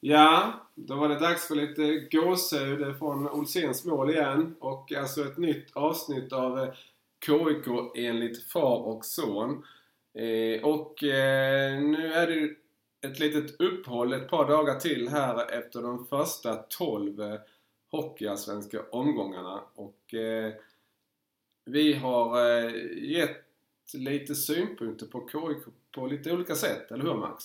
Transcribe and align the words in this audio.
Ja, 0.00 0.52
då 0.74 0.96
var 0.96 1.08
det 1.08 1.18
dags 1.18 1.48
för 1.48 1.54
lite 1.54 2.08
gåshud 2.16 2.98
från 2.98 3.28
Olséns 3.28 3.84
mål 3.84 4.10
igen. 4.10 4.56
Och 4.60 4.92
alltså 4.92 5.24
ett 5.24 5.38
nytt 5.38 5.76
avsnitt 5.76 6.32
av 6.32 6.58
eh, 6.58 6.72
KIK 7.26 7.96
enligt 7.96 8.42
far 8.42 8.78
och 8.78 9.04
son. 9.04 9.64
Eh, 10.14 10.64
och 10.64 11.04
eh, 11.04 11.82
nu 11.82 12.12
är 12.12 12.26
det 12.26 12.50
ett 13.08 13.18
litet 13.18 13.60
uppehåll 13.60 14.12
ett 14.12 14.28
par 14.28 14.48
dagar 14.48 14.80
till 14.80 15.08
här 15.08 15.58
efter 15.58 15.82
de 15.82 16.06
första 16.06 16.56
12 16.56 17.20
eh, 17.20 17.40
hockeyallsvenska 17.90 18.82
omgångarna. 18.92 19.62
Och 19.74 20.14
eh, 20.14 20.52
vi 21.64 21.92
har 21.92 22.50
eh, 22.50 22.72
gett 23.02 23.44
lite 23.94 24.34
synpunkter 24.34 25.06
på 25.06 25.28
KIK 25.32 25.74
på 25.94 26.06
lite 26.06 26.32
olika 26.32 26.54
sätt, 26.54 26.90
eller 26.90 27.04
hur 27.04 27.14
Max? 27.14 27.44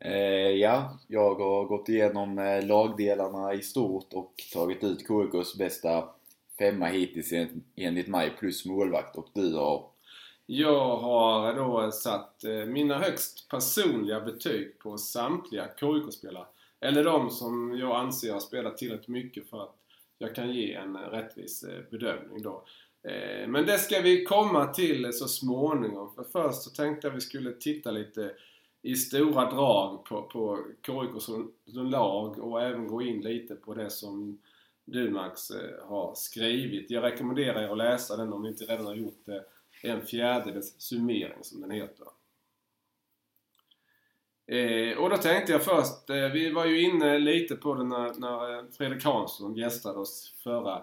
Eh, 0.00 0.50
ja, 0.50 0.98
jag 1.06 1.34
har 1.34 1.64
gått 1.64 1.88
igenom 1.88 2.38
eh, 2.38 2.66
lagdelarna 2.66 3.54
i 3.54 3.62
stort 3.62 4.12
och 4.12 4.34
tagit 4.52 4.84
ut 4.84 5.00
KIKs 5.00 5.58
bästa 5.58 6.08
femma 6.58 6.86
hittills 6.86 7.32
enligt 7.76 8.08
mig 8.08 8.30
plus 8.38 8.66
målvakt 8.66 9.16
och 9.16 9.28
du 9.34 9.54
har? 9.54 9.90
Jag 10.46 10.96
har 10.96 11.54
då 11.54 11.92
satt 11.92 12.44
eh, 12.44 12.52
mina 12.52 12.98
högst 12.98 13.48
personliga 13.48 14.20
betyg 14.20 14.78
på 14.78 14.98
samtliga 14.98 15.68
KIK-spelare. 15.80 16.46
Eller 16.80 17.04
de 17.04 17.30
som 17.30 17.78
jag 17.78 17.96
anser 17.96 18.32
har 18.32 18.40
spelat 18.40 18.78
tillräckligt 18.78 19.08
mycket 19.08 19.50
för 19.50 19.62
att 19.62 19.74
jag 20.18 20.34
kan 20.34 20.52
ge 20.52 20.74
en 20.74 20.96
eh, 20.96 21.00
rättvis 21.00 21.64
bedömning 21.90 22.42
då. 22.42 22.64
Men 23.48 23.66
det 23.66 23.78
ska 23.78 24.00
vi 24.00 24.24
komma 24.24 24.66
till 24.66 25.12
så 25.12 25.28
småningom. 25.28 26.14
För 26.14 26.24
först 26.24 26.62
så 26.62 26.70
tänkte 26.70 27.06
jag 27.06 27.14
vi 27.14 27.20
skulle 27.20 27.52
titta 27.52 27.90
lite 27.90 28.32
i 28.82 28.94
stora 28.94 29.50
drag 29.50 30.04
på, 30.04 30.22
på 30.22 30.66
KIK 30.86 31.22
som, 31.22 31.52
som 31.66 31.86
lag 31.86 32.38
och 32.38 32.62
även 32.62 32.86
gå 32.86 33.02
in 33.02 33.20
lite 33.20 33.54
på 33.54 33.74
det 33.74 33.90
som 33.90 34.38
du 34.84 35.10
Max 35.10 35.50
eh, 35.50 35.88
har 35.88 36.14
skrivit. 36.14 36.90
Jag 36.90 37.04
rekommenderar 37.04 37.62
er 37.62 37.68
att 37.68 37.78
läsa 37.78 38.16
den 38.16 38.32
om 38.32 38.42
ni 38.42 38.48
inte 38.48 38.64
redan 38.64 38.86
har 38.86 38.94
gjort 38.94 39.22
det. 39.24 39.44
En 39.82 40.06
fjärdedels 40.06 40.80
summering 40.80 41.44
som 41.44 41.60
den 41.60 41.70
heter. 41.70 42.06
Eh, 44.46 44.98
och 44.98 45.10
då 45.10 45.16
tänkte 45.16 45.52
jag 45.52 45.64
först, 45.64 46.10
eh, 46.10 46.28
vi 46.28 46.50
var 46.50 46.64
ju 46.64 46.80
inne 46.82 47.18
lite 47.18 47.56
på 47.56 47.74
det 47.74 47.84
när, 47.84 48.14
när 48.14 48.58
eh, 48.58 48.64
Fredrik 48.76 49.04
Hansson 49.04 49.54
gästade 49.54 49.98
oss 49.98 50.34
förra 50.42 50.82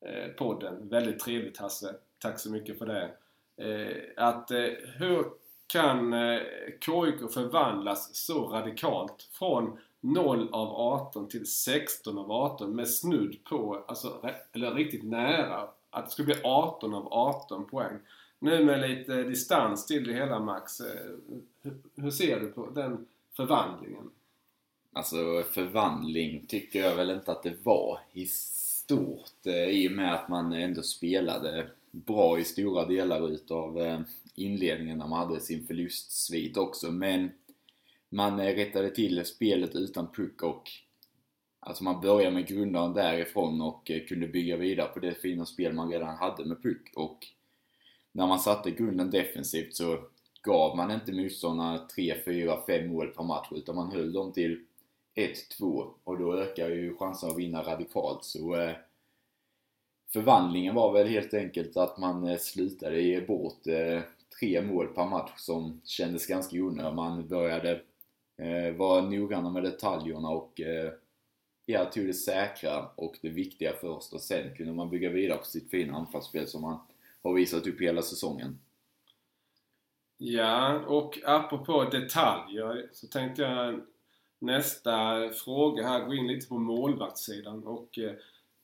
eh, 0.00 0.28
podden. 0.38 0.88
Väldigt 0.88 1.18
trevligt 1.18 1.58
Hasse. 1.58 1.94
Tack 2.18 2.40
så 2.40 2.50
mycket 2.50 2.78
för 2.78 2.86
det. 2.86 3.10
Eh, 3.56 4.02
att 4.16 4.50
eh, 4.50 4.70
hur 4.98 5.24
kan 5.66 6.12
eh, 6.12 6.40
KIK 6.80 7.32
förvandlas 7.34 8.16
så 8.16 8.48
radikalt 8.48 9.28
från 9.32 9.78
0 10.00 10.48
av 10.52 10.68
18 10.68 11.28
till 11.28 11.46
16 11.46 12.18
av 12.18 12.32
18 12.32 12.76
med 12.76 12.88
snudd 12.88 13.44
på, 13.44 13.84
alltså, 13.88 14.30
eller 14.52 14.74
riktigt 14.74 15.04
nära, 15.04 15.68
att 15.90 16.04
det 16.04 16.10
skulle 16.10 16.26
bli 16.26 16.40
18 16.44 16.94
av 16.94 17.12
18 17.12 17.66
poäng. 17.66 17.98
Nu 18.38 18.64
med 18.64 18.90
lite 18.90 19.22
distans 19.22 19.86
till 19.86 20.06
det 20.06 20.12
hela 20.12 20.38
Max, 20.38 20.80
eh, 20.80 21.10
hur 21.96 22.10
ser 22.10 22.40
du 22.40 22.46
på 22.46 22.70
den 22.70 23.06
förvandlingen? 23.36 24.10
Alltså 24.92 25.42
förvandling 25.50 26.46
tycker 26.46 26.80
jag 26.80 26.96
väl 26.96 27.10
inte 27.10 27.32
att 27.32 27.42
det 27.42 27.56
var 27.62 27.98
i 28.12 28.26
stort 28.26 29.46
eh, 29.46 29.68
i 29.68 29.88
och 29.88 29.92
med 29.92 30.14
att 30.14 30.28
man 30.28 30.52
ändå 30.52 30.82
spelade 30.82 31.66
bra 31.90 32.38
i 32.38 32.44
stora 32.44 32.84
delar 32.84 33.28
utav 33.28 34.04
inledningen 34.34 34.98
när 34.98 35.06
man 35.06 35.28
hade 35.28 35.40
sin 35.40 35.66
förlustsvit 35.66 36.56
också 36.56 36.92
men 36.92 37.30
man 38.08 38.40
eh, 38.40 38.54
rättade 38.54 38.90
till 38.90 39.24
spelet 39.24 39.74
utan 39.74 40.12
puck 40.12 40.42
och 40.42 40.70
Alltså 41.66 41.84
man 41.84 42.00
började 42.00 42.34
med 42.34 42.46
grundaren 42.46 42.92
därifrån 42.92 43.60
och 43.60 43.90
eh, 43.90 44.04
kunde 44.04 44.26
bygga 44.26 44.56
vidare 44.56 44.88
på 44.88 45.00
det 45.00 45.14
fina 45.14 45.46
spel 45.46 45.72
man 45.72 45.90
redan 45.90 46.16
hade 46.16 46.44
med 46.44 46.62
puck 46.62 46.92
och 46.96 47.18
när 48.12 48.26
man 48.26 48.38
satte 48.38 48.70
grunden 48.70 49.10
defensivt 49.10 49.74
så 49.74 49.98
gav 50.42 50.76
man 50.76 50.90
inte 50.90 51.12
motståndarna 51.12 51.78
3, 51.78 52.14
4, 52.24 52.58
5 52.66 52.88
mål 52.88 53.06
per 53.06 53.22
match 53.22 53.48
utan 53.50 53.74
man 53.74 53.92
höll 53.92 54.12
dem 54.12 54.32
till 54.32 54.64
1-2 55.14 55.90
och 56.04 56.18
då 56.18 56.36
ökar 56.36 56.68
ju 56.68 56.96
chansen 56.96 57.30
att 57.30 57.38
vinna 57.38 57.62
radikalt. 57.62 58.24
Så 58.24 58.56
eh, 58.56 58.76
förvandlingen 60.12 60.74
var 60.74 60.92
väl 60.92 61.08
helt 61.08 61.34
enkelt 61.34 61.76
att 61.76 61.98
man 61.98 62.28
eh, 62.28 62.38
slutade 62.38 63.00
ge 63.00 63.20
bort 63.20 63.66
tre 64.40 64.62
mål 64.62 64.86
per 64.86 65.06
match 65.06 65.32
som 65.36 65.80
kändes 65.84 66.26
ganska 66.26 66.56
onödiga. 66.56 66.90
Man 66.90 67.28
började 67.28 67.82
eh, 68.38 68.76
vara 68.76 69.00
noggranna 69.00 69.50
med 69.50 69.62
detaljerna 69.62 70.28
och 70.28 70.60
eh, 70.60 70.92
ja, 71.66 71.84
tog 71.84 72.06
det 72.06 72.14
säkra 72.14 72.88
och 72.96 73.18
det 73.22 73.28
viktiga 73.28 73.72
först 73.80 74.12
och 74.12 74.20
sen 74.20 74.54
kunde 74.56 74.72
man 74.72 74.90
bygga 74.90 75.10
vidare 75.10 75.38
på 75.38 75.44
sitt 75.44 75.70
fina 75.70 75.96
anfallsspel 75.96 76.46
som 76.46 76.62
man 76.62 76.80
har 77.22 77.34
visat 77.34 77.66
upp 77.66 77.80
hela 77.80 78.02
säsongen. 78.02 78.58
Ja, 80.16 80.78
och 80.86 81.18
apropå 81.24 81.84
detaljer 81.84 82.88
så 82.92 83.06
tänkte 83.06 83.42
jag 83.42 83.80
nästa 84.38 85.28
fråga 85.30 85.88
här 85.88 86.04
gå 86.04 86.14
in 86.14 86.26
lite 86.26 86.48
på 86.48 86.58
målvaktssidan 86.58 87.64
och 87.64 87.98
eh, 87.98 88.12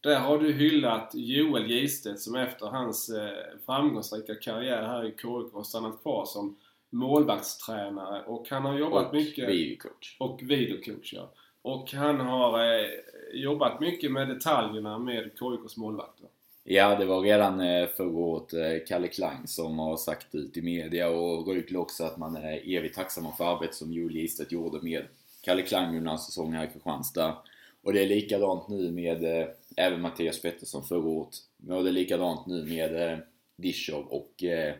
där 0.00 0.18
har 0.20 0.38
du 0.38 0.52
hyllat 0.52 1.10
Joel 1.14 1.70
Gistedt 1.70 2.20
som 2.20 2.36
efter 2.36 2.66
hans 2.66 3.08
eh, 3.08 3.30
framgångsrika 3.66 4.34
karriär 4.34 4.82
här 4.82 5.04
i 5.04 5.10
KIK 5.10 5.52
har 5.52 5.62
stannat 5.62 6.02
kvar 6.02 6.24
som 6.24 6.56
målvaktstränare 6.90 8.22
och 8.22 8.46
han 8.50 8.64
har 8.64 8.78
jobbat 8.78 9.08
och 9.08 9.14
mycket... 9.14 9.48
Videocoach. 9.48 10.16
Och 10.18 10.40
videocoach. 10.42 11.12
ja. 11.12 11.32
Och 11.62 11.92
han 11.92 12.20
har 12.20 12.74
eh, 12.74 12.86
jobbat 13.32 13.80
mycket 13.80 14.12
med 14.12 14.28
detaljerna 14.28 14.98
med 14.98 15.24
KIKs 15.24 15.76
målvakter. 15.76 16.26
Ja, 16.64 16.96
det 16.98 17.04
var 17.04 17.20
redan 17.20 17.60
eh, 17.60 17.88
förra 17.88 18.16
året 18.16 18.52
eh, 18.52 18.86
Kalle 18.88 19.08
Klang 19.08 19.46
som 19.46 19.78
har 19.78 19.96
sagt 19.96 20.34
ut 20.34 20.56
i 20.56 20.62
media 20.62 21.10
och 21.10 21.46
Rögle 21.46 21.78
också 21.78 22.04
att 22.04 22.16
man 22.16 22.36
är 22.36 22.76
evigt 22.76 22.94
tacksamma 22.94 23.32
för 23.32 23.44
arbetet 23.44 23.74
som 23.74 23.92
Joel 23.92 24.16
Gistedt 24.16 24.52
gjorde 24.52 24.82
med 24.82 25.04
Kalle 25.42 25.62
Klang 25.62 25.96
under 25.96 26.08
hans 26.08 26.26
säsong 26.26 26.52
här 26.52 26.64
i 26.64 26.68
Kristianstad. 26.72 27.36
Och 27.82 27.92
det 27.92 28.02
är 28.02 28.08
likadant 28.08 28.68
nu 28.68 28.90
med 28.90 29.24
eh, 29.24 29.48
även 29.76 30.00
Mattias 30.00 30.42
Pettersson 30.42 30.84
förra 30.84 31.08
året. 31.08 31.34
Och 31.68 31.84
det 31.84 31.90
är 31.90 31.92
likadant 31.92 32.46
nu 32.46 32.64
med 32.64 33.12
eh, 33.12 33.18
Dishov 33.56 34.06
och 34.06 34.44
eh, 34.44 34.74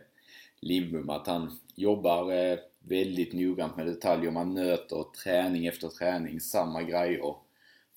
Lindbom 0.59 1.09
att 1.09 1.27
han 1.27 1.59
jobbar 1.75 2.31
eh, 2.31 2.59
väldigt 2.79 3.33
noggrant 3.33 3.77
med 3.77 3.85
detaljer. 3.85 4.31
Man 4.31 4.53
nöter 4.53 5.05
träning 5.23 5.65
efter 5.65 5.87
träning, 5.87 6.39
samma 6.39 6.83
grejer 6.83 7.35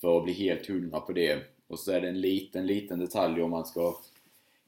för 0.00 0.19
att 0.19 0.25
bli 0.25 0.32
helt 0.32 0.66
hundra 0.66 1.00
på 1.00 1.12
det. 1.12 1.38
Och 1.66 1.78
så 1.78 1.93
är 1.93 2.00
det 2.00 2.09
en 2.09 2.21
liten, 2.21 2.66
liten 2.66 2.99
detalj 2.99 3.43
om 3.43 3.50
man 3.50 3.65
ska 3.65 3.97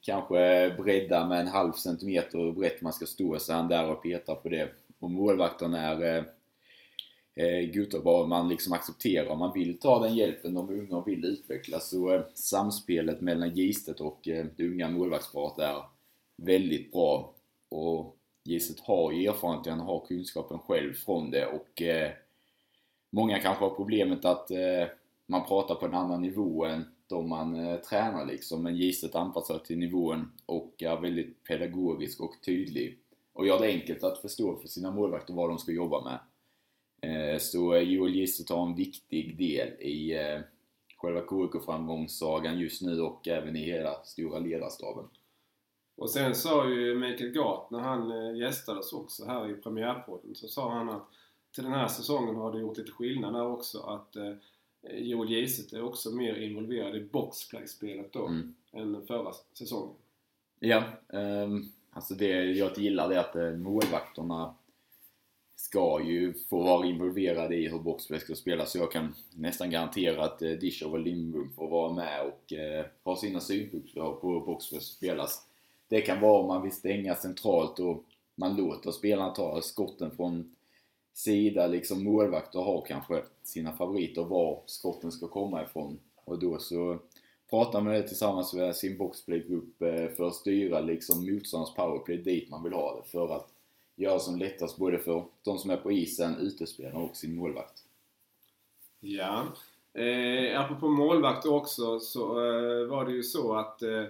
kanske 0.01 0.73
bredda 0.77 1.27
med 1.27 1.39
en 1.39 1.47
halv 1.47 1.71
centimeter 1.73 2.37
hur 2.39 2.51
brett 2.51 2.81
man 2.81 2.93
ska 2.93 3.05
stå 3.05 3.39
så 3.39 3.51
är 3.51 3.55
han 3.55 3.67
där 3.67 3.89
och 3.89 4.03
petar 4.03 4.35
på 4.35 4.49
det. 4.49 4.69
Och 4.99 5.11
målvakten 5.11 5.73
är 5.73 6.17
eh, 6.17 6.23
eh, 7.37 7.71
godtagbar, 7.73 8.27
man 8.27 8.49
liksom 8.49 8.73
accepterar, 8.73 9.35
man 9.35 9.53
vill 9.53 9.79
ta 9.79 9.99
den 9.99 10.15
hjälpen, 10.15 10.53
de 10.53 10.69
unga 10.69 11.03
vill 11.03 11.25
utvecklas. 11.25 11.89
Så 11.89 12.13
eh, 12.13 12.21
samspelet 12.33 13.21
mellan 13.21 13.55
Gistet 13.55 14.01
och 14.01 14.27
eh, 14.27 14.45
det 14.57 14.67
unga 14.67 14.89
målvaktsparet 14.89 15.59
är 15.59 15.83
väldigt 16.37 16.91
bra. 16.91 17.33
Och 17.69 18.17
Gistet 18.43 18.79
har 18.79 19.11
ju 19.11 19.27
erfarenheten, 19.27 19.79
har 19.79 20.05
kunskapen 20.05 20.59
själv 20.59 20.93
från 20.93 21.31
det 21.31 21.45
och 21.45 21.81
eh, 21.81 22.11
många 23.09 23.39
kanske 23.39 23.63
har 23.63 23.75
problemet 23.75 24.25
att 24.25 24.51
eh, 24.51 24.87
man 25.25 25.47
pratar 25.47 25.75
på 25.75 25.85
en 25.85 25.93
annan 25.93 26.21
nivå 26.21 26.65
än 26.65 26.85
de 27.07 27.29
man 27.29 27.55
eh, 27.55 27.75
tränar 27.75 28.25
liksom. 28.25 28.63
Men 28.63 28.75
Gistet 28.75 29.15
anpassar 29.15 29.59
till 29.59 29.77
nivån 29.77 30.31
och 30.45 30.83
är 30.83 31.01
väldigt 31.01 31.43
pedagogisk 31.43 32.21
och 32.21 32.33
tydlig. 32.45 32.99
Och 33.33 33.47
gör 33.47 33.59
det 33.59 33.67
enkelt 33.67 34.03
att 34.03 34.21
förstå 34.21 34.55
för 34.55 34.67
sina 34.67 34.91
målvakter 34.91 35.33
vad 35.33 35.49
de 35.49 35.57
ska 35.57 35.71
jobba 35.71 36.03
med. 36.03 36.19
Eh, 37.01 37.37
så 37.39 37.77
Joel 37.77 38.15
Gistet 38.15 38.49
har 38.49 38.65
en 38.65 38.75
viktig 38.75 39.37
del 39.37 39.67
i 39.81 40.17
eh, 40.17 40.41
själva 40.97 41.21
KIK-framgångssagan 41.21 42.59
just 42.59 42.81
nu 42.81 43.01
och 43.01 43.27
även 43.27 43.55
i 43.55 43.59
hela 43.59 44.03
stora 44.03 44.39
ledarstaben. 44.39 45.05
Och 45.95 46.09
sen 46.09 46.35
sa 46.35 46.69
ju 46.69 46.95
Mikael 46.95 47.31
Gart 47.31 47.71
när 47.71 47.79
han 47.79 48.11
eh, 48.11 48.37
gästade 48.37 48.79
oss 48.79 48.93
också 48.93 49.25
här 49.25 49.49
i 49.49 49.53
premiärpodden 49.53 50.35
så 50.35 50.47
sa 50.47 50.73
han 50.73 50.89
att 50.89 51.07
till 51.51 51.63
den 51.63 51.73
här 51.73 51.87
säsongen 51.87 52.35
har 52.35 52.51
det 52.51 52.59
gjort 52.59 52.77
lite 52.77 52.91
skillnad 52.91 53.33
där 53.33 53.47
också 53.47 53.79
att 53.79 54.15
Joel 54.91 55.29
Giset 55.29 55.73
är 55.73 55.83
också 55.83 56.11
mer 56.11 56.35
involverad 56.35 56.95
i 56.95 57.03
boxplay-spelet 57.03 58.13
då 58.13 58.27
mm. 58.27 58.55
än 58.71 59.07
förra 59.07 59.33
säsongen. 59.53 59.95
Ja, 60.59 60.83
um, 61.07 61.71
alltså 61.91 62.13
det 62.13 62.43
jag 62.43 62.77
gillar 62.77 63.09
det 63.09 63.15
är 63.15 63.51
att 63.53 63.59
målvakterna 63.59 64.55
ska 65.59 66.01
ju 66.03 66.33
få 66.49 66.63
vara 66.63 66.87
involverade 66.87 67.55
i 67.55 67.69
hur 67.69 67.79
boxplay 67.79 68.19
ska 68.19 68.35
spelas. 68.35 68.71
Så 68.71 68.77
jag 68.77 68.91
kan 68.91 69.15
nästan 69.35 69.69
garantera 69.69 70.23
att 70.23 70.41
eh, 70.41 70.49
Dishov 70.49 70.93
och 70.93 70.99
Lindbom 70.99 71.53
får 71.55 71.69
vara 71.69 71.93
med 71.93 72.21
och 72.21 72.53
eh, 72.53 72.85
ha 73.03 73.15
sina 73.15 73.39
synpunkter 73.39 74.11
på 74.11 74.33
hur 74.33 74.39
boxplay 74.39 74.81
spelas. 74.81 75.45
Det 75.87 76.01
kan 76.01 76.21
vara 76.21 76.39
om 76.41 76.47
man 76.47 76.61
vill 76.61 76.71
stänga 76.71 77.15
centralt 77.15 77.79
och 77.79 78.03
man 78.35 78.55
låter 78.55 78.91
spelarna 78.91 79.29
ta 79.29 79.61
skotten 79.61 80.11
från 80.11 80.55
sida 81.13 81.67
liksom 81.67 82.03
målvakter 82.03 82.59
har 82.59 82.85
kanske 82.87 83.23
sina 83.43 83.73
favoriter 83.73 84.23
var 84.23 84.61
skotten 84.65 85.11
ska 85.11 85.27
komma 85.27 85.63
ifrån. 85.63 85.99
Och 86.25 86.39
då 86.39 86.59
så 86.59 86.99
pratar 87.49 87.81
man 87.81 87.93
det 87.93 88.07
tillsammans 88.07 88.53
med 88.53 88.75
sin 88.75 88.97
boxplaygrupp 88.97 89.81
eh, 89.81 90.07
för 90.07 90.27
att 90.27 90.35
styra 90.35 90.79
liksom 90.79 91.25
motståndarens 91.25 91.75
powerplay 91.75 92.17
dit 92.17 92.49
man 92.49 92.63
vill 92.63 92.73
ha 92.73 92.95
det. 92.95 93.09
För 93.09 93.35
att 93.35 93.56
göra 93.97 94.19
som 94.19 94.39
lättast 94.39 94.77
både 94.77 94.99
för 94.99 95.25
de 95.43 95.57
som 95.57 95.71
är 95.71 95.77
på 95.77 95.91
isen, 95.91 96.35
utespelarna 96.39 96.99
och 96.99 97.15
sin 97.15 97.35
målvakt. 97.35 97.83
Ja. 98.99 99.43
Eh, 99.93 100.61
apropå 100.61 100.89
målvakt 100.89 101.45
också 101.45 101.99
så 101.99 102.23
eh, 102.23 102.87
var 102.87 103.05
det 103.05 103.11
ju 103.11 103.23
så 103.23 103.55
att 103.55 103.81
eh, 103.81 104.03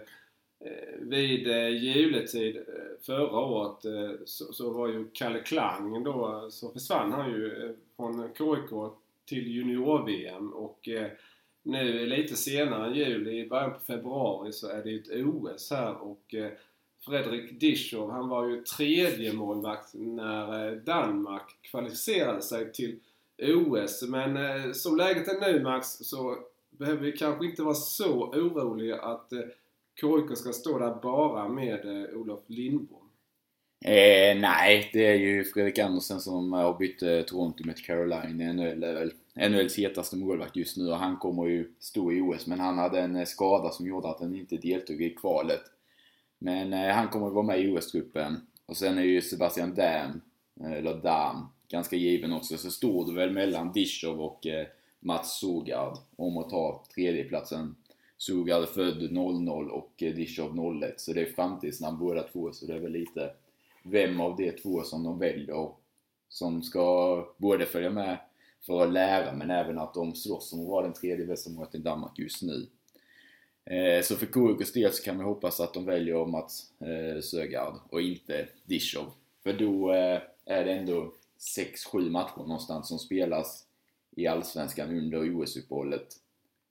eh 0.60 1.00
vid 1.00 1.48
eh, 1.48 1.70
juletid 1.70 2.58
eh, 2.58 2.64
förra 3.02 3.40
året 3.40 3.86
eh, 3.86 4.12
så, 4.26 4.54
så, 4.54 4.70
var 4.70 4.88
ju 4.88 5.08
Kalle 5.14 5.40
Klang 5.40 6.04
då, 6.04 6.44
eh, 6.44 6.50
så 6.50 6.72
försvann 6.72 7.12
han 7.12 7.32
ju 7.32 7.76
från 7.96 8.30
KIK 8.38 8.94
till 9.26 9.48
junior-VM 9.48 10.54
och 10.54 10.90
nu 11.64 12.06
lite 12.06 12.36
senare 12.36 12.88
än 12.88 12.96
jul, 12.96 13.28
i 13.28 13.50
början 13.50 13.74
på 13.74 13.80
februari, 13.80 14.52
så 14.52 14.68
är 14.68 14.84
det 14.84 14.90
ju 14.90 15.00
ett 15.00 15.28
OS 15.28 15.72
här 15.72 16.02
och 16.02 16.36
Fredrik 17.08 17.60
Dischow, 17.60 18.12
han 18.12 18.30
var 18.30 18.48
ju 18.48 18.64
tredje 18.64 19.34
målvakt 19.34 19.94
när 19.94 20.68
eh, 20.68 20.72
Danmark 20.72 21.62
kvalificerade 21.62 22.42
sig 22.42 22.74
till 22.74 23.00
OS. 23.42 24.04
Men 24.08 24.38
eh, 24.38 24.72
som 24.72 24.98
läget 24.98 25.28
är 25.28 25.52
nu 25.52 25.64
Max 25.64 25.88
så 25.88 26.38
behöver 26.70 27.02
vi 27.02 27.12
kanske 27.12 27.46
inte 27.46 27.64
vara 27.64 27.76
så 27.76 28.30
oroliga 28.30 29.02
att 29.02 29.34
eh, 29.34 29.40
KIK 30.02 30.38
ska 30.38 30.54
stå 30.54 30.80
där 30.80 30.96
bara 31.02 31.50
med 31.50 31.86
eh, 31.86 32.18
Olof 32.18 32.44
Lindbom. 32.48 33.08
Eh, 33.86 34.40
nej, 34.40 34.90
det 34.94 35.06
är 35.06 35.16
ju 35.16 35.44
Fredrik 35.44 35.80
Andersen 35.80 36.20
som 36.20 36.54
har 36.54 36.78
bytt 36.78 37.02
eh, 37.02 37.22
Toronto 37.22 37.66
med 37.66 37.78
Caroline. 37.78 38.56
NHL 38.56 38.84
är 38.84 38.94
väl 38.94 39.14
NHLs 39.50 39.78
hetaste 39.78 40.16
målvakt 40.16 40.56
just 40.56 40.78
nu 40.78 40.90
och 40.90 40.98
han 40.98 41.18
kommer 41.18 41.46
ju 41.46 41.72
stå 41.80 42.12
i 42.12 42.22
OS 42.22 42.48
men 42.48 42.60
han 42.60 42.78
hade 42.78 43.00
en 43.00 43.16
eh, 43.16 43.26
skada 43.26 43.70
som 43.70 43.88
gjorde 43.88 44.08
att 44.08 44.20
han 44.20 44.36
inte 44.36 44.58
deltog 44.58 45.02
i 45.02 45.10
kvalet. 45.10 45.62
Men 46.40 46.74
eh, 46.74 46.94
han 46.96 47.08
kommer 47.08 47.28
att 47.28 47.34
vara 47.34 47.46
med 47.46 47.62
i 47.62 47.72
OS-truppen. 47.72 48.42
Och 48.66 48.78
sen 48.78 48.98
är 48.98 49.04
ju 49.04 49.22
Sebastian 49.22 49.76
Dam, 49.76 50.22
eh, 50.60 50.72
eller 50.72 51.02
Dam, 51.02 51.46
ganska 51.68 51.96
given 51.96 52.34
också. 52.34 52.58
Så 52.58 52.72
stod 52.72 53.08
det 53.08 53.14
väl 53.14 53.32
mellan 53.32 53.72
Dishov 53.72 54.22
och 54.22 54.48
eh, 54.48 54.68
Mats 55.00 55.40
Sogard 55.40 55.98
om 56.16 56.38
att 56.38 56.50
ta 56.50 56.84
tredjeplatsen. 56.96 57.76
Sogard 58.18 58.62
är 58.62 58.66
född 58.66 59.12
00 59.12 59.72
och 59.72 60.04
eh, 60.04 60.16
Dishov 60.16 60.84
01. 60.84 61.02
Så 61.02 61.14
det 61.14 61.22
är 61.22 61.26
framtidsnamn 61.26 62.00
båda 62.00 62.24
två. 62.24 62.52
Så 62.52 62.66
det 62.66 62.74
är 62.74 62.80
väl 62.80 62.92
lite 62.92 63.32
vem 63.84 64.22
av 64.22 64.36
de 64.36 64.52
två 64.52 64.84
som 64.84 65.04
de 65.04 65.20
väljer 65.20 65.70
som 66.30 66.64
ska 66.64 67.28
både 67.38 67.66
följa 67.66 67.90
med 67.90 68.18
för 68.66 68.84
att 68.84 68.94
lära 68.94 69.34
men 69.34 69.52
även 69.52 69.80
att 69.80 69.94
de 69.94 70.16
slåss 70.16 70.54
om 70.54 70.62
att 70.62 70.68
vara 70.68 70.84
den 70.84 70.94
tredje 70.94 71.26
bästa 71.26 71.50
målvakten 71.50 71.82
i 71.82 71.84
Danmark 71.84 72.20
just 72.20 72.42
nu. 72.42 72.68
Eh, 73.70 74.02
så 74.02 74.16
för 74.16 74.26
KUKs 74.26 74.74
del 74.74 74.92
så 74.92 75.04
kan 75.04 75.18
man 75.18 75.26
hoppas 75.26 75.60
att 75.60 75.74
de 75.74 75.86
väljer 75.86 76.26
Mats 76.26 76.72
eh, 76.82 77.22
Sögaard 77.22 77.80
och 77.90 78.02
inte 78.02 78.48
Dishov. 78.66 79.12
För 79.44 79.54
då 79.54 79.94
eh, 79.94 80.22
är 80.46 80.66
det 80.66 80.74
ändå 80.74 81.14
6-7 81.94 82.10
matcher 82.10 82.38
någonstans 82.38 82.88
som 82.88 83.00
spelas 83.00 83.66
i 84.16 84.28
Allsvenskan 84.28 84.98
under 84.98 85.42
OS-uppehållet. 85.42 86.08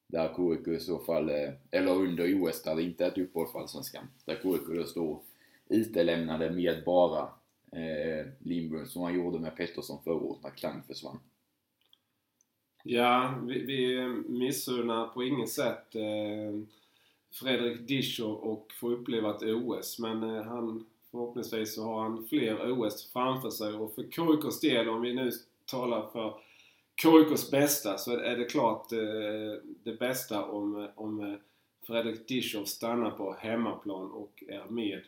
Där 0.09 0.35
KUK 0.35 0.69
i 0.69 0.81
så 0.81 0.99
fall, 0.99 1.31
eller 1.71 1.93
under 1.93 2.43
OS 2.43 2.63
där 2.63 2.77
det 2.77 2.83
inte 2.83 3.05
är 3.05 3.09
ett 3.09 3.19
uppehåll 3.19 3.49
för 3.53 3.59
Allsvenskan. 3.59 4.09
Där 4.25 4.35
KUK 4.35 4.77
då 4.77 4.85
står 4.85 5.21
utelämnade 5.69 6.51
med 6.51 6.83
bara 6.85 7.29
eh, 7.73 8.85
som 8.87 9.03
han 9.03 9.15
gjorde 9.15 9.39
med 9.39 9.57
Pettersson 9.57 10.03
förra 10.05 10.15
året 10.15 10.43
när 10.43 10.51
Klang 10.51 10.83
försvann. 10.87 11.19
Ja, 12.85 13.43
vi, 13.47 13.65
vi 13.65 14.07
missunnar 14.29 15.07
på 15.07 15.25
inget 15.25 15.51
sätt 15.51 15.95
eh, 15.95 16.61
Fredrik 17.41 17.89
Discher 17.89 18.45
och 18.45 18.73
få 18.81 18.91
uppleva 18.91 19.31
ett 19.31 19.43
OS 19.43 19.99
men 19.99 20.23
eh, 20.23 20.43
han 20.43 20.87
Förhoppningsvis 21.11 21.75
så 21.75 21.85
har 21.85 22.03
han 22.03 22.27
fler 22.27 22.73
OS 22.73 23.13
framför 23.13 23.51
sig 23.51 23.75
och 23.75 23.95
för 23.95 24.03
KIKs 24.03 24.61
del, 24.61 24.89
om 24.89 25.01
vi 25.01 25.15
nu 25.15 25.31
talar 25.65 26.07
för 26.13 26.35
KIKs 27.03 27.51
bästa, 27.51 27.99
så 27.99 28.19
är 28.19 28.37
det 28.37 28.45
klart 28.45 28.93
eh, 28.93 28.99
det 29.85 29.99
bästa 29.99 30.45
om, 30.45 30.83
eh, 30.83 30.91
om 30.95 31.39
Fredrik 31.87 32.29
Dischow 32.29 32.65
stannar 32.65 33.11
på 33.11 33.37
hemmaplan 33.39 34.11
och 34.11 34.45
är 34.49 34.65
med 34.69 35.03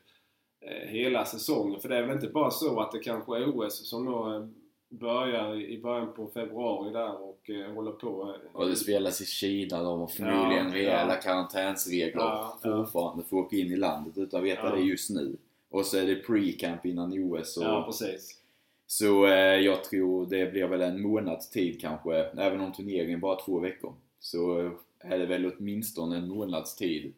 hela 0.87 1.25
säsongen. 1.25 1.81
För 1.81 1.89
det 1.89 1.97
är 1.97 2.03
väl 2.03 2.17
inte 2.17 2.29
bara 2.29 2.51
så 2.51 2.81
att 2.81 2.93
det 2.93 2.99
kanske 2.99 3.37
är 3.37 3.57
OS 3.57 3.89
som 3.89 4.05
då 4.05 4.49
börjar 4.89 5.55
i 5.55 5.83
början 5.83 6.13
på 6.13 6.27
februari 6.27 6.93
där 6.93 7.28
och 7.49 7.55
eh, 7.55 7.73
håller 7.73 7.93
på. 7.93 8.35
Och 8.53 8.69
det 8.69 8.77
spelas 8.77 9.21
i 9.21 9.27
Kina, 9.27 9.83
de 9.83 10.01
har 10.01 10.07
förmodligen 10.07 10.67
ja, 10.67 10.75
rejäla 10.75 11.15
ja. 11.15 11.21
karantänsregler 11.21 12.23
ja, 12.23 12.59
fortfarande 12.63 13.23
ja. 13.23 13.29
för 13.29 13.39
att 13.39 13.45
åka 13.45 13.57
in 13.57 13.73
i 13.73 13.77
landet 13.77 14.19
utan 14.19 14.41
att 14.41 14.47
veta 14.47 14.63
ja. 14.65 14.75
det 14.75 14.83
just 14.83 15.11
nu. 15.11 15.37
Och 15.71 15.87
så 15.87 15.99
är 15.99 16.07
det 16.07 16.27
pre-camp 16.27 16.87
innan 16.87 17.13
OS. 17.13 17.57
Och, 17.57 17.65
ja, 17.65 17.85
precis. 17.87 18.41
Så 18.87 19.27
eh, 19.27 19.61
jag 19.61 19.85
tror 19.85 20.27
det 20.27 20.53
blir 20.53 20.67
väl 20.67 20.81
en 20.81 21.03
månads 21.03 21.51
tid 21.51 21.81
kanske, 21.81 22.15
även 22.17 22.61
om 22.61 22.73
turneringen 22.73 23.21
bara 23.21 23.41
två 23.41 23.61
veckor. 23.61 23.95
Så 24.21 24.71
är 24.99 25.19
det 25.19 25.27
väl 25.27 25.53
åtminstone 25.53 26.17
en 26.17 26.29
månads 26.29 26.77
tid 26.77 27.13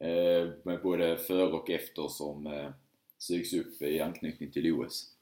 eh, 0.00 0.48
med 0.62 0.82
både 0.82 1.16
före 1.16 1.52
och 1.52 1.70
efter 1.70 2.08
som 2.08 2.46
eh, 2.46 2.70
sugs 3.18 3.52
upp 3.52 3.82
i 3.82 4.00
anknytning 4.00 4.50
till 4.50 4.72
OS. 4.72 5.13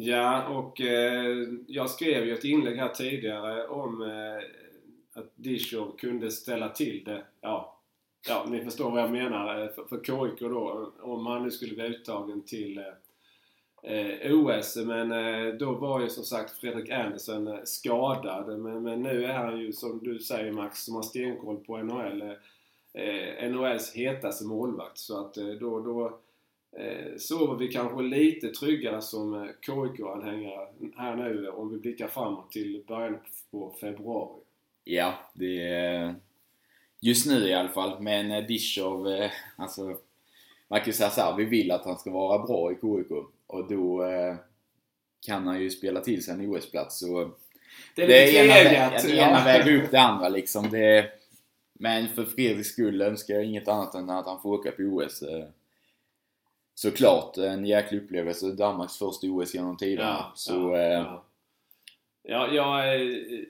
Ja, 0.00 0.48
och 0.48 0.80
eh, 0.80 1.48
jag 1.66 1.90
skrev 1.90 2.26
ju 2.26 2.34
ett 2.34 2.44
inlägg 2.44 2.76
här 2.76 2.88
tidigare 2.88 3.66
om 3.66 4.02
eh, 4.02 4.44
att 5.20 5.32
Dishov 5.34 5.96
kunde 5.96 6.30
ställa 6.30 6.68
till 6.68 7.04
det. 7.04 7.24
Ja, 7.40 7.80
ja, 8.28 8.46
ni 8.48 8.64
förstår 8.64 8.90
vad 8.90 9.02
jag 9.02 9.10
menar. 9.10 9.62
Eh, 9.62 9.68
för, 9.68 9.84
för 9.84 9.96
KIK 9.96 10.40
då, 10.40 10.92
om 11.00 11.26
han 11.26 11.42
nu 11.42 11.50
skulle 11.50 11.74
bli 11.74 11.84
uttagen 11.84 12.42
till 12.42 12.78
eh, 12.78 13.92
eh 13.92 14.32
OS. 14.32 14.76
Men 14.76 15.12
eh, 15.12 15.54
då 15.54 15.72
var 15.72 16.00
ju 16.00 16.08
som 16.08 16.24
sagt 16.24 16.60
Fredrik 16.60 16.90
Andersen 16.90 17.48
eh, 17.48 17.60
skadad. 17.64 18.58
Men, 18.58 18.82
men, 18.82 19.02
nu 19.02 19.24
är 19.24 19.34
han 19.34 19.60
ju 19.60 19.72
som 19.72 19.98
du 20.02 20.18
säger 20.18 20.52
Max, 20.52 20.84
som 20.84 20.94
har 20.94 21.02
stenkoll 21.02 21.56
på 21.56 21.76
NHL. 21.76 22.22
Eh, 22.92 23.50
NHLs 23.50 23.94
hetaste 23.94 24.44
målvakt. 24.44 24.98
Så 24.98 25.20
att 25.20 25.36
eh, 25.36 25.46
då, 25.46 25.80
då 25.80 26.18
sover 27.18 27.56
vi 27.56 27.68
kanske 27.68 28.02
lite 28.02 28.48
tryggare 28.48 29.02
som 29.02 29.52
KIK-anhängare 29.66 30.66
här 30.96 31.16
nu 31.16 31.48
om 31.48 31.72
vi 31.72 31.78
blickar 31.78 32.08
framåt 32.08 32.52
till 32.52 32.84
början 32.88 33.18
på 33.50 33.76
februari. 33.80 34.40
Ja, 34.84 35.14
det 35.34 35.62
är 35.62 36.14
Just 37.00 37.26
nu 37.26 37.48
i 37.48 37.54
alla 37.54 37.68
fall. 37.68 38.00
Men 38.00 38.30
eh, 38.30 38.46
Dishov, 38.46 39.08
eh, 39.08 39.30
alltså 39.56 39.82
man 40.68 40.78
kan 40.78 40.86
ju 40.86 40.92
säga 40.92 41.10
såhär, 41.10 41.36
vi 41.36 41.44
vill 41.44 41.70
att 41.70 41.84
han 41.84 41.98
ska 41.98 42.10
vara 42.10 42.46
bra 42.46 42.72
i 42.72 42.74
KIK 42.74 43.10
och 43.46 43.68
då 43.68 44.04
eh, 44.04 44.34
kan 45.26 45.46
han 45.46 45.60
ju 45.60 45.70
spela 45.70 46.00
till 46.00 46.24
sig 46.24 46.34
en 46.34 46.46
OS-plats. 46.46 46.98
Så 46.98 47.30
det, 47.94 48.02
är 48.02 48.06
det 48.06 48.32
ena, 48.32 48.54
väger, 48.54 49.08
det 49.08 49.16
ena 49.16 49.44
väger 49.44 49.82
upp 49.82 49.90
det 49.90 50.00
andra 50.00 50.28
liksom. 50.28 50.70
Det, 50.70 51.06
men 51.72 52.08
för 52.08 52.24
Fredriks 52.24 52.68
skull 52.68 53.02
önskar 53.02 53.34
jag 53.34 53.44
inget 53.44 53.68
annat 53.68 53.94
än 53.94 54.10
att 54.10 54.26
han 54.26 54.42
får 54.42 54.52
åka 54.52 54.70
på 54.70 54.82
OS. 54.82 55.22
Såklart 56.78 57.36
en 57.36 57.66
jäklig 57.66 58.02
upplevelse. 58.02 58.52
Danmarks 58.52 58.96
första 58.96 59.26
OS 59.26 59.54
genom 59.54 59.76
tiderna. 59.76 60.08
Ja, 60.08 60.32
så, 60.34 60.52
ja, 60.52 60.78
ja. 60.78 61.24
Ja, 62.22 62.54
jag, 62.54 62.96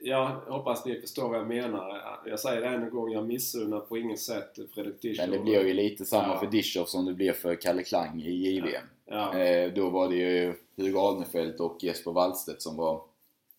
jag 0.03 0.25
hoppas 0.27 0.85
ni 0.85 1.01
förstår 1.01 1.29
vad 1.29 1.39
jag 1.39 1.47
menar. 1.47 2.01
Jag 2.25 2.39
säger 2.39 2.61
det 2.61 2.67
än 2.67 2.83
en 2.83 2.89
gång, 2.89 3.11
jag 3.11 3.27
missunnar 3.27 3.79
på 3.79 3.97
inget 3.97 4.19
sätt 4.19 4.59
Fredrik 4.73 5.01
Dischow. 5.01 5.29
Men 5.29 5.37
det 5.37 5.43
blir 5.43 5.67
ju 5.67 5.73
lite 5.73 6.05
samma 6.05 6.27
ja. 6.27 6.39
för 6.39 6.47
Dischow 6.47 6.85
som 6.85 7.05
det 7.05 7.13
blir 7.13 7.33
för 7.33 7.55
Kalle 7.55 7.83
Klang 7.83 8.21
i 8.21 8.31
JVM. 8.31 8.85
Ja. 9.05 9.37
Eh, 9.39 9.73
då 9.73 9.89
var 9.89 10.09
det 10.09 10.15
ju 10.15 10.53
Hugo 10.75 10.99
Alnefelt 10.99 11.59
och 11.59 11.77
Jesper 11.83 12.11
Wallstedt 12.11 12.61
som 12.61 12.77
var 12.77 13.01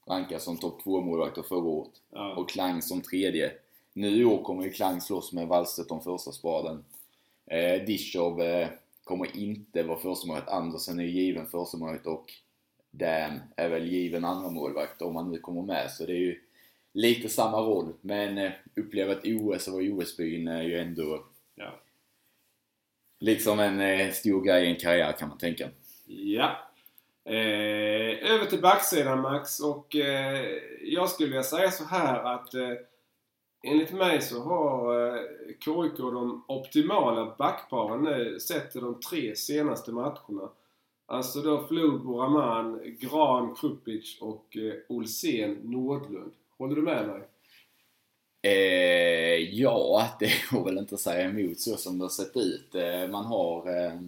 rankade 0.08 0.40
som 0.40 0.58
topp 0.58 0.82
2-målvakter 0.84 1.42
förra 1.42 1.64
året. 1.64 1.92
Och 2.36 2.50
Klang 2.50 2.82
som 2.82 3.00
tredje. 3.00 3.52
Nu 3.92 4.08
i 4.08 4.24
år 4.24 4.42
kommer 4.42 4.64
ju 4.64 4.70
Klang 4.70 5.00
slåss 5.00 5.32
med 5.32 5.48
Wallstedt 5.48 5.90
om 5.90 6.00
första 6.00 6.32
spaden. 6.32 6.84
Eh, 7.46 7.84
Dischow 7.86 8.42
eh, 8.42 8.68
kommer 9.10 9.36
inte 9.36 9.82
vara 9.82 9.98
första 9.98 10.26
målvakt. 10.26 10.48
Andersen 10.48 11.00
är 11.00 11.04
given 11.04 11.46
första 11.46 11.78
målvakt 11.78 12.06
och 12.06 12.32
Dan 12.90 13.40
är 13.56 13.68
väl 13.68 13.86
given 13.86 14.24
andra 14.24 14.50
målvakt 14.50 15.02
om 15.02 15.16
han 15.16 15.30
nu 15.30 15.38
kommer 15.38 15.62
med. 15.62 15.90
Så 15.90 16.06
det 16.06 16.12
är 16.12 16.16
ju 16.16 16.40
lite 16.92 17.28
samma 17.28 17.60
roll. 17.60 17.92
Men 18.00 18.38
eh, 18.38 18.52
uppleva 18.76 19.12
ett 19.12 19.24
OS 19.24 19.68
och 19.68 19.74
vara 19.74 19.84
OS-byn 19.84 20.48
är 20.48 20.62
ju 20.62 20.78
ändå 20.78 21.24
ja. 21.54 21.80
liksom 23.20 23.60
en 23.60 23.80
eh, 23.80 24.10
stor 24.10 24.44
grej 24.44 24.64
i 24.64 24.70
en 24.70 24.80
karriär 24.80 25.12
kan 25.12 25.28
man 25.28 25.38
tänka. 25.38 25.68
Ja. 26.06 26.56
Eh, 27.24 28.32
över 28.32 28.46
till 28.46 28.60
backsidan 28.60 29.20
Max 29.20 29.60
och 29.60 29.96
eh, 29.96 30.46
jag 30.82 31.10
skulle 31.10 31.28
vilja 31.28 31.42
säga 31.42 31.70
så 31.70 31.84
här 31.84 32.34
att 32.34 32.54
eh, 32.54 32.72
enligt 33.62 33.92
mig 33.92 34.22
så 34.22 34.40
har 34.40 35.06
eh, 35.06 35.22
KIK 35.64 35.96
de 35.96 36.44
optimala 36.48 37.34
backparen 37.38 38.02
nu 38.02 38.40
sett 38.40 38.70
till 38.72 38.80
de 38.80 39.00
tre 39.00 39.36
senaste 39.36 39.92
matcherna. 39.92 40.50
Alltså 41.06 41.40
då 41.40 41.66
Flobo, 41.66 42.20
Raman, 42.20 42.80
Gran, 43.00 43.54
Krupic 43.54 44.18
och 44.20 44.56
eh, 44.56 44.62
Olsen 44.62 44.88
Olsén, 44.88 45.58
Nordlund. 45.62 46.32
Håller 46.58 46.76
du 46.76 46.82
med 46.82 47.06
mig? 47.06 47.22
Eh, 48.42 49.54
ja, 49.60 50.08
det 50.20 50.30
går 50.50 50.64
väl 50.64 50.78
inte 50.78 50.94
att 50.94 51.00
säga 51.00 51.28
emot 51.28 51.60
så 51.60 51.76
som 51.76 51.98
det 51.98 52.04
har 52.04 52.08
sett 52.08 52.36
ut. 52.36 52.74
Man 53.10 53.24
har 53.24 53.68
eh, 53.68 54.00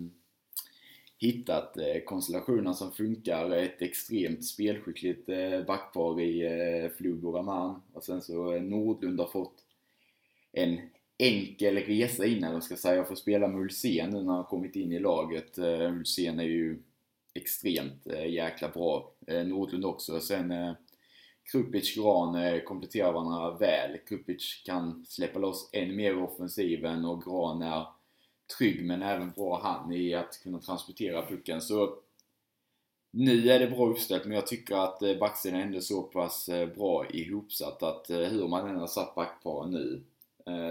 hittat 1.22 1.76
eh, 1.76 1.84
konstellationen 1.84 2.02
konstellationer 2.04 2.72
som 2.72 2.92
funkar. 2.92 3.50
Ett 3.50 3.82
extremt 3.82 4.44
spelskickligt 4.44 5.28
eh, 5.28 5.62
backpar 5.66 6.20
i 6.20 6.42
eh, 6.42 6.90
Flug 6.90 7.24
och 7.24 7.34
Raman. 7.34 7.82
Och 7.92 8.04
sen 8.04 8.22
så 8.22 8.58
Nordlund 8.58 9.20
har 9.20 9.26
fått 9.26 9.54
en 10.52 10.80
enkel 11.18 11.76
resa 11.76 12.26
in, 12.26 12.44
eller 12.44 12.60
ska 12.60 12.76
säga, 12.76 13.04
för 13.04 13.12
att 13.12 13.18
spela 13.18 13.48
med 13.48 13.60
Ulsén 13.60 14.10
nu 14.10 14.22
när 14.22 14.32
han 14.32 14.44
kommit 14.44 14.76
in 14.76 14.92
i 14.92 14.98
laget. 14.98 15.58
Eh, 15.58 15.92
Ulsén 15.92 16.40
är 16.40 16.44
ju 16.44 16.82
extremt 17.34 18.06
jäkla 18.26 18.68
bra. 18.68 19.12
Nordlund 19.44 19.84
också. 19.84 20.20
Sen 20.20 20.74
Krupic 21.52 21.96
Gran 21.96 22.60
kompletterar 22.60 23.12
varandra 23.12 23.58
väl. 23.58 23.98
Krupic 24.08 24.62
kan 24.66 25.04
släppa 25.08 25.38
loss 25.38 25.70
än 25.72 25.96
mer 25.96 26.10
i 26.10 26.14
offensiven 26.14 27.04
och 27.04 27.22
Gran 27.22 27.62
är 27.62 27.86
trygg 28.58 28.84
men 28.84 29.02
även 29.02 29.30
bra 29.30 29.60
han 29.62 29.92
i 29.92 30.14
att 30.14 30.40
kunna 30.42 30.58
transportera 30.58 31.26
pucken. 31.26 31.60
Så 31.60 31.96
nu 33.12 33.50
är 33.50 33.58
det 33.58 33.66
bra 33.66 33.86
uppställt 33.86 34.24
men 34.24 34.34
jag 34.34 34.46
tycker 34.46 34.76
att 34.76 35.02
eh, 35.02 35.18
backsidan 35.18 35.60
är 35.60 35.64
ändå 35.64 35.80
så 35.80 36.02
pass 36.02 36.48
eh, 36.48 36.68
bra 36.68 37.06
ihopsatt 37.10 37.82
att 37.82 38.10
eh, 38.10 38.18
hur 38.18 38.48
man 38.48 38.68
än 38.68 38.76
har 38.76 38.86
satt 38.86 39.14
backparen 39.14 39.70
nu 39.70 40.02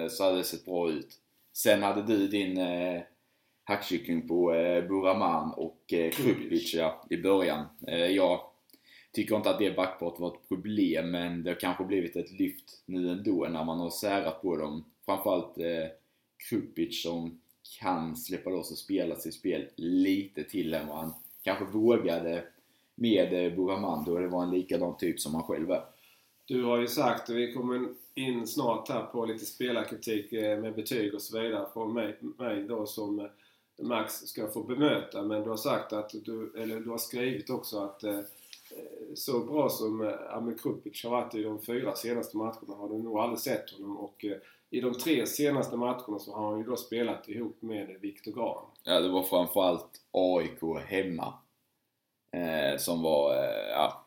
så 0.09 0.23
hade 0.23 0.37
det 0.37 0.43
sett 0.43 0.65
bra 0.65 0.89
ut. 0.89 1.19
Sen 1.53 1.83
hade 1.83 2.01
du 2.01 2.27
din 2.27 2.59
hackkyckling 3.63 4.27
på 4.27 4.45
Buraman 4.87 5.53
och 5.53 5.77
Krupic 5.87 6.73
ja, 6.73 7.05
i 7.09 7.17
början. 7.17 7.65
Jag 8.09 8.41
tycker 9.11 9.35
inte 9.35 9.49
att 9.49 9.59
det 9.59 9.75
backparet 9.75 10.19
var 10.19 10.27
ett 10.27 10.47
problem 10.47 11.11
men 11.11 11.43
det 11.43 11.49
har 11.49 11.59
kanske 11.59 11.83
blivit 11.83 12.15
ett 12.15 12.31
lyft 12.31 12.83
nu 12.85 13.11
ändå 13.11 13.47
när 13.49 13.63
man 13.63 13.79
har 13.79 13.89
särat 13.89 14.41
på 14.41 14.55
dem. 14.55 14.85
Framförallt 15.05 15.55
Krupic 16.49 17.03
som 17.03 17.40
kan 17.79 18.15
släppa 18.15 18.49
loss 18.49 18.71
och 18.71 18.77
spela 18.77 19.15
sitt 19.15 19.33
spel 19.33 19.67
lite 19.75 20.43
till 20.43 20.73
än 20.73 20.87
vad 20.87 20.97
han 20.97 21.13
kanske 21.43 21.65
vågade 21.65 22.43
med 22.95 23.33
eh, 23.33 23.55
Buramando. 23.55 24.17
Det 24.17 24.27
var 24.27 24.43
en 24.43 24.51
likadan 24.51 24.97
typ 24.97 25.19
som 25.19 25.35
han 25.35 25.43
själv 25.43 25.71
är. 25.71 25.83
Du 26.45 26.63
har 26.63 26.77
ju 26.77 26.87
sagt, 26.87 27.29
och 27.29 27.37
vi 27.37 27.53
kommer 27.53 27.87
in 28.13 28.47
snart 28.47 28.89
här 28.89 29.03
på 29.03 29.25
lite 29.25 29.45
spelarkritik 29.45 30.33
eh, 30.33 30.59
med 30.59 30.75
betyg 30.75 31.13
och 31.13 31.21
så 31.21 31.41
vidare 31.41 31.67
från 31.73 31.93
mig, 31.93 32.17
mig 32.37 32.63
då 32.63 32.85
som 32.85 33.19
eh, 33.19 33.25
Max 33.81 34.13
ska 34.13 34.47
få 34.47 34.63
bemöta. 34.63 35.23
Men 35.23 35.43
du 35.43 35.49
har 35.49 35.57
sagt 35.57 35.93
att 35.93 36.09
du, 36.25 36.53
eller 36.57 36.79
du 36.79 36.89
har 36.89 36.97
skrivit 36.97 37.49
också 37.49 37.79
att 37.79 38.03
så 39.15 39.39
bra 39.39 39.69
som 39.69 40.13
Amir 40.29 40.57
Krupic 40.57 41.03
har 41.03 41.11
varit 41.11 41.35
i 41.35 41.43
de 41.43 41.61
fyra 41.61 41.95
senaste 41.95 42.37
matcherna 42.37 42.75
har 42.75 42.89
du 42.89 42.97
nog 42.97 43.17
aldrig 43.17 43.39
sett 43.39 43.71
honom. 43.71 43.97
Och 43.97 44.25
i 44.71 44.81
de 44.81 44.93
tre 44.93 45.25
senaste 45.25 45.77
matcherna 45.77 46.19
så 46.19 46.35
har 46.35 46.49
han 46.49 46.59
ju 46.59 46.65
då 46.65 46.75
spelat 46.75 47.29
ihop 47.29 47.61
med 47.61 47.97
Viktor 48.01 48.31
Grahn. 48.31 48.65
Ja, 48.83 48.99
det 48.99 49.09
var 49.09 49.23
framförallt 49.23 50.01
AIK 50.11 50.87
hemma 50.87 51.33
eh, 52.31 52.77
som 52.77 53.01
var, 53.01 53.33
eh, 53.33 53.69
ja. 53.69 54.05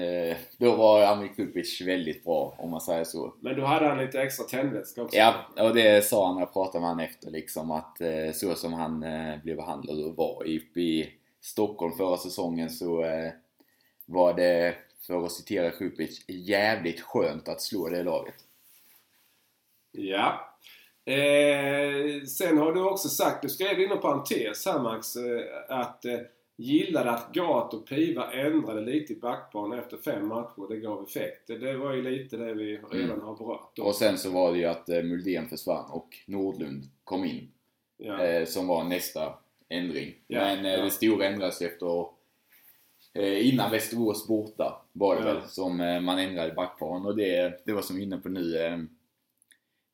Eh, 0.00 0.36
då 0.58 0.76
var 0.76 1.02
Amir 1.02 1.28
Krupic 1.28 1.80
väldigt 1.80 2.24
bra 2.24 2.54
om 2.58 2.70
man 2.70 2.80
säger 2.80 3.04
så. 3.04 3.34
Men 3.40 3.56
då 3.56 3.64
hade 3.64 3.86
han 3.86 3.98
lite 3.98 4.22
extra 4.22 4.44
tändvätska 4.44 5.02
också. 5.02 5.16
Ja, 5.16 5.34
och 5.56 5.74
det 5.74 6.04
sa 6.04 6.26
han 6.26 6.34
när 6.34 6.42
jag 6.42 6.52
pratade 6.52 6.80
med 6.80 6.88
honom 6.88 7.04
efter 7.04 7.30
liksom 7.30 7.70
att 7.70 8.00
eh, 8.00 8.32
så 8.34 8.54
som 8.54 8.72
han 8.72 9.02
eh, 9.02 9.42
blev 9.42 9.56
behandlad 9.56 10.04
och 10.04 10.16
var 10.16 10.42
uppe 10.42 10.80
i 10.80 11.12
Stockholm 11.40 11.96
förra 11.96 12.16
säsongen 12.16 12.70
så 12.70 13.04
eh, 13.04 13.32
var 14.06 14.34
det, 14.34 14.74
för 15.06 15.24
att 15.24 15.32
citera 15.32 15.70
Krupic, 15.70 16.24
jävligt 16.28 17.00
skönt 17.00 17.48
att 17.48 17.60
slå 17.60 17.88
det 17.88 18.02
laget. 18.02 18.43
Ja. 19.96 20.50
Eh, 21.06 22.22
sen 22.24 22.58
har 22.58 22.72
du 22.72 22.82
också 22.82 23.08
sagt, 23.08 23.42
du 23.42 23.48
skrev 23.48 23.80
inom 23.80 24.00
parentes 24.00 24.66
här 24.66 24.78
Max, 24.78 25.16
eh, 25.16 25.42
att 25.68 26.04
eh, 26.04 26.18
gillade 26.56 27.10
att 27.10 27.32
Gat 27.34 27.74
och 27.74 27.88
Piva 27.88 28.32
ändrade 28.32 28.80
lite 28.80 29.12
i 29.12 29.16
backbanan 29.16 29.78
efter 29.78 29.96
fem 29.96 30.28
matcher. 30.28 30.68
Det 30.68 30.76
gav 30.76 31.02
effekt. 31.08 31.46
Det, 31.46 31.76
var 31.76 31.92
ju 31.92 32.02
lite 32.02 32.36
det 32.36 32.54
vi 32.54 32.76
redan 32.90 33.10
Mm. 33.10 33.20
har 33.20 33.36
berört. 33.36 33.78
Och 33.78 33.94
sen 33.94 34.18
så 34.18 34.30
var 34.30 34.52
det 34.52 34.58
ju 34.58 34.64
att 34.64 34.88
eh, 34.88 35.02
Muldén 35.02 35.48
försvann 35.48 35.90
och 35.90 36.08
Nordlund 36.26 36.84
kom 37.04 37.24
in. 37.24 37.48
ja. 37.96 38.24
eh, 38.24 38.46
som 38.46 38.66
var 38.66 38.84
nästa 38.84 39.34
ändring. 39.68 40.14
Ja, 40.26 40.40
Men 40.40 40.64
eh, 40.66 40.72
ja. 40.72 40.84
det 40.84 40.90
stora 40.90 41.26
ändrades 41.26 41.62
efter 41.62 42.06
eh, 43.14 43.48
innan 43.48 43.70
Västerås 43.70 44.28
borta 44.28 44.82
var 44.92 45.16
det 45.16 45.22
väl 45.22 45.42
som 45.46 45.80
eh, 45.80 46.00
man 46.00 46.18
ändrade 46.18 46.52
backparen 46.52 47.06
och 47.06 47.16
det, 47.16 47.62
det 47.66 47.72
var 47.72 47.82
som 47.82 47.96
vi 47.96 48.02
inne 48.02 48.16
på 48.18 48.28
nu. 48.28 48.88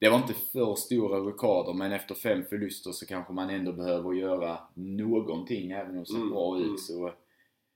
Det 0.01 0.09
var 0.09 0.17
inte 0.17 0.35
för 0.35 0.75
stora 0.75 1.19
rockader 1.19 1.73
men 1.73 1.93
efter 1.93 2.15
fem 2.15 2.45
förluster 2.45 2.93
så 2.93 3.07
kanske 3.07 3.33
man 3.33 3.51
ändå 3.51 3.73
behöver 3.73 4.13
göra 4.13 4.59
någonting 4.75 5.71
även 5.71 5.91
om 5.91 5.97
det 6.01 6.07
ser 6.07 6.15
Mm, 6.17 6.31
bra 6.31 6.59
ut. 6.59 6.65
mm. 6.65 6.77
Så 6.79 7.13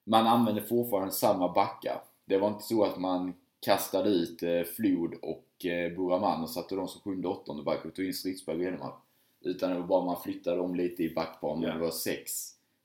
man 0.04 0.26
använde 0.26 0.62
fortfarande 0.62 1.12
samma 1.12 1.52
backar. 1.52 2.02
Det 2.24 2.38
var 2.38 2.48
inte 2.48 2.64
så 2.64 2.84
att 2.84 2.98
man 2.98 3.34
kastade 3.60 4.08
ut 4.10 4.42
eh, 4.42 4.62
Flod 4.62 5.14
och 5.22 5.66
eh, 5.66 5.96
Buraman 5.96 6.42
och 6.42 6.50
satte 6.50 6.74
dem 6.74 6.88
som 6.88 7.00
sjunde 7.00 7.28
och 7.28 7.40
åttonde 7.40 7.62
back 7.62 7.84
och 7.84 7.94
tog 7.94 8.04
in 8.06 8.14
Stridsberg 8.14 8.56
och 8.56 8.62
Enemark. 8.62 8.94
Utan 9.40 9.70
det 9.70 9.78
var 9.80 9.86
bara 9.86 10.04
man 10.04 10.20
flyttade 10.22 10.56
dem 10.56 10.74
lite 10.74 11.02
i 11.02 11.14
backplan 11.14 11.60
men 11.60 11.68
Ja. 11.68 11.74
det 11.74 11.80
var 11.80 11.90
sex 11.90 12.30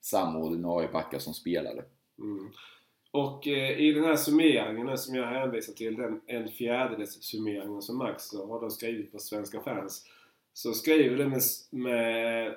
samma 0.00 0.38
ordinarie 0.38 0.88
backar 0.92 1.18
som 1.18 1.34
spelade. 1.34 1.84
Mm. 2.18 2.48
Och 3.10 3.48
eh, 3.48 3.80
i 3.80 3.92
den 3.92 4.04
här 4.04 4.16
summeringen 4.16 4.86
nu 4.86 4.96
som 4.96 5.14
jag 5.14 5.26
hänvisar 5.26 5.72
till, 5.72 5.96
den 5.96 6.20
en 6.26 6.48
fjärdedels 6.48 7.22
summeringen 7.22 7.82
som 7.82 7.98
Max 7.98 8.30
då 8.30 8.46
har 8.46 8.60
då 8.60 8.70
skrivit 8.70 9.12
på 9.12 9.18
Svenska 9.18 9.60
fans. 9.60 10.06
Så 10.52 10.72
skriver 10.72 11.16
du 11.16 11.28
med, 11.28 11.42
med 11.70 12.54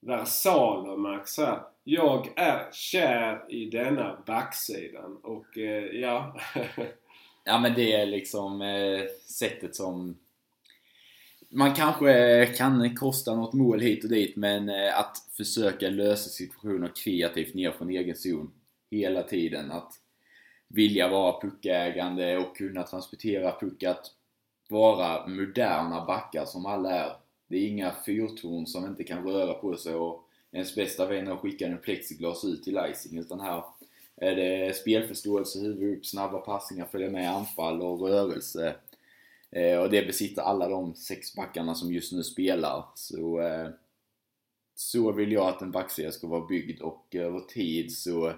versaler 0.00 0.96
Max 0.96 1.38
här. 1.38 1.62
Jag 1.84 2.32
är 2.36 2.72
kär 2.72 3.44
i 3.48 3.70
denna 3.70 4.22
backsidan. 4.26 5.16
Och 5.22 5.58
eh, 5.58 5.84
ja. 5.84 6.36
Ja 7.44 7.58
men 7.58 7.74
det 7.74 7.92
är 7.92 8.06
liksom 8.06 8.62
eh, 8.62 9.06
sättet 9.26 9.76
som 9.76 10.16
man 11.48 11.74
kanske 11.74 12.46
kan 12.46 12.96
kosta 12.96 13.34
något 13.34 13.52
mål 13.52 13.80
hit 13.80 14.04
och 14.04 14.10
dit 14.10 14.36
men 14.36 14.68
eh, 14.68 14.98
att 14.98 15.16
försöka 15.36 15.88
lösa 15.88 16.30
situationer 16.30 16.90
kreativt 17.04 17.54
ner 17.54 17.70
från 17.70 17.90
egen 17.90 18.16
zon 18.16 18.52
hela 18.90 19.22
tiden. 19.22 19.70
Att 19.70 19.92
vilja 20.68 21.08
vara 21.08 21.40
puckägande 21.40 22.38
och 22.38 22.56
kunna 22.56 22.82
transportera 22.82 23.56
puck. 23.60 23.82
Att 23.82 24.06
vara 24.68 25.26
moderna 25.26 26.04
backar 26.04 26.44
som 26.44 26.66
alla 26.66 26.90
är. 26.90 27.12
Det 27.48 27.56
är 27.56 27.68
inga 27.68 27.94
fyrtorn 28.06 28.66
som 28.66 28.86
inte 28.86 29.04
kan 29.04 29.24
röra 29.24 29.54
på 29.54 29.76
sig 29.76 29.94
och 29.94 30.24
ens 30.52 30.74
bästa 30.74 31.06
vän 31.06 31.26
har 31.26 31.36
skickat 31.36 31.68
en 31.68 31.78
plexiglas 31.78 32.44
ut 32.44 32.62
till 32.62 32.80
icing 32.90 33.18
utan 33.18 33.40
här 33.40 33.62
är 34.20 34.36
det 34.36 34.76
spelförståelse, 34.76 35.58
huvud 35.58 35.98
upp, 35.98 36.06
snabba 36.06 36.38
passningar, 36.38 36.86
följa 36.86 37.10
med 37.10 37.30
anfall 37.30 37.82
och 37.82 38.00
rörelse. 38.00 38.74
Eh, 39.50 39.78
och 39.78 39.90
det 39.90 40.06
besitter 40.06 40.42
alla 40.42 40.68
de 40.68 40.94
sex 40.94 41.34
backarna 41.34 41.74
som 41.74 41.92
just 41.92 42.12
nu 42.12 42.22
spelar. 42.22 42.84
Så, 42.94 43.40
eh, 43.40 43.68
så 44.74 45.12
vill 45.12 45.32
jag 45.32 45.48
att 45.48 45.62
en 45.62 45.70
backserie 45.70 46.12
ska 46.12 46.26
vara 46.26 46.46
byggd 46.46 46.80
och 46.80 47.06
eh, 47.10 47.22
över 47.22 47.40
tid 47.40 47.92
så 47.96 48.32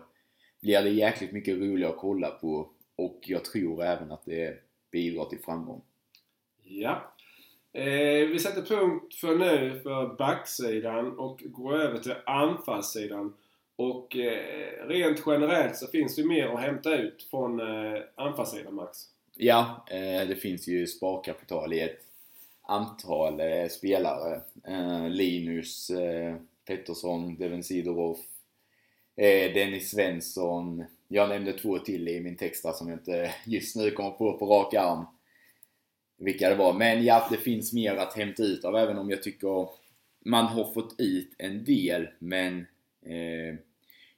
blir 0.63 0.83
det 0.83 0.91
jäkligt 0.91 1.33
mycket 1.33 1.59
roligare 1.59 1.93
att 1.93 1.99
kolla 1.99 2.31
på 2.31 2.69
och 2.97 3.19
jag 3.23 3.45
tror 3.45 3.83
även 3.83 4.13
att 4.13 4.25
det 4.25 4.59
bidrar 4.91 5.25
till 5.25 5.39
framgång. 5.39 5.83
ja. 6.63 7.09
Eh, 7.75 8.29
vi 8.29 8.39
sätter 8.39 8.63
punkt 8.63 9.15
för 9.15 9.37
nu 9.37 9.81
för 9.83 10.17
backsidan 10.17 11.19
och 11.19 11.43
går 11.45 11.75
över 11.77 11.99
till 11.99 12.15
anfallssidan. 12.27 13.35
Och 13.77 14.17
eh, 14.17 14.87
rent 14.89 15.23
generellt 15.27 15.77
så 15.77 15.87
finns 15.87 16.17
det 16.17 16.25
mer 16.25 16.47
att 16.47 16.61
hämta 16.61 16.97
ut 16.97 17.27
från 17.31 17.61
eh, 17.61 18.03
anfallssidan 18.15 18.75
Max. 18.75 18.99
Ja, 19.37 19.87
eh, 19.91 20.29
det 20.29 20.37
finns 20.37 20.69
ju 20.69 20.87
sparkapital 20.87 21.73
i 21.73 21.81
ett 21.81 22.01
antal 22.63 23.41
eh, 23.41 23.69
spelare. 23.71 24.41
Eh, 24.69 25.09
Linus 25.09 25.91
eh, 25.91 26.37
Pettersson, 26.67 27.37
Devin 27.37 27.65
Sidorov, 27.65 28.19
Eh, 29.17 29.53
Dennis 29.55 29.91
Svensson. 29.91 30.85
Jag 31.09 31.29
nämnde 31.29 31.53
två 31.53 31.79
till 31.79 32.09
i 32.09 32.21
min 32.21 32.37
text 32.37 32.63
där 32.63 32.73
som 32.73 32.89
jag 32.89 32.99
inte 32.99 33.35
just 33.47 33.77
nu 33.77 33.91
kommer 33.91 34.11
på 34.11 34.39
på 34.39 34.47
rak 34.47 34.75
arm 34.75 35.05
vilka 36.19 36.49
det 36.49 36.55
var. 36.55 36.73
Men 36.73 37.05
ja, 37.05 37.29
det 37.31 37.37
finns 37.37 37.73
mer 37.73 37.97
att 37.97 38.15
hämta 38.15 38.43
ut 38.43 38.65
av 38.65 38.77
även 38.77 38.99
om 38.99 39.11
jag 39.11 39.23
tycker 39.23 39.69
man 40.25 40.45
har 40.45 40.73
fått 40.73 40.95
ut 40.99 41.35
en 41.39 41.65
del 41.65 42.09
men 42.19 42.59
eh, 43.03 43.57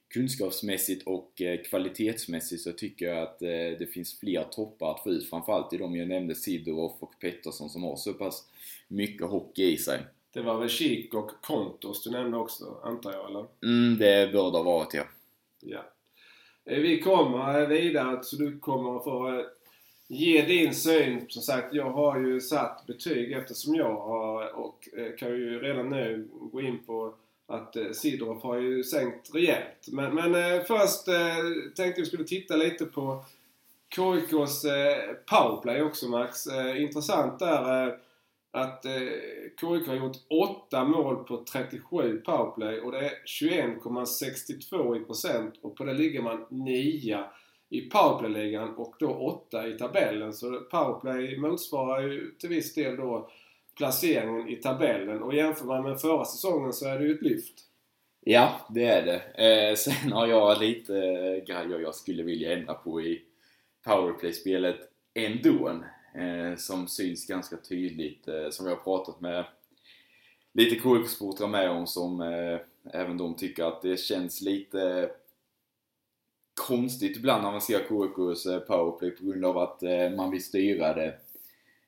kunskapsmässigt 0.07 1.07
och 1.07 1.41
eh, 1.41 1.61
kvalitetsmässigt 1.61 2.61
så 2.61 2.71
tycker 2.71 3.05
jag 3.05 3.17
att 3.17 3.41
eh, 3.41 3.47
det 3.79 3.93
finns 3.93 4.19
fler 4.19 4.43
toppar 4.43 4.91
att 4.91 5.03
få 5.03 5.09
ut. 5.09 5.29
Framförallt 5.29 5.73
i 5.73 5.77
de 5.77 5.95
jag 5.95 6.07
nämnde, 6.07 6.35
Sidorov 6.35 6.91
och 6.99 7.19
Pettersson 7.19 7.69
som 7.69 7.83
har 7.83 7.95
så 7.95 8.13
pass 8.13 8.43
mycket 8.87 9.27
hockey 9.27 9.73
i 9.73 9.77
sig. 9.77 9.99
Det 10.35 10.41
var 10.41 10.59
väl 10.59 10.69
Kik 10.69 11.13
och 11.13 11.31
Kontos 11.41 12.03
du 12.03 12.11
nämnde 12.11 12.37
också, 12.37 12.77
antar 12.83 13.13
jag 13.13 13.29
eller? 13.29 13.45
Mm, 13.63 13.97
det 13.97 14.31
bör 14.31 14.51
det 14.51 14.57
ha 14.57 14.63
varit 14.63 14.93
ja. 14.93 15.03
Ja. 15.61 15.85
Eh, 16.65 16.79
Vi 16.79 17.01
kommer 17.01 17.67
vidare 17.67 18.23
så 18.23 18.35
du 18.35 18.59
kommer 18.59 18.99
få 18.99 19.27
eh, 19.39 19.45
ge 20.07 20.41
din 20.41 20.75
syn. 20.75 21.25
Som 21.29 21.41
sagt, 21.41 21.73
jag 21.73 21.89
har 21.89 22.19
ju 22.19 22.41
satt 22.41 22.85
betyg 22.87 23.31
eftersom 23.31 23.75
jag 23.75 23.95
har 23.95 24.55
och 24.55 24.89
eh, 24.97 25.15
kan 25.17 25.29
ju 25.29 25.59
redan 25.59 25.89
nu 25.89 26.27
gå 26.51 26.61
in 26.61 26.79
på 26.85 27.13
att 27.47 27.75
eh, 27.75 27.91
Sidorov 27.91 28.41
har 28.43 28.55
ju 28.57 28.83
sänkt 28.83 29.35
rejält. 29.35 29.87
Men, 29.91 30.15
men 30.15 30.35
eh, 30.35 30.63
först 30.63 31.07
eh, 31.07 31.35
tänkte 31.75 32.01
vi 32.01 32.07
skulle 32.07 32.23
titta 32.23 32.55
lite 32.55 32.85
på 32.85 33.23
KIKs 33.95 34.65
eh, 34.65 35.13
powerplay 35.29 35.81
också 35.81 36.07
Max. 36.07 36.47
Eh, 36.47 36.81
intressant 36.81 37.39
där 37.39 37.87
eh, 37.87 37.93
att 38.55 38.85
eh, 38.85 38.91
KIK 39.59 39.87
har 39.87 39.95
gjort 39.95 40.17
8 40.67 40.83
mål 40.83 41.15
på 41.15 41.43
37 41.51 42.21
powerplay 42.25 42.79
och 42.79 42.91
det 42.91 42.99
är 42.99 43.11
21,62 43.41 45.01
i 45.01 45.05
procent 45.05 45.55
och 45.61 45.75
på 45.75 45.83
det 45.83 45.93
ligger 45.93 46.21
man 46.21 46.45
9 46.49 47.23
i 47.69 47.81
powerplayligan 47.81 48.75
och 48.75 48.95
då 48.99 49.09
8 49.09 49.67
i 49.67 49.77
tabellen. 49.77 50.33
Så 50.33 50.59
powerplay 50.59 51.37
motsvarar 51.37 52.01
ju 52.01 52.31
till 52.39 52.49
viss 52.49 52.73
del 52.73 52.97
då 52.97 53.29
placeringen 53.77 54.47
i 54.47 54.55
tabellen 54.55 55.21
och 55.23 55.35
jämför 55.35 55.65
man 55.65 55.83
med 55.83 56.01
förra 56.01 56.25
säsongen 56.25 56.73
så 56.73 56.87
är 56.87 56.99
det 56.99 57.05
ju 57.05 57.15
ett 57.15 57.21
lyft. 57.21 57.55
Ja, 58.19 58.61
det 58.69 58.85
är 58.85 59.05
det. 59.05 59.45
Eh, 59.45 59.75
sen 59.75 60.11
har 60.11 60.27
jag 60.27 60.61
lite 60.61 60.97
eh, 60.97 61.43
grejer 61.45 61.79
jag 61.79 61.95
skulle 61.95 62.23
vilja 62.23 62.53
ändra 62.53 62.73
på 62.73 63.01
i 63.01 63.21
powerplay-spelet 63.85 64.79
ändå. 65.13 65.83
Eh, 66.17 66.55
som 66.57 66.87
syns 66.87 67.27
ganska 67.27 67.57
tydligt, 67.57 68.27
eh, 68.27 68.49
som 68.49 68.65
jag 68.65 68.75
har 68.75 68.83
pratat 68.83 69.21
med 69.21 69.45
lite 70.53 70.75
KIK-supportrar 70.75 71.47
med 71.47 71.71
om 71.71 71.87
som 71.87 72.21
eh, 72.21 72.59
även 72.93 73.17
de 73.17 73.35
tycker 73.35 73.63
att 73.63 73.81
det 73.81 73.99
känns 73.99 74.41
lite 74.41 75.09
konstigt 76.67 77.17
ibland 77.17 77.43
när 77.43 77.51
man 77.51 77.61
ser 77.61 77.79
KIKs 77.79 78.45
eh, 78.45 78.59
powerplay 78.59 79.11
på 79.11 79.25
grund 79.25 79.45
av 79.45 79.57
att 79.57 79.83
eh, 79.83 80.09
man 80.09 80.31
vill 80.31 80.43
styra 80.43 80.93
det 80.93 81.19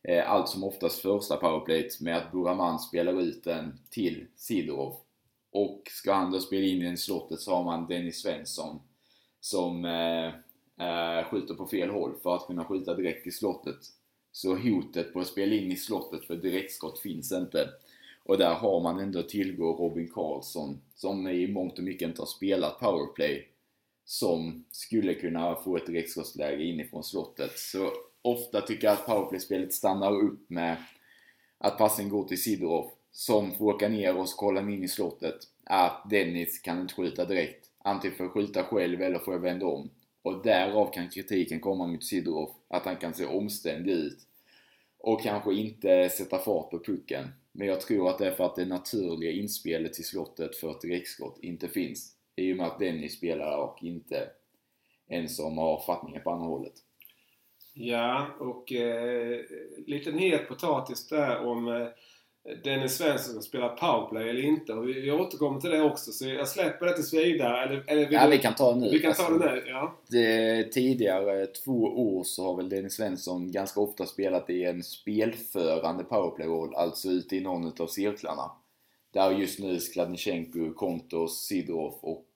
eh, 0.04 0.32
allt 0.32 0.50
som 0.50 0.64
oftast 0.64 1.02
första 1.02 1.38
powerplayet 1.38 2.02
med 2.02 2.18
att 2.18 2.32
Buraman 2.32 2.80
spelar 2.80 3.22
ut 3.22 3.44
den 3.44 3.80
till 3.90 4.28
Sidorov. 4.36 4.96
Och 5.52 5.82
ska 5.86 6.14
han 6.14 6.32
då 6.32 6.40
spela 6.40 6.66
in 6.66 6.80
den 6.80 6.94
i 6.94 6.98
slottet 6.98 7.40
så 7.40 7.56
har 7.56 7.64
man 7.64 7.88
Dennis 7.88 8.22
Svensson 8.22 8.80
som 9.40 9.86
eh, 9.86 10.28
eh, 10.88 11.26
skjuter 11.26 11.54
på 11.54 11.68
fel 11.68 11.90
håll 11.90 12.16
för 12.24 12.36
att 12.36 12.48
kunna 12.48 12.66
skjuta 12.66 12.94
direkt 12.94 13.28
i 13.28 13.32
slottet. 13.32 13.97
Så 14.38 14.56
hotet 14.56 15.14
på 15.14 15.20
att 15.20 15.28
spela 15.28 15.56
in 15.56 15.72
i 15.72 15.76
slottet 15.76 16.26
för 16.26 16.36
direktskott 16.36 17.00
finns 17.00 17.32
inte. 17.32 17.70
Och 18.24 18.38
där 18.38 18.54
har 18.54 18.82
man 18.82 19.00
ändå 19.00 19.24
tillgå 19.24 19.74
Robin 19.74 20.08
Karlsson 20.14 20.82
som 20.96 21.28
i 21.28 21.48
mångt 21.48 21.78
och 21.78 21.84
mycket 21.84 22.08
inte 22.08 22.22
har 22.22 22.28
spelat 22.28 22.80
powerplay 22.80 23.48
som 24.06 24.66
skulle 24.72 25.14
kunna 25.14 25.56
få 25.56 25.78
ett 25.78 25.86
direktskottsläge 25.86 26.64
inifrån 26.64 27.04
slottet. 27.04 27.52
Så 27.60 27.92
ofta 28.22 28.62
tycker 28.62 28.88
jag 28.88 28.94
att 28.94 29.06
powerplay-spelet 29.06 29.74
stannar 29.74 30.16
upp 30.22 30.50
med 30.50 30.78
att 31.58 31.78
passen 31.78 32.10
går 32.10 32.24
till 32.28 32.42
Sidorov 32.42 32.92
som 33.12 33.52
får 33.52 33.66
åka 33.66 33.90
ner 33.90 34.18
och 34.18 34.28
kolla 34.36 34.62
in 34.62 34.84
i 34.84 34.88
slottet. 34.88 35.38
Att 35.64 36.10
Dennis 36.10 36.60
kan 36.60 36.82
inte 36.82 36.94
skjuta 36.94 37.26
direkt. 37.26 37.70
Antingen 37.78 38.18
får 38.18 38.26
jag 38.26 38.34
skjuta 38.34 38.64
själv 38.64 39.02
eller 39.02 39.20
får 39.20 39.34
jag 39.34 39.42
vända 39.42 39.66
om. 39.66 39.90
Och 40.22 40.44
därav 40.44 40.94
kan 40.94 41.10
kritiken 41.10 41.60
komma 41.60 41.88
mot 41.88 42.04
Sidorov. 42.04 42.50
Att 42.68 42.86
han 42.86 42.96
kan 42.96 43.14
se 43.14 43.26
omständig 43.26 43.92
ut. 43.92 44.27
Och 45.08 45.22
kanske 45.22 45.54
inte 45.54 46.10
sätta 46.10 46.38
fart 46.38 46.70
på 46.72 46.80
pucken. 46.80 47.28
Men 47.52 47.68
jag 47.68 47.82
tror 47.82 48.10
att 48.10 48.18
det 48.18 48.28
är 48.28 48.32
för 48.32 48.46
att 48.46 48.56
det 48.56 48.66
naturliga 48.66 49.32
inspelet 49.32 49.94
till 49.94 50.06
slottet 50.06 50.56
för 50.56 50.72
ett 50.72 50.82
direktskott 50.82 51.40
inte 51.42 51.68
finns. 51.68 52.16
I 52.36 52.54
och 52.54 52.58
med 52.58 52.66
att 52.66 52.80
Dennis 52.80 53.18
spelar 53.18 53.58
och 53.58 53.84
inte 53.84 54.30
en 55.08 55.30
som 55.30 55.58
har 55.58 55.84
fattningen 55.86 56.24
på 56.24 56.32
andra 56.32 56.48
hållet. 56.48 56.74
Ja, 57.74 58.28
och 58.40 58.72
eh, 58.72 59.42
liten 59.88 60.18
het 60.18 60.48
potatis 60.48 61.08
där 61.08 61.46
om 61.46 61.68
eh, 61.68 61.88
Dennis 62.64 62.98
Svensson 62.98 63.34
ska 63.34 63.42
spela 63.42 63.70
powerplay 63.70 64.30
eller 64.30 64.42
inte. 64.42 64.74
Och 64.74 64.88
vi, 64.90 65.02
vi 65.02 65.12
återkommer 65.12 65.60
till 65.62 65.70
det 65.70 65.82
också, 65.82 66.12
så 66.12 66.28
jag 66.28 66.48
släpper 66.48 66.86
det 66.86 66.94
tills 66.96 67.14
vidare. 67.14 67.64
Eller, 67.64 67.84
eller 67.88 68.06
vill 68.06 68.14
Ja, 68.14 68.28
vi 68.28 68.38
kan 68.38 68.56
ta 68.56 68.74
det 68.74 68.80
nu. 68.80 68.90
vi 68.90 69.00
kan 69.00 69.14
ta 69.14 69.24
Alltså, 69.24 69.40
det 69.40 69.56
nu. 69.56 69.64
Ja. 69.68 69.96
det, 70.08 70.64
tidigare 70.64 71.46
två 71.48 71.84
år 71.84 72.24
så 72.24 72.44
har 72.46 72.56
väl 72.58 72.70
Dennis 72.70 72.94
Svensson 72.94 73.52
ganska 73.52 73.80
ofta 73.80 74.06
spelat 74.06 74.50
i 74.50 74.64
en 74.64 74.84
spelförande 74.84 76.04
powerplay-roll, 76.04 76.76
alltså 76.76 77.10
ute 77.10 77.36
i 77.36 77.42
någon 77.42 77.72
av 77.82 77.88
cirklarna. 77.88 78.52
Där 79.14 79.32
just 79.32 79.60
nu 79.60 79.80
Skladnichenko, 79.80 80.74
Kontos, 80.74 81.46
Sidorov 81.46 81.94
och 82.02 82.28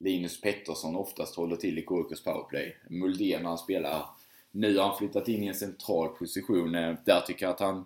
Linus 0.00 0.40
Pettersson 0.40 0.96
oftast 0.96 1.36
håller 1.36 1.56
till 1.56 1.78
i 1.78 1.82
KIKs 1.82 2.24
powerplay. 2.24 2.76
Muldén 2.90 3.44
han 3.46 3.58
spelar. 3.58 4.04
Nu 4.50 4.76
har 4.78 4.88
han 4.88 4.98
flyttat 4.98 5.28
in 5.28 5.42
i 5.42 5.46
en 5.46 5.54
central 5.54 6.08
position. 6.08 6.74
Eh, 6.74 6.94
Där 7.04 7.20
tycker 7.20 7.46
jag 7.46 7.52
att 7.52 7.60
han 7.60 7.84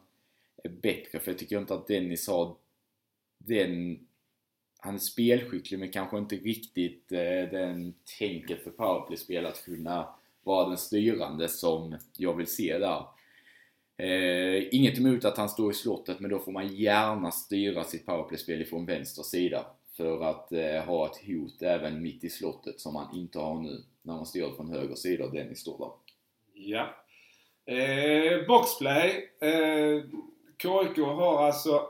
är 0.64 0.68
bättre, 0.68 1.18
för 1.18 1.30
jag 1.30 1.38
tycker 1.38 1.58
inte 1.58 1.74
att 1.74 1.86
Dennis 1.86 2.28
har 2.28 2.56
den... 3.38 3.98
Han 4.82 4.94
är 4.94 4.98
spelskicklig 4.98 5.78
men 5.78 5.90
kanske 5.90 6.18
inte 6.18 6.36
riktigt 6.36 7.12
eh, 7.12 7.50
den 7.50 7.94
tänket 8.18 8.64
för 8.64 8.70
powerplay-spel 8.70 9.46
att 9.46 9.64
kunna 9.64 10.14
vara 10.42 10.68
den 10.68 10.78
styrande 10.78 11.48
som 11.48 11.98
jag 12.16 12.36
vill 12.36 12.46
se 12.46 12.78
där. 12.78 13.04
Eh, 13.96 14.74
inget 14.74 14.98
emot 14.98 15.24
att 15.24 15.36
han 15.36 15.48
står 15.48 15.70
i 15.70 15.74
slottet 15.74 16.20
men 16.20 16.30
då 16.30 16.38
får 16.38 16.52
man 16.52 16.74
gärna 16.74 17.30
styra 17.30 17.84
sitt 17.84 18.06
powerplay-spel 18.06 18.62
ifrån 18.62 18.86
vänster 18.86 19.22
sida. 19.22 19.66
För 19.96 20.24
att 20.24 20.52
eh, 20.52 20.84
ha 20.84 21.06
ett 21.06 21.26
hot 21.26 21.62
även 21.62 22.02
mitt 22.02 22.24
i 22.24 22.30
slottet 22.30 22.80
som 22.80 22.94
man 22.94 23.16
inte 23.16 23.38
har 23.38 23.60
nu 23.60 23.82
när 24.02 24.14
man 24.14 24.26
styr 24.26 24.56
från 24.56 24.70
höger 24.70 24.94
sida 24.94 25.24
och 25.24 25.32
Dennis 25.34 25.60
står 25.60 25.78
där. 25.78 25.92
ja. 26.54 26.96
Eh, 27.74 28.46
boxplay. 28.46 29.30
Eh, 29.40 30.02
KIK 30.62 30.98
har 30.98 31.46
alltså 31.46 31.86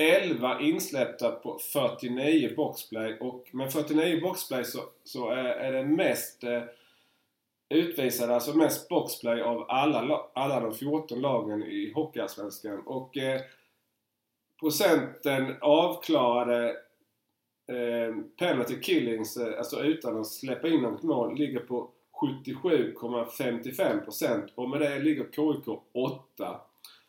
11 0.00 0.60
insläppta 0.60 1.30
på 1.30 1.58
49 1.72 2.54
boxplay. 2.56 3.18
Och 3.20 3.48
med 3.52 3.72
49 3.72 4.20
boxplay 4.20 4.64
så, 4.64 4.80
så 5.04 5.30
är, 5.30 5.44
är 5.44 5.72
det 5.72 5.84
mest 5.84 6.44
eh, 6.44 6.62
utvisade, 7.68 8.34
alltså 8.34 8.56
mest 8.56 8.88
boxplay 8.88 9.42
av 9.42 9.66
alla, 9.70 10.02
la- 10.02 10.30
alla 10.34 10.60
de 10.60 10.74
14 10.74 11.20
lagen 11.20 11.62
i 11.62 11.92
Hockeyallsvenskan. 11.94 12.82
Och 12.86 13.16
eh, 13.16 13.40
procenten 14.60 15.56
avklarade 15.60 16.68
eh, 17.68 18.14
penalty 18.38 18.80
killings, 18.80 19.36
eh, 19.36 19.58
alltså 19.58 19.82
utan 19.84 20.20
att 20.20 20.26
släppa 20.26 20.68
in 20.68 20.82
något 20.82 21.02
mål, 21.02 21.38
ligger 21.38 21.60
på 21.60 21.90
77,55% 22.44 24.48
och 24.54 24.70
med 24.70 24.80
det 24.80 24.98
ligger 24.98 25.24
KIK 25.24 25.68
8. 25.92 26.60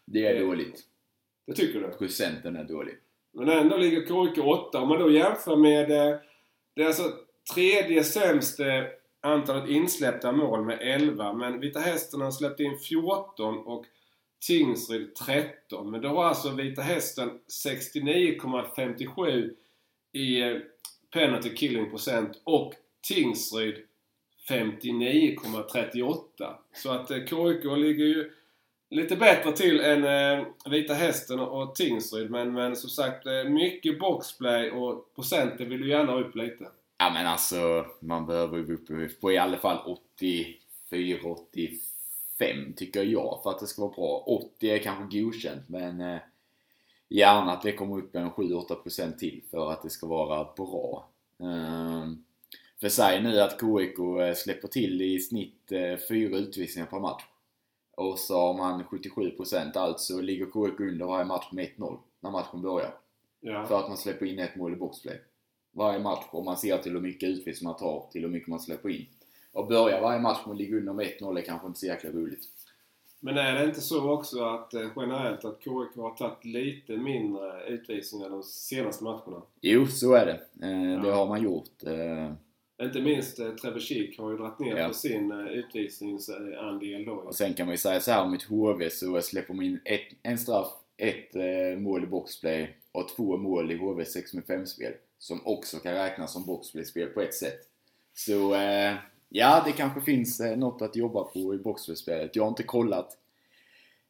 Det 0.06 0.28
är 0.28 0.36
Eh, 0.42 0.48
dåligt. 0.48 0.86
Det 1.50 1.56
tycker 1.56 1.80
du? 1.80 1.88
Procenten 1.90 2.56
är 2.56 2.64
dålig. 2.64 2.96
Men 3.34 3.50
ändå 3.50 3.78
ligger 3.78 4.02
KIK 4.02 4.38
8. 4.46 4.82
Om 4.82 4.90
man 4.90 5.00
då 5.00 5.12
jämför 5.12 5.56
med... 5.56 5.92
eh, 5.92 6.16
Det 6.76 6.82
är 6.82 6.86
alltså 6.88 7.14
tredje 7.54 8.04
sämsta 8.04 8.64
antalet 9.22 9.70
insläppta 9.70 10.32
mål 10.32 10.66
med 10.66 10.78
11. 10.82 11.34
Men 11.34 11.60
Vita 11.60 11.80
Hästen 11.80 12.22
har 12.22 12.32
släppt 12.32 12.60
in 12.60 12.80
14 12.80 13.58
och 13.58 13.86
Tingsryd 14.48 15.16
13. 15.16 15.92
Men 15.92 16.02
då 16.02 16.08
har 16.10 16.24
alltså 16.24 16.50
Vita 16.50 16.82
Hästen 16.82 17.30
69,57 17.66 19.54
i 20.14 20.42
eh, 20.42 20.58
penalty 21.14 21.56
killing 21.56 21.90
procent 21.90 22.42
och 22.44 22.74
Tingsryd 23.08 23.76
59,38. 24.50 26.56
Så 26.74 26.92
att 26.92 27.12
eh, 27.12 27.18
KIK 27.18 27.64
ligger 27.78 28.06
ju 28.06 28.32
lite 28.90 29.16
bättre 29.16 29.52
till 29.52 29.80
än 29.80 30.04
eh, 30.04 30.46
Vita 30.70 30.94
Hästen 30.94 31.40
och, 31.40 31.76
Tingsryd. 31.76 32.32
Men, 32.32 32.54
men 32.54 32.76
som 32.76 32.90
sagt, 32.90 33.26
eh, 33.26 33.44
mycket 33.44 34.00
boxplay 34.00 34.72
och 34.72 35.16
procenten 35.16 35.70
vill 35.70 35.82
du 35.82 35.90
gärna 35.90 36.12
ha 36.12 36.20
upp 36.20 36.36
lite. 36.36 36.68
Ja 36.98 37.10
men 37.14 37.28
alltså, 37.28 37.86
man 38.00 38.26
behöver 38.26 38.58
ju 38.58 38.74
upp 38.74 39.22
på 39.22 39.32
i 39.32 39.38
alla 39.38 39.58
fall 39.58 39.98
84-85 40.90 42.74
tycker 42.76 43.04
jag 43.04 43.40
för 43.44 43.50
att 43.50 43.60
det 43.60 43.68
ska 43.68 43.82
vara 43.82 43.94
bra. 43.94 44.24
80 44.26 44.70
är 44.70 44.80
kanske 44.80 45.20
godkänt 45.20 45.70
men 45.70 46.02
eh, 46.02 46.20
gärna 47.10 47.52
att 47.52 47.62
det 47.62 47.72
kommer 47.72 47.98
upp 47.98 48.16
en 48.16 48.32
7-8% 48.32 49.18
till 49.18 49.42
för 49.52 49.72
att 49.72 49.84
det 49.84 49.90
ska 49.90 50.08
vara 50.08 50.44
bra. 50.58 51.10
Um, 51.38 52.26
för 52.82 52.90
säg 52.90 53.24
nu 53.24 53.40
att 53.40 53.60
KIK 53.60 54.00
eh, 54.00 54.34
släpper 54.36 54.68
till 54.68 55.02
i 55.02 55.20
snitt 55.20 55.72
eh, 55.72 55.98
fyra 56.10 56.38
utvisningar 56.38 56.88
per 56.88 57.00
match. 57.00 57.24
Och 58.00 58.20
så 58.20 58.38
har 58.40 58.54
man 58.54 58.84
77% 58.84 59.78
alltså 59.78 60.22
ligger 60.22 60.46
KIK 60.46 60.80
under 60.80 61.06
varje 61.06 61.26
match 61.26 61.52
med 61.52 61.66
1-0 61.78 61.98
när 62.20 62.32
matchen 62.32 62.62
börjar. 62.62 62.94
Ja. 63.40 63.66
För 63.66 63.80
att 63.80 63.88
man 63.88 63.98
släpper 63.98 64.26
in 64.26 64.40
ett 64.40 64.56
mål 64.56 64.74
i 64.74 64.76
boxplay. 64.76 65.22
Varje 65.72 66.00
match 66.00 66.26
och 66.32 66.46
man 66.46 66.58
ser 66.58 66.78
till 66.78 66.92
hur 66.92 67.00
mycket 67.02 67.30
utvisning 67.30 67.70
man 67.70 67.80
tar, 67.80 68.10
till 68.12 68.22
hur 68.22 68.30
mycket 68.30 68.48
man 68.48 68.60
släpper 68.60 68.90
in. 68.90 69.06
Och 69.52 69.68
börjar 69.68 70.02
varje 70.02 70.20
match 70.20 70.40
med 70.46 70.52
att 70.52 70.58
ligga 70.58 70.78
under 70.78 70.94
med 70.94 71.06
1-0 71.06 71.38
är 71.38 71.42
kanske 71.42 71.68
inte 71.68 71.80
så 71.80 71.86
jäkla 71.86 72.10
roligt. 72.10 72.44
Men 73.20 73.38
är 73.38 73.54
det 73.54 73.66
inte 73.66 73.82
så 73.82 74.10
också 74.12 74.44
att 74.44 74.74
eh, 74.74 74.88
generellt 74.96 75.46
att 75.46 75.64
KIK 75.64 75.96
har 75.96 76.16
tagit 76.16 76.46
lite 76.46 76.98
mindre 76.98 77.68
utvisningar 77.68 78.30
de 78.30 78.44
senaste 78.44 79.04
matcherna? 79.04 79.42
Jo, 79.62 79.88
så 79.88 80.14
är 80.14 80.26
det. 80.26 80.68
Eh, 80.68 81.04
Det 81.04 81.12
har 81.12 81.28
man 81.28 81.44
gjort. 81.44 81.84
Eh, 82.80 82.86
Inte 82.86 83.02
minst 83.02 83.40
eh, 83.40 83.50
Trevor 83.56 84.22
har 84.24 84.32
ju 84.32 84.38
dragit 84.38 84.60
ner 84.60 84.78
Ja. 84.78 84.88
på 84.88 84.94
sin 84.94 85.32
eh, 85.32 85.48
utvisningsandel 85.48 87.06
då. 87.06 87.12
Och 87.14 87.36
sen 87.36 87.54
kan 87.54 87.66
man 87.66 87.74
ju 87.74 87.78
säga 87.78 88.00
så 88.00 88.12
här 88.12 88.24
om 88.24 88.34
ett 88.34 88.44
HV 88.44 88.90
så 88.90 89.22
släpper 89.22 89.54
man 89.54 89.66
in 89.66 89.80
ett, 89.86 90.02
en 90.24 90.38
straff, 90.38 90.68
ett 90.98 91.36
eh, 91.36 91.80
mål 91.80 92.04
i 92.04 92.08
boxplay 92.08 92.76
och 92.92 93.10
två 93.16 93.38
mål 93.38 93.72
i 93.72 93.78
HV 93.78 94.06
6 94.06 94.34
med 94.34 94.46
5 94.46 94.66
spel 94.66 94.94
Som 95.18 95.48
också 95.48 95.78
kan 95.80 95.94
räknas 95.94 96.34
som 96.34 96.46
boxplay-spel 96.46 97.08
på 97.08 97.22
ett 97.22 97.34
sätt. 97.34 97.60
Så 98.14 98.56
eh, 98.56 98.94
ja, 99.30 99.64
det 99.66 99.72
kanske 99.72 100.02
finns 100.02 100.40
eh, 100.40 100.58
något 100.58 100.82
att 100.82 100.96
jobba 100.96 101.24
på 101.24 101.56
i 101.56 101.58
boxplay-spelet. 101.58 102.36
Jag 102.36 102.44
har 102.44 102.50
inte 102.50 102.64
kollat 102.64 103.18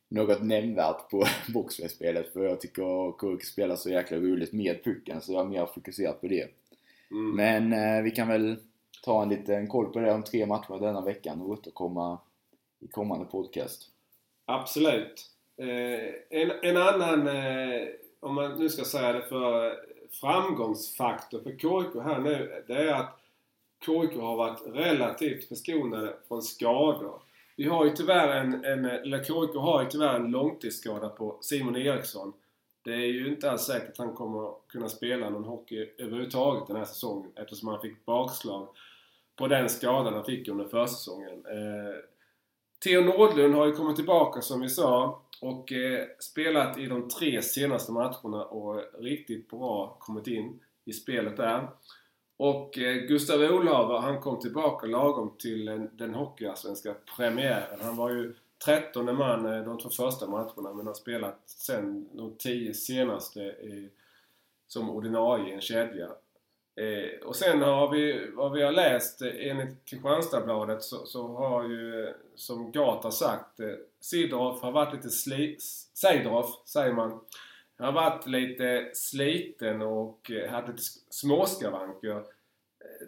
något 0.09 0.43
nämnvärt 0.43 1.09
på 1.09 1.25
boxplay-spelet 1.53 2.33
för 2.33 2.43
jag 2.43 2.61
tycker 2.61 3.13
KIK 3.21 3.43
spelar 3.45 3.75
så 3.75 3.89
jäkla 3.89 4.17
roligt 4.17 4.51
med 4.53 4.83
pucken 4.83 5.21
så 5.21 5.33
jag 5.33 5.41
är 5.45 5.49
mer 5.49 5.65
fokuserad 5.65 6.21
på 6.21 6.27
det. 6.27 6.47
Mm. 7.11 7.35
Men 7.35 7.73
eh, 7.73 8.03
vi 8.03 8.11
kan 8.11 8.27
väl 8.27 8.57
ta 9.03 9.23
en 9.23 9.29
liten 9.29 9.67
koll 9.67 9.93
på 9.93 9.99
det 9.99 10.11
om 10.11 10.23
tre 10.23 10.45
matcher 10.45 10.79
denna 10.79 11.01
veckan 11.01 11.41
och 11.41 11.49
återkomma 11.49 12.19
i 12.79 12.87
kommande 12.87 13.25
podcast. 13.25 13.89
Absolut. 14.45 15.25
Eh, 15.57 16.39
en, 16.41 16.51
en 16.61 16.77
annan, 16.77 17.27
eh, 17.27 17.87
om 18.19 18.35
man 18.35 18.59
nu 18.59 18.69
ska 18.69 18.83
säga 18.83 19.13
det 19.13 19.21
för 19.21 19.75
framgångsfaktor 20.11 21.39
för 21.39 21.51
KIK 21.51 22.03
här 22.03 22.19
nu, 22.19 22.63
det 22.67 22.73
är 22.73 22.93
att 22.93 23.19
KIK 23.85 24.19
har 24.21 24.35
varit 24.35 24.61
relativt 24.65 25.47
förskonade 25.47 26.13
från 26.27 26.41
skador. 26.41 27.21
Vi 27.55 27.63
har 27.63 27.85
ju 27.85 27.91
tyvärr 27.91 28.27
en, 28.27 28.65
en 28.65 28.85
eller 28.85 29.23
KIK 29.23 29.55
har 29.55 29.83
ju 29.83 29.89
tyvärr 29.89 30.15
en 30.15 30.31
långtidsskada 30.31 31.09
på 31.09 31.37
Simon 31.41 31.75
Eriksson. 31.75 32.33
Det 32.83 32.93
är 32.93 33.07
ju 33.07 33.27
inte 33.27 33.51
alls 33.51 33.61
säkert 33.61 33.89
att 33.89 33.97
han 33.97 34.13
kommer 34.13 34.53
kunna 34.67 34.89
spela 34.89 35.29
någon 35.29 35.43
hockey 35.43 35.89
överhuvudtaget 35.97 36.67
den 36.67 36.77
här 36.77 36.85
säsongen 36.85 37.31
eftersom 37.35 37.69
han 37.69 37.81
fick 37.81 38.05
bakslag 38.05 38.67
på 39.35 39.47
den 39.47 39.69
skadan 39.69 40.13
han 40.13 40.25
fick 40.25 40.47
under 40.47 40.65
försäsongen. 40.65 41.45
Eh, 41.45 41.95
Theo 42.83 43.01
Nordlund 43.01 43.55
har 43.55 43.65
ju 43.65 43.71
kommit 43.71 43.95
tillbaka 43.95 44.41
som 44.41 44.61
vi 44.61 44.69
sa 44.69 45.21
och 45.41 45.71
eh, 45.71 46.07
spelat 46.19 46.77
i 46.77 46.85
de 46.85 47.09
tre 47.09 47.41
senaste 47.41 47.91
matcherna 47.91 48.45
och 48.45 48.83
riktigt 48.99 49.49
bra 49.49 49.97
kommit 49.99 50.27
in 50.27 50.59
i 50.85 50.93
spelet 50.93 51.37
där. 51.37 51.67
Och 52.37 52.77
eh, 52.77 52.95
Gustav 52.95 53.41
Olaver 53.41 53.97
han 53.97 54.21
kom 54.21 54.39
tillbaka 54.39 54.87
lagom 54.87 55.35
till 55.39 55.65
den, 55.65 55.89
den 55.93 56.13
hockeyallsvenska 56.13 56.95
premiären. 57.17 57.79
Han 57.81 57.95
var 57.95 58.09
ju 58.09 58.33
13 58.65 59.15
man 59.15 59.45
eh, 59.45 59.63
de 59.63 59.77
två 59.77 59.89
första 59.89 60.27
matcherna 60.27 60.73
men 60.73 60.87
har 60.87 60.93
spelat 60.93 61.39
sen 61.45 62.09
de 62.13 62.35
tio 62.35 62.73
senaste 62.73 63.39
i, 63.39 63.89
som 64.67 64.89
ordinarie 64.89 65.49
i 65.49 65.53
en 65.53 65.61
kedja. 65.61 66.09
Eh, 66.75 67.27
och 67.27 67.35
sen 67.35 67.61
har 67.61 67.91
vi, 67.91 68.31
vad 68.33 68.51
vi 68.51 68.61
har 68.61 68.71
läst 68.71 69.21
eh, 69.21 69.31
enligt 69.39 69.85
Kristianstadsbladet 69.85 70.83
så, 70.83 71.05
så 71.05 71.27
har 71.27 71.63
ju, 71.63 72.05
eh, 72.05 72.13
som 72.35 72.71
Gata 72.71 73.05
har 73.05 73.11
sagt, 73.11 73.59
eh, 73.59 73.75
Sidorf 73.99 74.61
har 74.61 74.71
varit 74.71 74.93
lite 74.93 75.09
sli... 75.09 75.57
Seidorf, 75.93 76.45
säger 76.65 76.93
man. 76.93 77.19
Han 77.77 77.85
har 77.85 77.93
varit 77.93 78.27
lite 78.27 78.89
sliten 78.93 79.81
och 79.81 80.31
eh, 80.31 80.51
haft 80.51 80.67
lite 80.67 80.83
småskavanker. 81.09 82.23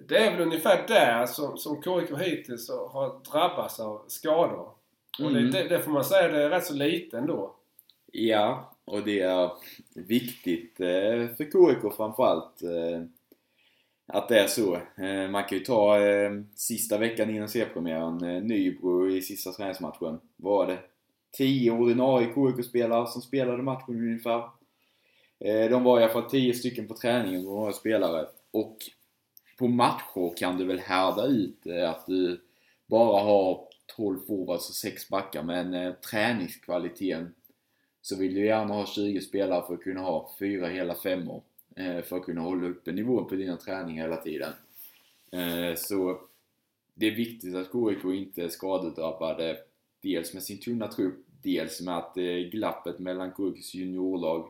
Det 0.07 0.17
är 0.17 0.31
väl 0.31 0.41
ungefär 0.41 0.87
där 0.87 1.25
som, 1.25 1.57
som 1.57 1.81
KIK 1.81 2.19
hittills 2.19 2.69
har 2.69 3.31
drabbats 3.31 3.79
av 3.79 4.03
skador. 4.07 4.80
Och 5.19 5.31
det, 5.33 5.39
Mm. 5.39 5.51
det, 5.51 5.67
det 5.67 5.79
får 5.79 5.91
man 5.91 6.05
säga, 6.05 6.27
det 6.27 6.43
är 6.43 6.49
rätt 6.49 6.65
så 6.65 6.73
lite 6.73 7.17
ändå. 7.17 7.55
Ja, 8.11 8.75
och 8.85 9.03
det 9.03 9.19
är 9.19 9.49
viktigt 9.95 10.79
eh, 10.79 11.27
för 11.37 11.43
KIK 11.43 11.93
framförallt 11.97 12.61
eh, 12.63 13.01
att 14.07 14.29
det 14.29 14.39
är 14.39 14.47
så. 14.47 14.75
Eh, 14.75 15.29
Man 15.29 15.43
kan 15.43 15.57
ju 15.57 15.63
ta 15.63 15.97
sista 16.55 16.97
veckan 16.97 17.29
innan 17.29 17.49
seriepremiären, 17.49 18.23
eh, 18.23 18.41
Nybro 18.43 19.09
i 19.09 19.21
sista 19.21 19.51
träningsmatchen. 19.51 20.19
Var 20.37 20.67
det 20.67 20.79
10 21.37 21.71
ordinarie 21.71 22.27
KIK-spelare 22.33 23.07
som 23.07 23.21
spelade 23.21 23.63
matchen 23.63 23.95
ungefär. 23.95 24.43
De 25.69 25.83
var 25.83 25.99
i 25.99 26.03
alla 26.03 26.13
fall 26.13 26.29
10 26.29 26.53
stycken 26.53 26.87
på 26.87 26.93
träningen, 26.93 27.47
ordinarie 27.47 27.73
spelare. 27.73 28.25
Och 28.51 28.77
på 29.57 29.67
matcher 29.67 30.37
kan 30.37 30.57
du 30.57 30.65
väl 30.65 30.79
härda 30.79 31.25
ut 31.25 31.67
att 31.87 32.05
du 32.05 32.41
bara 32.85 33.23
har 33.23 33.67
12 33.95 34.19
forwards 34.27 34.69
och 34.69 34.75
6 34.75 35.09
backar, 35.09 35.43
men 35.43 35.73
eh, 35.73 35.93
träningskvaliteten 35.93 37.33
så 38.01 38.15
vill 38.17 38.33
du 38.33 38.45
gärna 38.45 38.73
ha 38.73 38.85
20 38.85 39.21
spelare 39.21 39.67
för 39.67 39.73
att 39.73 39.81
kunna 39.81 40.01
ha 40.01 40.31
fyra 40.39 40.67
hela 40.67 40.95
femmor. 40.95 41.43
Eh, 41.75 42.01
för 42.01 42.17
att 42.17 42.25
kunna 42.25 42.41
hålla 42.41 42.67
uppe 42.67 42.91
nivån 42.91 43.27
på 43.27 43.35
dina 43.35 43.57
träningar 43.57 44.03
hela 44.03 44.17
tiden. 44.17 44.53
Eh, 45.31 45.75
så 45.75 46.21
det 46.93 47.07
är 47.07 47.15
viktigt 47.15 47.55
att 47.55 47.71
KIK 47.71 48.05
inte 48.05 48.43
är 48.43 48.49
skadedrabbade. 48.49 49.57
Dels 50.01 50.33
med 50.33 50.43
sin 50.43 50.59
tunna 50.59 50.87
trupp, 50.87 51.25
dels 51.43 51.81
med 51.81 51.97
att 51.97 52.17
eh, 52.17 52.35
glappet 52.51 52.99
mellan 52.99 53.31
KIKs 53.37 53.73
juniorlag 53.73 54.49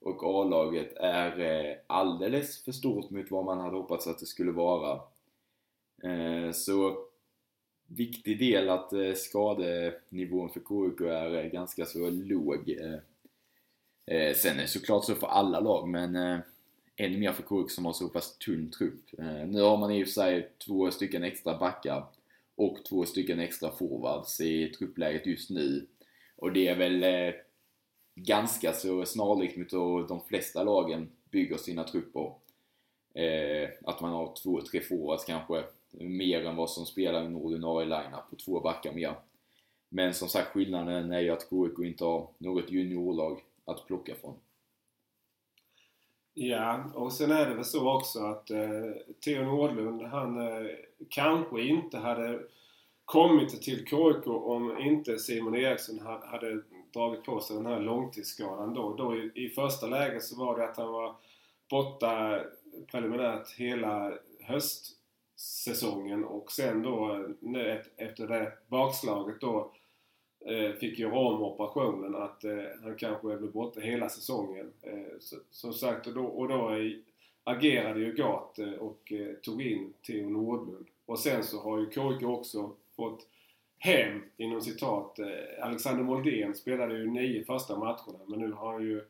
och 0.00 0.24
A-laget 0.24 0.96
är 0.96 1.40
eh, 1.40 1.76
alldeles 1.86 2.64
för 2.64 2.72
stort 2.72 3.10
mot 3.10 3.30
vad 3.30 3.44
man 3.44 3.60
hade 3.60 3.76
hoppats 3.76 4.06
att 4.06 4.18
det 4.18 4.26
skulle 4.26 4.52
vara. 4.52 5.00
Eh, 6.02 6.52
så 6.52 7.05
viktig 7.86 8.38
del 8.38 8.68
att 8.68 8.92
eh, 8.92 9.14
skadenivån 9.14 10.50
för 10.50 10.60
KUK 10.60 11.00
är 11.00 11.44
eh, 11.44 11.50
ganska 11.50 11.86
så 11.86 12.10
låg. 12.10 12.70
Eh, 12.70 12.98
eh, 14.16 14.34
sen 14.34 14.56
är 14.56 14.62
det 14.62 14.68
såklart 14.68 15.04
så 15.04 15.14
för 15.14 15.26
alla 15.26 15.60
lag, 15.60 15.88
men 15.88 16.16
eh, 16.16 16.38
ännu 16.96 17.18
mer 17.18 17.32
för 17.32 17.42
KUK 17.42 17.70
som 17.70 17.84
har 17.84 17.92
så 17.92 18.08
pass 18.08 18.38
tunn 18.38 18.70
trupp. 18.70 19.04
Nu 19.46 19.60
har 19.60 19.76
man 19.76 19.92
i 19.92 20.02
och 20.02 20.06
för 20.06 20.12
sig 20.12 20.50
två 20.66 20.90
stycken 20.90 21.22
extra 21.22 21.58
backar 21.58 22.04
och 22.54 22.84
två 22.88 23.06
stycken 23.06 23.40
extra 23.40 23.70
forwards 23.70 24.40
i 24.40 24.68
truppläget 24.68 25.26
just 25.26 25.50
nu. 25.50 25.86
Och 26.36 26.52
det 26.52 26.68
är 26.68 26.76
väl 26.76 27.04
ganska 28.14 28.72
så 28.72 29.04
snarlikt 29.04 29.56
mot 29.56 29.72
hur 29.72 30.08
de 30.08 30.20
flesta 30.20 30.62
lagen 30.62 31.08
bygger 31.30 31.56
sina 31.56 31.84
trupper. 31.84 32.32
Eh, 33.14 33.68
att 33.84 34.00
man 34.00 34.12
har 34.12 34.34
två, 34.42 34.60
tre 34.60 34.80
forwards 34.80 35.24
kanske, 35.24 35.64
mer 36.00 36.46
än 36.46 36.56
vad 36.56 36.70
som 36.70 36.86
spelar 36.86 37.22
i 37.22 37.26
en 37.26 37.36
ordinarie 37.36 37.86
lineup 37.86 38.30
på 38.30 38.36
två 38.36 38.60
backar 38.60 38.92
mer. 38.92 39.14
Men 39.88 40.14
som 40.14 40.28
sagt, 40.28 40.48
skillnaden 40.48 41.12
är 41.12 41.20
ju 41.20 41.30
att 41.30 41.48
KIK 41.50 41.78
inte 41.78 42.04
har 42.04 42.28
något 42.38 42.70
juniorlag 42.70 43.40
att 43.64 43.86
plocka 43.86 44.14
från. 44.14 44.34
Ja, 46.34 46.84
och 46.94 47.12
sen 47.12 47.30
är 47.30 47.46
det 47.48 47.54
väl 47.54 47.64
så 47.64 47.96
också 47.96 48.18
att 48.18 48.50
eh, 48.50 48.92
Theo 49.24 49.44
Nordlund, 49.44 50.02
han 50.02 50.38
eh, 50.38 50.66
kanske 51.08 51.62
inte 51.62 51.98
hade 51.98 52.40
kommit 53.04 53.62
till 53.62 53.86
KIK 53.86 54.26
om 54.26 54.78
inte 54.78 55.18
Simon 55.18 55.56
Eriksson 55.56 55.98
ha, 55.98 56.26
hade 56.26 56.62
dragit 56.92 57.24
på 57.24 57.40
sig 57.40 57.56
den 57.56 57.66
här 57.66 57.80
långtidsskadan 57.80 58.74
då. 58.74 58.94
då 58.96 59.16
i, 59.16 59.30
I 59.34 59.48
första 59.48 59.86
läget 59.86 60.24
så 60.24 60.38
var 60.38 60.58
det 60.58 60.64
att 60.64 60.76
han 60.76 60.92
var 60.92 61.16
borta 61.70 62.40
preliminärt 62.90 63.50
hela 63.50 64.12
säsongen 65.36 66.24
och 66.24 66.52
sen 66.52 66.82
då 66.82 67.14
eh, 67.14 67.30
nu 67.40 67.82
efter 67.96 68.26
det 68.26 68.52
bakslaget 68.68 69.40
då 69.40 69.72
eh, 70.46 70.72
fick 70.72 70.98
göra 70.98 71.18
om 71.18 71.42
operationen 71.42 72.14
att 72.14 72.44
eh, 72.44 72.64
han 72.82 72.96
kanske 72.96 73.36
blev 73.36 73.52
borta 73.52 73.80
hela 73.80 74.08
säsongen. 74.08 74.72
Som 75.50 75.72
sagt, 75.72 76.06
och 76.06 76.14
då, 76.14 76.24
och 76.24 76.48
då 76.48 76.70
agerade 77.44 78.00
ju 78.00 78.12
Gat 78.12 78.58
och 78.78 79.12
tog 79.42 79.62
in 79.62 79.92
Theo 80.06 80.28
Nordlund. 80.28 80.86
Och 81.06 81.18
sen 81.18 81.44
så 81.44 81.60
har 81.60 81.78
ju 81.78 81.90
KIK 81.90 82.28
också 82.28 82.72
fått 82.96 83.26
hem, 83.78 84.22
inom 84.36 84.60
citat, 84.60 85.18
Alexander 85.60 86.04
Moldén 86.04 86.54
spelade 86.54 86.98
ju 86.98 87.10
nio 87.10 87.44
första 87.44 87.78
matcherna 87.78 88.18
men 88.26 88.40
nu 88.40 88.52
har 88.52 88.72
han 88.72 88.82
ju 88.82 89.04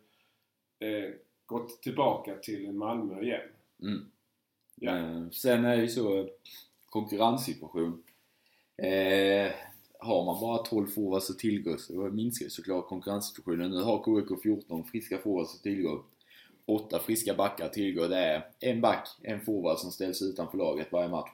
gått 1.47 1.83
tillbaka 1.83 2.35
till 2.35 2.73
Malmö 2.73 3.23
igen. 3.23 3.49
Mm. 3.83 4.11
Ja. 4.81 4.99
Eh, 4.99 5.31
sen 5.31 5.65
är 5.65 5.77
det 5.77 5.83
ju 5.83 5.89
så, 5.89 6.29
konkurrenssituation. 6.87 8.03
Eh, 8.77 9.53
har 9.99 10.25
man 10.25 10.41
bara 10.41 10.59
12 10.59 10.87
forwards 10.87 11.31
att 11.31 11.39
tillgå 11.39 11.77
så 11.79 11.93
minskar 11.93 12.45
ju 12.45 12.51
såklart 12.51 12.89
konkurrenssituationen. 12.89 13.71
Nu 13.71 13.83
har 13.83 14.05
KIK 14.05 14.43
14 14.43 14.85
friska 14.85 15.19
forwards 15.19 15.55
att 15.55 15.63
tillgå. 15.63 16.05
8 16.67 16.99
friska 16.99 17.35
backar 17.35 17.67
att 17.67 17.73
tillgå. 17.73 18.07
Det 18.07 18.19
är 18.19 18.45
en 18.61 18.81
back, 18.81 19.09
en 19.23 19.41
forward 19.41 19.79
som 19.79 19.91
ställs 19.91 20.23
utanför 20.23 20.59
laget 20.59 20.93
varje 20.93 21.09
match. 21.09 21.31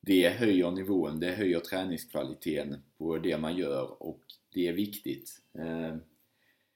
Det 0.00 0.28
höjer 0.28 0.70
nivån, 0.70 1.20
det 1.20 1.30
höjer 1.30 1.60
träningskvaliteten 1.60 2.82
på 2.98 3.18
det 3.18 3.38
man 3.38 3.56
gör 3.56 4.02
och 4.02 4.20
det 4.54 4.68
är 4.68 4.72
viktigt. 4.72 5.30
Eh, 5.58 5.96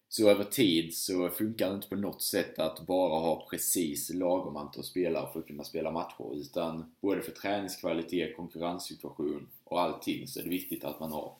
så 0.08 0.30
över 0.30 0.44
tid 0.44 0.96
så 0.96 1.28
funkar 1.28 1.68
det 1.68 1.74
inte 1.74 1.88
på 1.88 1.96
något 1.96 2.22
sätt 2.22 2.58
att 2.58 2.86
bara 2.86 3.20
ha 3.20 3.46
precis 3.50 4.10
lagom 4.14 4.56
antal 4.56 4.84
spelare 4.84 5.32
för 5.32 5.40
att 5.40 5.46
kunna 5.46 5.64
spela 5.64 5.90
matcher. 5.90 6.34
Utan 6.34 6.92
både 7.00 7.22
för 7.22 7.32
träningskvalitet, 7.32 8.36
konkurrenssituation 8.36 9.48
och 9.64 9.80
allting 9.80 10.26
så 10.26 10.40
är 10.40 10.44
det 10.44 10.50
viktigt 10.50 10.84
att 10.84 11.00
man 11.00 11.12
har 11.12 11.32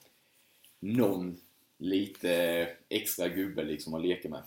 någon 0.80 1.40
lite 1.78 2.32
extra 2.88 3.28
gubbe 3.28 3.64
liksom 3.64 3.94
att 3.94 4.02
leka 4.02 4.28
med. 4.28 4.42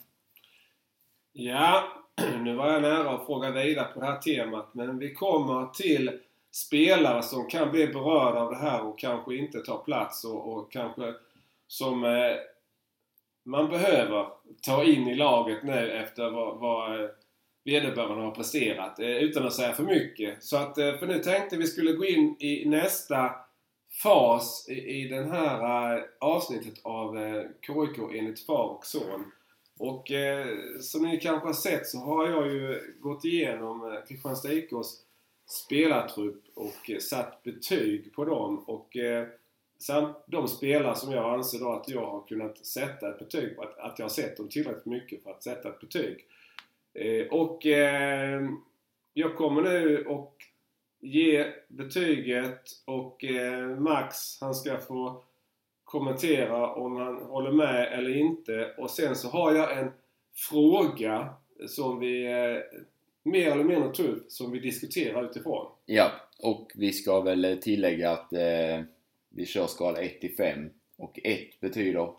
Ja, 1.34 1.84
nu 2.44 2.56
var 2.56 2.72
jag 2.72 2.82
nära 2.82 3.10
att 3.10 3.26
fråga 3.26 3.52
vidare 3.52 3.94
på 3.94 4.00
det 4.00 4.06
här 4.06 4.20
temat 4.20 4.74
men 4.74 4.98
vi 4.98 5.14
kommer 5.14 5.66
till 5.74 6.20
spelare 6.52 7.24
som 7.24 7.50
kan 7.50 7.72
bli 7.72 7.88
berörda 7.88 8.40
av 8.40 8.52
det 8.52 8.58
här 8.58 8.82
och 8.82 9.00
kanske 9.00 9.36
inte 9.36 9.60
tar 9.60 9.78
plats 9.78 10.24
och, 10.24 10.54
och 10.54 10.72
kanske 10.72 11.14
som 11.68 12.04
eh, 12.04 12.36
man 13.44 13.70
behöver 13.70 14.28
ta 14.62 14.84
in 14.84 15.08
i 15.08 15.16
laget 15.16 15.64
nu 15.64 15.92
efter 15.92 16.30
vad, 16.30 16.60
vad 16.60 17.04
eh, 17.04 17.10
vederbörande 17.64 18.24
har 18.24 18.32
presterat. 18.32 19.00
Eh, 19.00 19.08
utan 19.08 19.46
att 19.46 19.54
säga 19.54 19.74
för 19.74 19.84
mycket. 19.84 20.44
Så 20.44 20.58
att, 20.58 20.78
eh, 20.78 20.98
för 20.98 21.08
nu 21.08 21.20
tänkte 21.20 21.58
vi 21.58 21.68
skulle 21.68 21.92
gå 21.92 22.06
in 22.06 22.36
i 22.40 22.66
nästa 22.66 23.36
fas 24.04 24.66
i, 24.70 24.74
i 24.74 25.08
den 25.08 25.32
här 25.32 26.06
avsnittet 26.20 26.74
av 26.84 27.16
KIK 27.62 28.18
enligt 28.18 28.46
far 28.46 28.68
och 28.68 28.86
son. 28.86 29.32
Och 29.80 30.12
som 30.82 31.04
ni 31.04 31.18
kanske 31.18 31.48
har 31.48 31.54
sett 31.54 31.88
så 31.88 31.98
har 31.98 32.28
jag 32.28 32.48
ju 32.48 32.80
gått 33.00 33.26
igenom 33.26 34.02
Kristianstads 34.08 34.42
Kristianstad 34.42 34.54
IKs 34.54 35.02
spelartrupp 35.66 36.44
och 36.56 37.02
satt 37.02 37.44
betyg 37.44 38.14
på 38.14 38.26
dem. 38.26 38.60
Och 38.60 38.98
samt 39.82 40.18
de 40.26 40.48
spelare 40.48 40.96
som 40.96 41.12
jag 41.12 41.34
anser 41.34 41.60
då 41.60 41.72
att 41.72 41.90
jag 41.90 42.06
har 42.06 42.28
kunnat 42.28 42.66
sätta 42.66 43.10
ett 43.10 43.20
betyg 43.20 43.56
på, 43.56 43.62
att, 43.62 43.78
att 43.78 44.00
jag 44.00 44.06
har 44.06 44.10
sett 44.10 44.38
dem 44.38 44.50
tillräckligt 44.50 44.86
mycket 44.86 45.24
för 45.24 45.32
att 45.32 45.44
sätta 45.44 45.70
ett 45.70 45.80
betyg. 45.80 46.26
Eh, 46.94 47.28
och 47.28 47.66
ehm, 47.66 48.58
jag 49.14 49.36
kommer 49.36 49.62
nu 49.62 50.06
och 50.06 50.36
ge 51.00 51.46
betyget 51.68 52.62
och 52.86 53.24
eh, 53.24 53.80
Max 53.80 54.42
han 54.42 54.56
ska 54.56 54.78
få 54.78 55.24
kommentera 55.84 56.74
om 56.74 56.96
han 56.96 57.16
håller 57.16 57.52
med 57.52 57.94
eller 57.94 58.18
inte. 58.18 58.74
Och 58.78 58.90
sen 58.90 59.16
så 59.16 59.28
har 59.28 59.54
jag 59.54 59.78
en 59.78 59.92
fråga 60.36 61.34
som 61.68 62.00
vi 62.00 62.26
eh, 62.26 62.82
mer 63.24 63.52
eller 63.52 63.64
mindre 63.64 63.94
tar 63.94 64.04
upp 64.04 64.32
som 64.32 64.52
vi 64.52 64.60
diskuterar 64.60 65.30
utifrån. 65.30 65.68
Ja, 65.86 66.12
och 66.40 66.72
vi 66.76 66.94
ska 66.94 67.22
väl 67.22 67.60
tillägga 67.62 68.12
att 68.12 68.34
eh, 68.34 68.82
vi 69.36 69.46
kör 69.46 69.68
skala 69.68 70.02
1 70.02 70.22
till 70.22 70.36
5 70.36 70.70
och 70.98 71.20
1 71.24 71.60
betyder? 71.60 72.14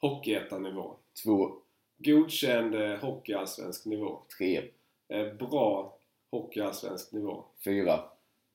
Hockeyettanivå. 0.00 0.96
2. 1.24 1.52
Godkänd 1.98 2.74
eh, 2.74 2.98
hockeyallsvensk 2.98 3.86
nivå. 3.86 4.22
3. 4.38 4.62
Eh, 5.08 5.34
bra 5.34 5.98
hockeyallsvensk 6.30 7.12
nivå. 7.12 7.44
4. 7.64 8.00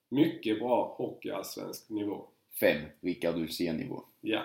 Mycket 0.10 0.60
bra 0.60 0.96
hockeyallsvensk 0.98 1.90
nivå. 1.90 2.26
5. 2.60 2.82
Rickard 3.02 3.36
Ulfsén-nivå. 3.36 4.04
Ja. 4.22 4.42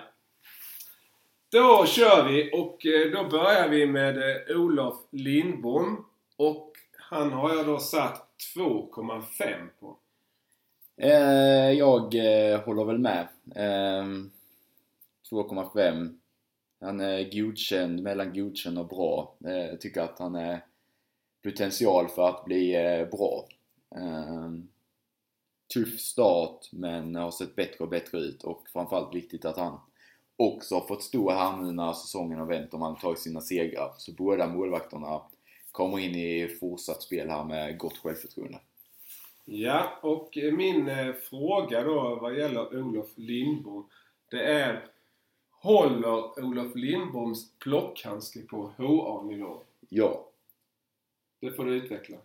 Då 1.51 1.87
kör 1.87 2.29
vi 2.29 2.51
och 2.53 2.87
eh, 2.87 3.11
då 3.11 3.29
börjar 3.29 3.69
vi 3.69 3.87
med 3.87 4.19
eh, 4.19 4.61
Olof 4.61 4.97
Lindbom. 5.11 6.05
Och 6.37 6.73
han 6.97 7.33
har 7.33 7.55
jag 7.55 7.67
då 7.67 7.79
satt 7.79 8.29
2,5 8.57 9.69
på. 9.81 9.97
Eh, 11.01 11.73
jag 11.73 12.15
eh, 12.15 12.61
håller 12.61 12.85
väl 12.85 12.99
med. 12.99 13.29
Eh, 13.55 14.05
2,5. 15.31 16.19
Han 16.81 17.01
är 17.01 17.41
godkänd, 17.41 18.03
mellan 18.03 18.35
godkänd 18.35 18.79
och 18.79 18.89
bra. 18.89 19.37
Eh, 19.45 19.67
jag 19.67 19.81
tycker 19.81 20.01
att 20.01 20.19
han 20.19 20.35
är 20.35 20.65
potential 21.43 22.09
för 22.09 22.29
att 22.29 22.45
bli 22.45 22.75
eh, 22.75 23.09
bra. 23.09 23.49
Ehm, 23.97 24.69
tuff 25.75 26.01
start 26.01 26.69
men 26.73 27.15
har 27.15 27.31
sett 27.31 27.57
bättre 27.57 27.85
och 27.85 27.91
bättre 27.91 28.19
ut 28.19 28.43
och 28.43 28.69
framförallt 28.73 29.15
viktigt 29.15 29.45
att 29.45 29.57
han 29.57 29.81
också 30.37 30.75
har 30.75 30.87
fått 30.87 31.03
stå 31.03 31.31
här 31.31 31.57
nu 31.57 31.73
när 31.73 31.93
säsongen 31.93 32.39
har 32.39 32.47
vänt 32.47 32.75
och 32.75 32.81
man 32.81 32.97
tagit 32.97 33.19
sina 33.19 33.41
segrar. 33.41 33.95
Så 33.99 34.13
båda 34.13 34.47
målvakterna 34.47 35.23
kommer 35.73 35.99
in 35.99 36.15
i 36.15 36.49
fortsatt 36.61 37.03
spel 37.03 37.31
här 37.31 37.45
med 37.45 37.79
gott 37.79 37.99
självförtroende. 37.99 38.59
Ja, 39.51 39.99
och 40.03 40.39
min 40.53 40.89
eh, 40.89 41.15
fråga 41.31 41.83
då 41.85 42.19
vad 42.21 42.39
gäller 42.39 42.79
Olof 42.81 43.09
Lindbom 43.15 43.89
det 44.31 44.43
är 44.43 44.85
Håller 45.51 46.45
Olof 46.45 46.75
Lindboms 46.75 47.53
plockhandske 47.59 48.41
på 48.41 48.73
HA-nivå? 48.77 49.63
Ja. 49.89 50.31
Det 51.41 51.51
får 51.51 51.65
du 51.65 51.77
utveckla. 51.77 52.17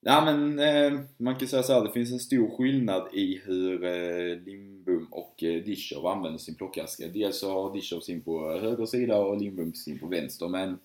Ja 0.00 0.24
men 0.24 0.58
eh, 0.58 1.00
man 1.16 1.36
kan 1.38 1.48
säga 1.48 1.62
så 1.62 1.72
här, 1.72 1.84
det 1.84 1.92
finns 1.92 2.12
en 2.12 2.18
stor 2.18 2.56
skillnad 2.56 3.08
i 3.12 3.40
hur 3.44 3.84
eh, 3.84 4.38
Lindbom 4.44 5.08
och 5.10 5.42
eh, 5.42 6.06
använder 6.06 6.38
sin 6.38 6.54
plockhandske. 6.54 7.08
Dels 7.08 7.38
så 7.38 7.52
har 7.52 7.74
Dishov 7.74 8.00
sin 8.00 8.22
på 8.22 8.50
höger 8.50 8.86
sida 8.86 9.18
och 9.18 9.40
Lindbom 9.40 9.74
sin 9.74 9.98
på 9.98 10.06
vänster 10.06 10.48
men 10.48 10.78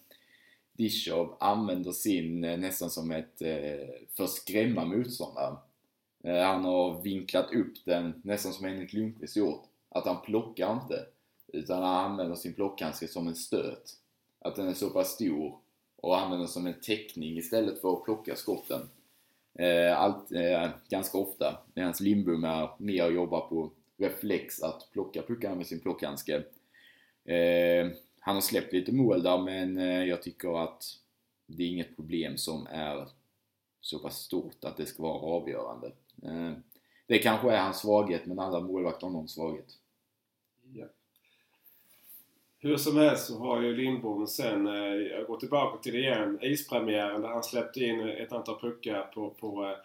Dishov 0.80 1.38
använder 1.40 1.92
sin 1.92 2.44
eh, 2.44 2.60
nästan 2.60 2.90
som 2.90 3.12
ett 3.12 3.42
eh, 3.42 3.90
för 4.16 4.24
att 4.24 4.30
skrämma 4.30 4.86
motståndaren. 4.86 5.56
Eh, 6.24 6.44
han 6.44 6.66
har 6.66 7.02
vinklat 7.02 7.54
upp 7.54 7.74
den 7.86 8.22
nästan 8.24 8.54
som 8.54 8.66
Henrik 8.66 8.94
Lundqvist 8.94 9.38
gjort. 9.38 9.64
Att 9.90 10.06
han 10.06 10.22
plockar 10.22 10.74
inte 10.74 11.06
utan 11.48 11.84
han 11.84 12.12
använder 12.12 12.36
sin 12.36 12.54
plockhandske 12.54 13.08
som 13.08 13.28
en 13.28 13.36
stöt. 13.36 13.94
Att 14.40 14.56
den 14.56 14.68
är 14.68 14.74
så 14.74 14.90
pass 14.90 15.10
stor 15.10 15.60
och 15.96 16.20
använder 16.20 16.48
som 16.48 16.68
en 16.68 16.82
täckning 16.82 17.38
istället 17.38 17.82
för 17.82 17.94
att 17.94 18.04
plocka 18.04 18.36
skotten. 18.36 18.82
Allt, 19.96 20.30
ganska 20.90 21.18
ofta. 21.18 21.60
Medan 21.74 21.94
Lindbom 22.00 22.44
är 22.44 22.70
mer 22.78 23.04
att 23.04 23.14
jobba 23.14 23.40
på 23.40 23.72
reflex 23.98 24.64
att 24.64 24.90
plocka 24.92 25.22
puckarna 25.22 25.56
med 25.56 25.68
sin 25.68 25.80
plockhandske. 25.80 26.44
Han 28.30 28.36
har 28.36 28.42
släppt 28.42 28.74
lite 28.74 28.92
mål 28.92 29.24
där 29.24 29.38
men 29.38 29.78
eh, 29.78 30.04
jag 30.04 30.22
tycker 30.22 30.64
att 30.64 30.84
det 31.46 31.64
är 31.64 31.68
inget 31.68 31.96
problem 31.96 32.38
som 32.38 32.68
är 32.72 33.08
så 33.82 34.00
pass 34.00 34.18
stort 34.18 34.64
att 34.64 34.78
det 34.78 34.86
ska 34.86 35.04
vara 35.04 35.20
avgörande. 35.20 35.88
Eh, 36.24 36.52
det 37.08 37.20
kanske 37.20 37.52
är 37.52 37.62
hans 37.62 37.80
svaghet 37.80 38.26
men 38.26 38.40
alla 38.40 38.60
målvakter 38.60 39.08
har 39.08 39.14
någon 39.14 39.28
svaghet. 39.28 39.78
Ja. 40.74 40.86
Hur 42.60 42.78
som 42.78 42.98
helst 42.98 43.28
så 43.28 43.38
har 43.40 43.62
ju 43.62 43.76
Lindbom 43.76 44.28
sen, 44.28 44.68
eh, 44.68 44.74
jag 44.74 45.28
går 45.28 45.38
tillbaka 45.38 45.78
till 45.78 45.94
det 45.94 46.00
igen, 46.00 46.40
ispremiären 46.42 47.22
där 47.22 47.30
han 47.30 47.44
släppte 47.44 47.80
in 47.80 48.10
ett 48.10 48.32
antal 48.32 48.60
puckar 48.60 49.12
på, 49.14 49.30
på 49.30 49.76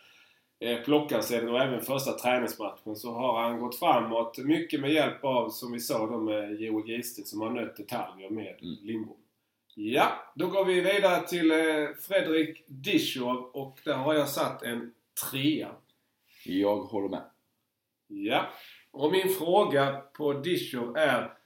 eh, 0.65 0.85
plockarsidan 0.85 1.49
och 1.49 1.61
även 1.61 1.81
första 1.81 2.13
träningsmatchen 2.13 2.97
så 2.97 3.13
har 3.13 3.43
han 3.43 3.61
gått 3.61 3.79
framåt. 3.79 4.39
Mycket 4.39 4.81
med 4.81 4.93
hjälp 4.93 5.25
av, 5.25 5.51
som 5.51 5.73
vi 5.73 5.81
sa 5.81 6.07
då 6.07 6.19
med 6.19 6.61
Joel 6.61 6.89
Gisted 6.89 7.27
som 7.27 7.41
har 7.41 7.51
nött 7.51 7.77
detaljer 7.77 8.31
med 8.31 8.57
Mm. 8.63 8.77
Lindbom. 8.83 9.17
Ja, 9.75 10.33
då 10.35 10.47
går 10.47 10.65
vi 10.65 10.81
vidare 10.81 11.27
till 11.27 11.51
eh, 11.51 11.57
Fredrik 12.09 12.65
Dishov 12.67 13.37
och 13.37 13.79
där 13.85 13.95
har 13.95 14.15
jag 14.15 14.29
satt 14.29 14.63
en 14.63 14.95
trea. 15.31 15.71
Jag 16.45 16.77
håller 16.77 17.09
med. 17.09 17.23
Ja. 18.07 18.47
Och 18.91 19.13
min 19.13 19.29
fråga 19.29 20.03
på 20.13 20.33
Dishov 20.33 20.97
är 20.97 21.39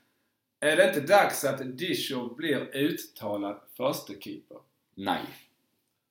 Är 0.60 0.76
det 0.76 0.88
inte 0.88 1.00
dags 1.00 1.44
att 1.44 1.78
Dishov 1.78 2.36
blir 2.36 2.76
uttalad 2.76 3.60
förstekeeper? 3.76 4.58
Nej. 4.94 5.22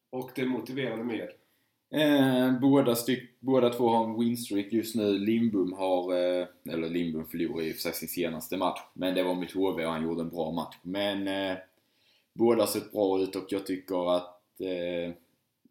Och 0.09 0.31
det 0.35 0.45
motiverade 0.45 1.03
med? 1.03 1.29
Eh, 1.89 2.59
båda, 2.59 2.95
styck, 2.95 3.29
båda 3.39 3.69
två 3.69 3.89
har 3.89 4.05
en 4.05 4.19
winstreak 4.19 4.73
just 4.73 4.95
nu. 4.95 5.19
Lindbom 5.19 5.73
har, 5.73 6.13
eh, 6.13 6.47
eller 6.69 6.89
Lindbom 6.89 7.25
förlorade 7.25 7.67
i 7.67 7.71
och 7.71 7.75
för 7.75 7.81
sig 7.81 7.93
sin 7.93 8.09
senaste 8.09 8.57
match. 8.57 8.79
Men 8.93 9.15
det 9.15 9.23
var 9.23 9.35
mot 9.35 9.51
HV 9.51 9.85
och 9.85 9.91
han 9.91 10.03
gjorde 10.03 10.21
en 10.21 10.29
bra 10.29 10.51
match. 10.51 10.75
Men 10.81 11.27
eh, 11.27 11.57
båda 12.33 12.61
har 12.61 12.67
sett 12.67 12.91
bra 12.91 13.19
ut 13.19 13.35
och 13.35 13.45
jag 13.49 13.65
tycker 13.65 14.15
att 14.15 14.61
eh, 14.61 15.13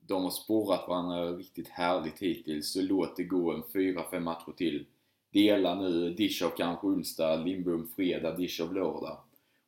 de 0.00 0.22
har 0.22 0.31
sporrat 0.31 0.88
varandra 0.88 1.33
riktigt 1.33 1.68
härligt 1.68 2.18
hittills. 2.18 2.72
Så 2.72 2.83
låt 2.83 3.16
det 3.16 3.24
gå 3.24 3.52
en 3.52 3.62
4-5 3.62 4.20
matcher 4.20 4.52
till. 4.57 4.87
Dela 5.33 5.74
nu 5.74 6.11
Dishov 6.11 6.50
kanske 6.57 6.87
onsdag, 6.87 7.37
Lindbom 7.37 7.88
fredag, 7.96 8.37
Dishov 8.37 8.74
lördag. 8.74 9.18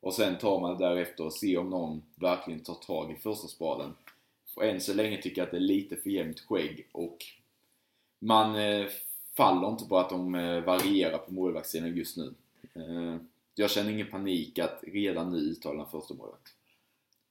Och 0.01 0.13
sen 0.13 0.37
tar 0.37 0.59
man 0.59 0.77
därefter 0.77 1.25
och 1.25 1.33
ser 1.33 1.57
om 1.57 1.69
någon 1.69 2.01
verkligen 2.15 2.59
tar 2.59 2.73
tag 2.73 3.11
i 3.11 3.15
första 3.15 3.47
spaden. 3.47 3.93
För 4.59 4.65
än 4.65 4.81
så 4.81 4.93
länge 4.93 5.21
tycker 5.21 5.41
jag 5.41 5.45
att 5.45 5.51
det 5.51 5.57
är 5.57 5.61
lite 5.61 5.95
för 5.95 6.09
jämnt 6.09 6.39
skägg 6.39 6.87
och 6.91 7.17
man 8.19 8.55
eh, 8.55 8.85
faller 9.37 9.69
inte 9.69 9.85
på 9.85 9.97
att 9.97 10.09
de 10.09 10.35
eh, 10.35 10.63
varierar 10.63 11.17
på 11.17 11.33
målvaktssidan 11.33 11.95
just 11.95 12.17
nu. 12.17 12.33
Eh, 12.73 13.15
jag 13.55 13.71
känner 13.71 13.91
ingen 13.91 14.07
panik 14.07 14.59
att 14.59 14.83
redan 14.87 15.31
nu 15.31 15.37
uttala 15.37 15.83
en 15.83 15.89
första 15.89 16.13
målvakt. 16.13 16.53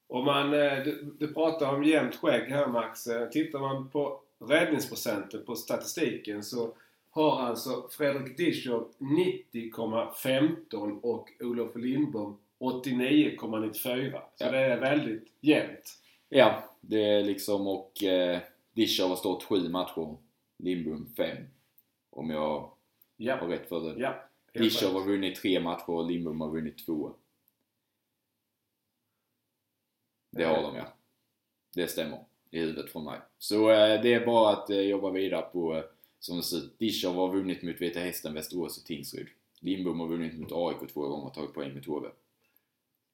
Om 0.06 0.24
man, 0.24 0.50
du, 0.50 1.14
du 1.18 1.34
pratar 1.34 1.74
om 1.74 1.84
jämnt 1.84 2.16
skägg 2.16 2.50
här 2.50 2.66
Max. 2.66 3.04
Tittar 3.32 3.58
man 3.58 3.88
på 3.88 4.20
räddningsprocenten 4.38 5.44
på 5.44 5.56
statistiken 5.56 6.42
så 6.42 6.72
har 7.10 7.40
alltså 7.40 7.88
Fredrik 7.90 8.36
Dishov 8.36 8.92
90,15 8.98 11.00
och 11.00 11.28
Olof 11.40 11.76
Lindbom 11.76 12.38
89,94. 12.58 14.10
Så 14.12 14.18
Ja. 14.38 14.50
det 14.50 14.58
är 14.58 14.80
väldigt 14.80 15.28
jämnt. 15.40 15.98
Ja, 16.28 16.64
det 16.80 17.04
är 17.04 17.24
liksom 17.24 17.66
och 17.66 18.02
eh, 18.02 18.40
Dishov 18.72 19.08
har 19.08 19.16
stått 19.16 19.42
sju 19.44 19.68
matcher, 19.68 20.16
Lindbom 20.56 21.06
fem. 21.16 21.36
Om 22.10 22.30
jag 22.30 22.40
har 22.40 22.70
Ja. 23.16 23.36
rätt 23.36 23.68
för 23.68 23.80
det. 23.80 24.00
Ja. 24.00 24.24
rätt. 24.52 24.92
har 24.92 25.04
vunnit 25.04 25.36
tre 25.36 25.60
matcher 25.60 25.90
och 25.90 26.10
Lindbom 26.10 26.40
har 26.40 26.50
vunnit 26.50 26.86
två. 26.86 27.14
Det 30.30 30.44
har 30.44 30.62
de 30.62 30.76
ja. 30.76 30.92
Det 31.74 31.88
stämmer 31.88 32.24
i 32.50 32.60
huvudet 32.60 32.90
från 32.92 33.04
mig. 33.04 33.20
Så 33.38 33.70
eh, 33.70 34.02
det 34.02 34.14
är 34.14 34.26
bara 34.26 34.52
att 34.52 34.70
eh, 34.70 34.80
jobba 34.80 35.10
vidare 35.10 35.42
på 35.42 35.76
eh, 35.76 35.84
som 36.18 36.36
det 36.36 36.42
ser 36.42 36.56
ut. 36.56 36.78
Dischow 36.78 37.14
har 37.14 37.32
vunnit 37.32 37.62
mot 37.62 37.80
Vita 37.80 38.00
Hästen, 38.00 38.34
Västerås 38.34 38.78
och 38.78 38.84
Tingsryd. 38.84 39.28
Lindbom 39.60 40.00
har 40.00 40.06
vunnit 40.06 40.38
mot 40.38 40.52
AIK 40.52 40.92
två 40.92 41.00
gånger 41.08 41.26
och 41.26 41.34
tagit 41.34 41.54
poäng 41.54 41.74
mot 41.74 41.86
HV. 41.86 42.08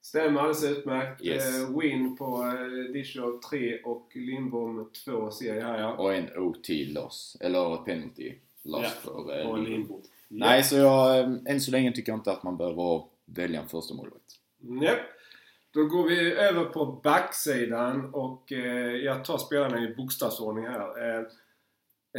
Stämmer 0.05 0.41
alldeles 0.41 0.65
utmärkt. 0.65 1.25
Yes. 1.25 1.61
Eh, 1.61 1.79
win 1.79 2.17
på 2.17 2.43
eh, 2.43 2.93
Dishow 2.93 3.41
3 3.51 3.83
och 3.83 4.11
Lindbom 4.15 4.91
2 5.05 5.31
ser 5.31 5.55
jag 5.55 5.65
här 5.65 5.81
ja. 5.81 5.93
Och 5.93 6.15
en 6.15 6.37
OT 6.37 6.69
loss, 6.69 7.37
eller 7.41 7.77
penalty 7.77 8.33
loss 8.63 8.83
Ja, 8.83 8.89
för 8.89 9.33
eh, 9.33 9.37
Lindbom. 9.37 9.65
Lindbom. 9.65 10.03
Nej, 10.29 10.63
så 10.65 10.77
jag, 10.77 11.19
eh, 11.19 11.31
än 11.47 11.61
så 11.61 11.71
länge 11.71 11.93
tycker 11.93 12.13
jag 12.13 12.19
inte 12.19 12.33
att 12.33 12.43
man 12.43 12.57
behöver 12.57 13.05
välja 13.25 13.61
en 13.61 13.69
första 13.69 13.95
målvakt. 13.95 14.41
Nej. 14.59 14.97
Då 15.71 15.85
går 15.85 16.09
vi 16.09 16.33
över 16.33 16.65
på 16.65 16.87
backsidan 16.87 18.15
och 18.15 18.53
eh, 18.53 18.97
jag 18.97 19.25
tar 19.25 19.39
spelarna 19.39 19.83
i 19.83 19.95
bokstavsordning 19.95 20.67
här. 20.67 21.09
Eh, 21.09 21.25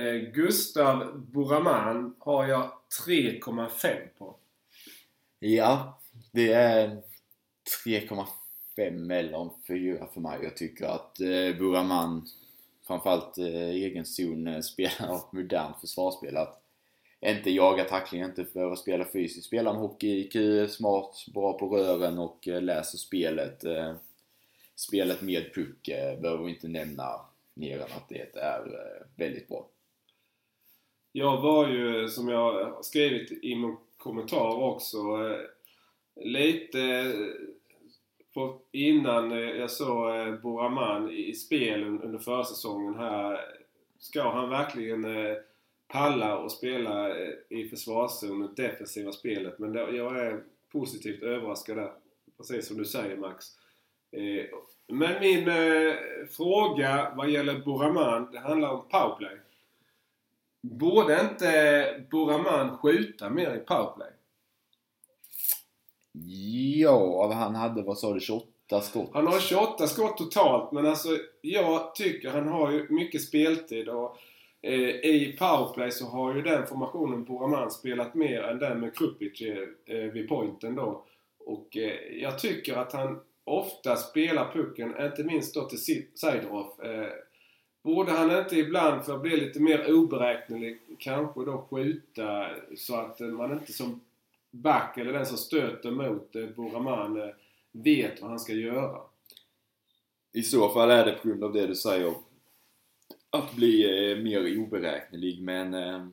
eh, 0.03 0.15
Gustav 0.15 1.19
Buraman 1.19 2.15
har 2.19 2.47
jag 2.47 2.71
3,5 3.07 3.89
på. 4.17 4.35
Ja, 5.39 5.99
det 6.31 6.53
är 6.53 7.01
3,5 7.85 9.13
eller 9.13 9.41
en 9.41 9.49
4 9.67 10.07
för 10.13 10.21
mig. 10.21 10.39
Jag 10.43 10.57
tycker 10.57 10.85
att 10.85 11.19
eh, 11.19 11.57
Buraman, 11.59 12.27
framförallt 12.87 13.37
eh, 13.37 13.69
egen 13.69 14.05
zon, 14.05 14.47
eh, 14.47 14.61
spelar 14.61 15.21
modernt 15.35 15.79
försvarsspel. 15.81 16.37
Att 16.37 16.61
inte 17.21 17.51
jaga 17.51 17.83
tackling, 17.83 18.23
inte 18.23 18.45
behöva 18.53 18.75
spela 18.75 19.05
fysiskt. 19.05 19.47
Spelar 19.47 19.71
en 19.71 19.77
hockey, 19.77 20.07
IQ, 20.07 20.69
smart, 20.71 21.25
bra 21.33 21.53
på 21.53 21.67
rören 21.67 22.19
och 22.19 22.47
eh, 22.47 22.61
läser 22.61 22.97
spelet. 22.97 23.63
Eh, 23.63 23.93
spelet 24.75 25.21
med 25.21 25.53
puck 25.53 25.87
eh, 25.87 26.19
behöver 26.19 26.43
vi 26.43 26.51
inte 26.51 26.67
nämna 26.67 27.21
mer 27.53 27.75
än 27.75 27.83
att 27.83 28.09
det 28.09 28.35
är 28.35 28.59
eh, 28.59 29.07
väldigt 29.15 29.47
bra. 29.47 29.67
Jag 31.11 31.41
var 31.41 31.67
ju, 31.67 32.09
som 32.09 32.29
jag 32.29 32.53
har 32.53 32.83
skrivit 32.83 33.43
i 33.43 33.55
min 33.55 33.77
kommentar 33.97 34.63
också, 34.63 34.97
eh, 34.97 35.39
lite 36.25 37.13
på, 38.35 38.61
innan 38.71 39.31
eh, 39.31 39.37
jag 39.37 39.71
såg 39.71 40.09
eh, 40.09 40.35
Boraman 40.35 40.41
Buraman 40.41 41.11
i, 41.11 41.33
spel 41.33 41.83
under 41.83 42.19
försäsongen 42.19 42.95
här. 42.95 43.39
Ska 43.99 44.31
han 44.31 44.49
verkligen 44.49 45.05
eh, 45.05 45.35
palla 45.87 46.37
och 46.37 46.51
spela 46.51 47.17
i 47.49 47.69
försvarszon, 47.69 48.53
det 48.55 48.63
defensiva 48.63 49.11
spelet? 49.11 49.59
Men 49.59 49.73
det, 49.73 49.79
jag 49.79 50.19
är 50.19 50.43
positivt 50.71 51.23
överraskad 51.23 51.77
där. 51.77 51.91
Precis 52.37 52.67
som 52.67 52.77
du 52.77 52.85
säger 52.85 53.17
Max. 53.17 53.45
Men 54.87 55.19
min 55.19 55.45
fråga 56.37 57.13
vad 57.15 57.29
gäller 57.29 57.59
Buraman, 57.59 58.31
det 58.31 58.39
handlar 58.39 58.69
om 58.69 58.89
powerplay. 58.89 59.37
Borde 60.61 61.21
inte 61.31 62.05
Buraman 62.11 62.77
skjuta 62.77 63.29
mer 63.29 63.55
i 63.55 63.59
powerplay? 63.59 64.14
Ja, 66.75 67.31
han 67.33 67.55
hade, 67.55 67.81
vad 67.81 67.97
sa 67.97 68.13
du, 68.13 68.19
28 68.19 68.81
skott? 68.81 69.09
Han 69.13 69.27
har 69.27 69.39
28 69.39 69.87
skott 69.87 70.17
totalt 70.17 70.71
men 70.71 70.85
alltså 70.85 71.09
jag 71.41 71.95
tycker 71.95 72.29
han 72.29 72.47
har 72.47 72.71
ju 72.71 72.87
mycket 72.89 73.21
speltid 73.21 73.89
och 73.89 74.17
eh, 74.61 74.89
i 74.89 75.35
powerplay 75.39 75.91
så 75.91 76.05
har 76.05 76.35
ju 76.35 76.41
den 76.41 76.67
formationen 76.67 77.23
Buraman 77.23 77.71
spelat 77.71 78.15
mer 78.15 78.41
än 78.43 78.59
den 78.59 78.79
med 78.79 78.95
Krupic 78.97 79.41
eh, 79.41 79.95
eh, 79.97 80.11
vid 80.11 80.29
pointen 80.29 80.75
då. 80.75 81.03
Och 81.45 81.77
eh, 81.77 82.17
jag 82.21 82.39
tycker 82.39 82.75
att 82.75 82.93
han 82.93 83.19
ofta 83.43 83.95
spelar 83.95 84.51
pucken, 84.53 84.93
inte 84.99 85.23
minst 85.23 85.53
då 85.55 85.63
till 85.63 85.83
Si- 85.83 86.07
Seidorf. 86.15 86.79
Eh, 86.79 87.07
borde 87.83 88.11
han 88.11 88.37
inte 88.37 88.55
ibland, 88.59 89.05
för 89.05 89.15
att 89.15 89.21
bli 89.21 89.37
lite 89.37 89.59
mer 89.61 89.93
oberäknelig, 89.93 90.79
kanske 90.99 91.45
då 91.45 91.67
skjuta 91.69 92.45
så 92.77 92.95
att 92.95 93.19
man 93.19 93.51
inte 93.51 93.73
som 93.73 94.01
back 94.61 94.97
eller 94.97 95.13
den 95.13 95.25
som 95.25 95.37
stöter 95.37 95.91
mot 95.91 96.35
eh, 96.35 96.47
Buraman 96.47 97.21
eh, 97.21 97.29
vet 97.71 98.21
vad 98.21 98.29
han 98.29 98.39
ska 98.39 98.53
göra. 98.53 99.01
I 100.33 100.43
så 100.43 100.69
fall 100.69 100.91
är 100.91 101.05
det 101.05 101.11
på 101.11 101.27
grund 101.27 101.43
av 101.43 101.53
det 101.53 101.67
du 101.67 101.75
säger 101.75 102.13
att 103.29 103.55
bli 103.55 103.83
eh, 104.11 104.17
mer 104.17 104.59
oberäknelig 104.59 105.41
men 105.41 105.73
eh, 105.73 106.05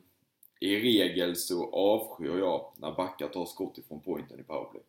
i 0.59 0.79
regel 0.79 1.35
så 1.35 1.69
avskyr 1.71 2.37
jag 2.37 2.73
när 2.77 2.91
backar 2.91 3.27
tar 3.27 3.45
skott 3.45 3.77
ifrån 3.77 4.01
pointen 4.01 4.39
i 4.39 4.43
powerplay. 4.43 4.83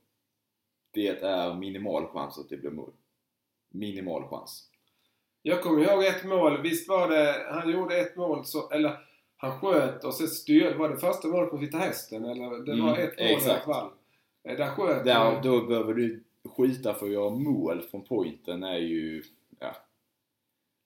Det 0.91 1.23
är 1.23 1.55
minimal 1.55 2.07
chans 2.07 2.39
att 2.39 2.49
det 2.49 2.57
blir 2.57 2.71
mål. 2.71 2.93
Minimal 3.69 4.29
chans. 4.29 4.71
Jag 5.43 5.63
kommer 5.63 5.83
ihåg 5.83 6.05
ett 6.05 6.25
mål. 6.25 6.63
Visst 6.63 6.89
var 6.89 7.09
det, 7.09 7.47
han 7.51 7.71
gjorde 7.71 7.97
ett 7.97 8.17
mål 8.17 8.45
så, 8.45 8.71
eller 8.71 8.99
han 9.45 9.61
sköt 9.61 10.05
och 10.05 10.15
så 10.15 10.27
styr, 10.27 10.75
var 10.75 10.89
det 10.89 10.97
första 10.97 11.29
målet 11.29 11.51
på 11.51 11.57
Vita 11.57 11.79
Hästen? 11.79 12.25
Eller 12.25 12.51
det 12.65 12.83
var 12.83 12.89
Mm, 12.89 13.09
ett 13.09 13.19
mål 13.19 13.27
i 13.29 13.29
alla 13.29 13.37
exakt. 13.37 13.65
fall. 13.65 13.91
Eh, 14.49 14.57
Där 14.57 14.67
sköt 14.67 15.05
Där, 15.05 15.41
då 15.43 15.61
behöver 15.67 15.95
du 15.95 16.23
skjuta 16.57 16.95
för 16.95 17.07
att 17.07 17.13
göra 17.13 17.31
mål 17.31 17.83
från 17.91 18.03
pointen 18.03 18.63
är 18.63 18.79
ju, 18.79 19.23
ja. 19.61 19.77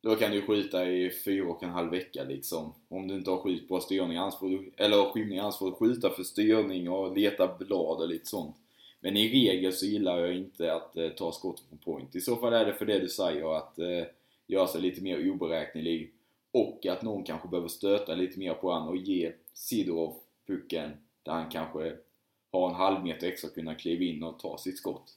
Då 0.02 0.16
kan 0.16 0.30
du 0.30 0.42
skjuta 0.42 0.84
i 0.90 1.10
fyra 1.24 1.48
och 1.48 1.62
en 1.62 1.70
halv 1.70 1.90
vecka 1.90 2.24
liksom. 2.24 2.72
Om 2.88 3.08
du 3.08 3.14
inte 3.14 3.30
har 3.30 3.38
skjut 3.38 3.68
på 3.68 3.80
styrning, 3.80 4.16
annars 4.16 4.38
får 4.38 4.48
du, 4.48 4.70
eller 4.76 5.12
skymning, 5.12 5.38
annars 5.38 5.58
får 5.58 5.66
du 5.70 5.72
skjuta 5.76 6.10
för 6.10 6.22
styrning 6.22 6.88
och 6.90 7.16
leta 7.16 7.54
blad 7.58 8.00
och 8.00 8.08
lite 8.08 8.26
sånt. 8.26 8.56
Men 9.00 9.16
i 9.16 9.28
regel 9.28 9.72
så 9.72 9.86
gillar 9.86 10.18
jag 10.18 10.36
inte 10.36 10.74
att 10.74 10.96
eh, 10.96 11.08
ta 11.08 11.32
skott 11.32 11.62
från 11.68 11.78
point. 11.78 12.14
I 12.16 12.20
så 12.20 12.36
fall 12.36 12.52
är 12.52 12.64
det 12.64 12.74
för 12.74 12.86
det 12.86 12.98
du 12.98 13.08
säger, 13.08 13.56
att 13.56 13.78
eh, 13.78 14.04
göra 14.46 14.66
sig 14.66 14.80
lite 14.80 15.02
mer 15.02 15.30
oberäknelig. 15.30 16.10
Och 16.58 16.86
att 16.86 17.02
någon 17.02 17.24
kanske 17.24 17.48
behöver 17.48 17.68
stöta 17.68 18.14
lite 18.14 18.38
mer 18.38 18.54
på 18.54 18.72
han 18.72 18.88
och 18.88 18.96
ge 18.96 19.32
Sidorov 19.52 20.16
pucken 20.46 20.90
där 21.22 21.32
han 21.32 21.50
kanske 21.50 21.96
har 22.52 22.68
en 22.68 22.74
halv 22.74 23.04
meter 23.04 23.26
extra 23.26 23.48
att 23.48 23.54
kunna 23.54 23.74
kliva 23.74 24.04
in 24.04 24.22
och 24.22 24.38
ta 24.38 24.58
sitt 24.58 24.78
skott. 24.78 25.10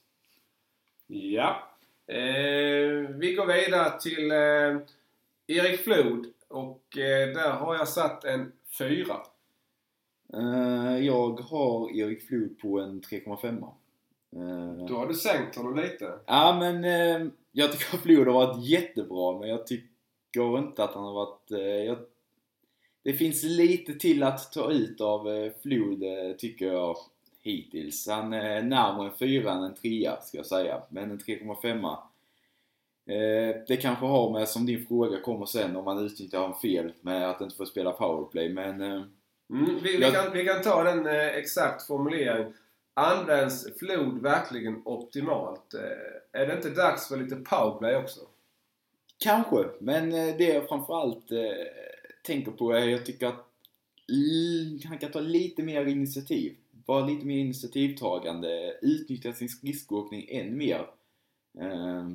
Ja. 1.06 1.68
Eh, 2.06 3.08
vi 3.18 3.34
går 3.36 3.46
vidare 3.46 4.00
till 4.00 4.30
eh, 4.30 5.56
Erik 5.56 5.80
Flod. 5.80 6.26
Och 6.48 6.98
eh, 6.98 7.28
där 7.34 7.50
har 7.50 7.74
jag 7.74 7.88
satt 7.88 8.24
en 8.24 8.52
fyra. 8.78 9.16
Eh, 10.34 10.98
jag 11.06 11.40
har 11.40 11.96
Erik 11.96 12.22
Flod 12.28 12.58
på 12.58 12.80
en 12.80 13.00
3,5. 13.00 13.68
Uh, 14.36 14.86
Då 14.86 14.94
har 14.96 15.06
du 15.06 15.14
sänkt 15.14 15.56
honom 15.56 15.76
lite. 15.76 16.12
ja 16.26 16.56
men 16.60 16.84
eh, 16.84 17.28
jag 17.52 17.72
tycker 17.72 17.96
att 17.96 18.02
Flod 18.02 18.26
har 18.26 18.34
varit 18.34 18.66
jättebra 18.66 19.38
men 19.38 19.48
jag 19.48 19.66
tycker 19.66 19.91
inte 20.40 20.84
att 20.84 20.94
han 20.94 21.04
har 21.04 21.12
varit... 21.12 21.50
eh, 21.50 21.58
jag, 21.60 21.98
det 23.02 23.12
finns 23.12 23.42
lite 23.44 23.94
till 23.94 24.22
att 24.22 24.52
ta 24.52 24.70
ut 24.70 25.00
av 25.00 25.28
uh, 25.28 25.52
Flod 25.62 26.02
eh, 26.02 26.36
tycker 26.38 26.66
jag 26.66 26.96
hittills. 27.42 28.08
Han 28.08 28.32
är 28.32 28.62
närmare 28.62 29.08
en 29.08 29.16
4 29.16 29.52
än 29.52 29.62
en 29.62 29.74
3 29.74 30.10
ska 30.22 30.36
jag 30.36 30.46
säga. 30.46 30.82
Men 30.88 31.10
en 31.10 31.18
3,5 31.18 31.96
Eh, 33.06 33.56
det 33.68 33.76
kanske 33.76 34.06
har 34.06 34.30
med, 34.32 34.48
som 34.48 34.66
din 34.66 34.86
fråga 34.86 35.20
kommer 35.20 35.46
sen, 35.46 35.76
om 35.76 35.84
man 35.84 35.98
utnyttjar 36.06 36.38
honom 36.40 36.60
fel 36.60 36.92
med 37.00 37.30
att 37.30 37.40
inte 37.40 37.56
få 37.56 37.66
spela 37.66 37.92
powerplay. 37.92 38.48
Men 38.52 38.80
eh, 38.82 39.02
Mm, 39.50 39.78
vi, 39.82 39.96
vi, 39.96 40.02
Jag- 40.02 40.14
kan, 40.14 40.32
vi 40.32 40.44
kan 40.44 40.62
ta 40.62 40.82
den 40.82 41.06
eh, 41.06 41.26
exakt 41.26 41.86
formulering. 41.86 42.52
Används 42.94 43.78
Flod 43.78 44.22
verkligen 44.22 44.82
optimalt? 44.84 45.74
Eh, 45.74 46.40
är 46.40 46.46
det 46.46 46.54
inte 46.56 46.70
dags 46.70 47.08
för 47.08 47.16
lite 47.16 47.36
powerplay 47.36 47.96
också? 47.96 48.20
Kanske, 49.22 49.68
men 49.78 50.12
eh, 50.12 50.36
det 50.36 50.44
jag 50.44 50.68
framförallt 50.68 51.32
eh, 51.32 51.38
tänker 52.24 52.52
på 52.52 52.72
är 52.72 52.88
jag 52.88 53.06
tycker 53.06 53.26
att 53.26 53.48
han 54.84 54.98
kan 54.98 55.10
ta 55.10 55.20
lite 55.20 55.62
mer 55.62 55.86
initiativ. 55.86 56.56
Vara 56.86 57.06
lite 57.06 57.26
mer 57.26 57.38
initiativtagande, 57.38 58.78
utnyttja 58.82 59.32
sin 59.32 59.48
skridskoåkning 59.48 60.26
än 60.30 60.56
mer. 60.56 60.86
Eh, 61.58 62.08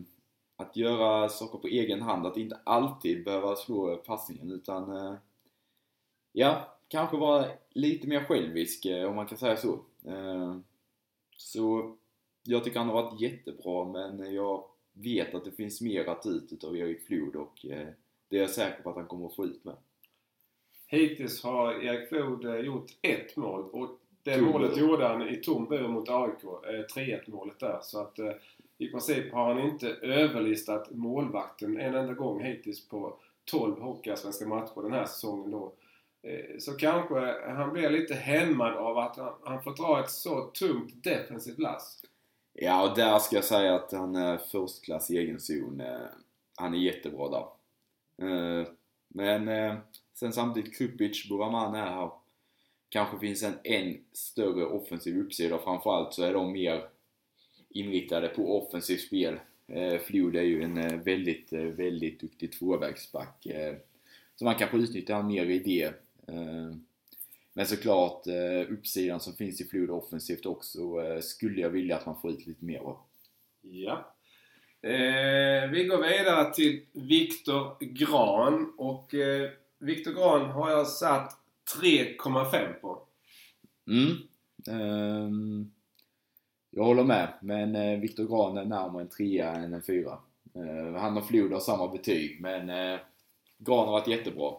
att 0.56 0.78
göra 0.78 1.30
saker 1.30 1.58
på 1.58 1.68
egen 1.68 2.02
hand, 2.02 2.28
att 2.28 2.38
inte 2.38 2.60
alltid 2.64 3.24
behöva 3.26 3.56
slå 3.56 3.96
passningen 3.96 4.52
utan 4.52 4.98
eh, 4.98 5.16
ja, 6.32 6.78
kanske 6.88 7.18
vara 7.18 7.46
lite 7.70 8.08
mer 8.08 8.24
självisk 8.24 8.86
eh, 8.86 9.10
om 9.10 9.16
man 9.16 9.28
kan 9.28 9.38
säga 9.38 9.58
så. 9.58 9.74
Eh, 10.06 10.58
så 11.38 11.96
jag 12.44 12.64
tycker 12.64 12.80
han 12.80 12.90
har 12.90 13.04
varit 13.04 13.22
jättebra 13.22 13.86
men 13.86 14.34
jag 14.34 14.64
vet 15.04 15.36
att 15.36 15.46
det 15.46 15.52
finns 15.52 15.82
mer 15.82 16.06
att 16.06 16.22
ta 16.22 16.30
ut 16.30 16.54
utav 16.54 16.78
Erik 16.78 17.08
Flod 17.08 17.36
och 17.36 17.66
eh, 17.66 17.88
det 18.30 18.38
är 18.38 18.42
jag 18.42 18.50
säker 18.50 18.84
på 18.84 18.90
att 18.90 18.96
han 18.96 19.08
kommer 19.08 19.26
att 19.26 19.36
få 19.36 19.46
ut 19.46 19.64
med. 19.64 19.76
Hittills 20.88 21.44
har 21.44 21.84
Erik 21.84 22.10
Flod 22.10 22.46
eh, 22.46 22.56
gjort 22.56 22.92
ett 23.02 23.36
mål 23.36 23.70
och 23.72 24.00
det 24.24 24.36
Tom 24.36 24.46
målet 24.46 24.74
bur. 24.74 24.82
gjorde 24.82 25.08
han 25.08 25.30
i 25.30 25.36
tom 25.36 25.66
bur 25.66 25.88
mot 25.88 26.10
AIK. 26.10 26.44
Eh, 26.44 27.02
3-1 27.02 27.22
målet 27.28 27.60
där. 27.60 27.80
Så 27.82 28.02
att 28.02 28.20
eh, 28.20 28.32
i 28.78 28.88
princip 28.88 29.34
har 29.34 29.54
han 29.54 29.64
inte 29.64 29.90
överlistat 29.90 30.92
målvakten 30.92 31.80
en 31.80 31.96
enda 31.96 32.14
gång 32.14 32.44
hittills 32.44 32.88
på 32.88 33.20
12 33.52 33.80
Hockeyallsvenska 33.82 34.48
matcher 34.48 34.82
den 34.82 34.94
här 34.94 35.06
säsongen 35.06 35.52
då. 35.52 35.74
Eh, 36.24 36.58
så 36.60 36.74
kanske 36.74 37.50
han 37.52 37.74
blir 37.74 37.90
lite 37.90 38.14
hämmad 38.14 38.74
av 38.74 38.98
att 38.98 39.18
han, 39.18 39.34
han 39.44 39.64
får 39.64 39.76
dra 39.76 40.00
ett 40.04 40.12
så 40.12 40.42
tungt 40.42 41.04
defensivt 41.04 41.60
lass. 41.60 42.02
Ja, 42.60 42.90
och 42.90 42.98
där 42.98 43.20
ska 43.20 43.36
jag 43.36 43.46
säga 43.46 43.76
att 43.76 43.92
han 43.92 44.16
är 44.16 44.38
förstklass 44.38 45.12
i 45.12 45.18
egen 45.18 45.40
zon. 45.40 45.82
Eh, 45.82 46.08
han 46.56 46.74
är 46.74 46.78
jättebra 46.78 47.30
där. 47.30 47.48
Eh, 48.28 48.68
men 49.08 49.48
eh, 49.48 49.76
Sen 50.14 50.34
samtidigt 50.34 50.78
Krupic, 50.78 51.30
Buraman 51.30 51.76
är 51.76 51.86
här. 51.86 52.12
Kanske 52.90 53.20
finns 53.20 53.44
en 53.44 53.54
än 53.64 53.98
större 54.14 54.66
offensiv 54.66 55.20
uppsida. 55.20 55.60
Framförallt 55.60 56.14
så 56.14 56.24
är 56.24 56.34
de 56.34 56.52
mer 56.52 56.90
inriktade 57.70 58.28
på 58.28 58.58
offensivt 58.58 59.02
spel. 59.02 59.40
Flod 60.02 60.36
är 60.36 60.42
ju 60.42 60.64
en 60.64 61.04
väldigt, 61.04 61.54
väldigt 61.54 62.20
duktig 62.20 62.52
tvåvägsback. 62.52 63.48
Så 64.36 64.46
man 64.46 64.56
kanske 64.56 64.78
utnyttjar 64.78 65.24
mer 65.24 65.46
i 65.46 65.60
det. 65.60 65.94
Men 67.58 67.66
såklart, 67.66 68.28
eh, 68.28 68.74
uppsidan 68.74 69.20
som 69.20 69.34
finns 69.34 69.62
i 69.62 69.66
Flood 69.66 69.90
offensivt 69.90 70.46
också 70.46 70.80
eh, 70.80 71.20
skulle 71.20 71.62
jag 71.62 71.70
vilja 71.70 71.98
att 71.98 72.06
man 72.06 72.22
får 72.22 72.32
ut 72.32 72.48
lite 72.48 72.66
mer 72.66 72.80
av. 72.80 72.98
Ja. 73.62 74.16
Eh, 74.82 75.70
vi 75.70 75.88
går 75.90 75.98
vidare 75.98 76.54
till 76.54 76.86
Viktor 76.94 77.78
Gran 77.80 78.74
och 78.78 79.14
eh, 79.14 79.50
Viktor 79.80 80.12
Gran 80.12 80.50
har 80.50 80.72
jag 80.72 80.88
satt 80.88 81.34
3,5 81.82 82.74
på. 82.74 83.02
Mm. 83.88 84.18
Ehm, 84.70 85.72
jag 86.70 86.84
håller 86.84 87.04
med, 87.04 87.34
men 87.42 87.76
eh, 87.76 88.00
Viktor 88.00 88.28
Gran 88.28 88.58
är 88.58 88.66
närmare 88.66 89.02
en 89.02 89.10
trea 89.10 89.52
än 89.52 89.74
en 89.74 89.84
fyra. 89.84 90.18
Eh, 90.56 91.00
han 91.02 91.18
och 91.18 91.28
Flood 91.28 91.52
har 91.52 91.60
samma 91.60 91.88
betyg, 91.88 92.42
men 92.42 92.68
Gran 93.58 93.86
har 93.86 93.92
varit 93.92 94.08
jättebra. 94.08 94.54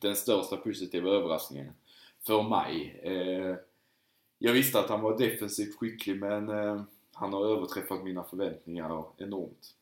Den 0.00 0.14
största 0.14 0.56
positiva 0.56 1.10
överraskningen 1.10 1.72
för 2.26 2.42
mig. 2.42 3.00
Eh, 3.02 3.56
jag 4.38 4.52
visste 4.52 4.80
att 4.80 4.88
han 4.88 5.00
var 5.00 5.18
defensivt 5.18 5.76
skicklig, 5.78 6.20
men 6.20 6.48
eh, 6.48 6.82
han 7.12 7.32
har 7.32 7.46
överträffat 7.46 8.04
mina 8.04 8.24
förväntningar 8.24 9.04
enormt. 9.16 9.74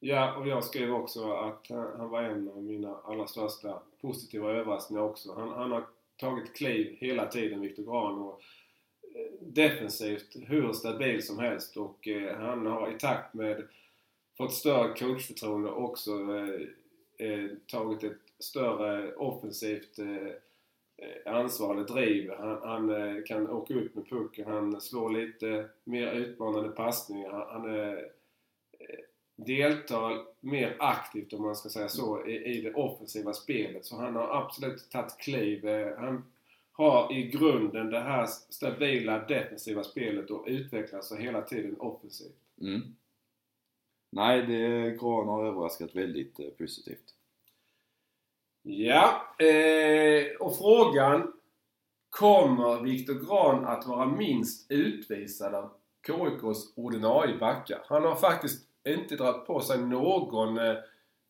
Ja, 0.00 0.36
och 0.36 0.48
jag 0.48 0.64
skrev 0.64 0.94
också 0.94 1.32
att 1.32 1.70
eh, 1.70 1.84
han 1.96 2.08
var 2.08 2.22
en 2.22 2.48
av 2.48 2.62
mina 2.62 2.96
allra 3.04 3.26
största 3.26 3.82
positiva 4.00 4.50
överraskningar 4.50 5.02
också. 5.02 5.34
Han, 5.34 5.48
han 5.48 5.72
har 5.72 5.86
tagit 6.16 6.54
kliv 6.54 6.96
hela 6.98 7.26
tiden, 7.26 7.60
Viktor 7.60 7.82
Gran. 7.82 8.18
Och 8.18 8.42
defensivt 9.40 10.36
hur 10.46 10.72
stabil 10.72 11.26
som 11.26 11.38
helst 11.38 11.76
och 11.76 12.08
eh, 12.08 12.36
han 12.38 12.66
har 12.66 12.90
i 12.90 12.98
takt 12.98 13.34
med 13.34 13.68
fått 14.36 14.52
större 14.52 14.94
coachförtroende 14.94 15.70
också 15.70 16.10
eh, 16.10 17.28
eh, 17.28 17.50
tagit 17.66 18.04
ett 18.04 18.22
större 18.38 19.14
offensivt 19.14 19.98
eh, 19.98 20.32
eh, 21.02 21.34
ansvar 21.34 21.74
eller 21.74 21.84
driv. 21.84 22.30
Han, 22.38 22.58
han 22.62 22.90
eh, 22.90 23.22
kan 23.24 23.50
åka 23.50 23.74
upp 23.74 23.94
med 23.94 24.08
pucken, 24.08 24.46
han 24.46 24.80
slår 24.80 25.10
lite 25.10 25.68
mer 25.84 26.12
utmanande 26.12 26.68
passningar. 26.68 27.30
Han, 27.30 27.46
han 27.48 27.74
eh, 27.74 27.98
eh, 28.78 29.00
deltar 29.36 30.24
mer 30.40 30.76
aktivt 30.78 31.32
om 31.32 31.42
man 31.42 31.56
ska 31.56 31.68
säga 31.68 31.88
så 31.88 32.26
i, 32.26 32.44
i 32.44 32.60
det 32.60 32.74
offensiva 32.74 33.32
spelet. 33.32 33.84
Så 33.84 33.96
han 33.96 34.16
har 34.16 34.42
absolut 34.42 34.90
tagit 34.90 35.18
kliv. 35.18 35.66
Eh, 35.66 35.98
han 35.98 36.24
har 36.72 37.12
i 37.12 37.22
grunden 37.22 37.90
det 37.90 38.00
här 38.00 38.26
stabila 38.26 39.18
defensiva 39.18 39.84
spelet 39.84 40.30
och 40.30 40.44
utvecklas 40.46 41.12
hela 41.12 41.42
tiden 41.42 41.80
offensivt. 41.80 42.38
Mm. 42.60 42.80
Nej, 44.10 44.46
det, 44.46 44.90
Gran 44.90 45.28
har 45.28 45.46
överraskat 45.46 45.94
väldigt 45.94 46.58
positivt. 46.58 47.14
Ja, 48.62 49.22
eh, 49.38 50.36
och 50.40 50.56
frågan 50.58 51.32
Kommer 52.10 52.82
Viktor 52.82 53.14
Gran 53.14 53.64
att 53.64 53.86
vara 53.86 54.06
minst 54.06 54.70
utvisad 54.70 55.54
av 55.54 55.70
KIKs 56.06 56.72
ordinarie 56.76 57.38
backar? 57.38 57.78
Han 57.86 58.04
har 58.04 58.14
faktiskt 58.14 58.68
inte 58.88 59.16
dragit 59.16 59.46
på 59.46 59.60
sig 59.60 59.78
någon 59.78 60.58
eh, 60.58 60.76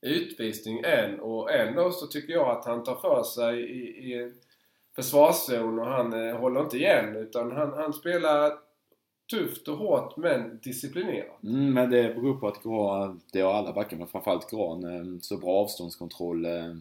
utvisning 0.00 0.82
än 0.84 1.20
och 1.20 1.52
ändå 1.52 1.90
så 1.90 2.06
tycker 2.06 2.32
jag 2.32 2.48
att 2.48 2.64
han 2.64 2.84
tar 2.84 2.94
för 2.94 3.22
sig 3.22 3.60
i, 3.60 4.12
i 4.12 4.32
försvarszon 4.94 5.78
och 5.78 5.86
han 5.86 6.28
eh, 6.28 6.36
håller 6.36 6.60
inte 6.60 6.76
igen 6.76 7.16
utan 7.16 7.52
han, 7.52 7.72
han 7.72 7.92
spelar 7.92 8.52
tufft 9.30 9.68
och 9.68 9.76
hårt 9.76 10.16
men 10.16 10.58
disciplinerat. 10.62 11.42
Mm, 11.42 11.72
men 11.72 11.90
det 11.90 12.14
beror 12.14 12.36
på 12.36 12.48
att 12.48 12.62
Gran, 12.62 13.20
det 13.32 13.40
har 13.40 13.52
alla 13.52 13.72
backar, 13.72 13.96
men 13.96 14.06
framförallt 14.06 14.50
Gran, 14.50 14.84
eh, 14.84 15.18
så 15.20 15.36
bra 15.36 15.50
avståndskontroll, 15.50 16.44
eh, 16.44 16.74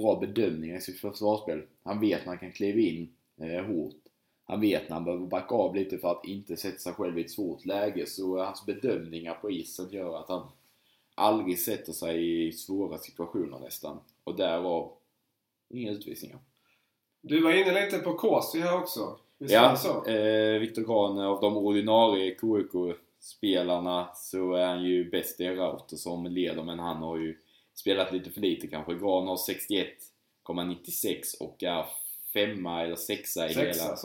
bra 0.00 0.20
bedömningar 0.20 0.76
i 0.76 0.80
sitt 0.80 1.00
försvarsspel. 1.00 1.62
Han 1.82 2.00
vet 2.00 2.20
när 2.20 2.26
han 2.26 2.38
kan 2.38 2.52
kliva 2.52 2.78
in 2.80 3.10
eh, 3.40 3.64
hårt. 3.64 3.94
Han 4.44 4.60
vet 4.60 4.88
när 4.88 4.94
han 4.96 5.04
behöver 5.04 5.26
backa 5.26 5.54
av 5.54 5.74
lite 5.74 5.98
för 5.98 6.10
att 6.10 6.24
inte 6.24 6.56
sätta 6.56 6.78
sig 6.78 6.92
själv 6.92 7.18
i 7.18 7.24
ett 7.24 7.30
svårt 7.30 7.64
läge. 7.64 8.06
Så 8.06 8.38
eh, 8.38 8.44
hans 8.44 8.66
bedömningar 8.66 9.34
på 9.34 9.50
isen 9.50 9.88
gör 9.90 10.16
att 10.20 10.28
han 10.28 10.46
aldrig 11.14 11.58
sätter 11.58 11.92
sig 11.92 12.46
i 12.48 12.52
svåra 12.52 12.98
situationer 12.98 13.58
nästan. 13.58 13.98
Och 14.24 14.36
därav 14.36 14.92
inga 15.68 15.90
utvisningar. 15.90 16.38
Du 17.22 17.40
var 17.42 17.52
inne 17.52 17.84
lite 17.84 17.98
på 17.98 18.14
Corsi 18.14 18.58
här 18.60 18.78
också. 18.78 19.16
Visst 19.38 19.54
Ja, 19.54 19.76
så? 19.76 20.06
eh, 20.10 20.58
Viktor 20.58 20.82
Grahn, 20.82 21.18
av 21.18 21.40
de 21.40 21.56
ordinarie 21.56 22.36
KIK-spelarna 22.40 24.08
så 24.14 24.52
är 24.52 24.66
han 24.66 24.84
ju 24.84 25.10
bäst 25.10 25.40
i 25.40 25.48
Rauter 25.48 25.96
som 25.96 26.26
leder, 26.26 26.62
men 26.62 26.78
han 26.78 26.96
har 26.96 27.16
ju 27.16 27.36
spelat 27.80 28.12
lite 28.12 28.30
för 28.30 28.40
lite 28.40 28.66
kanske. 28.66 28.92
Grahn 28.92 29.28
har 29.28 29.36
61,96 29.36 31.40
och 31.40 31.62
är 31.62 31.86
femma 32.32 32.82
eller 32.82 32.96
sexa 32.96 33.48
i 33.48 33.54
Sexa 33.54 33.84
hela, 33.84 33.96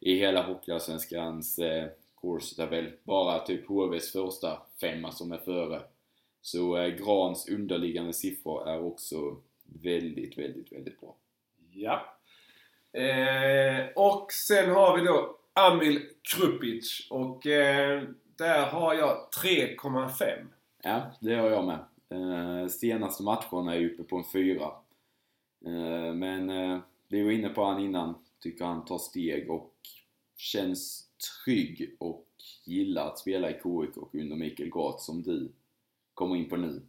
i 0.00 0.18
hela 0.18 0.42
Hockeyallsvenskans 0.42 1.58
eh, 1.58 1.88
kurstabell. 2.20 2.92
Bara 3.04 3.38
typ 3.38 3.66
HVs 3.66 4.12
första 4.12 4.62
femma 4.80 5.12
som 5.12 5.32
är 5.32 5.38
före. 5.38 5.82
Så 6.42 6.76
eh, 6.76 6.88
Grans 6.88 7.48
underliggande 7.48 8.12
siffror 8.12 8.68
är 8.68 8.84
också 8.84 9.36
väldigt, 9.82 10.38
väldigt, 10.38 10.72
väldigt 10.72 11.00
bra. 11.00 11.16
Ja. 11.72 12.16
Eh, 13.00 13.86
och 13.96 14.32
sen 14.32 14.70
har 14.70 14.98
vi 14.98 15.06
då 15.06 15.36
Amil 15.52 16.08
Krupic 16.22 17.06
och 17.10 17.46
eh, 17.46 18.02
där 18.36 18.66
har 18.66 18.94
jag 18.94 19.28
3,5. 19.42 20.46
Ja, 20.82 21.02
det 21.20 21.34
har 21.34 21.50
jag 21.50 21.64
med. 21.64 21.84
Eh, 22.12 22.68
senaste 22.68 23.22
matcherna 23.22 23.74
är 23.74 23.80
jag 23.80 23.90
uppe 23.90 24.02
på 24.02 24.16
en 24.16 24.24
fyra. 24.32 24.72
Eh, 25.66 26.14
men 26.14 26.50
eh, 26.50 26.78
vi 27.08 27.22
var 27.22 27.30
inne 27.30 27.48
på 27.48 27.64
han 27.64 27.82
innan. 27.82 28.14
Tycker 28.40 28.64
han 28.64 28.84
tar 28.84 28.98
steg 28.98 29.50
och 29.50 29.74
känns 30.36 31.08
trygg 31.44 31.96
och 31.98 32.26
gillar 32.64 33.06
att 33.06 33.18
spela 33.18 33.50
i 33.50 33.52
KIK 33.52 33.96
och 33.96 34.14
under 34.14 34.36
Mikael 34.36 34.70
Gart 34.70 35.00
som 35.00 35.22
du 35.22 35.52
kommer 36.14 36.36
in 36.36 36.48
på 36.48 36.56
nu. 36.56 36.82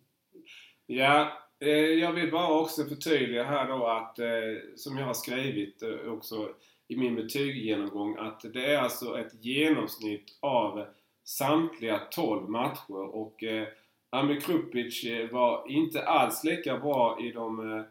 Ja, 0.86 1.32
eh, 1.60 1.70
jag 1.70 2.14
vill 2.14 2.32
bara 2.32 2.60
också 2.60 2.84
förtydliga 2.84 3.44
här 3.44 3.68
då 3.68 3.88
att 3.88 4.20
eh, 4.20 4.28
som 4.76 4.98
jag 4.98 5.06
har 5.06 5.14
skrivit 5.14 5.84
eh, 5.84 6.14
också 6.14 6.50
i 6.88 6.96
min 6.96 7.16
betygsgenomgång 7.16 8.18
att 8.18 8.42
det 8.54 8.74
är 8.74 8.78
alltså 8.78 9.20
ett 9.20 9.46
genomsnitt 9.46 10.38
av 10.40 10.86
samtliga 11.24 12.02
12 12.12 12.50
matcher 12.50 13.16
och 13.16 13.44
eh, 13.44 13.68
Amir 14.14 14.40
Krupic 14.40 15.04
eh, 15.04 15.30
var 15.30 15.66
inte 15.72 16.04
alls 16.04 16.44
lika 16.44 16.78
bra 16.78 17.18
i 17.22 17.32
de 17.32 17.72
eh, 17.78 17.84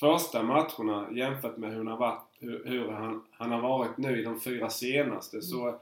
första 0.00 0.42
matcherna 0.42 1.08
jämfört 1.12 1.56
med 1.56 1.70
hur 1.70 1.76
han 1.78 1.86
har, 1.86 1.96
varit, 1.96 2.22
hur, 2.38 2.88
han, 2.90 3.24
han 3.30 3.52
har 3.52 3.60
varit 3.60 3.96
nu 3.98 4.20
i 4.20 4.24
de 4.24 4.40
fyra 4.40 4.70
senaste. 4.70 5.42
Så 5.42 5.80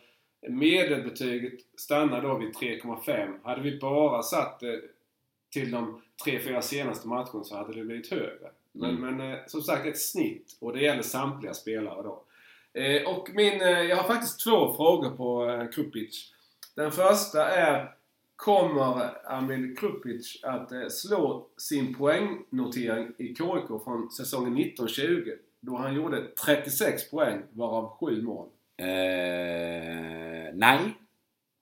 medelbetyget 0.49 1.53
stannar 1.77 2.23
då 2.23 2.39
vid 2.39 2.55
3,5. 2.55 3.35
Hade 3.43 3.62
vi 3.62 3.79
bara 3.79 4.23
satt 4.23 4.61
det 4.61 4.81
till 5.53 5.70
de 5.70 6.03
tre, 6.25 6.41
fyra 6.41 6.62
senaste 6.62 7.09
matcherna 7.09 7.45
så 7.45 7.57
hade 7.57 7.73
det 7.75 7.85
blivit 7.85 8.11
högre. 8.11 8.51
Men, 8.73 8.97
Mm. 8.97 9.16
men 9.16 9.33
eh, 9.33 9.39
som 9.47 9.62
sagt 9.62 9.87
ett 9.87 10.01
snitt 10.01 10.57
och 10.61 10.73
det 10.73 10.81
gäller 10.81 11.03
samtliga 11.03 11.55
spelare 11.55 12.03
då. 12.03 12.23
Eh, 12.81 13.09
och 13.16 13.31
min, 13.35 13.61
eh, 13.61 13.68
jag 13.68 13.97
har 13.97 14.09
faktiskt 14.09 14.41
två 14.45 14.73
frågor 14.73 15.11
på 15.11 15.51
eh, 15.51 15.68
Krupic. 15.68 16.33
Den 16.77 16.93
första 16.93 17.49
är 17.51 17.95
Kommer 18.47 19.11
Amil 19.32 19.76
Krupic 19.76 20.40
att 20.43 20.72
eh, 20.72 20.88
slå 20.88 21.47
sin 21.57 21.95
poängnotering 21.95 23.12
i 23.18 23.26
KIK 23.26 23.84
från 23.84 24.11
säsongen 24.11 24.59
1920? 24.59 25.30
Då 25.61 25.76
han 25.76 25.95
gjorde 25.95 26.28
36 26.47 27.11
poäng 27.11 27.43
varav 27.53 27.88
7 28.01 28.22
mål. 28.22 28.49
Eh, 28.76 28.86
nej. 30.55 30.78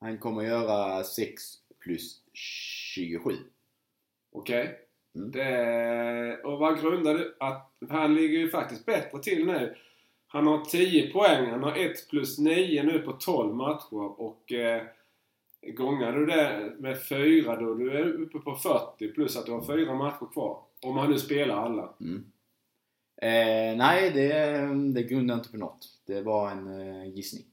Han 0.00 0.18
kommer 0.18 0.42
göra 0.42 1.04
6 1.04 1.42
plus 1.80 2.20
27. 2.32 3.30
Okej? 4.32 4.78
Mm. 5.14 5.30
Det- 5.30 6.40
Och 6.44 6.58
vad 6.58 6.80
grundar 6.80 7.14
du 7.14 7.36
att... 7.40 7.70
Han 7.90 8.14
ligger 8.14 8.38
ju 8.38 8.50
faktiskt 8.50 8.86
bättre 8.86 9.18
till 9.22 9.46
nu. 9.46 9.74
Han 10.26 10.46
har 10.46 10.64
10 10.64 11.12
poäng. 11.12 11.50
Han 11.50 11.62
har 11.62 11.76
1 11.76 12.08
plus 12.10 12.38
9 12.38 12.82
nu 12.82 12.98
på 12.98 13.12
12 13.12 13.54
matcher. 13.54 14.20
Och 14.20 14.52
eh, 14.52 14.82
gångar 15.76 16.12
du 16.12 16.26
det 16.26 16.72
med 16.78 17.02
4 17.08 17.56
då 17.56 17.74
du 17.74 17.90
är 17.98 18.12
uppe 18.12 18.38
på 18.38 18.54
40 18.56 19.12
plus 19.12 19.36
att 19.36 19.46
du 19.46 19.52
har 19.52 19.62
4 19.84 19.94
matcher 19.94 20.32
kvar. 20.32 20.58
Om 20.86 20.96
han 20.96 21.10
nu 21.10 21.18
spelar 21.18 21.56
alla. 21.56 21.94
Mm. 22.00 22.24
Eh, 23.22 23.76
nej, 23.76 24.10
det, 24.10 24.58
det 24.94 25.02
grundar 25.02 25.34
inte 25.34 25.50
på 25.50 25.56
något. 25.56 25.88
Det 26.06 26.22
var 26.22 26.50
en 26.50 26.80
eh, 26.80 27.04
gissning. 27.14 27.44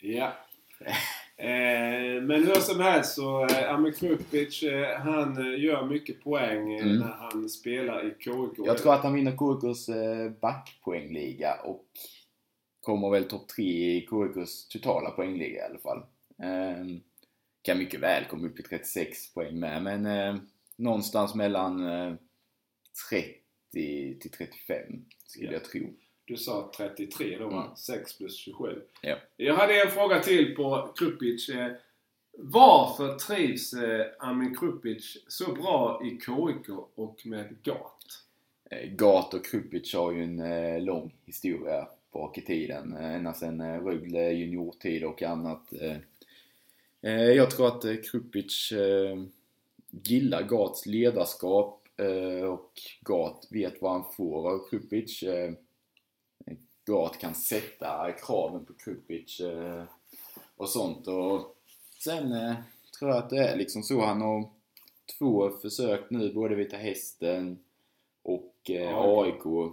Ja. 0.00 0.32
Eh, 1.36 2.22
men 2.22 2.46
hur 2.46 2.54
som 2.54 2.80
helst 2.80 3.14
så 3.14 3.44
eh, 3.46 3.74
Amir 3.74 3.92
Krupic, 3.92 4.62
eh, 4.62 4.98
han 5.00 5.36
eh, 5.54 5.64
gör 5.64 5.86
mycket 5.86 6.24
poäng 6.24 6.72
eh, 6.74 6.82
Mm. 6.86 6.98
när 6.98 7.12
han 7.12 7.48
spelar 7.48 8.06
i 8.06 8.10
KIK. 8.24 8.66
Jag 8.66 8.78
tror 8.78 8.94
att 8.94 9.02
han 9.02 9.14
vinner 9.14 9.30
KIKs 9.32 9.88
eh, 9.88 10.30
backpoängliga 10.40 11.54
och 11.64 11.84
kommer 12.80 13.10
väl 13.10 13.24
topp 13.24 13.48
3 13.48 13.64
i 13.64 14.00
KIKs 14.10 14.68
totala 14.68 15.10
poängliga 15.10 15.62
i 15.62 15.70
alla 15.70 15.78
fall. 15.78 16.02
Eh, 16.42 16.86
kan 17.62 17.78
mycket 17.78 18.00
väl 18.00 18.24
komma 18.24 18.46
upp 18.46 18.60
i 18.60 18.62
36 18.62 19.34
poäng 19.34 19.60
med, 19.60 19.82
men 19.82 20.06
eh, 20.06 20.36
någonstans 20.76 21.34
mellan 21.34 21.86
eh, 21.86 22.14
30 23.10 24.18
till 24.20 24.30
35 24.30 25.04
skulle 25.26 25.46
Ja. 25.46 25.52
jag 25.52 25.64
tro. 25.64 25.94
Du 26.24 26.36
sa 26.36 26.72
33 26.76 27.38
då? 27.38 27.50
Mm. 27.50 27.76
6 27.76 28.18
plus 28.18 28.36
27. 28.36 28.82
Ja. 29.02 29.16
Jag 29.36 29.54
hade 29.56 29.82
en 29.82 29.90
fråga 29.90 30.20
till 30.20 30.54
på 30.56 30.92
Krupic. 30.96 31.48
Eh, 31.48 31.72
Varför 32.38 33.14
trivs 33.18 33.72
eh, 33.74 34.06
Amin 34.18 34.56
Krupic 34.56 35.24
så 35.28 35.52
bra 35.52 36.02
i 36.04 36.10
KIK 36.10 36.68
och 36.94 37.26
med 37.26 37.56
GAT? 37.62 38.04
Eh, 38.70 38.90
Gat 38.90 39.34
och 39.34 39.44
Krupic 39.46 39.94
har 39.94 40.12
ju 40.12 40.22
en 40.22 40.84
lång 40.84 41.14
historia 41.26 41.88
bak 42.12 42.38
i 42.38 42.40
tiden. 42.40 42.92
Ända 42.96 43.32
sedan 43.34 43.80
Rögle 43.84 44.30
juniortid 44.32 45.04
och 45.04 45.22
annat. 45.22 45.72
Eh, 47.02 47.30
jag 47.32 47.50
tror 47.50 47.68
att 47.68 47.84
eh, 47.84 47.94
Krupic 47.96 48.72
eh, 48.72 49.22
gillar 49.90 50.42
Gats 50.42 50.86
ledarskap 50.86 51.78
och 52.50 52.72
Gat 53.00 53.46
vet 53.50 53.82
vad 53.82 53.92
han 53.92 54.12
får 54.16 54.50
av 54.50 54.68
Krupic. 54.70 55.24
Gat 56.86 57.18
kan 57.18 57.34
sätta 57.34 58.12
kraven 58.12 58.64
på 58.64 58.72
Krupic 58.72 59.40
och 60.56 60.68
sånt. 60.68 61.08
Och 61.08 61.56
sen 62.04 62.54
tror 62.98 63.10
jag 63.10 63.18
att 63.18 63.30
det 63.30 63.38
är 63.38 63.56
liksom 63.56 63.82
så. 63.82 64.00
Han 64.00 64.20
har 64.20 64.50
två 65.18 65.50
försök 65.50 66.10
nu, 66.10 66.32
både 66.32 66.54
Vita 66.54 66.76
Hästen 66.76 67.58
och 68.22 68.70
AIK. 68.94 69.72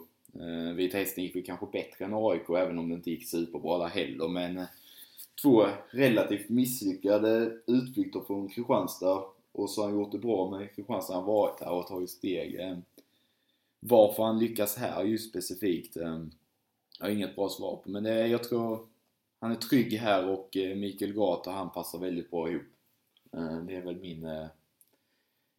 Vita 0.76 0.98
Hästen 0.98 1.24
gick 1.24 1.36
väl 1.36 1.46
kanske 1.46 1.66
bättre 1.72 2.06
än 2.06 2.14
AIK, 2.14 2.50
även 2.50 2.80
om 2.80 2.90
det 2.90 2.96
inte 2.96 3.12
gick 3.12 3.30
superbra 3.30 3.78
där 3.78 3.88
heller. 3.88 4.28
Men 4.28 4.66
två 5.42 5.66
relativt 5.90 6.50
misslyckade 6.50 7.58
utflykter 7.68 8.20
från 8.28 8.50
Kristianstad. 8.50 9.24
Och 9.52 9.70
så 9.70 9.82
har 9.82 9.90
han 9.90 10.00
gjort 10.00 10.12
det 10.12 10.18
bra 10.18 10.50
med 10.50 10.76
Kristianstad. 10.76 11.14
Han 11.14 11.26
varit 11.26 11.60
här 11.60 11.72
och 11.72 11.88
tagit 11.88 12.10
steg. 12.10 12.60
Eh, 12.60 12.78
varför 13.80 14.24
han 14.24 14.40
lyckas 14.40 14.78
här 14.78 15.04
just 15.04 15.30
specifikt, 15.30 15.98
eh, 15.98 16.20
jag 17.00 17.06
har 17.06 17.10
inget 17.10 17.36
bra 17.36 17.50
svar 17.50 17.76
på. 17.76 17.90
Men 17.90 18.04
det, 18.04 18.28
jag 18.28 18.44
tror 18.44 18.88
han 19.40 19.52
är 19.52 19.56
trygg 19.56 19.94
här 19.94 20.28
och 20.28 20.58
eh, 20.58 20.76
Mikael 20.78 21.18
och 21.18 21.46
han 21.46 21.72
passar 21.72 22.00
väldigt 22.00 22.32
bra 22.32 22.50
ihop. 22.50 22.64
Eh, 23.34 23.58
det 23.58 23.76
är 23.76 23.82
väl 23.82 24.00
min 24.00 24.26
eh, 24.26 24.48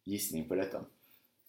gissning 0.05 0.47
på 0.47 0.55
detta. 0.55 0.81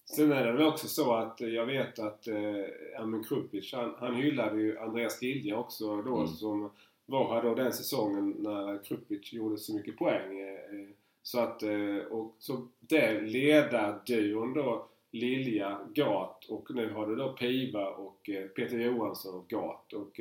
Sen 0.04 0.32
är 0.32 0.46
det 0.46 0.52
väl 0.52 0.66
också 0.66 0.88
så 0.88 1.14
att 1.14 1.40
eh, 1.40 1.48
jag 1.48 1.66
vet 1.66 1.98
att 1.98 2.28
eh, 2.28 2.98
Amin 2.98 3.24
Krupic, 3.24 3.72
han, 3.72 3.94
han 3.98 4.14
hyllade 4.14 4.60
ju 4.60 4.78
Andreas 4.78 5.22
Gilja 5.22 5.56
också 5.58 6.02
då 6.02 6.16
Mm. 6.16 6.26
som 6.28 6.70
var 7.12 7.34
här 7.34 7.42
då 7.42 7.54
den 7.54 7.72
säsongen 7.72 8.36
när 8.38 8.84
Krupic 8.84 9.32
gjorde 9.32 9.56
så 9.58 9.74
mycket 9.74 9.96
poäng. 9.98 10.40
Eh, 10.40 10.48
eh, 10.80 10.88
så 11.22 11.40
att, 11.40 11.62
eh, 11.62 11.96
och 12.10 12.36
så 12.38 12.68
det 12.80 13.20
ledarduon 13.20 14.54
då, 14.54 14.86
Lilja, 15.10 15.78
Gat 15.94 16.44
och 16.48 16.74
nu 16.74 16.92
har 16.92 17.06
du 17.06 17.16
då 17.16 17.32
Piva 17.32 17.88
och 17.88 18.30
Peter 18.56 18.78
Johansson 18.78 19.34
och 19.34 19.48
Gat. 19.48 19.92
Och 19.92 20.20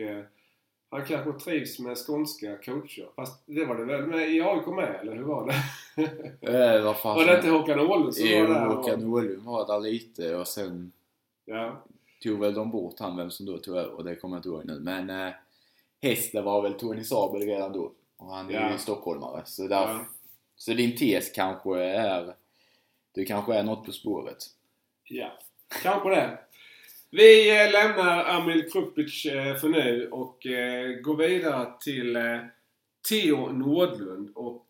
han 0.90 1.06
kanske 1.06 1.32
trivs 1.46 1.80
med 1.80 1.98
skånska 1.98 2.58
coacher. 2.58 3.10
Fast 3.16 3.44
det 3.46 3.66
var 3.66 3.76
det 3.76 3.86
väl 3.86 4.08
med 4.08 4.30
i 4.32 4.42
AIK 4.42 4.68
med, 4.68 5.00
eller 5.02 5.16
hur 5.16 5.24
var 5.24 5.48
det? 5.48 5.54
Eh, 6.42 6.84
vad 6.84 6.98
fan 6.98 7.16
var 7.18 7.26
det 7.26 7.36
inte 7.36 7.50
Håkan 7.50 7.80
Åhlund 7.80 8.16
som 8.16 8.28
var 8.28 8.48
där? 8.48 8.66
Håkan 8.66 9.14
Åhlund 9.14 9.44
var 9.44 9.68
där 9.68 9.80
lite 9.80 10.36
och 10.36 10.48
sen 10.48 10.92
Ja. 11.46 11.84
tog 12.24 12.40
väl 12.40 12.54
de 12.54 12.72
bort 12.72 13.00
han, 13.00 13.18
vem 13.18 13.32
som 13.32 13.46
då 13.46 13.58
tog 13.58 13.76
över, 13.76 14.04
det 14.04 14.16
kommer 14.16 14.36
jag 14.36 14.40
inte 14.40 14.50
ihåg 14.50 14.66
nu. 14.66 14.80
Men 14.80 15.32
hästen 16.02 16.44
var 16.44 16.62
väl 16.62 16.74
Tony 16.74 17.04
Sabel 17.04 17.42
redan 17.42 17.72
då. 17.74 17.92
Och 18.18 18.28
han 18.36 18.50
är 18.50 18.54
Ja. 18.54 18.72
ju 18.72 18.78
stockholmare. 18.78 19.42
Så, 19.46 19.68
där, 19.68 19.76
Ja. 19.76 20.06
så 20.56 20.74
din 20.74 20.98
tes 20.98 21.32
kanske 21.32 21.80
är, 21.84 22.36
det 23.12 23.26
kanske 23.26 23.56
är 23.56 23.64
något 23.64 23.86
på 23.86 23.92
spåret. 23.92 24.38
Ja, 25.04 25.32
kanske 25.84 26.10
det. 26.10 26.40
Vi 27.10 27.50
eh, 27.66 27.72
lämnar 27.72 28.26
Amil 28.26 28.72
Krupic 28.72 29.26
eh, 29.26 29.56
för 29.56 29.70
nu 29.70 30.10
och 30.12 30.46
eh, 30.46 30.90
går 31.00 31.16
vidare 31.18 31.72
till 31.80 32.18
Theo 33.10 33.52
Nordlund 33.52 34.30
och 34.36 34.68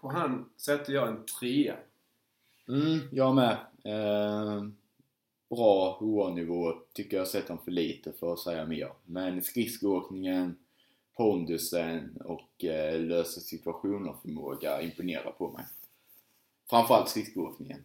på 0.00 0.08
han 0.08 0.50
sätter 0.56 0.92
jag 0.92 1.08
en 1.08 1.24
trea. 1.40 1.76
Mm, 2.68 2.98
jag 3.12 3.34
med. 3.34 3.56
Eh, 3.84 4.62
bra 5.50 5.96
HA-nivå. 6.00 6.72
Tycker 6.92 7.16
jag 7.16 7.28
sett 7.28 7.48
honom 7.48 7.64
för 7.64 7.70
lite 7.70 8.12
för 8.12 8.32
att 8.32 8.38
säga 8.38 8.66
mer. 8.66 8.92
Men 9.04 9.42
skridskoåkningen, 9.42 10.56
pondusen 11.16 12.16
och 12.24 12.64
eh, 12.64 13.00
lösa 13.00 13.40
situationer 13.40 14.14
förmåga 14.22 14.82
imponerar 14.82 15.30
på 15.30 15.50
mig. 15.50 15.64
Framförallt 16.70 17.08
skridskoåkningen. 17.08 17.82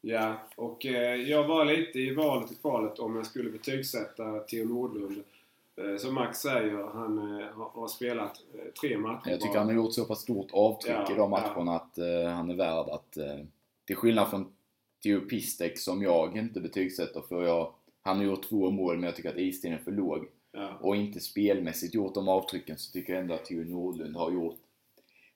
Ja, 0.00 0.34
och 0.56 0.86
eh, 0.86 1.14
jag 1.14 1.46
var 1.48 1.64
lite 1.64 1.98
i 1.98 2.14
valet 2.14 2.50
och 2.50 2.60
kvalet 2.60 2.98
om 2.98 3.16
jag 3.16 3.26
skulle 3.26 3.50
betygsätta 3.50 4.38
Theo 4.38 4.64
Nordlund. 4.64 5.22
Eh, 5.76 5.96
som 5.96 6.14
Max 6.14 6.38
säger, 6.38 6.82
han 6.94 7.18
har, 7.54 7.68
har 7.80 7.88
spelat 7.88 8.40
tre 8.80 8.98
matcher 8.98 9.30
Jag 9.30 9.40
tycker 9.40 9.52
bara. 9.52 9.58
han 9.58 9.66
har 9.68 9.74
gjort 9.74 9.94
så 9.94 10.04
pass 10.04 10.20
stort 10.20 10.48
avtryck 10.52 10.94
Ja, 10.96 11.02
i 11.12 11.14
de 11.14 11.18
ja. 11.18 11.26
matcherna 11.28 11.76
att 11.76 11.98
eh, 11.98 12.30
han 12.30 12.50
är 12.50 12.54
värd 12.54 12.88
att... 12.88 13.18
Till 13.86 13.96
skillnad 13.96 14.30
från 14.30 14.52
Theo 15.02 15.20
Pistek 15.20 15.78
som 15.78 16.02
jag 16.02 16.36
inte 16.36 16.60
betygsätter 16.60 17.20
för 17.20 17.44
jag... 17.44 17.72
Han 18.02 18.16
har 18.16 18.24
gjort 18.24 18.48
två 18.48 18.70
mål 18.70 18.94
men 18.96 19.04
jag 19.04 19.16
tycker 19.16 19.28
att 19.30 19.36
istiden 19.38 19.78
är 19.78 19.82
för 19.82 19.92
låg. 19.92 20.26
Ja. 20.56 20.78
och 20.80 20.96
inte 20.96 21.20
spelmässigt 21.20 21.94
gjort 21.94 22.14
de 22.14 22.28
avtrycken 22.28 22.78
så 22.78 22.92
tycker 22.92 23.12
jag 23.12 23.22
ändå 23.22 23.34
att 23.34 23.44
Theo 23.44 23.64
Nordlund 23.64 24.16
har 24.16 24.32
gjort 24.32 24.58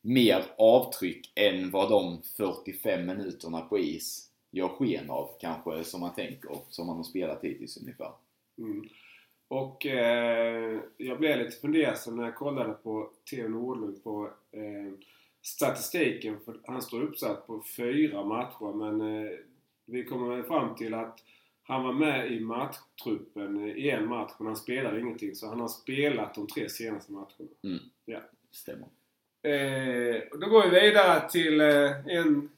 mer 0.00 0.44
avtryck 0.58 1.32
än 1.34 1.70
vad 1.70 1.90
de 1.90 2.22
45 2.36 3.06
minuterna 3.06 3.60
på 3.60 3.78
is 3.78 4.30
gör 4.50 4.68
sken 4.68 5.10
av 5.10 5.30
kanske 5.40 5.84
som 5.84 6.00
man 6.00 6.14
tänker, 6.14 6.50
som 6.68 6.86
man 6.86 6.96
har 6.96 7.04
spelat 7.04 7.44
hittills 7.44 7.76
ungefär. 7.76 8.12
Mm. 8.58 8.88
Och 9.48 9.86
eh, 9.86 10.80
jag 10.96 11.18
blev 11.18 11.38
lite 11.38 11.56
fundersam 11.56 12.16
när 12.16 12.24
jag 12.24 12.34
kollade 12.34 12.72
på 12.72 13.10
Theo 13.30 13.48
Nordlund 13.48 14.04
på 14.04 14.30
eh, 14.52 14.92
statistiken. 15.42 16.40
För 16.44 16.60
han 16.64 16.82
står 16.82 17.02
uppsatt 17.02 17.46
på 17.46 17.62
fyra 17.76 18.24
matcher 18.24 18.72
men 18.74 19.00
eh, 19.00 19.30
vi 19.84 20.04
kommer 20.04 20.42
fram 20.42 20.74
till 20.74 20.94
att 20.94 21.24
han 21.70 21.84
var 21.84 21.92
med 21.92 22.32
i 22.32 22.40
matchtruppen 22.40 23.68
i 23.76 23.90
en 23.90 24.08
match 24.08 24.32
men 24.38 24.46
han 24.46 24.56
spelade 24.56 25.00
ingenting. 25.00 25.34
Så 25.34 25.48
han 25.48 25.60
har 25.60 25.68
spelat 25.68 26.34
de 26.34 26.46
tre 26.46 26.68
senaste 26.68 27.12
matcherna. 27.12 28.20
Stämmer. 28.50 28.88
Eh, 29.42 30.22
då 30.40 30.46
går 30.46 30.70
vi 30.70 30.80
vidare 30.80 31.28
till 31.30 31.60
eh, 31.60 32.06
en 32.06 32.50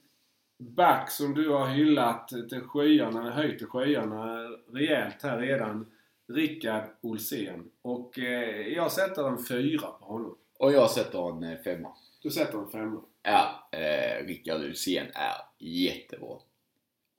back 0.59 1.11
som 1.11 1.35
du 1.35 1.49
har 1.49 1.69
hyllat 1.69 2.29
till 2.29 2.61
skyarna, 2.61 3.31
höjt 3.31 3.59
till 3.59 3.67
skyarna 3.67 4.49
rejält 4.73 5.23
här 5.23 5.39
redan. 5.39 5.87
Rickard 6.27 6.85
Olsén. 7.01 7.71
Och 7.83 8.19
eh, 8.19 8.69
jag 8.69 8.93
sätter 8.93 9.29
en 9.29 9.45
fyra 9.45 9.87
på 9.87 10.05
honom. 10.05 10.37
Och 10.59 10.73
jag 10.73 10.91
sätter 10.91 11.31
en 11.31 11.43
eh, 11.43 11.59
femma. 11.59 11.97
Du 12.23 12.31
sätter 12.31 12.59
en 12.59 12.71
femma. 12.71 13.01
Ja, 13.23 13.69
eh, 13.73 14.27
Rickard 14.27 14.61
Ulsén 14.61 15.07
är 15.15 15.37
jättebra. 15.59 16.39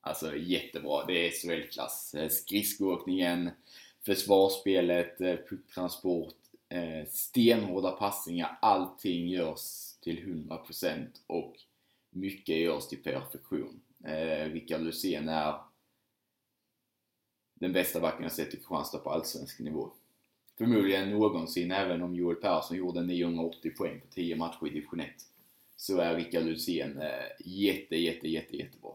Alltså 0.06 0.36
jättebra. 0.36 1.04
Det 1.06 1.26
är 1.26 1.30
SHL-klass. 1.30 2.14
Eh, 2.14 2.28
skridskoåkningen, 2.28 3.50
försvarsspelet, 4.06 5.20
eh, 5.20 5.36
pucktransport, 5.36 6.34
eh, 6.68 7.06
stenhårda 7.08 7.90
passningar. 7.90 8.58
Allting 8.62 9.28
görs 9.28 9.94
till 10.00 10.18
100% 10.18 11.22
och 11.26 11.56
mycket 12.10 12.56
görs 12.56 12.86
till 12.88 13.02
perfektion. 13.02 13.80
Rickard 14.52 14.80
Lucien 14.80 15.28
är 15.28 15.54
den 17.54 17.72
bästa 17.72 18.00
backen 18.00 18.22
jag 18.22 18.32
sett 18.32 18.48
i 18.48 18.56
Kristianstad 18.56 18.98
på 18.98 19.10
allsvensk 19.10 19.58
nivå. 19.60 19.90
Förmodligen 20.58 21.10
någonsin, 21.10 21.72
även 21.72 22.02
om 22.02 22.14
Joel 22.14 22.36
Persson 22.36 22.76
gjorde 22.76 23.02
980 23.02 23.70
poäng 23.76 24.00
på 24.00 24.06
10 24.06 24.36
matcher 24.36 24.66
i 24.66 24.70
division 24.70 25.00
1. 25.00 25.06
Så 25.76 25.98
är 25.98 26.16
Rickard 26.16 26.44
Lucien 26.44 27.02
jätte, 27.44 27.96
jätte, 27.96 28.28
jätte, 28.28 28.56
jättebra. 28.56 28.92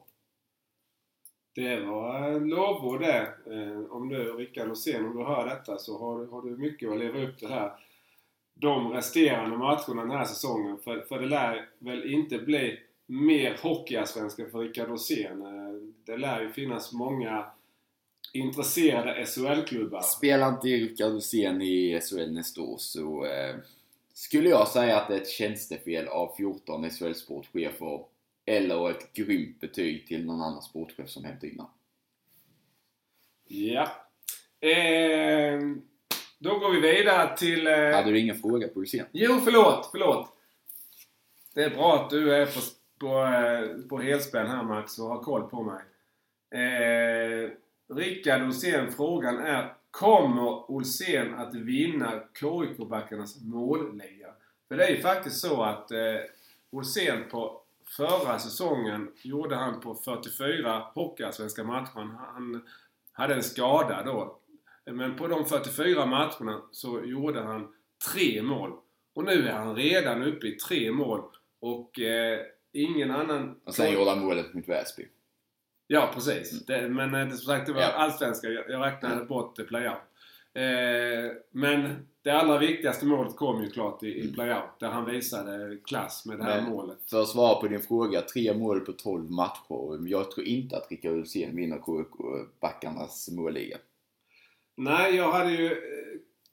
Det 1.56 1.80
var 1.80 2.30
en 2.30 2.48
lovord 2.50 3.02
det. 3.02 3.34
Eh, 3.46 3.92
om 3.92 4.10
du, 4.10 4.34
Rickard 4.34 4.70
Olsén, 4.70 5.06
om 5.06 5.18
du 5.18 5.24
hör 5.24 5.46
detta 5.48 5.78
så 5.78 5.98
har, 6.00 6.20
du- 6.20 6.28
har 6.32 6.42
du 6.42 6.58
mycket 6.58 6.90
att 6.92 7.00
leva 7.00 7.20
upp 7.22 7.38
till 7.38 7.48
här. 7.48 7.72
De 8.54 8.92
resterande 8.94 9.58
matcherna 9.58 10.02
den 10.02 10.12
här 10.12 10.26
säsongen. 10.26 10.78
För, 10.84 11.02
för 11.02 11.20
det 11.20 11.26
lär 11.28 11.70
väl 11.80 12.14
inte 12.14 12.38
bli 12.38 12.80
mer 13.06 13.58
hockeyallsvenskan 13.62 14.52
för 14.52 14.60
Rickard 14.60 14.90
Rosén. 14.90 15.42
Eh, 15.42 15.74
det 16.06 16.18
lär 16.18 16.42
ju 16.42 16.50
finnas 16.52 16.94
många 16.94 17.46
intresserade 18.34 19.26
SHL-klubbar. 19.26 20.02
Spelar 20.02 20.50
inte 20.50 20.68
Rickard 20.68 21.12
Rosén 21.12 21.62
i 21.62 22.00
SHL 22.02 22.32
nästa 22.32 22.62
år 22.62 22.78
så, 22.78 23.26
eh, 23.26 23.56
skulle 24.14 24.50
jag 24.50 24.68
säga 24.68 24.98
att 24.98 25.08
det 25.08 25.16
är 25.16 25.22
ett 25.22 25.30
tjänstefel 25.30 26.08
av 26.08 26.34
14 26.38 26.86
SHL-sportchefer 26.86 28.04
eller 28.50 28.90
ett 28.90 29.14
grymt 29.14 29.60
betyg 29.60 30.08
till 30.08 30.26
någon 30.26 30.42
annan 30.42 30.62
sportchef 30.62 31.10
som 31.10 31.24
hämtar 31.24 31.48
in 31.48 31.60
honom. 31.60 31.74
Ja. 33.48 33.92
Eh, 34.70 35.60
då 36.40 36.60
går 36.60 36.72
vi 36.72 36.80
vidare 36.80 37.38
till... 37.38 37.68
Eh... 37.68 37.74
Hade 37.74 38.12
du 38.12 38.20
ingen 38.20 38.40
fråga 38.40 38.68
på 38.68 38.80
Hysén? 38.80 39.06
Jo, 39.12 39.40
förlåt, 39.44 39.90
förlåt. 39.92 40.30
Det 41.54 41.64
är 41.64 41.70
bra 41.70 41.96
att 41.96 42.10
du 42.10 42.36
är 42.36 42.46
på, 42.46 42.60
på, 43.00 43.24
eh, 43.24 43.88
på 43.90 43.98
helspänn 43.98 44.48
här 44.48 44.64
Max 44.64 45.00
och 45.00 45.08
har 45.08 45.24
koll 45.24 45.50
på 45.50 45.64
mig. 45.64 45.84
Eh, 46.64 47.50
Rickard 47.96 48.42
Olsén, 48.42 48.92
frågan 48.92 49.40
är 49.40 49.74
Kommer 49.92 50.72
Olsén 50.72 51.34
att 51.34 51.56
vinna 51.56 52.24
KIK-backarnas 52.40 53.44
målliga? 53.44 54.28
För 54.68 54.78
det 54.78 54.86
är 54.86 54.96
ju 54.96 55.02
faktiskt 55.02 55.40
så 55.40 55.64
att 55.64 55.92
eh, 55.92 56.00
Olsén 56.72 57.30
på 57.32 57.59
förra 57.98 58.40
säsongen 58.40 59.12
gjorde 59.24 59.56
han 59.56 59.80
på 59.80 59.96
44 59.96 60.84
hockeyallsvenska 60.94 61.64
matcher. 61.64 62.18
Han 62.18 62.66
hade 63.12 63.34
en 63.34 63.44
skada 63.44 64.04
då. 64.04 64.40
Men 64.86 65.16
på 65.16 65.28
de 65.28 65.46
44 65.46 66.06
matcherna 66.06 66.62
så 66.72 67.06
gjorde 67.06 67.42
han 67.42 67.74
tre 68.14 68.42
mål. 68.42 68.72
Och 69.16 69.24
nu 69.24 69.48
är 69.48 69.54
han 69.54 69.76
redan 69.76 70.24
uppe 70.24 70.48
i 70.48 70.52
tre 70.52 70.92
mål. 70.92 71.22
Och 71.60 72.00
eh, 72.00 72.40
ingen 72.74 73.12
annan... 73.12 73.60
Och 73.66 73.76
sen 73.76 73.94
gjorde 73.94 74.10
han 74.10 74.20
målet 74.20 74.54
mot 74.54 74.70
Väsby. 74.70 75.08
Ja, 75.88 76.12
precis. 76.14 76.52
Mm. 76.52 76.64
Det, 76.68 76.90
men 76.90 77.14
eh, 77.14 77.36
som 77.36 77.46
sagt, 77.46 77.66
det 77.66 77.74
var 77.74 77.82
Ja. 77.82 77.88
allsvenska. 77.88 78.48
Jag, 78.48 78.70
jag 78.70 78.86
räknade 78.86 79.16
mm. 79.16 79.28
bort 79.28 79.68
playout. 79.68 79.98
Eh, 80.54 81.36
men 81.52 82.08
det 82.22 82.30
allra 82.32 82.58
viktigaste 82.58 83.06
målet 83.06 83.36
kom 83.36 83.64
ju 83.64 83.70
klart 83.70 84.04
i, 84.04 84.08
i 84.08 84.34
playout. 84.34 84.80
Där 84.80 84.90
han 84.90 85.06
visade 85.06 85.78
klass 85.86 86.26
med 86.26 86.38
det 86.38 86.44
här 86.44 86.62
Men- 86.62 86.72
målet. 86.72 86.98
För 87.10 87.22
att 87.22 87.28
svara 87.30 87.62
på 87.62 87.68
din 87.68 87.80
fråga, 87.80 88.22
tre 88.22 88.54
mål 88.54 88.80
på 88.80 88.92
12 88.94 89.32
matcher. 89.32 90.08
Jag 90.08 90.32
tror 90.32 90.48
inte 90.48 90.78
att 90.78 90.92
Rickard 90.92 91.12
Olsén 91.14 91.56
vinner 91.56 91.78
KIK-backarnas 91.78 93.30
målliga. 93.32 93.78
Nej, 94.76 95.16
jag 95.16 95.32
hade 95.32 95.52
ju 95.52 95.66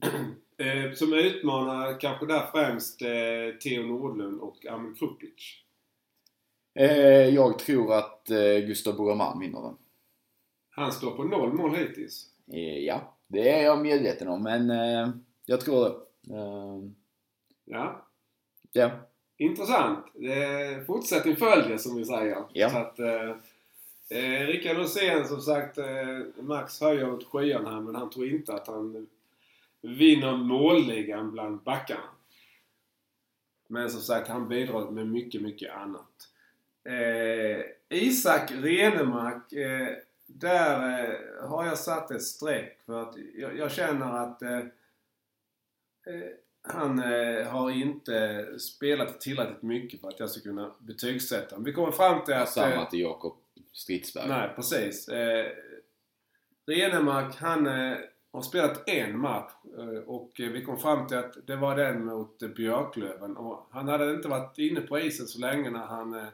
eh, 0.03 0.67
eh, 0.87 0.93
som 0.93 1.13
utmanare 1.13 1.95
kanske 1.95 2.27
där 2.27 2.47
främst 2.53 3.03
eh, 3.03 3.59
Theo 3.63 3.83
Nordlund 3.87 4.41
och 4.41 4.67
Amil 4.67 4.95
Krupic. 4.95 5.63
Eh, 6.75 7.29
jag 7.29 7.59
tror 7.59 7.95
att 7.95 8.31
eh, 8.31 8.59
Gustav 8.67 8.97
Boraman 8.97 9.41
vinner 9.41 9.63
den. 9.63 9.77
Han 10.71 10.93
står 10.93 11.11
på 11.11 11.25
noll 11.25 11.53
mål 11.53 11.77
hittills. 11.77 12.27
Eh, 12.53 12.79
ja, 12.79 13.15
det 13.27 13.51
är 13.51 13.65
jag 13.65 13.83
medveten 13.83 14.29
om, 14.29 14.43
men 14.43 14.71
eh, 14.71 15.09
jag 15.47 15.61
tror 15.61 15.85
det. 15.85 15.95
Eh, 16.35 16.91
Ja, 17.69 18.07
ja, 18.73 18.91
intressant. 19.37 20.07
Eh, 20.15 20.85
fortsättning 20.85 21.37
följer 21.37 21.79
som 21.79 21.97
vi 21.97 22.05
säger. 22.05 22.45
Ja. 22.53 22.71
Så 22.71 22.77
att, 22.79 22.99
eh, 22.99 23.31
eh, 24.09 24.47
Rickard 24.47 24.77
Rosén 24.77 25.29
som 25.29 25.41
sagt, 25.41 25.79
eh, 25.79 26.19
Max 26.41 26.81
höjer 26.81 27.13
åt 27.13 27.25
skyarna 27.25 27.71
här 27.71 27.81
men 27.81 27.95
han 27.95 28.11
tror 28.11 28.27
inte 28.27 28.55
att 28.55 28.67
han 28.67 29.07
vinner 29.81 30.37
målligan 30.37 31.33
bland 31.33 31.61
backarna. 31.63 32.09
Men 33.69 33.91
som 33.91 34.01
sagt, 34.01 34.29
han 34.29 34.49
bidrar 34.49 34.91
med 34.91 35.07
mycket, 35.07 35.43
mycket 35.43 35.75
annat. 35.75 36.29
Eh, 36.85 37.65
Isak 37.89 38.51
Renemark, 38.51 39.53
eh, 39.53 39.89
där 40.27 41.01
eh, 41.05 41.49
har 41.49 41.67
jag 41.67 41.79
satt 41.79 42.11
ett 42.11 42.23
streck 42.23 42.79
för 42.87 43.03
att 43.03 43.15
jag, 43.37 43.57
jag 43.57 43.73
känner 43.73 44.17
att 44.17 44.43
eh, 44.43 44.61
han 46.63 46.99
eh, 46.99 47.47
har 47.47 47.71
inte 47.71 48.47
spelat 48.59 49.21
tillräckligt 49.21 49.63
mycket 49.63 50.01
för 50.01 50.09
att 50.09 50.21
jag 50.21 50.31
ska 50.31 50.41
kunna 50.41 50.75
betygsätta 50.79 51.55
honom. 51.55 51.65
Vi 51.65 51.73
kommer 51.73 51.93
fram 51.93 52.25
till 52.25 52.35
att... 52.35 52.49
samma 52.49 52.75
eh, 52.75 52.91
till 52.91 53.01
Jakob 53.01 53.37
Stridsberg. 53.73 54.29
Nej, 54.29 54.51
precis. 54.57 55.09
Eh, 55.09 55.47
Renemark, 56.67 57.37
han 57.37 57.67
eh, 57.67 57.97
har 58.33 58.43
spelat 58.43 58.89
en 58.89 59.19
match 59.19 59.53
eh, 59.79 59.99
och 60.07 60.41
eh, 60.41 60.51
vi 60.51 60.65
kom 60.65 60.79
fram 60.79 61.07
till 61.07 61.17
att 61.17 61.47
det 61.47 61.57
var 61.57 61.77
den 61.77 62.05
mot 62.05 62.43
eh, 62.43 62.49
Björklöven. 62.49 63.37
Och 63.37 63.69
han 63.71 63.89
hade 63.89 64.11
inte 64.11 64.29
varit 64.29 64.59
inne 64.59 64.81
på 64.81 64.99
isen 64.99 65.27
så 65.27 65.41
länge 65.41 65.71
när 65.71 65.87
han 65.87 66.15
eh, 66.15 66.29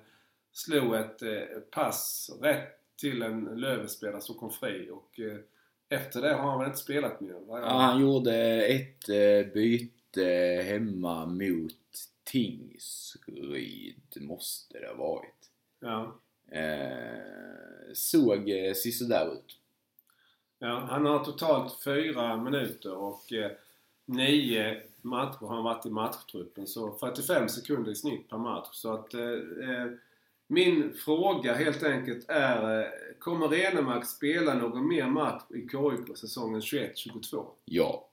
slog 0.53 0.95
ett 0.95 1.23
eh, 1.23 1.61
pass 1.71 2.31
rätt 2.43 2.79
till 3.01 3.23
en 3.23 3.45
Lövenspelare 3.45 4.21
som 4.21 4.35
kom 4.35 4.51
fri. 4.51 4.91
Och 4.91 5.21
eh, 5.21 5.39
efter 5.95 6.23
det 6.23 6.35
har 6.35 6.51
han 6.51 6.59
väl 6.59 6.69
inte 6.69 6.79
spelat 6.79 7.21
mer? 7.21 7.35
Ja, 7.49 7.69
han 7.69 8.01
gjorde 8.01 8.35
ett 8.67 9.09
eh, 9.09 9.53
byte 9.55 10.63
hemma 10.65 11.27
mot 11.27 11.75
Tingsryd, 12.25 14.17
måste 14.21 14.79
det 14.79 14.89
ha 14.89 14.95
varit. 14.95 15.51
ja. 15.81 16.19
Eh, 16.53 17.93
såg 17.95 18.51
eh, 18.51 18.75
sisådär 18.75 19.33
ut. 19.33 19.59
Ja, 20.59 20.87
han 20.91 21.07
har 21.07 21.25
totalt 21.25 21.83
fyra 21.85 22.37
minuter 22.37 22.95
och 22.97 23.33
eh, 23.33 23.51
nio 24.05 24.83
matcher 25.03 25.39
har 25.47 25.55
han 25.55 25.65
varit 25.65 25.87
i 25.87 25.91
matchtruppen. 25.91 26.67
Så 26.67 26.93
45 26.93 27.49
sekunder 27.49 27.93
i 27.93 27.95
snitt 27.95 28.29
per 28.29 28.39
match. 28.39 28.69
Så 28.73 28.93
att 28.93 29.15
eh, 29.15 29.23
eh, 29.23 29.87
min 30.53 30.95
fråga 30.95 31.55
helt 31.55 31.83
enkelt 31.83 32.29
är 32.29 32.81
eh, 32.81 32.87
Kommer 33.19 33.49
Renemark 33.49 34.07
spela 34.07 34.55
någon 34.55 34.89
mer 34.89 35.07
match 35.07 35.43
i 35.51 35.61
KIK 35.69 36.17
säsongen 36.19 36.61
21-22? 36.61 37.47
Ja, 37.65 38.09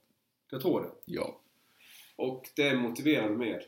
Jag 0.52 0.62
tror 0.62 0.82
det. 0.82 0.90
ja. 1.06 1.42
Och 2.16 2.50
det 2.56 2.68
är 2.68 2.76
motiverad 2.78 3.32
med. 3.32 3.64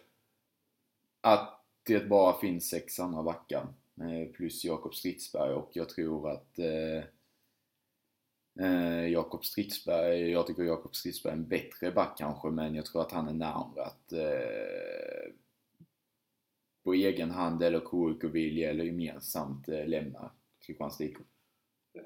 Att 1.22 1.64
det 1.84 2.10
bara 2.10 2.40
finns 2.40 2.70
sex 2.70 3.00
andra 3.00 3.24
backar. 3.24 3.68
Eh, 4.02 4.32
plus 4.34 4.64
Jakob 4.66 4.96
Stridsberg 4.96 5.54
och 5.54 5.70
jag 5.74 5.90
tror 5.90 6.30
att 6.32 6.60
eh, 6.60 7.04
eh, 8.68 9.08
Jakob 9.08 9.46
Stridsberg, 9.46 10.32
jag 10.32 10.48
tycker 10.48 10.64
Jakob 10.64 10.96
Stridsberg 10.96 11.34
är 11.34 11.38
en 11.38 11.48
bättre 11.48 11.92
back 11.92 12.18
kanske 12.18 12.48
men 12.50 12.76
jag 12.76 12.86
tror 12.86 13.02
att 13.02 13.12
han 13.12 13.28
är 13.28 13.34
närmare 13.34 13.84
att 13.86 14.12
eh, 14.12 15.34
på 16.84 16.94
egen 16.94 17.32
hand 17.32 17.64
eller 17.64 17.80
KIK 17.80 18.24
vilja 18.36 18.70
eller 18.70 18.84
gemensamt 18.84 19.70
eh, 19.70 19.88
lämna 19.88 20.32
Kristianstad 20.66 21.04
IK. 21.04 21.18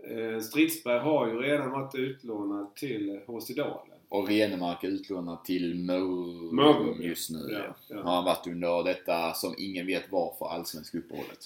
Eh, 0.09 0.39
Stridsberg 0.39 0.99
har 0.99 1.27
ju 1.27 1.39
redan 1.39 1.71
varit 1.71 1.95
utlånad 1.95 2.75
till 2.75 3.19
HC 3.27 3.55
Dalen. 3.55 3.97
Och 4.09 4.27
Renemark 4.27 4.83
är 4.83 4.87
utlånad 4.87 5.43
till 5.43 5.75
Mörrum 5.75 7.01
just 7.01 7.29
nu. 7.29 7.49
Ja, 7.51 7.75
ja. 7.89 8.03
Har 8.03 8.15
han 8.15 8.25
varit 8.25 8.47
under 8.47 8.83
detta 8.83 9.33
som 9.33 9.55
ingen 9.57 9.85
vet 9.87 10.11
varför 10.11 10.45
allsvenska 10.45 10.97
uppehållet. 10.97 11.39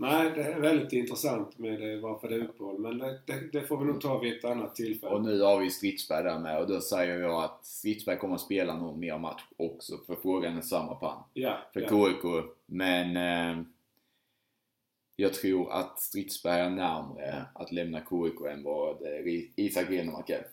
Nej, 0.00 0.32
det 0.34 0.42
är 0.42 0.60
väldigt 0.60 0.92
intressant 0.92 1.58
med 1.58 2.00
varför 2.00 2.28
det 2.28 2.34
är 2.34 2.40
uppehåll. 2.40 2.78
Men 2.78 2.98
det, 2.98 3.18
det, 3.26 3.52
det 3.52 3.62
får 3.62 3.76
vi 3.78 3.84
nog 3.84 4.00
ta 4.00 4.18
vid 4.18 4.38
ett 4.38 4.44
annat 4.44 4.74
tillfälle. 4.74 5.12
Och 5.14 5.22
nu 5.22 5.40
har 5.40 5.60
vi 5.60 5.70
Stridsberg 5.70 6.24
där 6.24 6.38
med 6.38 6.58
och 6.60 6.68
då 6.68 6.80
säger 6.80 7.18
jag 7.18 7.44
att 7.44 7.64
Stridsberg 7.66 8.18
kommer 8.18 8.34
att 8.34 8.40
spela 8.40 8.76
någon 8.76 9.00
mer 9.00 9.18
match 9.18 9.42
också 9.56 9.98
för 10.06 10.16
frågan 10.22 10.56
är 10.56 10.62
samma 10.62 10.94
på 10.94 11.06
han. 11.06 11.22
ja, 11.32 11.58
För 11.72 11.80
ja. 11.80 11.88
KIK. 11.88 12.44
Men 12.66 13.16
eh, 13.16 13.64
jag 15.16 15.34
tror 15.34 15.72
att 15.72 16.00
Stridsberg 16.00 16.60
är 16.60 16.70
närmare 16.70 17.44
att 17.54 17.72
lämna 17.72 17.98
KIK 17.98 18.40
än 18.50 18.62
vad 18.62 19.02
eh, 19.02 19.42
Isak 19.56 19.90
Renemark 19.90 20.30
är. 20.30 20.46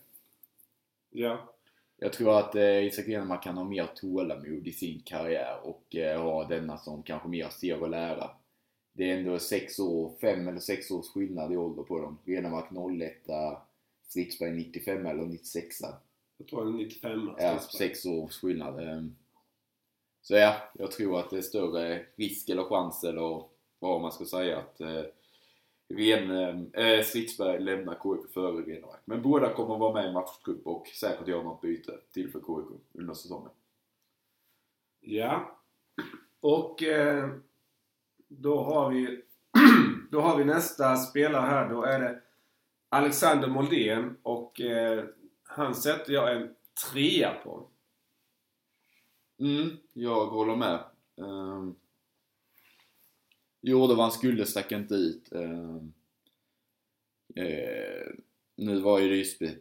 ja. 1.12 1.52
Jag 1.98 2.14
tror 2.14 2.40
att 2.40 2.56
eh, 2.56 2.86
Isak 2.86 3.08
Renemark 3.08 3.44
kan 3.44 3.58
ha 3.58 3.64
mer 3.64 3.88
tålamod 3.96 4.68
i 4.68 4.72
sin 4.72 5.02
karriär 5.06 5.58
och 5.64 5.96
eh, 5.96 6.22
ha 6.22 6.44
denna 6.44 6.78
som 6.78 7.04
kanske 7.04 7.28
mer 7.28 7.50
ser 7.50 7.82
och 7.82 7.90
lära. 7.90 8.30
Det 8.98 9.12
är 9.12 9.18
ändå 9.18 9.40
sex 9.40 9.80
år, 9.80 10.14
fem 10.22 10.48
eller 10.48 10.60
sex 10.60 10.92
års 10.92 11.08
skillnad 11.08 11.54
i 11.54 11.58
ålder 11.58 11.84
på 11.84 12.00
dem. 12.00 12.18
Renemark 12.26 12.66
01, 13.02 13.14
Stridsberg 14.08 14.52
95 14.52 15.06
eller 15.06 15.26
96. 15.26 15.82
Jag 16.38 16.48
tror 16.48 16.66
det 16.66 16.70
är 16.70 16.74
95 16.74 17.30
Ja, 17.38 17.60
sex 17.60 18.06
års 18.06 18.42
skillnad. 18.42 18.80
Ehm. 18.80 19.16
Så 20.22 20.34
ja, 20.34 20.56
jag 20.74 20.92
tror 20.92 21.20
att 21.20 21.30
det 21.30 21.38
är 21.38 21.42
större 21.42 22.06
risk 22.16 22.50
eller 22.50 22.64
chans 22.64 23.04
eller 23.04 23.44
vad 23.80 24.02
man 24.02 24.12
ska 24.12 24.26
säga 24.26 24.58
att 24.58 24.82
eh, 24.82 25.04
Ren, 25.88 26.32
eh, 26.74 27.04
Stridsberg 27.04 27.60
lämnar 27.60 27.94
KIK 27.94 28.34
före 28.34 28.62
Renemark. 28.62 29.00
Men 29.06 29.22
båda 29.22 29.54
kommer 29.54 29.78
vara 29.78 29.94
med 29.94 30.10
i 30.10 30.14
matchtrupp 30.14 30.68
och 30.68 30.88
säkert 30.88 31.28
göra 31.28 31.44
något 31.44 31.62
byte 31.62 32.00
till 32.12 32.32
för 32.32 32.40
KIK 32.40 32.82
under 32.94 33.14
säsongen. 33.14 33.52
Ja. 35.00 35.60
Och 36.40 36.84
eh, 36.84 37.30
då 38.28 38.64
har 38.64 38.90
vi 38.90 39.22
då 40.12 40.22
har 40.22 40.38
vi 40.38 40.46
nästa 40.46 40.96
spelare 40.96 41.46
här. 41.46 41.70
Då 41.70 41.84
är 41.84 42.00
det 42.00 42.22
Alexander 42.90 43.48
Moldén 43.48 44.18
och 44.24 44.62
eh, 44.62 45.06
han 45.44 45.76
sätter 45.76 46.14
jag 46.14 46.36
en 46.36 46.56
trea 46.92 47.34
på. 47.44 47.68
Mm, 49.40 49.78
jag 49.94 50.26
håller 50.26 50.56
med. 50.56 50.84
Ehm, 51.18 51.28
um, 51.28 51.76
gjorde 53.62 53.96
vad 53.96 54.06
han 54.06 54.12
skulle, 54.12 54.46
stack 54.46 54.72
inte 54.72 54.94
ut. 54.94 55.28
Um, 55.32 55.94
eh, 57.36 58.14
nu 58.56 58.80
var 58.80 59.00
ju 59.00 59.10
det 59.10 59.16
just 59.16 59.36
spe, 59.36 59.56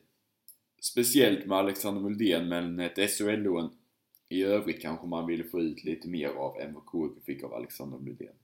speciellt 0.80 1.46
med 1.46 1.58
Alexander 1.58 2.00
Muldén, 2.00 2.48
men 2.48 2.80
ett 2.80 3.10
SHL-lån 3.10 3.76
i 4.28 4.44
övrigt 4.44 4.82
kanske 4.82 5.06
man 5.06 5.26
ville 5.26 5.44
få 5.44 5.60
ut 5.60 5.84
lite 5.84 6.08
mer 6.08 6.28
av 6.28 6.60
än 6.60 6.74
vad 6.74 6.86
KHP 6.86 7.20
fick 7.24 7.42
av 7.42 7.54
Alexander 7.54 7.98
Moldén. 7.98 8.34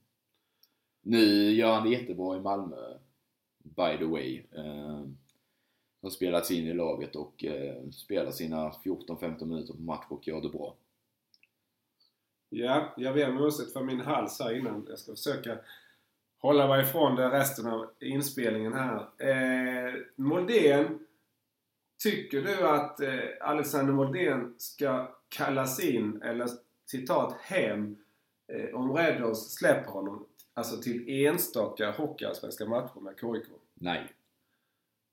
Nu 1.01 1.51
gör 1.51 1.73
han 1.73 1.83
det 1.83 1.89
jättebra 1.89 2.37
i 2.37 2.39
Malmö, 2.39 2.97
by 3.63 3.97
the 3.97 4.05
way. 4.05 4.43
Eh, 4.55 5.05
har 6.01 6.09
spelats 6.09 6.51
in 6.51 6.67
i 6.67 6.73
laget 6.73 7.15
och 7.15 7.43
eh, 7.45 7.89
spelar 7.89 8.31
sina 8.31 8.71
14-15 8.71 9.45
minuter 9.45 9.73
på 9.73 9.81
match 9.81 10.05
och 10.09 10.27
gör 10.27 10.41
det 10.41 10.49
bra. 10.49 10.75
Ja, 12.49 12.93
jag 12.97 13.13
ber 13.13 13.29
om 13.29 13.45
ursäkt 13.45 13.73
för 13.73 13.83
min 13.83 14.01
hals 14.01 14.39
här 14.39 14.57
innan. 14.57 14.85
Jag 14.89 14.99
ska 14.99 15.11
försöka 15.11 15.57
hålla 16.37 16.67
mig 16.67 16.83
ifrån 16.83 17.15
det 17.15 17.29
resten 17.29 17.67
av 17.67 17.89
inspelningen 17.99 18.73
här. 18.73 19.07
Eh, 19.17 19.93
Moldén. 20.15 20.99
Tycker 22.03 22.41
du 22.41 22.67
att 22.67 22.99
eh, 22.99 23.19
Alexander 23.41 23.93
Moldén 23.93 24.55
ska 24.57 25.15
kallas 25.29 25.83
in, 25.83 26.21
eller 26.21 26.47
citat 26.85 27.33
hem, 27.41 27.97
eh, 28.47 28.75
om 28.75 28.93
Reddors 28.93 29.37
släpper 29.37 29.91
honom, 29.91 30.25
alltså 30.53 30.81
till 30.81 31.25
enstaka 31.25 31.91
hockeyallsvenska 31.91 32.65
matcher 32.65 32.99
med 32.99 33.13
KIK? 33.19 33.47
Nej. 33.73 34.07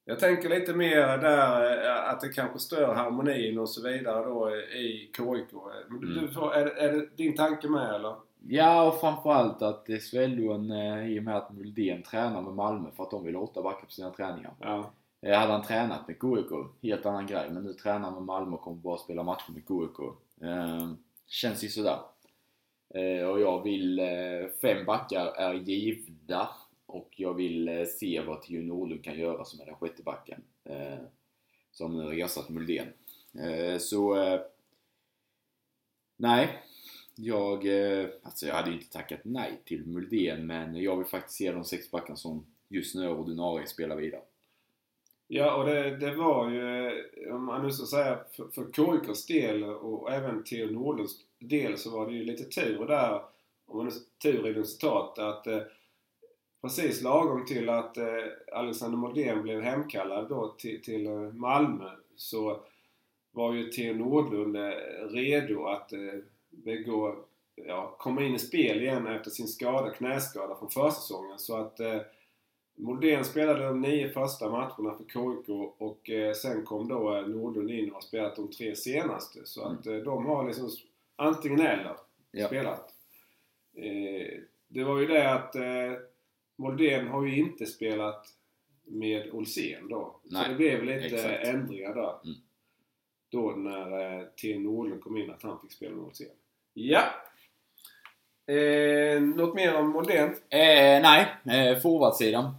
Jag 0.09 0.19
tänker 0.19 0.49
lite 0.49 0.75
mer 0.75 1.19
där 1.19 1.87
eh, 1.87 2.11
att 2.11 2.21
det 2.21 2.29
kanske 2.29 2.59
stör 2.59 2.95
harmonin 2.95 3.59
och 3.59 3.69
så 3.69 3.83
vidare 3.83 4.25
då 4.25 4.57
i 4.57 5.11
KIK. 5.17 5.53
Mm. 5.91 6.25
är, 6.53 6.67
är 6.67 6.93
det 6.93 7.17
din 7.17 7.37
tanke 7.37 7.69
med 7.69 7.95
eller? 7.95 8.15
Ja, 8.47 8.89
och 8.89 9.01
framförallt 9.01 9.63
att 9.63 9.87
det 9.87 10.01
svällde 10.01 10.55
en 10.55 10.71
eh, 10.71 11.09
i 11.09 11.19
och 11.19 11.23
med 11.23 11.37
att 11.37 11.53
Muldén 11.53 12.03
tränar 12.03 12.43
med 12.43 12.53
Malmö 12.53 12.91
för 12.97 13.03
att 13.03 13.11
de 13.11 13.25
vill 13.25 13.35
ha 13.35 13.43
åtta 13.43 13.63
backar 13.63 13.87
på 13.87 13.93
sina 13.93 14.11
träningar. 14.11 14.55
Ja. 14.61 14.91
Eh, 15.23 15.39
hade 15.39 15.53
han 15.53 15.63
tränat 15.63 16.09
med 16.09 16.17
KIK, 16.21 16.51
helt 16.83 17.07
annan 17.07 17.27
grej. 17.27 17.51
Men 17.51 17.63
nu 17.63 17.73
tränar 17.73 18.01
han 18.01 18.15
med 18.15 18.23
Malmö 18.23 18.57
och 18.57 18.63
kommer 18.63 18.77
bara 18.77 18.99
spela 18.99 19.23
matcher 19.23 19.53
med 19.53 19.63
KIK. 19.69 19.99
Känns 21.27 21.65
ju 21.65 21.69
sådär. 21.69 21.99
Eh, 22.95 23.29
och 23.29 23.41
jag 23.41 23.63
vill, 23.63 23.99
eh, 23.99 24.49
fem 24.63 24.87
backar 24.87 25.27
är 25.27 25.55
givna. 25.55 26.49
Och 26.87 27.15
jag 27.17 27.35
vill 27.35 27.69
eh, 27.69 27.85
se 27.85 28.21
vad 28.27 28.43
Theo 28.43 28.63
Nordlund 28.63 29.05
kan 29.05 29.19
göra 29.19 29.45
som 29.45 29.61
är 29.61 29.67
den 29.67 29.75
sjätte 29.75 30.03
backen. 30.03 30.43
Som 31.71 31.97
nu 31.97 32.03
har 32.03 32.13
ersatt 32.13 32.49
Muldén. 32.49 32.87
Så... 33.79 34.17
Nej. 36.17 36.63
Jag, 37.15 37.67
alltså 38.23 38.47
jag 38.47 38.55
hade 38.55 38.71
ju 38.71 38.77
inte 38.77 38.93
tackat 38.93 39.21
nej 39.23 39.63
till 39.65 39.87
Muldén 39.87 40.47
men 40.47 40.75
jag 40.75 40.97
vill 40.97 41.07
faktiskt 41.07 41.39
se 41.39 41.53
de 41.53 41.65
sex 41.65 41.91
backarna 41.91 42.17
som 42.17 42.47
just 42.69 42.95
nu 42.95 43.05
är 43.05 43.11
ordinarie 43.11 43.67
spela 43.67 43.95
vidare. 43.95 44.23
Ja, 45.29 45.55
och 45.55 45.67
det, 45.67 45.97
det 45.97 46.15
var 46.15 46.51
ju, 46.51 46.93
om 47.33 47.45
man 47.45 47.63
nu 47.63 47.71
ska 47.71 47.87
säga, 47.87 48.19
för, 48.37 48.49
för 48.49 48.73
KIKs 48.73 49.27
del 49.27 49.65
och 49.65 50.13
även 50.13 50.45
Theo 50.45 50.71
Nordlunds 50.71 51.13
del 51.39 51.79
så 51.79 51.91
var 51.91 52.07
det 52.07 52.13
ju 52.13 52.25
lite 52.25 52.45
tur 52.45 52.87
där, 52.87 53.23
om 53.67 53.77
man 53.77 53.87
nu 53.87 53.93
tur 54.23 54.59
i 54.59 54.65
citat, 54.65 55.19
att 55.19 55.47
eh, 55.47 55.63
precis 56.63 57.03
lagom 57.03 57.47
till 57.47 57.69
att 57.69 57.97
eh, 57.97 58.25
Alexander 58.53 58.99
Moldén 58.99 59.43
blev 59.43 59.61
hemkallad 59.61 60.29
då 60.29 60.55
till, 60.59 60.83
till 60.83 61.07
eh, 61.07 61.33
Malmö 61.33 61.91
så 62.17 62.61
var 63.31 63.55
ju 63.55 63.71
Theo 63.71 63.95
Nordlund 63.95 64.57
eh, 64.57 64.73
redo 65.09 65.65
att 65.65 65.93
eh, 65.93 65.99
begå, 66.51 67.17
ja, 67.55 67.97
komma 67.99 68.23
in 68.23 68.35
i 68.35 68.39
spel 68.39 68.83
igen 68.83 69.07
efter 69.07 69.31
sin 69.31 69.49
skada, 69.49 69.91
knäskada 69.91 70.55
från 70.55 70.71
försäsongen. 70.71 71.39
Så 71.39 71.57
att 71.57 71.81
eh, 71.81 72.01
Moldén 72.79 73.25
spelade 73.25 73.67
de 73.67 73.81
nio 73.81 74.09
första 74.09 74.51
matcherna 74.51 74.95
för 74.97 75.05
KIK 75.05 75.49
och 75.79 76.11
eh, 76.11 76.35
sen 76.35 76.65
kom 76.65 76.89
då 76.89 77.17
eh, 77.17 77.27
Nordlund 77.27 77.71
in 77.71 77.89
och 77.89 77.95
har 77.95 78.01
spelat 78.01 78.37
de 78.37 78.51
tre 78.51 78.77
senaste. 78.77 79.39
Så 79.45 79.65
att 79.65 79.87
eh, 79.87 79.97
de 79.97 80.27
har 80.27 80.47
liksom 80.47 80.71
antingen 81.19 81.61
eller 81.61 81.97
Ja. 82.31 82.47
spelat. 82.47 82.95
Eh, 83.77 84.39
det 84.69 84.85
var 84.85 84.99
ju 84.99 85.07
det 85.07 85.33
att 85.33 85.55
eh, 85.57 85.93
Moldén 86.57 87.09
har 87.09 87.25
ju 87.27 87.37
inte 87.39 87.67
spelat 87.67 88.27
med 88.85 89.31
Olsén 89.31 89.89
då. 89.89 90.21
Nej, 90.25 90.45
så 90.45 90.49
det 90.51 90.57
blev 90.57 90.85
lite 90.85 91.17
exakt. 91.17 91.47
ändringar 91.47 91.95
där. 91.95 92.15
Mm. 92.25 92.37
Då 93.31 93.51
när 93.51 94.19
eh, 94.21 94.27
T. 94.43 94.59
Nordlund 94.59 95.03
kom 95.03 95.17
in 95.17 95.31
att 95.31 95.43
han 95.43 95.61
fick 95.61 95.73
spela 95.73 95.95
med 95.97 96.05
Olsén. 96.05 96.29
Ja! 96.75 97.03
Eh, 98.55 99.23
något 99.23 99.55
mer 99.55 99.77
om 99.77 99.89
Moldén? 99.91 100.29
Eh, 100.29 101.03
nej, 101.03 101.27
eh, 101.51 101.79
forwardsidan. 101.79 102.55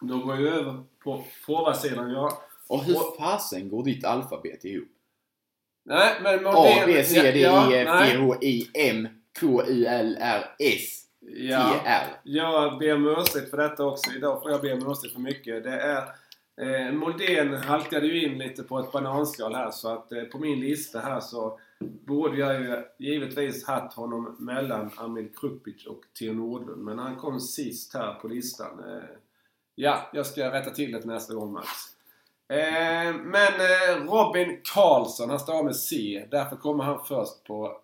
Då 0.00 0.18
går 0.18 0.36
vi 0.36 0.48
över 0.48 0.82
på 1.04 1.24
forwardsidan. 1.46 2.10
Ja. 2.10 2.42
Och 2.68 2.84
hur 2.84 3.16
fasen 3.18 3.68
går 3.68 3.84
ditt 3.84 4.04
alfabet 4.04 4.64
ihop? 4.64 4.88
Nej, 5.88 6.14
men 6.22 6.46
A, 6.46 6.52
Moldén... 6.52 6.86
B, 6.86 7.04
C, 7.04 7.32
D, 7.32 7.40
ja, 7.40 7.72
E, 7.72 7.80
F. 7.80 8.12
G, 8.12 8.18
H, 8.18 8.36
I, 8.42 8.70
M, 8.74 9.08
K, 9.40 9.64
I, 9.68 9.86
L, 9.86 10.16
R, 10.20 10.44
S, 10.58 11.02
T, 11.20 11.46
Ja, 11.48 11.80
R. 11.84 12.06
jag 12.22 12.78
ber 12.78 12.94
om 12.94 13.08
ursäkt 13.08 13.50
för 13.50 13.56
detta 13.56 13.84
också. 13.84 14.10
Idag 14.16 14.42
får 14.42 14.50
jag 14.50 14.60
be 14.60 14.72
om 14.72 14.90
ursäkt 14.90 15.12
för 15.14 15.20
mycket. 15.20 15.64
Det 15.64 15.80
är... 15.80 16.02
Eh, 16.60 16.92
Moldén 16.92 17.54
halkade 17.54 18.06
ju 18.06 18.22
in 18.26 18.38
lite 18.38 18.62
på 18.62 18.78
ett 18.78 18.92
bananskal 18.92 19.54
här 19.54 19.70
så 19.70 19.88
att 19.88 20.12
eh, 20.12 20.22
på 20.22 20.38
min 20.38 20.60
lista 20.60 21.00
här 21.00 21.20
så 21.20 21.58
borde 21.80 22.36
jag 22.36 22.60
ju 22.60 22.84
givetvis 22.98 23.66
haft 23.66 23.96
honom 23.96 24.36
mellan 24.38 24.90
Amil 24.96 25.28
Krupic 25.36 25.86
och 25.86 26.00
Theo 26.18 26.32
Nordlund. 26.34 26.84
Men 26.84 26.98
han 26.98 27.16
kom 27.16 27.40
sist 27.40 27.94
här 27.94 28.14
på 28.14 28.28
listan. 28.28 28.84
Eh, 28.88 29.08
ja, 29.74 30.10
jag 30.12 30.26
ska 30.26 30.52
rätta 30.52 30.70
till 30.70 30.92
det 30.92 31.04
nästa 31.04 31.34
gång 31.34 31.52
Max. 31.52 31.68
Eh, 32.48 33.14
men 33.14 33.52
eh, 33.60 34.12
Robin 34.12 34.60
Karlsson, 34.74 35.30
han 35.30 35.38
stavar 35.38 35.62
med 35.64 35.76
C. 35.76 36.22
Därför 36.30 36.56
kommer 36.56 36.84
han 36.84 37.04
först 37.04 37.44
på 37.44 37.80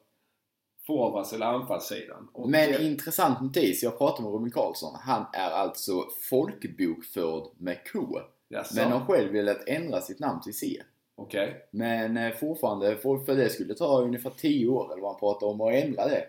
forwards 0.87 1.33
eller 1.33 1.47
anfallssidan. 1.47 2.29
Och, 2.33 2.51
Men 2.51 2.75
eh, 2.75 2.87
intressant 2.87 3.41
notis, 3.41 3.83
jag 3.83 3.99
pratade 3.99 4.23
med 4.23 4.33
Robin 4.33 4.53
Karlsson. 4.53 4.95
Han 5.01 5.27
är 5.33 5.51
alltså 5.51 5.93
folkbokförd 6.31 7.45
med 7.59 7.79
K. 7.93 7.99
jaså? 8.49 8.75
Men 8.77 8.93
har 8.93 9.01
själv 9.01 9.33
velat 9.33 9.69
ändra 9.69 10.01
sitt 10.01 10.19
namn 10.19 10.41
till 10.41 10.59
C. 10.59 10.83
Okej. 11.17 11.69
Men 11.71 12.17
eh, 12.17 12.33
fortfarande, 12.35 12.97
för, 12.97 13.19
för 13.19 13.35
det 13.35 13.51
skulle 13.51 13.75
ta 13.75 14.01
ungefär 14.01 14.31
10 14.31 14.69
år 14.69 14.93
eller 14.93 15.03
vad 15.03 15.11
han 15.11 15.21
pratar 15.21 15.47
om 15.47 15.61
att 15.61 15.75
ändra 15.75 16.05
det. 16.09 16.27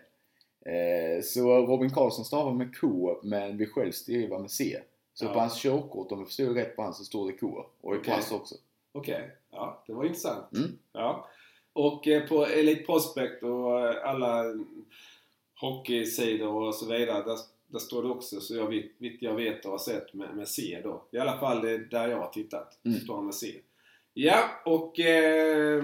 Eh, 0.72 1.22
så 1.24 1.58
Robin 1.58 1.90
Karlsson 1.90 2.26
stavar 2.26 2.54
med 2.54 2.80
K 2.82 3.20
men 3.24 3.58
vill 3.58 3.70
själv 3.70 3.92
skriva 3.92 4.40
med 4.40 4.52
C. 4.52 4.80
Så 5.14 5.26
Ja. 5.26 5.34
på 5.34 5.40
hans 5.40 5.62
körkort, 5.62 6.12
om 6.12 6.20
jag 6.20 6.28
förstår 6.28 6.46
rätt 6.54 6.76
på 6.76 6.82
hans, 6.82 6.98
så 6.98 7.04
står 7.04 7.28
det 7.32 7.38
K. 7.38 7.66
Och 7.82 7.96
i 7.96 7.98
Okej. 8.00 8.14
pass 8.14 8.32
också. 8.32 8.56
Okej, 8.92 9.32
ja 9.52 9.84
det 9.88 9.94
var 9.94 10.04
intressant. 10.04 10.52
Mm. 10.54 10.78
Ja. 10.94 11.28
Och 11.74 12.08
eh, 12.08 12.28
på 12.28 12.46
Elite 12.46 12.84
Prospect 12.84 13.44
och 13.44 13.80
eh, 13.80 14.10
alla 14.10 14.44
hockeysidor 15.62 16.54
och 16.68 16.76
så 16.76 16.86
vidare, 16.86 17.24
där, 17.24 17.38
där 17.68 17.80
står 17.80 18.04
det 18.04 18.10
också, 18.10 18.42
så 18.42 18.56
jag 18.56 18.68
vet, 18.68 18.86
vitt 18.98 19.22
jag 19.22 19.34
vet 19.36 19.66
och 19.66 19.72
har 19.72 19.78
sett 19.78 20.14
med, 20.14 20.36
med 20.36 20.48
C 20.48 20.80
då. 20.84 21.04
I 21.12 21.18
alla 21.18 21.38
fall 21.40 21.62
där 21.92 22.08
jag 22.08 22.18
har 22.18 22.30
tittat, 22.30 22.80
Mm. 22.86 23.00
står 23.00 23.16
han 23.16 23.26
med 23.26 23.36
C. 23.36 23.62
Ja, 24.14 24.50
och 24.66 25.00
eh, 25.00 25.84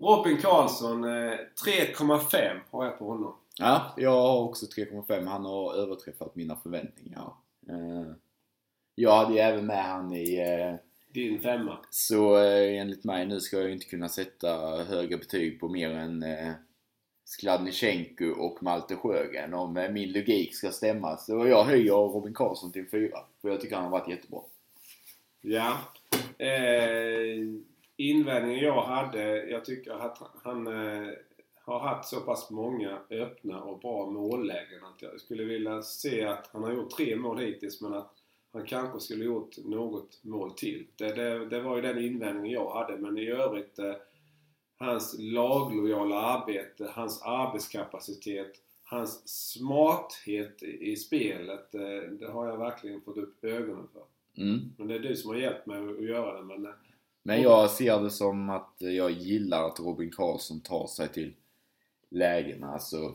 Robin 0.00 0.36
Karlsson, 0.42 1.04
eh, 1.04 1.38
3,5 1.66 2.60
har 2.70 2.84
jag 2.84 2.98
på 2.98 3.04
honom. 3.08 3.34
Ja, 3.58 3.94
jag 3.96 4.10
har 4.10 4.40
också 4.42 4.66
3,5. 4.66 5.26
Han 5.26 5.44
har 5.44 5.74
överträffat 5.74 6.36
mina 6.36 6.56
förväntningar. 6.56 7.32
Eh, 7.68 8.12
jag 8.94 9.16
hade 9.16 9.32
ju 9.34 9.38
även 9.38 9.66
med 9.66 9.84
han 9.84 10.12
i... 10.12 10.36
Eh, 10.36 10.74
Din 11.12 11.40
femma. 11.40 11.78
så 11.90 12.36
eh, 12.38 12.80
enligt 12.80 13.04
mig, 13.04 13.26
nu 13.26 13.40
ska 13.40 13.56
jag 13.56 13.66
ju 13.66 13.72
inte 13.72 13.86
kunna 13.86 14.08
sätta 14.08 14.84
högre 14.84 15.18
betyg 15.18 15.60
på 15.60 15.68
mer 15.68 15.90
än 15.90 16.22
eh, 16.22 16.52
Skladnichenko 17.24 18.30
och 18.30 18.62
Malte 18.62 18.96
Sjögren 18.96 19.54
om 19.54 19.76
eh, 19.76 19.90
min 19.90 20.12
logik 20.12 20.54
ska 20.54 20.70
stämma. 20.70 21.16
Så 21.16 21.46
jag 21.46 21.64
höjer 21.64 21.92
Robin 21.92 22.34
Karlsson 22.34 22.72
till 22.72 22.88
fyra. 22.88 23.18
För 23.42 23.48
jag 23.48 23.60
tycker 23.60 23.74
han 23.76 23.84
har 23.84 23.90
varit 23.90 24.08
jättebra. 24.08 24.40
Ja. 25.40 25.78
Eh, 26.38 27.38
invändningen 27.96 28.64
jag 28.64 28.82
hade, 28.82 29.46
jag 29.46 29.64
tycker 29.64 29.92
att 29.92 30.18
han 30.42 30.66
eh, 30.66 31.08
har 31.64 31.78
haft 31.80 32.08
så 32.08 32.20
pass 32.20 32.50
många 32.50 32.98
öppna 33.10 33.62
och 33.62 33.78
bra 33.78 34.10
mållägen 34.10 34.84
att 34.84 35.02
jag 35.02 35.20
skulle 35.20 35.44
vilja 35.44 35.82
se 35.82 36.24
att 36.24 36.50
han 36.52 36.62
har 36.62 36.72
gjort 36.72 36.90
tre 36.90 37.16
mål 37.16 37.38
hittills 37.38 37.80
men 37.80 37.94
att 37.94 38.14
han 38.54 38.66
kanske 38.66 39.00
skulle 39.00 39.24
gjort 39.24 39.56
något 39.64 40.18
mål 40.22 40.54
till. 40.54 40.86
Det, 40.96 41.12
det, 41.12 41.46
det 41.46 41.60
var 41.60 41.76
ju 41.76 41.82
den 41.82 42.04
invändningen 42.04 42.50
jag 42.50 42.74
hade 42.74 42.96
men 42.96 43.18
i 43.18 43.26
övrigt 43.26 43.78
eh, 43.78 43.94
hans 44.76 45.16
laglojala 45.18 46.20
arbete, 46.20 46.90
hans 46.92 47.22
arbetskapacitet, 47.22 48.52
hans 48.82 49.28
smarthet 49.28 50.62
i, 50.62 50.96
spelet. 50.96 51.74
Eh, 51.74 52.10
det 52.20 52.30
har 52.32 52.48
jag 52.48 52.58
verkligen 52.58 53.00
fått 53.00 53.16
upp 53.16 53.44
ögonen 53.44 53.88
för. 53.92 54.02
Mm. 54.42 54.60
Men 54.78 54.88
det 54.88 54.94
är 54.94 54.98
du 54.98 55.16
som 55.16 55.30
har 55.30 55.36
hjälpt 55.36 55.66
mig 55.66 55.78
att 55.78 56.04
göra 56.04 56.38
det. 56.38 56.44
Men, 56.44 56.66
eh, 56.66 56.72
Men 57.22 57.42
jag 57.42 57.70
ser 57.70 58.00
det 58.00 58.10
som 58.10 58.50
att 58.50 58.74
jag 58.78 59.10
gillar 59.10 59.68
att 59.68 59.80
Robin 59.80 60.10
Karlsson 60.10 60.60
tar 60.60 60.86
sig 60.86 61.08
till 61.08 61.34
lägena. 62.08 62.72
Alltså, 62.72 63.14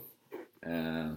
eh, 0.61 1.13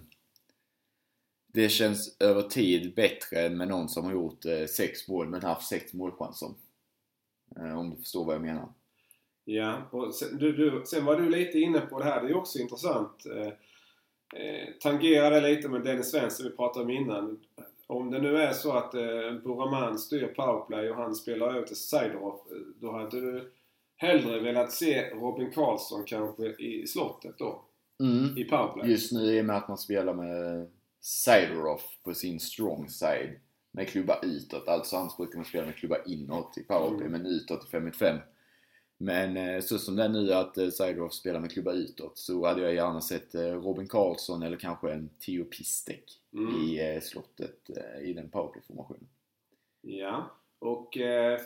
det 1.53 1.69
känns 1.69 2.17
över 2.21 2.43
tid 2.43 2.95
bättre 2.95 3.41
än 3.47 3.57
med 3.57 3.69
någon 3.69 3.89
som 3.89 4.05
har 4.05 4.13
gjort 4.13 4.45
eh, 4.45 4.67
sex 4.67 5.09
mål 5.09 5.29
men 5.29 5.43
haft 5.43 5.69
sex 5.69 5.93
målchanser. 5.95 6.49
Eh, 7.57 7.79
om 7.79 7.91
du 7.91 7.97
förstår 7.97 8.25
vad 8.25 8.35
jag 8.35 8.43
menar. 8.43 8.69
Ja, 9.45 9.89
och 9.91 10.15
sen, 10.15 10.39
du, 10.39 10.53
du, 10.53 10.83
sen 10.87 11.05
var 11.05 11.17
du 11.21 11.29
lite 11.31 11.59
inne 11.59 11.81
på 11.81 11.99
det 11.99 12.05
här. 12.05 12.23
Det 12.23 12.29
är 12.29 12.37
också 12.37 12.59
intressant. 12.59 13.27
Eh, 13.27 13.47
eh, 14.43 14.69
tangerade 14.81 15.41
lite 15.41 15.69
med 15.69 15.85
Dennis 15.85 16.11
Svensson 16.11 16.47
vi 16.47 16.57
pratade 16.57 16.85
om 16.85 16.91
innan. 16.91 17.41
Om 17.87 18.11
det 18.11 18.19
nu 18.19 18.37
är 18.37 18.53
så 18.53 18.73
att 18.73 18.95
eh, 18.95 19.33
Buraman 19.45 19.99
styr 19.99 20.27
powerplay 20.27 20.91
och 20.91 20.97
han 20.97 21.15
spelar 21.15 21.55
över 21.55 21.67
till 21.67 21.77
Seidorov. 21.77 22.35
eh, 22.51 22.57
Då 22.81 22.93
hade 22.93 23.21
du 23.21 23.53
hellre 23.97 24.41
velat 24.41 24.73
se 24.73 25.11
Robin 25.11 25.53
Karlsson 25.53 26.05
kanske 26.07 26.47
i 26.47 26.87
slottet 26.87 27.39
då? 27.39 27.63
Mm. 28.01 28.39
I 28.39 28.45
powerplay? 28.45 28.91
Just 28.91 29.13
nu 29.13 29.21
i 29.21 29.41
och 29.41 29.45
med 29.45 29.57
att 29.57 29.69
man 29.69 29.79
spelar 29.79 30.15
med 30.15 30.71
Sidorov 31.03 31.81
på 32.05 32.15
sin 32.15 32.41
strong 32.41 32.89
side 32.89 33.41
med 33.71 33.89
klubba 33.89 34.19
utåt. 34.23 34.69
Alltså 34.69 34.97
annars 34.97 35.17
brukar 35.17 35.37
man 35.37 35.45
spela 35.45 35.67
med 35.67 35.77
klubba 35.77 35.97
inåt 36.07 36.59
i 36.59 36.63
powerplay 36.65 37.07
Mm. 37.07 37.13
men 37.13 37.27
utåt 37.27 37.65
i 37.65 37.71
5 37.71 37.85
mot 37.85 37.97
5. 37.97 38.19
Men 38.99 39.37
eh, 39.37 39.61
så 39.61 39.79
som 39.79 39.97
det 39.97 40.05
är 40.05 40.09
nu 40.09 40.33
att 40.33 40.59
eh, 40.59 40.69
Sidorov 40.69 41.09
spelar 41.09 41.41
med 41.41 41.53
klubba 41.53 41.73
utåt 41.73 42.19
så 42.19 42.47
hade 42.47 42.63
jag 42.63 42.75
gärna 42.75 43.01
sett 43.01 43.35
eh, 43.35 43.41
Robin 43.43 43.89
Karlsson 43.89 44.43
eller 44.43 44.57
kanske 44.57 44.93
en 44.93 45.09
Theo 45.27 45.45
Pistek 45.45 46.19
Mm. 46.35 46.55
i 46.55 47.01
slottet 47.03 47.71
i 48.03 48.13
den 48.13 48.29
powerplay-formationen. 48.31 49.09
Ja. 49.81 50.31
Och 50.59 50.89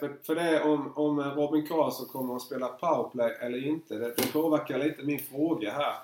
för, 0.01 0.23
för 0.27 0.35
det 0.35 0.63
om, 0.63 0.93
om 0.97 1.21
Robin 1.21 1.67
Karlsson 1.67 2.07
kommer 2.07 2.37
att 2.37 2.43
spela 2.43 2.69
powerplay 2.69 3.37
eller 3.41 3.67
inte, 3.67 3.95
det, 3.99 4.15
det 4.17 4.33
påverkar 4.33 4.79
lite 4.79 5.03
min 5.03 5.19
fråga 5.19 5.71
här. 5.73 5.95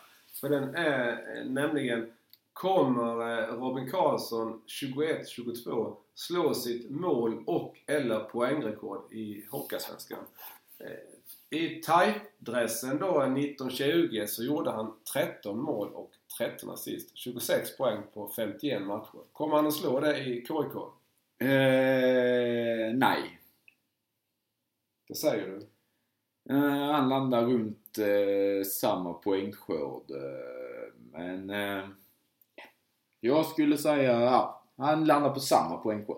För 0.40 0.48
den 0.48 0.74
är 0.74 1.44
nämligen 1.44 2.12
Kommer 2.52 3.38
eh, 3.38 3.54
Robin 3.54 3.90
Karlsson 3.90 4.62
21-22 4.66 5.96
slå 6.14 6.54
sitt 6.54 6.90
mål 6.90 7.44
och 7.46 7.76
eller 7.86 8.20
poängrekord 8.20 9.12
i 9.12 9.46
Hockeyallsvenskan? 9.50 10.24
Eh, 10.78 11.58
I 11.58 11.82
TIE-dressen 11.82 12.98
då 12.98 13.22
1920 13.22 14.24
så 14.26 14.44
gjorde 14.44 14.70
han 14.70 14.94
13 15.12 15.58
mål 15.58 15.88
och 15.94 16.10
13 16.38 16.70
assist. 16.70 17.16
26 17.18 17.76
poäng 17.76 18.02
på 18.14 18.28
51 18.36 18.82
matcher. 18.82 19.32
Kommer 19.32 19.56
han 19.56 19.66
att 19.66 19.74
slå 19.74 20.00
det 20.00 20.18
i 20.18 20.46
KIK? 20.46 20.74
Eh, 21.38 22.94
nej. 22.94 23.38
Det 25.08 25.14
säger 25.14 25.46
du? 25.46 25.68
Eh, 26.54 26.92
han 26.92 27.08
landar 27.08 27.44
runt 27.46 27.98
eh, 27.98 28.64
samma 28.64 29.12
poängskörd. 29.12 30.10
Eh, 30.10 30.92
men 31.12 31.50
eh, 31.50 31.84
jag 33.24 33.46
skulle 33.46 33.78
säga 33.78 34.20
ja, 34.20 34.62
han 34.76 35.04
landar 35.04 35.30
på 35.30 35.40
samma 35.40 35.76
poängskörd. 35.76 36.16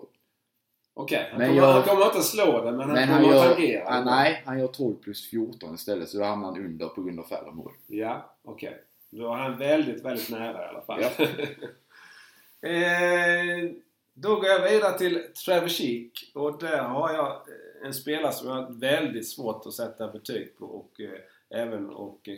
Okej, 0.93 1.27
han, 1.31 1.39
Men 1.39 1.47
kommer- 1.47 1.61
jag- 1.61 1.73
han 1.73 1.83
kommer 1.83 2.05
inte 2.05 2.21
slå 2.21 2.61
det 2.65 2.71
men 2.71 2.79
han 2.79 2.89
Men 2.93 3.09
han 3.09 3.21
kommer 3.23 3.35
gör, 3.35 3.53
tangera 3.53 3.87
ah, 3.87 4.03
nej, 4.03 4.43
han 4.45 4.59
gör 4.59 4.67
12 4.67 4.95
plus 4.95 5.29
14 5.29 5.75
istället 5.75 6.09
så 6.09 6.17
då 6.17 6.23
hamnar 6.23 6.51
han 6.51 6.65
under 6.65 6.87
på 6.87 7.01
grund 7.03 7.19
av 7.19 7.23
färre 7.23 7.51
mål. 7.51 7.71
Ja, 7.87 8.35
okej. 8.43 8.83
Då 9.09 9.33
är 9.33 9.37
han 9.37 9.57
väldigt, 9.57 10.05
väldigt 10.05 10.29
nära 10.31 10.65
i 10.65 10.67
alla 10.69 10.81
fall. 10.81 11.01
Ja. 11.01 11.25
eh, 12.69 13.71
då 14.13 14.35
går 14.35 14.45
jag 14.45 14.69
vidare 14.71 14.97
till 14.97 15.23
Trevor 15.45 15.67
Sheek 15.67 16.31
och 16.35 16.59
där 16.59 16.83
har 16.83 17.13
jag 17.13 17.27
eh, 17.27 17.87
en 17.87 17.93
spelare 17.93 18.31
som 18.31 18.47
jag 18.47 18.55
har 18.55 18.71
väldigt 18.79 19.27
svårt 19.29 19.65
att 19.65 19.73
sätta 19.73 20.07
betyg 20.11 20.57
på 20.57 20.65
och 20.65 21.01
eh, 21.01 21.59
även 21.61 21.89
och 21.89 22.29
eh, 22.29 22.37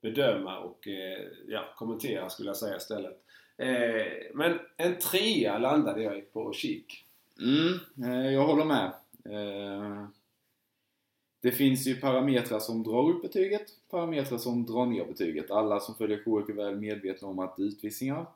bedöma 0.00 0.58
och 0.58 0.88
eh, 0.88 1.26
ja, 1.48 1.64
kommentera 1.76 2.30
skulle 2.30 2.48
jag 2.48 2.56
säga 2.56 2.76
istället. 2.76 3.22
Eh, 3.56 4.06
men 4.34 4.58
en 4.76 4.98
trea 4.98 5.58
landade 5.58 6.02
jag 6.02 6.18
i 6.18 6.20
på 6.20 6.52
Chic. 6.52 6.84
Mm, 7.40 8.12
eh, 8.12 8.32
jag 8.32 8.46
håller 8.46 8.64
med. 8.64 8.92
Eh, 9.24 10.08
det 11.40 11.52
finns 11.52 11.86
ju 11.86 11.94
parametrar 11.94 12.58
som 12.58 12.82
drar 12.82 13.10
upp 13.10 13.22
betyget, 13.22 13.66
parametrar 13.90 14.38
som 14.38 14.66
drar 14.66 14.86
ner 14.86 15.04
betyget. 15.04 15.50
Alla 15.50 15.80
som 15.80 15.94
följer 15.94 16.16
KIK 16.16 16.48
är 16.48 16.52
väl 16.52 16.76
medvetna 16.76 17.28
om 17.28 17.38
att 17.38 17.54
utvisningar 17.58 18.26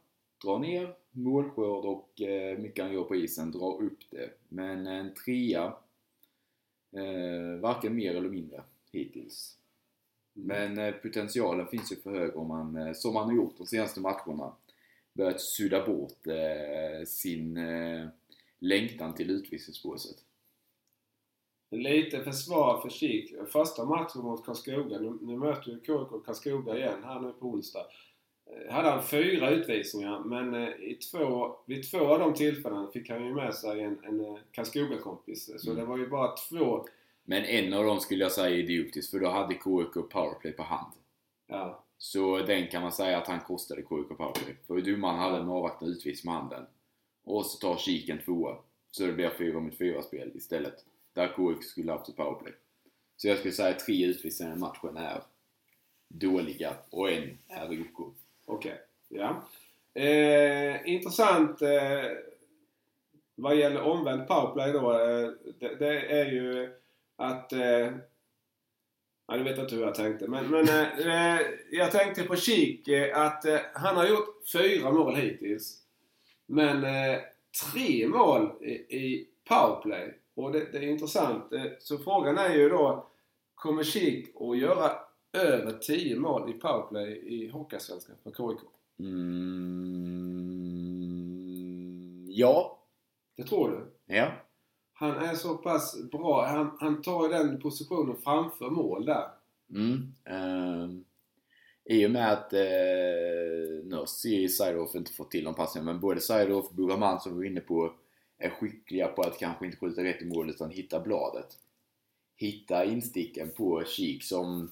drar 0.44 0.58
ner, 0.58 0.94
målskörd 1.10 1.84
och 1.84 2.20
eh, 2.20 2.58
mycket 2.58 2.84
han 2.84 2.94
gör 2.94 3.04
på 3.04 3.16
isen 3.16 3.50
drar 3.50 3.82
upp 3.82 3.98
det. 4.10 4.30
Men 4.48 4.86
en 4.86 5.14
trea, 5.14 5.64
eh, 6.92 7.60
varken 7.60 7.94
mer 7.94 8.14
eller 8.14 8.28
mindre 8.28 8.62
hittills. 8.92 9.56
Men 10.32 10.78
eh, 10.78 10.92
potentialen 10.94 11.66
finns 11.66 11.92
ju 11.92 11.96
för 11.96 12.10
hög 12.10 12.36
om 12.36 12.48
man, 12.48 12.76
eh, 12.76 12.92
som 12.92 13.14
man 13.14 13.24
har 13.26 13.34
gjort 13.36 13.58
de 13.58 13.66
senaste 13.66 14.00
matcherna, 14.00 14.52
börjat 15.14 15.40
sudda 15.40 15.86
bort 15.86 16.26
eh, 16.26 17.04
sin 17.06 17.58
längtan 18.58 19.14
till 19.14 19.30
utvisningsbåset. 19.30 20.16
Lite 21.70 22.24
försvar 22.24 22.80
för 22.80 22.88
Kik. 22.88 23.34
Första 23.52 23.84
matchen 23.84 24.22
mot 24.22 24.46
Karlskoga. 24.46 24.98
Nu, 24.98 25.18
nu 25.22 25.36
möter 25.36 25.70
ju 25.70 25.76
KIK 25.76 26.24
Karlskoga 26.26 26.76
igen 26.76 27.04
här 27.04 27.20
nu 27.20 27.32
på 27.32 27.46
onsdag. 27.46 27.86
Hade 28.70 28.90
han 28.90 29.02
fyra 29.02 29.50
utvisningar 29.50 30.24
men 30.24 30.54
i 30.64 30.94
två, 30.94 31.56
vid 31.66 31.90
två 31.90 31.98
av 31.98 32.18
de 32.18 32.34
tillfällena 32.34 32.90
fick 32.92 33.10
han 33.10 33.26
ju 33.26 33.34
med 33.34 33.54
sig 33.54 33.80
en, 33.80 34.04
en 34.04 34.38
Karlskoga-kompis. 34.52 35.50
Så 35.58 35.70
Mm. 35.70 35.80
det 35.80 35.86
var 35.88 35.98
ju 35.98 36.08
bara 36.08 36.36
två. 36.36 36.86
Men 37.30 37.44
en 37.44 37.72
av 37.72 37.84
dem 37.84 38.00
skulle 38.00 38.24
jag 38.24 38.32
säga 38.32 38.48
är 38.48 38.58
idiotisk, 38.58 39.10
för 39.10 39.20
då 39.20 39.28
hade 39.28 39.54
KIK 39.54 40.10
powerplay 40.10 40.52
på 40.52 40.62
hand. 40.62 40.92
Ja, 41.46 41.84
Så 41.98 42.38
den 42.38 42.66
kan 42.66 42.82
man 42.82 42.92
säga 42.92 43.18
att 43.18 43.26
han 43.26 43.40
kostade 43.40 43.80
KIK 43.80 43.88
powerplay. 43.88 44.56
För 44.66 44.80
domaren 44.80 45.18
hade 45.18 45.36
en 45.36 45.48
avvaktande 45.48 45.94
utvisning 45.94 46.32
med 46.32 46.40
handen. 46.40 46.66
Och 47.24 47.46
så 47.46 47.58
tar 47.58 47.76
kiken 47.76 48.18
tvåa. 48.18 48.56
Så 48.90 49.06
det 49.06 49.12
blir 49.12 49.30
4 49.30 49.60
mot 49.60 49.78
4 49.78 50.02
spel 50.02 50.30
istället. 50.34 50.84
Där 51.12 51.28
KIK 51.36 51.64
skulle 51.64 51.92
haft 51.92 52.08
ett 52.08 52.16
powerplay. 52.16 52.52
Så 53.16 53.28
jag 53.28 53.38
skulle 53.38 53.54
säga 53.54 53.68
att 53.68 53.86
tre 53.86 54.04
utvisningar 54.06 54.56
i 54.56 54.58
matchen 54.58 54.96
är 54.96 55.22
dåliga 56.08 56.74
och 56.90 57.10
en 57.10 57.38
är 57.48 57.80
OK. 57.96 58.14
okej. 58.44 58.80
Ja. 59.08 59.42
Eh, 59.94 60.88
intressant 60.88 61.62
eh, 61.62 62.04
vad 63.34 63.56
gäller 63.56 63.82
omvänd 63.82 64.28
powerplay 64.28 64.72
då. 64.72 64.92
Eh, 64.92 65.30
det, 65.58 65.74
det 65.74 66.20
är 66.20 66.32
ju 66.32 66.80
att 67.20 67.52
eh, 67.52 67.90
Ja, 69.30 69.36
du 69.36 69.42
vet 69.42 69.58
inte 69.58 69.74
hur 69.74 69.82
jag 69.82 69.94
tänkte. 69.94 70.28
Men, 70.28 70.50
men 70.50 70.68
eh, 70.68 70.98
eh, 70.98 71.40
jag 71.70 71.90
tänkte 71.90 72.22
på 72.22 72.36
Kik 72.36 72.88
eh, 72.88 73.18
att 73.18 73.44
eh, 73.44 73.58
han 73.74 73.96
har 73.96 74.06
gjort 74.06 74.48
fyra 74.52 74.90
mål 74.90 75.16
hittills. 75.16 75.82
Men 76.46 76.84
eh, 76.84 77.18
tre 77.70 78.08
mål 78.08 78.52
i, 78.60 78.72
i 78.72 79.28
powerplay. 79.48 80.18
Och 80.34 80.52
det, 80.52 80.72
det 80.72 80.78
är 80.78 80.82
intressant. 80.82 81.52
Så 81.78 81.98
frågan 81.98 82.38
är 82.38 82.54
ju 82.54 82.68
då, 82.68 83.10
kommer 83.54 83.82
Kik 83.82 84.28
att 84.40 84.58
göra 84.58 84.92
över 85.32 85.72
10 85.72 86.16
mål 86.16 86.50
i 86.50 86.52
powerplay 86.52 87.12
i 87.12 87.48
Hockeyallsvenskan 87.48 88.16
för 88.22 88.30
KIK? 88.30 88.60
Mm, 88.98 89.46
ja. 92.28 92.78
Det 93.36 93.42
tror 93.42 93.70
du? 93.70 93.86
Ja. 94.14 94.32
Han 95.00 95.16
är 95.16 95.34
så 95.34 95.54
pass 95.56 95.96
bra. 96.12 96.46
Han, 96.46 96.76
han 96.80 97.02
tar 97.02 97.22
ju 97.22 97.28
den 97.28 97.60
positionen 97.60 98.16
framför 98.16 98.70
mål 98.70 99.04
där. 99.04 99.28
Mm. 99.74 100.14
ehm, 100.24 101.04
I 101.84 102.06
och 102.06 102.10
med 102.10 102.32
att 102.32 102.52
eh, 102.52 102.60
nu 103.84 103.96
har 103.96 104.06
Seidorf 104.48 104.94
inte 104.94 105.12
fått 105.12 105.30
till 105.30 105.44
de 105.44 105.54
passningarna, 105.54 105.92
men 105.92 106.00
både 106.00 106.20
Seidorf 106.20 106.66
och 106.66 106.74
Buraman 106.74 107.20
som 107.20 107.32
vi 107.32 107.38
var 107.38 107.44
inne 107.44 107.60
på 107.60 107.92
är 108.38 108.50
skickliga 108.50 109.08
på 109.08 109.22
att 109.22 109.38
kanske 109.38 109.66
inte 109.66 109.78
skjuta 109.78 110.04
rätt 110.04 110.22
i 110.22 110.24
mål 110.24 110.50
utan 110.50 110.70
hitta 110.70 111.00
bladet. 111.00 111.58
Hitta 112.36 112.84
insticken 112.84 113.50
på 113.56 113.84
Kik 113.86 114.24
som 114.24 114.70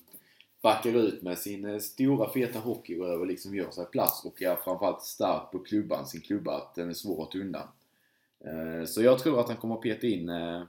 backar 0.62 0.92
ut 0.92 1.22
med 1.22 1.38
sin 1.38 1.64
eh, 1.64 1.78
stora 1.78 2.32
feta 2.32 2.58
hockeyröv 2.58 3.20
och 3.20 3.26
liksom 3.26 3.54
gör 3.54 3.70
sig 3.70 3.86
plats 3.86 4.24
och 4.24 4.42
är 4.42 4.56
framförallt 4.56 5.02
stark 5.02 5.50
på 5.52 5.58
klubban, 5.58 6.06
sin 6.06 6.20
klubba, 6.20 6.56
att 6.56 6.74
den 6.74 6.88
är 6.88 6.94
svår 6.94 7.22
att 7.22 7.30
ta 7.30 7.38
undan. 7.38 7.68
Eh, 8.44 8.84
Så 8.86 9.02
jag 9.02 9.18
tror 9.18 9.40
att 9.40 9.48
han 9.48 9.56
kommer 9.56 9.74
att 9.74 9.82
peta 9.82 10.06
in 10.06 10.28
eh, 10.28 10.62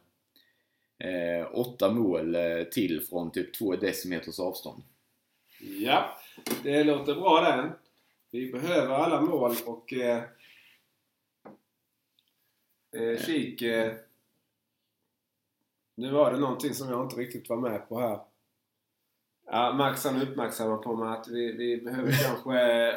eh, 0.97 1.47
åtta 1.53 1.91
mål 1.91 2.38
till 2.72 3.01
från 3.01 3.32
typ 3.32 3.53
två 3.53 3.76
decimeters 3.76 4.39
avstånd. 4.39 4.84
Ja, 5.59 6.17
det 6.63 6.84
låter 6.84 7.15
bra 7.15 7.41
det. 7.41 7.72
Vi 8.32 8.51
behöver 8.51 8.93
alla 8.93 9.22
mål 9.22 9.55
och 9.65 9.93
eh, 9.93 10.24
eh, 12.95 13.20
kik. 13.26 13.61
Eh, 13.61 13.93
nu 15.95 16.11
var 16.11 16.32
det 16.32 16.39
någonting 16.39 16.74
som 16.74 16.89
jag 16.89 17.05
inte 17.05 17.15
riktigt 17.15 17.49
var 17.49 17.57
med 17.57 17.89
på 17.89 17.99
här. 17.99 18.20
Ja, 19.51 19.74
Max 19.74 20.05
han 20.05 20.22
uppmärksammar 20.22 20.78
på 20.78 20.95
mig 20.95 21.09
att 21.09 21.28
vi, 21.28 21.51
vi 21.51 21.78
behöver 21.78 22.11
kanske 22.11 22.51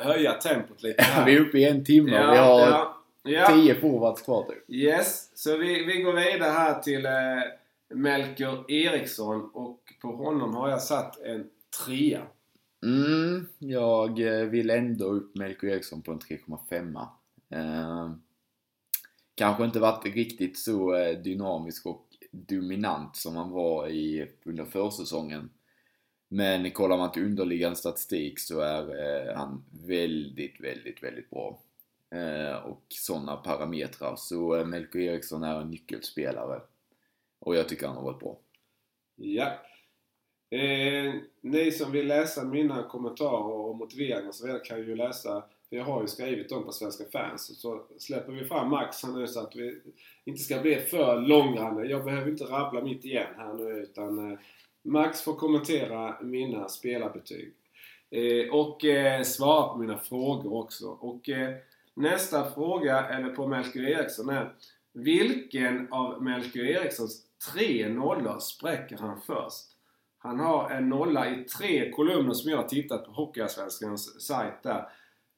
höja 0.08 0.32
tempot 0.32 0.82
lite 0.82 1.02
här. 1.02 1.24
vi 1.26 1.36
är 1.36 1.40
uppe 1.40 1.58
i 1.58 1.64
en 1.64 1.84
timme 1.84 2.26
och 2.26 2.32
vi 2.32 2.36
ja, 2.36 2.44
har 2.44 2.60
ja, 2.60 2.91
ja. 3.22 3.46
tio 3.46 3.74
forwards 3.74 4.22
kvar 4.22 4.42
typ. 4.44 4.70
Yes, 4.70 5.30
så 5.34 5.56
vi, 5.56 5.84
vi 5.84 6.02
går 6.02 6.12
vidare 6.12 6.50
här 6.50 6.80
till 6.80 7.06
eh, 7.06 7.12
Melker 7.94 8.70
Eriksson 8.70 9.50
och 9.54 9.80
på 10.02 10.08
honom 10.08 10.54
har 10.54 10.68
jag 10.68 10.82
satt 10.82 11.20
en 11.20 11.46
trea. 11.86 12.22
Mm, 12.86 13.46
jag 13.58 14.20
eh, 14.20 14.46
vill 14.48 14.70
ändå 14.70 15.04
upp 15.04 15.36
Melker 15.36 15.66
Eriksson 15.68 16.02
på 16.02 16.12
en 16.12 16.18
3,5. 16.18 17.06
Eh, 17.50 18.12
kanske 19.34 19.64
inte 19.64 19.80
varit 19.80 20.04
riktigt 20.04 20.58
så 20.58 20.94
eh, 20.94 21.18
dynamisk 21.18 21.86
och 21.86 22.06
dominant 22.30 23.16
som 23.16 23.36
han 23.36 23.50
var 23.50 23.88
i, 23.88 24.28
under 24.44 24.64
försäsongen. 24.64 25.50
Men 26.28 26.70
kollar 26.70 26.96
man 26.96 27.12
till 27.12 27.24
underliggande 27.24 27.76
statistik 27.76 28.40
så 28.40 28.60
är 28.60 28.82
eh, 28.82 29.36
han 29.36 29.64
väldigt, 29.86 30.60
väldigt, 30.60 31.02
väldigt 31.02 31.30
bra. 31.30 31.60
Eh, 32.12 32.56
och 32.56 32.82
sådana 32.88 33.36
parametrar. 33.36 34.16
Så 34.16 34.56
eh, 34.56 34.66
Melko 34.66 34.98
Eriksson 34.98 35.42
är 35.42 35.60
en 35.60 35.70
nyckelspelare. 35.70 36.60
Och 37.38 37.56
jag 37.56 37.68
tycker 37.68 37.86
han 37.86 37.96
har 37.96 38.04
varit 38.04 38.20
bra. 38.20 38.38
Ja. 39.16 39.46
Eh, 40.50 41.14
ni 41.40 41.72
som 41.72 41.92
vill 41.92 42.06
läsa 42.06 42.44
mina 42.44 42.82
kommentarer 42.82 43.52
och 43.52 43.76
motiveringar 43.76 44.28
och 44.28 44.34
så 44.34 44.46
vidare 44.46 44.64
kan 44.64 44.78
ju 44.78 44.96
läsa, 44.96 45.44
för 45.68 45.76
jag 45.76 45.84
har 45.84 46.00
ju 46.02 46.06
skrivit 46.08 46.48
dem 46.48 46.64
på 46.64 46.72
Svenska 46.72 47.04
fans. 47.12 47.60
Så 47.60 47.82
släpper 47.98 48.32
vi 48.32 48.44
fram 48.44 48.70
Max 48.70 49.02
här 49.02 49.12
nu 49.12 49.26
så 49.26 49.40
att 49.40 49.56
vi 49.56 49.80
inte 50.24 50.42
ska 50.42 50.60
bli 50.60 50.76
för 50.76 51.20
långrandiga. 51.20 51.90
Jag 51.90 52.04
behöver 52.04 52.30
inte 52.30 52.44
rabbla 52.44 52.80
mitt 52.80 53.04
igen 53.04 53.34
här 53.36 53.54
nu 53.54 53.70
utan 53.70 54.32
eh, 54.32 54.38
Max 54.82 55.22
får 55.22 55.34
kommentera 55.34 56.22
mina 56.22 56.68
spelarbetyg. 56.68 57.54
Eh, 58.10 58.54
och 58.54 58.84
eh, 58.84 59.22
svara 59.22 59.68
på 59.68 59.78
mina 59.78 59.98
frågor 59.98 60.54
också. 60.54 60.88
Och 60.88 61.28
nästa 61.94 62.50
fråga, 62.50 63.08
eller 63.08 63.28
på 63.28 63.46
Melker 63.46 63.88
Eriksson 63.88 64.28
är 64.28 64.52
Vilken 64.92 65.92
av 65.92 66.22
Melker 66.22 66.64
Erikssons 66.64 67.22
tre 67.52 67.88
nollor 67.88 68.38
spräcker 68.38 68.96
han 68.96 69.20
först? 69.20 69.64
Han 70.18 70.40
har 70.40 70.70
en 70.70 70.88
nolla 70.88 71.30
i 71.30 71.44
tre 71.44 71.90
kolumner 71.90 72.32
som 72.32 72.50
jag 72.50 72.58
har 72.58 72.68
tittat 72.68 73.04
på 73.04 73.12
Hockeyallsvenskans 73.12 74.26
sajt 74.26 74.62
där. 74.62 74.88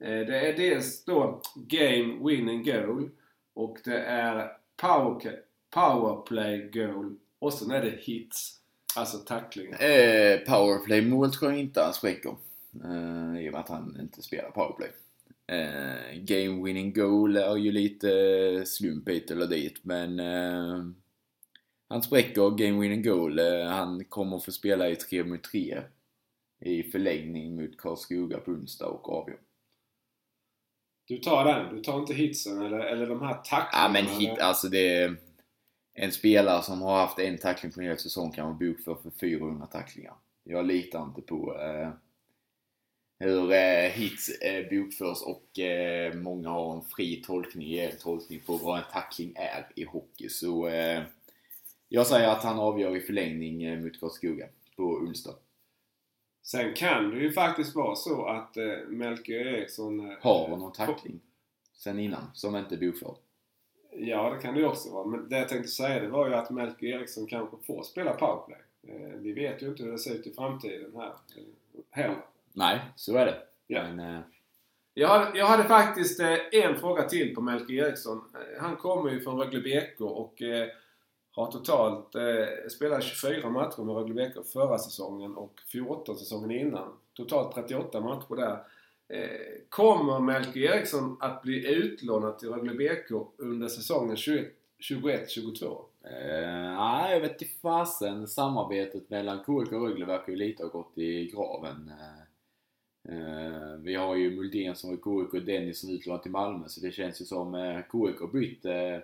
Eh, 0.00 0.26
det 0.26 0.48
är 0.48 0.56
dels 0.56 1.04
då 1.04 1.40
Game 1.54 2.28
Winning 2.28 2.64
Goal 2.64 3.10
och 3.54 3.78
det 3.84 3.98
är 3.98 4.52
Power, 4.76 5.40
powerplay 5.70 6.70
Goal 6.72 7.16
och 7.38 7.52
sen 7.52 7.70
är 7.70 7.82
det 7.82 7.98
Hits. 8.00 8.60
Alltså 8.96 9.18
tacklingar. 9.18 9.82
Eh, 9.82 10.38
powerplay-mål 10.38 11.32
tror 11.32 11.50
jag 11.50 11.60
inte 11.60 11.80
han 11.82 11.92
spräcker. 11.92 12.36
Eh, 12.84 13.44
I 13.44 13.48
och 13.48 13.52
med 13.52 13.60
att 13.60 13.68
han 13.68 13.96
inte 14.00 14.22
spelar 14.22 14.50
powerplay. 14.50 14.90
Eh, 15.46 16.18
game 16.20 16.64
winning 16.64 16.92
goal 16.92 17.36
är 17.36 17.56
ju 17.56 17.72
lite 17.72 18.08
slump 18.66 19.08
hit 19.08 19.30
eller 19.30 19.46
dit 19.46 19.84
men 19.84 20.20
eh, 20.20 20.84
han 21.88 22.02
spräcker 22.02 22.50
game 22.50 22.80
winning 22.80 23.02
goal. 23.02 23.38
Eh, 23.38 23.66
han 23.66 24.04
kommer 24.04 24.38
få 24.38 24.52
spela 24.52 24.88
i 24.88 24.96
3 24.96 25.24
mot 25.24 25.42
3 25.42 25.82
i 26.60 26.82
förlängning 26.82 27.56
mot 27.56 27.76
Karlskoga 27.76 28.38
på 28.38 28.50
onsdag 28.50 28.86
och 28.86 29.08
avgör. 29.08 29.38
Du 31.06 31.18
tar 31.18 31.44
den? 31.44 31.76
Du 31.76 31.82
tar 31.82 32.00
inte 32.00 32.14
hitsen 32.14 32.62
eller, 32.62 32.78
eller 32.78 33.06
de 33.06 33.22
här 33.22 33.34
tacklingarna? 33.34 33.68
Ja 33.72 33.88
men 33.92 34.20
hit, 34.20 34.38
alltså 34.38 34.68
det 34.68 35.16
en 35.94 36.12
spelare 36.12 36.62
som 36.62 36.82
har 36.82 36.96
haft 36.96 37.18
en 37.18 37.38
tackling 37.38 37.72
på 37.72 37.80
en 37.80 37.86
hel 37.86 37.98
säsong 37.98 38.32
kan 38.32 38.46
vara 38.46 38.54
bokförd 38.54 39.02
för 39.02 39.10
400 39.10 39.66
tacklingar. 39.66 40.14
Jag 40.44 40.66
litar 40.66 41.02
inte 41.02 41.22
på 41.22 41.60
eh, 41.60 41.90
hur 43.24 43.52
eh, 43.52 43.90
hits 43.90 44.28
eh, 44.28 44.68
bokförs 44.70 45.22
och 45.22 45.58
eh, 45.58 46.14
många 46.14 46.48
har 46.48 46.74
en 46.74 46.82
fri 46.82 47.22
tolkning, 47.26 47.74
en 47.78 47.96
tolkning 47.98 48.40
på 48.46 48.56
vad 48.56 48.78
en 48.78 48.84
tackling 48.92 49.32
är 49.36 49.66
i 49.74 49.84
hockey. 49.84 50.28
Så 50.28 50.68
eh, 50.68 51.02
jag 51.88 52.06
säger 52.06 52.28
att 52.28 52.44
han 52.44 52.58
avgör 52.58 52.96
i 52.96 53.00
förlängning 53.00 53.62
eh, 53.62 53.80
mot 53.80 54.00
Karlskoga 54.00 54.46
på 54.76 54.82
onsdag. 54.82 55.34
Sen 56.42 56.74
kan 56.74 57.10
det 57.10 57.20
ju 57.20 57.32
faktiskt 57.32 57.74
vara 57.74 57.96
så 57.96 58.26
att 58.26 58.56
eh, 58.56 58.88
Melker 58.88 59.46
Eriksson... 59.46 60.10
Eh, 60.10 60.16
Har 60.20 60.48
någon 60.48 60.72
tackling 60.72 61.20
sen 61.74 61.98
innan 61.98 62.30
som 62.34 62.56
inte 62.56 62.74
är 62.74 62.78
bokförd. 62.78 63.16
Ja, 63.96 64.30
det 64.30 64.42
kan 64.42 64.54
det 64.54 64.60
ju 64.60 64.66
också 64.66 64.90
vara. 64.90 65.06
Men 65.06 65.28
det 65.28 65.38
jag 65.38 65.48
tänkte 65.48 65.68
säga 65.68 66.02
det 66.02 66.08
var 66.08 66.28
ju 66.28 66.34
att 66.34 66.50
Melker 66.50 66.86
Eriksson 66.86 67.26
kanske 67.26 67.56
får 67.66 67.82
spela 67.82 68.12
powerplay. 68.12 68.60
Eh, 68.88 69.18
vi 69.18 69.32
vet 69.32 69.62
ju 69.62 69.66
inte 69.66 69.82
hur 69.82 69.92
det 69.92 69.98
ser 69.98 70.14
ut 70.14 70.26
i 70.26 70.32
framtiden 70.32 70.90
här 70.96 71.06
eh, 71.06 71.82
heller. 71.90 72.16
Nej, 72.54 72.80
så 72.96 73.16
är 73.16 73.26
det. 73.26 73.36
Ja. 73.66 73.82
Men, 73.82 74.14
eh, 74.14 74.20
Jag 74.94 75.08
hade, 75.08 75.38
jag 75.38 75.46
hade 75.46 75.64
faktiskt 75.64 76.20
eh, 76.20 76.36
en 76.52 76.76
fråga 76.76 77.02
till 77.02 77.34
på 77.34 77.40
Melker 77.40 77.74
Eriksson. 77.74 78.20
Eh, 78.34 78.62
Han 78.62 78.76
kommer 78.76 79.10
ju 79.10 79.20
från 79.20 79.38
Rögle 79.40 79.60
BK 79.60 80.00
och 80.00 80.42
eh, 80.42 80.68
har 81.32 81.50
totalt 81.50 82.14
eh, 82.14 82.68
spelat 82.70 83.02
24 83.04 83.50
matcher 83.50 83.82
med 83.82 83.94
Rögle 83.96 84.14
BK 84.14 84.46
förra 84.52 84.78
säsongen 84.78 85.34
och 85.34 85.60
14 85.72 86.16
säsongen 86.16 86.50
innan. 86.50 86.92
Totalt 87.14 87.54
38 87.54 88.00
matcher 88.00 88.36
där. 88.36 88.58
Eh, 89.08 89.28
kommer 89.68 90.20
Melker 90.20 90.60
Eriksson 90.60 91.16
att 91.20 91.42
bli 91.42 91.74
utlånad 91.74 92.38
till 92.38 92.48
Rögle 92.48 92.74
BK 92.74 93.10
under 93.38 93.68
säsongen 93.68 94.16
21-22? 94.16 95.84
Eh, 96.04 96.76
nej, 96.78 97.12
jag 97.12 97.20
vet 97.20 97.42
inte 97.42 97.54
fasen. 97.62 98.26
Samarbetet 98.26 99.10
mellan 99.10 99.38
KIK 99.38 99.72
och 99.72 99.82
Rögle 99.88 100.04
verkar 100.04 100.32
ju 100.32 100.36
lite 100.36 100.62
ha 100.62 100.70
gått 100.70 100.98
i 100.98 101.30
graven. 101.30 101.88
Eh, 102.00 102.23
Eh, 103.08 103.76
vi 103.78 103.94
har 103.94 104.16
ju 104.16 104.36
Muldén 104.36 104.76
som 104.76 104.90
är 104.90 104.96
KIK 104.96 105.34
och 105.34 105.42
Dennis 105.42 105.80
som 105.80 105.90
är 105.90 105.94
utlånad 105.94 106.22
till 106.22 106.30
Malmö 106.30 106.68
så 106.68 106.80
det 106.80 106.92
känns 106.92 107.20
ju 107.20 107.24
som 107.24 107.54
eh, 107.54 107.78
KIK 107.78 108.20
har 108.20 108.32
bytt 108.32 108.64
eh, 108.64 108.98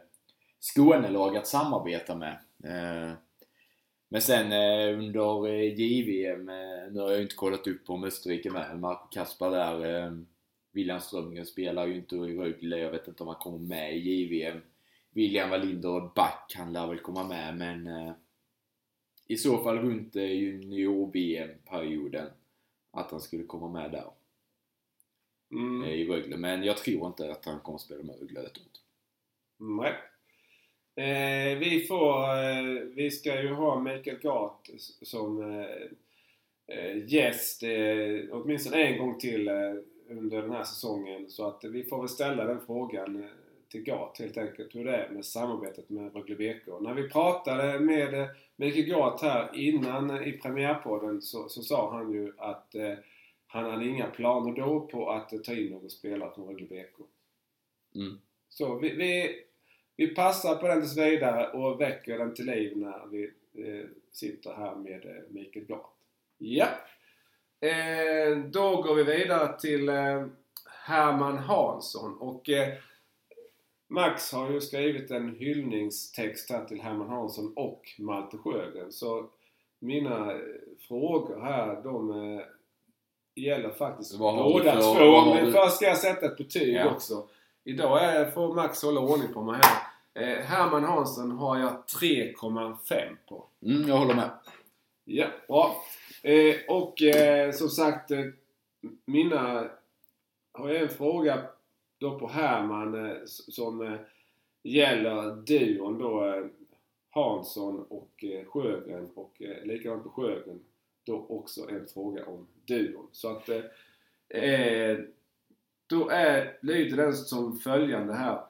Skånelag 0.61 1.37
att 1.37 1.47
samarbeta 1.47 2.17
med. 2.17 2.39
Eh, 2.65 3.13
men 4.09 4.23
sen 4.23 4.53
eh, 4.53 4.99
under 4.99 5.49
eh, 5.49 5.81
JVM, 5.81 6.45
nu 6.93 7.01
har 7.01 7.09
jag 7.09 7.17
ju 7.17 7.23
inte 7.23 7.35
kollat 7.35 7.67
upp 7.67 7.91
om 7.91 8.05
Österrike 8.05 8.49
är 8.49 8.53
med, 8.53 8.67
men 8.71 8.81
Marco 8.81 9.09
Kaspar 9.11 9.51
där, 9.51 10.05
eh, 10.05 10.13
William 10.73 11.01
Strömgren 11.01 11.47
spelar 11.47 11.87
ju 11.87 11.95
inte 11.95 12.17
i 12.17 12.39
Rögle, 12.39 12.79
jag 12.79 12.91
vet 12.91 13.09
inte 13.09 13.23
om 13.23 13.29
han 13.29 13.37
kommer 13.37 13.59
med 13.59 13.97
i 13.97 13.99
JVM. 13.99 14.61
William 15.13 15.51
Wallinder 15.51 16.11
back, 16.15 16.53
han 16.57 16.73
lär 16.73 16.87
väl 16.87 16.99
komma 16.99 17.25
med 17.25 17.57
men 17.57 17.89
i 19.27 19.37
så 19.37 19.63
fall 19.63 19.79
runt 19.79 20.15
junior-VM-perioden 20.15 22.27
att 22.91 23.11
han 23.11 23.21
skulle 23.21 23.45
komma 23.45 23.69
med 23.69 23.91
där 23.93 24.05
Mm. 25.53 25.83
eh, 25.83 25.91
i 25.95 26.09
Rögle. 26.09 26.37
Men 26.37 26.63
jag 26.63 26.77
tror 26.77 27.07
inte 27.07 27.31
att 27.33 27.45
han 27.45 27.61
kommer 27.61 27.77
att 27.77 27.83
spela 27.83 28.03
med 28.03 28.19
Rögle 28.21 28.41
detta 28.41 28.61
året. 28.61 28.81
Nej. 29.59 29.95
Eh, 30.95 31.59
vi 31.59 31.81
får, 31.89 32.23
eh, 32.23 32.63
vi 32.95 33.11
ska 33.11 33.43
ju 33.43 33.53
ha 33.53 33.81
Mikael 33.81 34.19
Gart 34.19 34.69
som 35.03 35.43
eh, 35.43 35.67
eh, 36.77 37.05
gäst 37.07 37.63
eh, 37.63 38.31
åtminstone 38.31 38.83
en 38.85 38.99
gång 38.99 39.19
till 39.19 39.49
under 40.09 40.43
den 40.43 40.51
här 40.51 40.65
säsongen. 40.65 41.31
Så 41.31 41.47
att 41.49 41.65
vi 41.65 41.85
får 41.85 41.99
väl 41.99 42.09
ställa 42.09 42.45
den 42.45 42.61
frågan 42.67 43.29
till 43.71 43.83
Gart 43.83 44.19
helt 44.19 44.37
enkelt 44.37 44.75
hur 44.75 44.85
det 44.85 44.97
är 44.97 45.09
med 45.11 45.25
samarbetet 45.25 45.91
med 45.91 46.15
Rögle 46.15 46.35
BK. 46.35 46.81
När 46.81 46.95
vi 46.95 47.09
pratade 47.09 47.81
med 47.81 48.29
Mikael 48.57 48.87
Gart 48.87 49.23
här 49.23 49.51
innan 49.55 50.25
i 50.25 50.33
premiärpodden 50.33 51.23
så, 51.23 51.49
så 51.49 51.63
sa 51.63 51.93
han 51.93 52.13
ju 52.13 52.33
att 52.39 52.75
eh, 52.75 52.95
han 53.47 53.71
hade 53.71 53.87
inga 53.87 54.07
planer 54.07 54.53
då 54.53 54.81
på 54.81 55.11
att 55.11 55.33
eh, 55.33 55.39
ta 55.39 55.53
in 55.53 55.73
någon 55.73 55.91
spelare 55.91 56.31
från 56.35 56.49
Rögle 56.49 56.67
BK. 56.67 57.07
Mm. 57.95 58.19
Så 58.49 58.79
vi, 58.79 58.95
vi, 58.95 59.43
vi 59.97 60.15
passar 60.15 60.55
på 60.57 60.69
den 60.69 60.81
tills 60.81 60.99
vidare 60.99 61.49
och 61.49 61.81
väcker 61.81 62.19
den 62.19 62.35
till 62.35 62.47
liv 62.47 62.77
när 62.77 63.07
vi 63.07 63.25
eh, 63.55 63.87
sitter 64.13 64.55
här 64.55 64.75
med 64.75 65.05
eh, 65.05 65.23
Mikael 65.29 65.67
Gart. 65.67 65.95
Ja. 66.39 66.69
Eh, 67.61 68.39
då 68.39 68.83
går 68.83 68.95
vi 68.95 69.05
vidare 69.05 69.61
till 69.61 69.89
eh, 69.89 70.27
Herman 70.85 71.39
Hansson 71.39 72.19
och 72.19 72.49
eh, 72.49 72.75
Max 73.91 74.33
har 74.33 74.51
ju 74.51 74.61
skrivit 74.61 75.11
en 75.11 75.37
hyllningstext 75.37 76.51
här 76.51 76.65
till 76.65 76.81
Herman 76.81 77.09
Hansson 77.09 77.53
och 77.57 77.83
Malte 77.99 78.37
Sjögren. 78.39 78.93
Så 78.93 79.27
mina 79.79 80.33
eh, 80.33 80.39
frågor 80.89 81.41
här 81.41 81.83
de 81.83 82.11
eh, 82.11 82.43
gäller 83.35 83.71
faktiskt 83.71 84.19
båda 84.19 84.81
två. 84.81 85.35
Men 85.35 85.53
först 85.53 85.77
ska 85.77 85.85
jag 85.85 85.99
sätta 85.99 86.27
ett 86.27 86.37
betyg 86.37 86.75
Ja. 86.75 86.91
också. 86.95 87.29
Idag 87.65 88.05
är, 88.05 88.31
får 88.31 88.55
Max 88.55 88.83
hålla 88.83 89.01
ordning 89.01 89.33
på 89.33 89.43
mig 89.43 89.61
här. 89.63 89.83
Eh, 90.23 90.45
Herman 90.45 90.85
Hansson 90.85 91.31
har 91.31 91.59
jag 91.59 91.73
3,5 92.01 93.17
på. 93.29 93.45
Mm, 93.67 93.89
jag 93.89 93.97
håller 93.97 94.15
med. 94.15 94.31
Ja, 95.05 95.27
bra. 95.49 95.77
Eh, 96.23 96.55
och 96.69 97.03
eh, 97.03 97.53
som 97.53 97.69
sagt, 97.69 98.11
eh, 98.11 98.25
mina... 99.05 99.71
Har 100.53 100.69
jag 100.69 100.83
en 100.83 100.89
fråga 100.89 101.43
då 102.01 102.19
på 102.19 102.29
Herman 102.29 103.07
eh, 103.07 103.17
som 103.27 103.81
eh, 103.81 103.99
gäller 104.63 105.37
duon 105.37 105.99
då 105.99 106.27
eh, 106.27 106.47
Hansson 107.11 107.87
och 107.89 108.25
Sjögren 108.47 109.11
och 109.15 109.43
likadant 109.65 110.05
på 110.05 110.11
Sjögren 110.11 110.61
då 111.05 111.27
också 111.29 111.69
en 111.71 111.87
fråga 111.87 112.27
om 112.27 112.47
duon. 112.65 113.09
Så 113.13 113.37
att 113.37 113.49
eh, 114.29 114.99
då 115.87 116.09
är, 116.09 116.59
lyder 116.63 116.97
den 116.97 117.15
som 117.15 117.59
följande 117.59 118.15
här. 118.15 118.41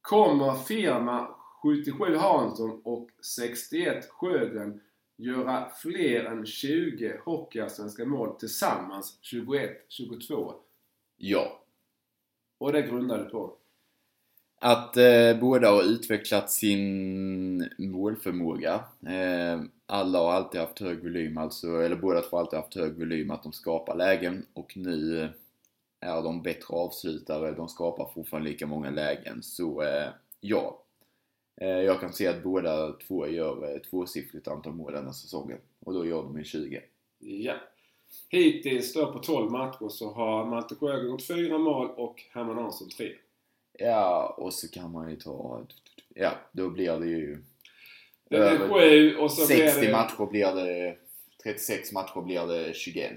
Kommer 0.00 0.54
firma 0.54 1.34
77 1.62 2.16
Hansson 2.16 2.80
och 2.84 3.10
61 3.36 4.08
Sjögren 4.10 4.80
göra 5.16 5.70
fler 5.82 6.24
än 6.24 6.46
20 6.46 7.20
hockeyallsvenska 7.24 8.04
mål 8.04 8.38
tillsammans 8.38 9.18
21-22? 9.22 10.54
Ja. 11.16 11.61
Och 12.62 12.72
det 12.72 12.82
grundar 12.82 13.18
du 13.18 13.24
på? 13.24 13.56
att 14.64 14.96
eh, 14.96 15.40
båda 15.40 15.70
har 15.70 15.82
utvecklat 15.82 16.50
sin 16.50 17.68
målförmåga. 17.78 18.74
Eh, 19.06 19.60
alla 19.86 20.18
har 20.18 20.32
alltid 20.32 20.60
haft 20.60 20.80
hög 20.80 21.02
volym, 21.02 21.38
alltså, 21.38 21.66
eller 21.66 21.96
båda 21.96 22.20
två 22.20 22.36
har 22.36 22.40
alltid 22.40 22.58
haft 22.58 22.74
hög 22.74 22.98
volym, 22.98 23.30
att 23.30 23.42
de 23.42 23.52
skapar 23.52 23.96
lägen 23.96 24.46
och 24.52 24.76
nu 24.76 25.28
är 26.00 26.22
de 26.22 26.42
bättre 26.42 26.74
avslutare, 26.74 27.52
de 27.52 27.68
skapar 27.68 28.10
fortfarande 28.14 28.50
lika 28.50 28.66
många 28.66 28.90
lägen. 28.90 29.42
Så 29.42 29.82
eh, 29.82 30.08
ja, 30.40 30.82
eh, 31.60 31.68
jag 31.68 32.00
kan 32.00 32.12
se 32.12 32.28
att 32.28 32.42
båda 32.42 32.92
två 32.92 33.28
gör 33.28 33.74
eh, 33.74 33.78
tvåsiffrigt 33.78 34.48
antal 34.48 34.72
mål 34.72 34.92
denna 34.92 35.12
säsongen 35.12 35.58
och 35.84 35.94
då 35.94 36.06
gör 36.06 36.22
de 36.22 36.38
i 36.38 36.44
20. 36.44 36.82
Ja. 37.18 37.54
Hittills 38.28 38.92
då 38.94 39.12
på 39.12 39.18
12 39.18 39.50
matcher 39.50 39.88
så 39.88 40.12
har 40.12 40.44
Malte 40.46 40.74
Sjögren 40.74 41.06
gjort 41.06 41.22
4 41.26 41.58
mål 41.58 41.90
och 41.96 42.22
Herman 42.32 42.56
Hansson 42.56 42.88
3. 42.88 43.12
Ja, 43.78 44.34
och 44.38 44.52
så 44.54 44.68
kan 44.68 44.92
man 44.92 45.10
ju 45.10 45.16
ta... 45.16 45.60
Ja, 46.14 46.30
då 46.52 46.70
blir 46.70 46.98
det 46.98 47.06
ju... 47.06 47.42
Det 48.28 48.36
över 48.36 48.68
7 48.68 49.16
och 49.16 49.30
så 49.32 49.46
60 49.46 49.78
blir 49.80 49.86
det... 49.86 49.92
matcher 49.92 50.26
blir 50.30 50.54
det... 50.54 50.96
36 51.42 51.92
matcher 51.92 52.20
blir 52.20 52.46
det 52.46 52.74
21. 52.76 53.12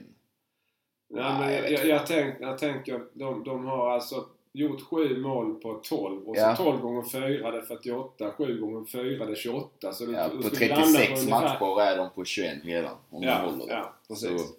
Ja, 1.08 1.38
men 1.40 1.40
Nej, 1.40 1.56
jag 1.62 1.72
jag, 1.72 1.86
jag, 1.88 2.08
tänk, 2.08 2.36
jag 2.40 2.58
tänker, 2.58 3.02
de, 3.14 3.44
de 3.44 3.66
har 3.66 3.90
alltså 3.92 4.26
gjort 4.54 4.82
7 4.82 5.18
mål 5.22 5.56
på 5.56 5.74
12 5.84 6.28
och 6.30 6.36
så 6.36 6.42
Ja. 6.42 6.56
12 6.56 6.82
gånger 6.82 7.04
4 7.04 7.52
det 7.52 7.58
är 7.58 7.62
48, 7.62 8.32
7 8.32 8.60
gånger 8.60 8.86
4 8.86 9.26
det 9.26 9.32
är 9.32 9.36
28. 9.36 9.94
Så 9.94 10.12
Ja, 10.12 10.28
då 10.30 10.42
på 10.42 10.44
ska 10.56 10.60
vi 10.66 10.68
landa 10.68 10.84
på 10.86 10.94
36 10.94 11.22
ungefär- 11.22 11.42
matcher 11.60 11.82
är 11.82 11.98
de 11.98 12.10
på 12.10 12.26
21 12.26 12.66
redan. 12.66 12.96
Om 13.10 13.22
de 13.22 13.28
Ja, 13.28 13.36
håller 13.36 13.66
det. 13.68 13.74
ja 13.74 13.94
precis. 14.08 14.42
Så, 14.42 14.56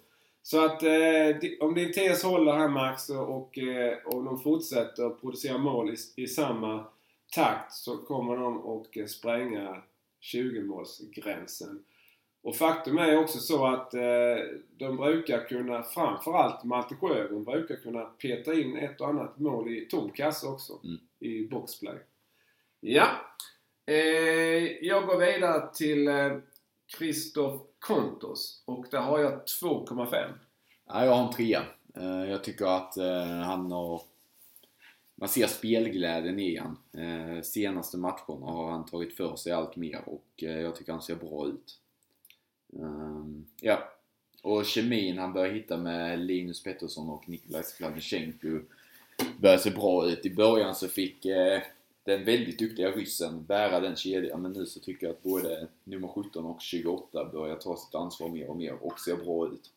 Så 0.49 0.65
att 0.65 0.83
eh, 0.83 1.51
om 1.59 1.73
din 1.73 1.93
tes 1.93 2.23
håller 2.23 2.53
här 2.53 2.67
Max 2.67 3.09
och, 3.09 3.57
eh, 3.57 3.97
och 4.05 4.23
de 4.23 4.39
fortsätter 4.39 5.05
att 5.05 5.21
producera 5.21 5.57
mål 5.57 5.89
i, 5.89 6.23
i 6.23 6.27
samma 6.27 6.85
takt 7.35 7.73
så 7.73 7.97
kommer 7.97 8.37
de 8.37 8.67
att 8.67 8.97
eh, 8.97 9.05
spränga 9.05 9.81
20-målsgränsen. 10.33 11.83
Och 12.41 12.55
faktum 12.55 12.97
är 12.97 13.17
också 13.17 13.39
så 13.39 13.65
att 13.65 13.93
eh, 13.93 14.01
de 14.77 14.97
brukar 14.97 15.47
kunna, 15.47 15.83
framförallt 15.83 16.63
Malte 16.63 16.95
Sjögren, 16.95 17.43
brukar 17.43 17.75
kunna 17.75 18.01
peta 18.01 18.53
in 18.53 18.77
ett 18.77 19.01
och 19.01 19.07
annat 19.07 19.39
mål 19.39 19.73
i 19.73 19.85
tom 19.85 20.11
kasse 20.11 20.47
också. 20.47 20.79
Mm. 20.83 20.99
I 21.19 21.47
boxplay. 21.47 21.97
Ja. 22.79 23.07
Eh, 23.85 24.85
jag 24.85 25.07
går 25.07 25.17
vidare 25.17 25.73
till 25.73 26.07
eh, 26.07 26.37
Christoph 26.97 27.66
Kontos 27.79 28.61
och 28.65 28.85
där 28.91 29.01
har 29.01 29.19
jag 29.19 29.33
2,5. 29.33 30.33
ja, 30.87 31.05
jag 31.05 31.15
har 31.15 31.27
en 31.27 31.33
trea. 31.33 31.63
Eh, 31.95 32.29
jag 32.29 32.43
tycker 32.43 32.65
att 32.65 32.97
eh, 32.97 33.25
han 33.25 33.71
har... 33.71 34.01
Man 35.15 35.29
ser 35.29 35.47
spelglädjen 35.47 36.39
i 36.39 36.57
han. 36.57 36.77
Eh, 36.93 37.41
senaste 37.41 37.97
matcherna 37.97 38.45
har 38.45 38.71
han 38.71 38.85
tagit 38.85 39.17
för 39.17 39.35
sig 39.35 39.51
allt 39.51 39.75
mer 39.75 40.01
och 40.05 40.27
jag 40.35 40.75
tycker 40.75 40.91
han 40.91 41.01
ser 41.01 41.15
bra 41.15 41.47
ut. 41.47 41.79
Ehm, 42.73 43.45
ja. 43.61 43.93
Och 44.41 44.65
kemin 44.65 45.17
han 45.17 45.33
börjar 45.33 45.53
hitta 45.53 45.77
med 45.77 46.19
Linus 46.19 46.63
Pettersson 46.63 47.09
och 47.09 47.29
Nikolaj 47.29 47.63
Skladnysjenko 47.63 48.59
börjar 49.37 49.57
se 49.57 49.69
bra 49.69 50.05
ut. 50.05 50.25
I 50.25 50.35
början 50.35 50.75
så 50.75 50.87
fick 50.87 51.25
den 52.07 52.25
väldigt 52.25 52.59
duktiga 52.59 52.91
ryssen 52.91 53.45
bära 53.45 53.79
den 53.79 53.95
kedjan 53.95 54.41
men 54.41 54.51
nu 54.51 54.65
så 54.65 54.79
tycker 54.79 55.07
jag 55.07 55.13
att 55.13 55.23
både 55.23 55.67
nummer 55.83 56.07
17 56.07 56.45
och 56.45 56.61
28 56.61 57.25
börjar 57.25 57.55
ta 57.55 57.77
sitt 57.77 57.95
ansvar 57.95 58.29
mer 58.29 58.49
och 58.49 58.57
mer 58.57 58.83
och 58.83 58.99
ser 58.99 59.15
bra 59.15 59.47
ut. 59.47 59.73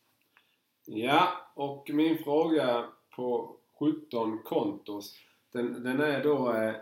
Ja, 0.85 1.51
och 1.55 1.89
min 1.93 2.17
fråga 2.17 2.85
på 3.15 3.55
17 3.79 4.39
kontos, 4.43 5.15
den, 5.51 5.83
den 5.83 6.01
är 6.01 6.23
då 6.23 6.53
eh, 6.53 6.73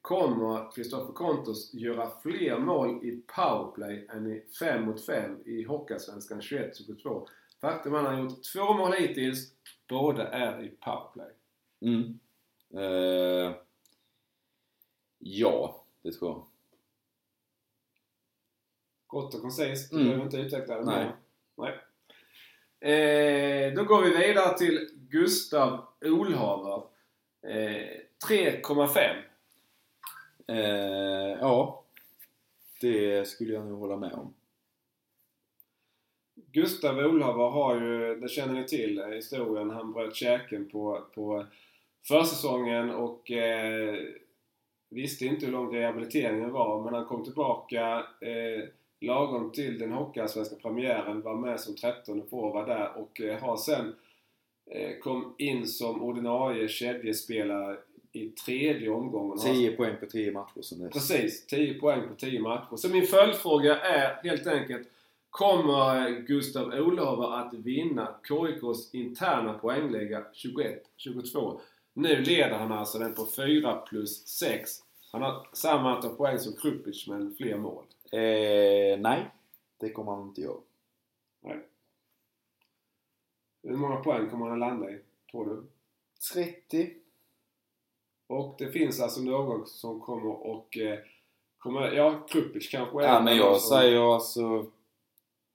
Kommer 0.00 0.72
Kristoffer 0.72 1.12
Kontos 1.12 1.74
göra 1.74 2.10
fler 2.22 2.58
mål 2.58 3.04
i 3.04 3.22
powerplay 3.36 4.06
än 4.08 4.26
i 4.26 4.44
5 4.60 4.84
mot 4.84 5.06
5 5.06 5.38
i 5.44 5.62
Hockeyallsvenskan 5.62 6.40
21-22? 6.40 7.26
Faktum 7.60 7.94
är 7.94 7.98
att 7.98 8.04
han 8.04 8.14
har 8.14 8.22
gjort 8.22 8.42
två 8.54 8.74
mål 8.74 8.92
hittills. 8.92 9.52
Båda 9.88 10.28
är 10.28 10.64
i 10.64 10.68
powerplay. 10.68 11.32
Mm. 11.80 12.18
Eh, 12.74 13.56
ja, 15.34 15.84
det 16.02 16.12
tror 16.12 16.30
jag. 16.30 16.46
Kort 19.06 19.34
och 19.34 19.40
koncist. 19.42 19.90
Du 19.90 19.96
Mm. 19.96 20.06
behöver 20.08 20.24
inte 20.24 20.36
utveckla 20.36 20.74
det 20.76 20.84
Nej. 20.84 21.04
mer. 21.04 21.16
Nej. 21.56 21.72
Eh, 22.94 23.74
då 23.74 23.84
går 23.84 24.02
vi 24.02 24.26
vidare 24.26 24.58
till 24.58 24.88
Gustav 24.94 25.86
Olhaver. 26.04 26.82
Eh, 27.42 27.86
3,5. 28.28 29.16
Eh, 30.48 31.38
ja, 31.40 31.84
det 32.80 33.28
skulle 33.28 33.52
jag 33.52 33.66
nog 33.66 33.78
hålla 33.78 33.96
med 33.96 34.12
om. 34.12 34.34
Gustav 36.34 36.98
Olhaver 36.98 37.50
har 37.50 37.80
ju, 37.80 38.20
det 38.20 38.28
känner 38.28 38.54
ni 38.54 38.64
till, 38.64 38.98
eh, 38.98 39.06
historien. 39.08 39.70
Han 39.70 39.92
bröt 39.92 40.14
käken 40.16 40.70
på, 40.70 41.06
på 41.14 41.46
försäsongen 42.08 42.90
och 42.90 43.30
eh, 43.30 44.04
visste 44.96 45.26
inte 45.26 45.46
hur 45.46 45.52
lång 45.52 45.74
rehabiliteringen 45.74 46.52
var 46.52 46.84
men 46.84 46.94
han 46.94 47.04
kom 47.04 47.24
tillbaka 47.24 47.96
eh, 48.20 48.68
lagom 49.00 49.52
till 49.52 49.78
den 49.78 49.92
Hockeyallsvenska 49.92 50.56
premiären, 50.56 51.22
var 51.22 51.34
med 51.34 51.60
som 51.60 51.76
13 51.76 52.22
forward 52.30 52.68
där 52.68 52.96
och 52.96 53.20
eh, 53.20 53.40
har 53.40 53.56
sen 53.56 53.94
eh, 54.70 54.98
kom 54.98 55.34
in 55.38 55.66
som 55.66 56.02
ordinarie 56.02 56.68
kedjespelare 56.68 57.76
i 58.12 58.28
tredje 58.28 58.90
omgången. 58.90 59.38
Har 59.38 59.54
10 59.54 59.72
poäng 59.72 59.96
på 60.00 60.06
10 60.06 60.32
matcher 60.32 60.62
som 60.62 60.78
det 60.78 60.88
Precis, 60.88 61.46
10 61.46 61.74
poäng 61.74 62.08
på 62.08 62.14
10 62.14 62.40
matcher. 62.40 62.76
Så 62.76 62.88
min 62.88 63.06
följdfråga 63.06 63.80
är 63.80 64.28
helt 64.28 64.46
enkelt 64.46 64.88
Kommer 65.36 66.10
Gustav 66.10 66.66
Olöver 66.66 67.40
att 67.40 67.54
vinna 67.54 68.14
KIKs 68.28 68.94
interna 68.94 69.52
poängliga 69.52 70.24
21-22? 70.98 71.60
Nu 71.92 72.22
leder 72.22 72.58
han 72.58 72.72
alltså 72.72 72.98
den 72.98 73.14
på 73.14 73.26
4 73.36 73.76
plus 73.76 74.26
6. 74.26 74.70
Han 75.16 75.22
har 75.24 75.46
samma 75.52 75.94
antal 75.96 76.16
poäng 76.16 76.38
som 76.38 76.52
Krupic 76.52 77.06
men 77.08 77.34
fler 77.34 77.56
mål. 77.58 77.84
Eh, 78.12 78.98
nej, 79.00 79.30
det 79.76 79.90
kommer 79.90 80.12
han 80.12 80.22
inte 80.28 80.40
göra. 80.40 80.60
Hur 83.62 83.76
många 83.76 83.96
poäng 83.96 84.30
kommer 84.30 84.46
han 84.46 84.62
att 84.62 84.68
landa 84.68 84.90
i, 84.90 84.98
tror 85.30 85.44
du? 85.46 85.64
30. 86.34 86.90
Och 88.26 88.54
det 88.58 88.68
finns 88.72 89.00
alltså 89.00 89.20
någon 89.20 89.66
som 89.66 90.00
kommer 90.00 90.46
och... 90.46 90.78
Eh, 90.78 90.98
kommer, 91.58 91.92
ja, 91.92 92.26
Krupic 92.28 92.68
kanske 92.70 93.02
Ja, 93.02 93.20
men 93.20 93.32
en 93.32 93.38
jag 93.38 93.60
som- 93.60 93.76
säger 93.76 94.14
alltså... 94.14 94.66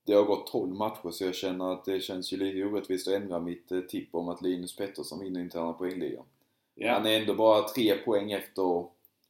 Det 0.06 0.14
har 0.14 0.24
gått 0.24 0.48
12 0.48 0.74
matcher 0.76 1.12
så 1.12 1.24
jag 1.24 1.36
känner 1.36 1.74
att 1.74 1.86
det 1.86 2.00
känns 2.00 2.34
ju 2.34 2.38
lite 2.38 2.66
orättvist 2.66 3.08
att 3.08 3.14
ändra 3.14 3.40
mitt 3.40 3.72
eh, 3.72 3.80
tipp 3.82 4.16
om 4.16 4.30
att 4.30 4.42
Linus 4.42 4.76
Pettersson 4.76 5.20
vinner 5.20 5.42
interna 5.42 5.74
poängligan. 5.74 6.26
Ja. 6.76 6.94
Han 6.94 7.06
är 7.06 7.20
ändå 7.20 7.34
bara 7.36 7.68
tre 7.68 7.98
poäng 7.98 8.32
efter 8.32 8.86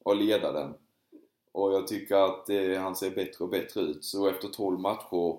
att 0.06 0.18
leda 0.18 0.52
den. 0.52 0.74
Och 1.52 1.74
jag 1.74 1.88
tycker 1.88 2.16
att 2.16 2.50
eh, 2.50 2.82
han 2.82 2.96
ser 2.96 3.12
bättre 3.12 3.44
och 3.44 3.50
bättre 3.50 3.82
ut. 3.82 4.06
Så 4.06 4.28
efter 4.28 4.48
12 4.48 4.80
matcher 4.80 5.38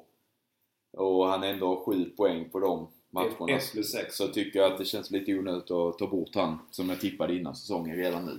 och 0.93 1.26
han 1.26 1.43
ändå 1.43 1.66
har 1.66 1.84
7 1.84 2.05
poäng 2.05 2.51
på 2.51 2.60
de 2.60 2.89
matcherna 3.10 3.56
1 3.56 3.72
plus 3.72 3.93
6. 3.93 4.16
så 4.16 4.28
tycker 4.28 4.59
jag 4.59 4.72
att 4.72 4.78
det 4.78 4.84
känns 4.84 5.10
lite 5.10 5.34
onödigt 5.34 5.70
att 5.70 5.98
ta 5.98 6.06
bort 6.06 6.34
han 6.34 6.59
som 6.70 6.89
jag 6.89 7.01
tippade 7.01 7.36
innan 7.36 7.56
säsongen 7.56 7.97
redan 7.97 8.24
nu. 8.24 8.39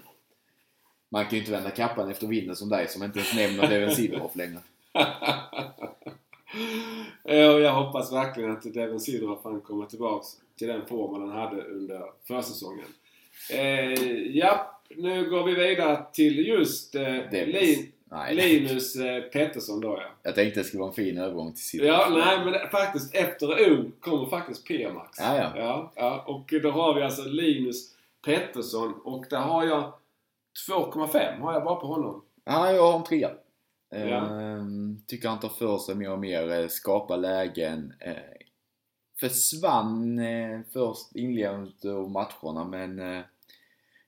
Man 1.10 1.24
kan 1.24 1.34
ju 1.34 1.40
inte 1.40 1.52
vända 1.52 1.70
kappan 1.70 2.12
efter 2.12 2.28
vinden 2.28 2.56
som 2.56 2.70
dig 2.70 2.88
som 2.88 3.04
inte 3.04 3.20
ens 3.20 3.36
nämner 3.36 3.70
Devin 3.70 3.96
Sidorov 3.96 4.32
längre. 4.34 4.60
Ja, 7.24 7.34
jag 7.60 7.74
hoppas 7.74 8.14
verkligen 8.14 8.52
att 8.52 8.74
Devin 8.74 9.00
Sidorov 9.00 9.42
kan 9.44 9.62
komma 9.62 9.86
tillbaks 9.86 10.28
till 10.58 10.68
den 10.68 10.86
formen 10.86 11.30
han 11.30 11.40
hade 11.40 11.64
under 11.64 12.04
försäsongen. 12.28 12.86
Eh, 13.52 13.94
ja, 14.38 14.82
nu 14.98 15.30
går 15.30 15.44
vi 15.44 15.54
vidare 15.54 16.06
till 16.14 16.48
just 16.48 16.96
eh. 16.96 17.32
Lin. 17.32 17.92
Linus 18.32 18.96
eh, 18.96 19.22
Pettersson 19.24 19.82
då 19.82 19.98
ja. 20.02 20.10
Jag 20.24 20.36
tänkte 20.36 20.60
det 20.60 20.64
skulle 20.64 20.80
vara 20.80 20.90
en 20.90 20.96
fin 20.96 21.18
övergång 21.18 21.54
till 21.54 21.64
Sidorov. 21.64 21.90
Ja, 21.90 22.08
nej 22.10 22.44
men 22.44 22.54
det- 22.54 22.70
faktiskt 22.72 23.16
efter 23.16 23.72
O 23.72 23.92
kommer 24.00 24.26
faktiskt 24.30 24.68
P-Max. 24.68 25.20
Ja, 25.20 25.38
ja. 25.38 25.52
ja, 25.56 25.92
ja. 25.96 26.24
Och 26.28 26.54
då 26.64 26.72
har 26.72 26.94
vi 26.96 27.02
alltså 27.02 27.24
Linus 27.24 27.96
Pettersson 28.26 28.94
och 29.04 29.26
där 29.30 29.38
har 29.40 29.66
jag 29.66 29.94
2,5 30.70 31.40
har 31.42 31.54
jag 31.54 31.64
bara 31.64 31.76
på 31.76 31.88
honom. 31.88 32.22
Ja, 32.46 32.72
jag 32.72 32.92
har 32.92 32.98
en 33.00 33.04
trea. 33.04 33.32
Ja. 33.90 34.40
Ehm, 34.42 35.02
tycker 35.08 35.30
han 35.30 35.40
tar 35.40 35.50
för 35.50 35.78
sig 35.78 35.96
mer 35.96 36.12
och 36.12 36.20
mer, 36.20 36.52
eh, 36.62 36.68
skapar 36.68 37.18
lägen. 37.18 37.94
Eh, 38.00 38.14
försvann 39.20 40.20
eh, 40.20 40.60
först 40.74 41.16
inledandet 41.16 41.86
av 41.86 42.12
matcherna 42.12 42.64
men 42.64 43.00
eh, 43.00 43.22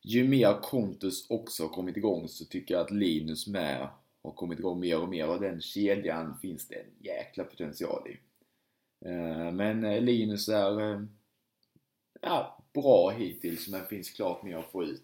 ju 0.06 0.28
mer 0.28 0.62
Kontus 0.62 1.30
också 1.30 1.64
har 1.64 1.70
kommit 1.70 1.98
igång 1.98 2.28
så 2.28 2.46
tycker 2.46 2.74
jag 2.74 2.82
att 2.82 2.92
Linus 2.92 3.48
med 3.48 3.88
har 4.24 4.32
kommit 4.32 4.60
igång 4.60 4.80
mer 4.80 5.02
och 5.02 5.10
mer 5.10 5.30
och 5.30 5.42
den 5.42 5.62
kedjan 5.62 6.38
finns 6.42 6.68
det 6.68 6.76
en 6.76 6.92
jäkla 7.00 7.44
potential 7.44 8.08
i. 8.08 8.18
Eh, 9.10 9.52
men 9.52 9.86
eh, 9.86 10.02
Linus 10.02 10.50
är 10.50 10.82
eh, 10.82 11.02
ja, 12.22 12.64
bra 12.74 13.10
hittills 13.10 13.68
men 13.68 13.86
finns 13.86 14.10
klart 14.10 14.44
mer 14.44 14.58
att 14.58 14.72
få 14.72 14.84
ut. 14.84 15.04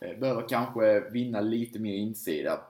Behöver 0.00 0.48
kanske 0.48 1.10
vinna 1.10 1.40
lite 1.40 1.78
mer 1.78 1.94
insida. 1.94 2.60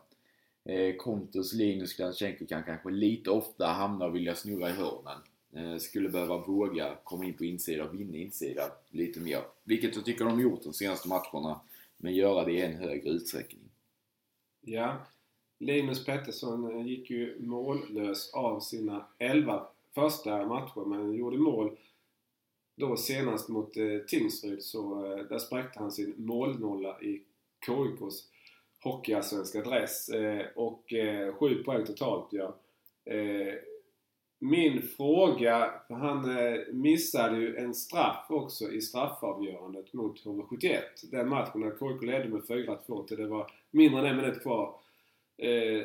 Kontus, 0.99 1.53
Linus, 1.53 1.97
Gladchenko 1.97 2.47
kan 2.47 2.63
kanske 2.63 2.91
lite 2.91 3.31
ofta 3.31 3.67
hamna 3.67 4.05
och 4.05 4.15
vilja 4.15 4.35
snurra 4.35 4.71
i 4.71 4.73
hörnen. 4.73 5.19
Eh, 5.53 5.77
skulle 5.77 6.09
behöva 6.09 6.39
våga 6.39 6.97
komma 7.05 7.25
in 7.25 7.35
på 7.35 7.45
insida 7.45 7.85
och 7.85 7.95
vinna 7.95 8.17
insida 8.17 8.63
lite 8.91 9.21
mer. 9.21 9.43
Vilket 9.65 9.97
jag 9.97 10.05
tycker 10.05 10.25
de 10.25 10.35
har 10.35 10.43
gjort 10.43 10.63
de 10.63 10.73
senaste 10.73 11.09
matcherna. 11.09 11.61
Men 11.97 12.15
göra 12.15 12.45
det 12.45 12.53
i 12.53 12.61
en 12.61 12.77
högre 12.77 13.11
utsträckning. 13.11 13.71
Ja. 14.61 14.97
Linus 15.59 16.05
Pettersson 16.05 16.71
eh, 16.71 16.87
gick 16.87 17.11
ju 17.11 17.37
mållös 17.41 18.31
av 18.35 18.61
sina 18.61 19.07
11 19.19 19.67
första 19.95 20.47
matcher 20.47 20.85
men 20.87 21.15
gjorde 21.15 21.39
mål 21.39 21.77
då 22.77 22.97
senast 22.97 23.49
mot 23.49 23.77
eh, 23.77 23.99
Tingsryd 24.07 24.63
så 24.63 25.05
eh, 25.05 25.25
där 25.25 25.39
spräckte 25.39 25.79
han 25.79 25.93
sin 25.93 26.15
målnolla 26.17 27.01
i 27.01 27.23
KIKs 27.67 28.29
hockeyallsvenska 28.83 29.63
dress 29.63 30.09
eh, 30.09 30.47
och 30.55 30.93
eh, 30.93 31.35
sju 31.35 31.63
poäng 31.63 31.87
totalt 31.87 32.29
ja. 32.31 32.57
Eh, 33.05 33.55
min 34.43 34.83
fråga, 34.83 35.71
för 35.89 35.95
han 35.95 36.39
eh, 36.39 36.59
missade 36.73 37.37
ju 37.37 37.57
en 37.57 37.75
straff 37.75 38.27
också 38.29 38.73
i 38.73 38.81
straffavgörandet 38.81 39.93
mot 39.93 40.25
HV71. 40.25 40.81
Den 41.11 41.29
matchen 41.29 41.61
när 41.61 41.71
KIK 41.71 42.03
ledde 42.03 42.29
med 42.29 42.43
4-2 42.43 43.07
till 43.07 43.17
det 43.17 43.27
var 43.27 43.53
mindre 43.71 44.01
än 44.01 44.07
en 44.07 44.17
minut 44.17 44.43
kvar. 44.43 44.75
Eh, 45.39 45.83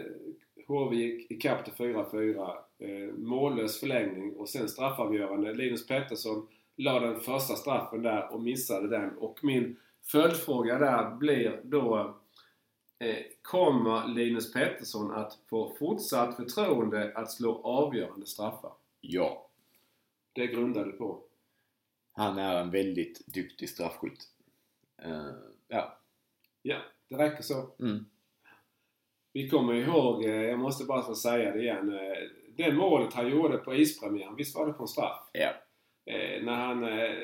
HV 0.68 0.96
gick 0.96 1.32
ikapp 1.32 1.66
till 1.66 1.74
4-4. 1.74 2.52
Eh, 2.80 3.14
mållös 3.18 3.80
förlängning 3.80 4.36
och 4.36 4.50
sen 4.50 4.70
straffavgörande. 4.70 5.54
Linus 5.54 5.88
Pettersson 5.88 6.48
la 6.76 7.00
den 7.00 7.20
första 7.20 7.56
straffen 7.56 8.02
där 8.02 8.34
och 8.34 8.42
missade 8.42 8.88
den. 8.88 9.18
Och 9.18 9.40
min 9.44 9.76
följdfråga 10.12 10.80
där 10.80 11.16
blir 11.16 11.60
då 11.64 12.16
Kommer 13.42 14.08
Linus 14.08 14.54
Pettersson 14.54 15.12
att 15.12 15.40
få 15.50 15.76
fortsatt 15.80 16.36
förtroende 16.36 17.12
att 17.16 17.32
slå 17.32 17.62
avgörande 17.64 18.26
straffar? 18.26 18.74
Ja. 19.02 19.48
Det 20.34 20.48
grundar 20.48 20.86
du 20.86 20.92
på? 20.92 21.22
Han 22.14 22.38
är 22.38 22.62
en 22.62 22.72
väldigt 22.72 23.28
duktig 23.28 23.70
straffskytt. 23.70 24.24
Uh, 25.06 25.32
ja. 25.68 25.98
Ja, 26.62 26.78
det 27.10 27.16
räcker 27.16 27.44
så. 27.44 27.70
Mm. 27.80 28.06
Vi 29.34 29.50
kommer 29.50 29.74
ihåg, 29.74 30.26
eh, 30.26 30.32
jag 30.44 30.60
måste 30.60 30.86
bara 30.86 31.02
få 31.04 31.16
säga 31.16 31.52
det 31.52 31.62
igen. 31.62 31.94
eh, 31.94 32.18
Det 32.58 32.74
målet 32.74 33.14
han 33.14 33.30
gjorde 33.30 33.58
på 33.58 33.76
ispremiären, 33.76 34.36
visst 34.36 34.56
var 34.56 34.68
det 34.68 34.74
på 34.74 34.84
en 34.84 34.88
straff? 34.88 35.30
Ja. 35.34 35.54
Eh, 36.06 36.44
när 36.44 36.56
han 36.56 36.84
eh, 36.84 37.16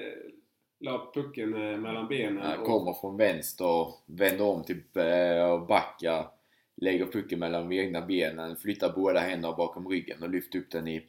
la 0.81 1.11
pucken 1.13 1.53
eh, 1.53 1.77
mellan 1.77 2.07
benen. 2.07 2.37
Han 2.43 2.59
och- 2.59 2.65
kommer 2.65 2.93
från 2.93 3.17
vänster, 3.17 3.93
vänder 4.05 4.45
om 4.45 4.63
till 4.63 4.81
eh, 4.95 5.51
och 5.51 5.67
backar. 5.67 6.27
Lägger 6.75 7.05
pucken 7.05 7.39
mellan 7.39 7.69
de 7.69 7.75
egna 7.79 8.01
benen, 8.01 8.55
flyttar 8.55 8.93
båda 8.95 9.19
händerna 9.19 9.55
bakom 9.55 9.87
ryggen 9.87 10.23
och 10.23 10.29
lyfter 10.29 10.59
upp 10.59 10.71
den 10.71 10.87
i 10.87 11.05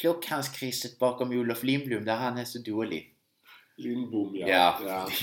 plockhandskrysset 0.00 0.98
bakom 0.98 1.30
Olof 1.30 1.62
Lindblom 1.62 2.04
där 2.04 2.16
han 2.16 2.38
är 2.38 2.44
så 2.44 2.58
dålig. 2.58 3.14
Lindbom 3.76 4.36
ja. 4.36 4.48
Ja. 4.48 4.78
ja. 4.86 5.08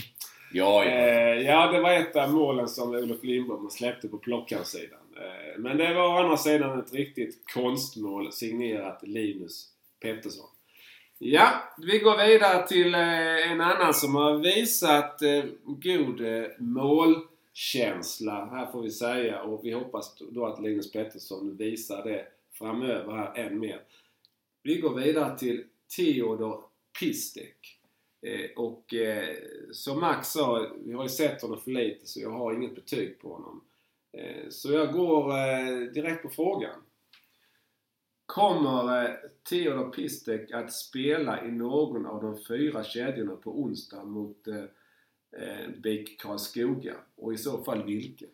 Ja, 0.55 0.85
ja. 0.85 0.91
Eh, 0.91 1.41
ja, 1.41 1.71
det 1.71 1.81
var 1.81 1.91
ett 1.91 2.15
av 2.15 2.33
målen 2.33 2.67
som 2.67 2.89
Olof 2.89 3.23
Lindbom 3.23 3.69
släppte 3.69 4.07
på 4.07 4.17
plockarsidan. 4.17 4.99
Eh, 5.17 5.59
men 5.59 5.77
det 5.77 5.93
var 5.93 6.07
å 6.07 6.17
andra 6.23 6.37
sidan 6.37 6.79
ett 6.79 6.93
riktigt 6.93 7.41
konstmål 7.53 8.31
signerat 8.31 8.99
Linus 9.03 9.69
Pettersson. 10.01 10.49
Ja, 11.17 11.63
vi 11.77 11.99
går 11.99 12.27
vidare 12.27 12.67
till 12.67 12.93
eh, 12.93 13.51
en 13.51 13.61
annan 13.61 13.93
som 13.93 14.15
har 14.15 14.37
visat 14.37 15.21
eh, 15.21 15.43
god 15.65 16.21
eh, 16.21 16.45
målkänsla, 16.57 18.45
här 18.45 18.71
får 18.71 18.81
vi 18.81 18.91
säga. 18.91 19.41
Och 19.41 19.65
vi 19.65 19.71
hoppas 19.71 20.17
då 20.31 20.45
att 20.45 20.61
Linus 20.61 20.91
Pettersson 20.91 21.57
visar 21.57 22.03
det 22.03 22.27
framöver 22.51 23.13
här 23.13 23.37
än 23.37 23.59
mer. 23.59 23.81
Vi 24.63 24.77
går 24.77 24.95
vidare 24.95 25.37
till 25.37 25.63
Theodor 25.97 26.63
Pistek. 26.99 27.79
Och 28.55 28.93
som 29.71 29.99
Max 29.99 30.27
sa, 30.27 30.67
vi 30.85 30.93
har 30.93 31.03
ju 31.03 31.09
sett 31.09 31.41
honom 31.41 31.61
för 31.61 31.71
lite 31.71 32.05
så 32.05 32.19
jag 32.19 32.29
har 32.29 32.53
inget 32.53 32.75
betyg 32.75 33.19
på 33.19 33.33
honom. 33.33 33.63
Så 34.49 34.71
jag 34.71 34.93
går 34.93 35.33
direkt 35.93 36.23
på 36.23 36.29
frågan. 36.29 36.79
Kommer 38.33 39.03
eh, 39.03 39.11
Theodor 39.49 39.89
Pistek 39.89 40.51
att 40.51 40.73
spela 40.73 41.45
i 41.45 41.51
någon 41.51 42.05
av 42.05 42.21
de 42.21 42.37
fyra 42.47 42.83
kedjorna 42.83 43.35
på 43.35 43.61
onsdag 43.61 44.03
mot 44.03 44.47
eh, 44.47 44.63
eh 45.43 45.69
BIK 45.83 46.21
Karlskoga? 46.21 46.93
Och 47.15 47.33
i 47.33 47.37
så 47.37 47.63
fall 47.63 47.83
vilken? 47.83 48.27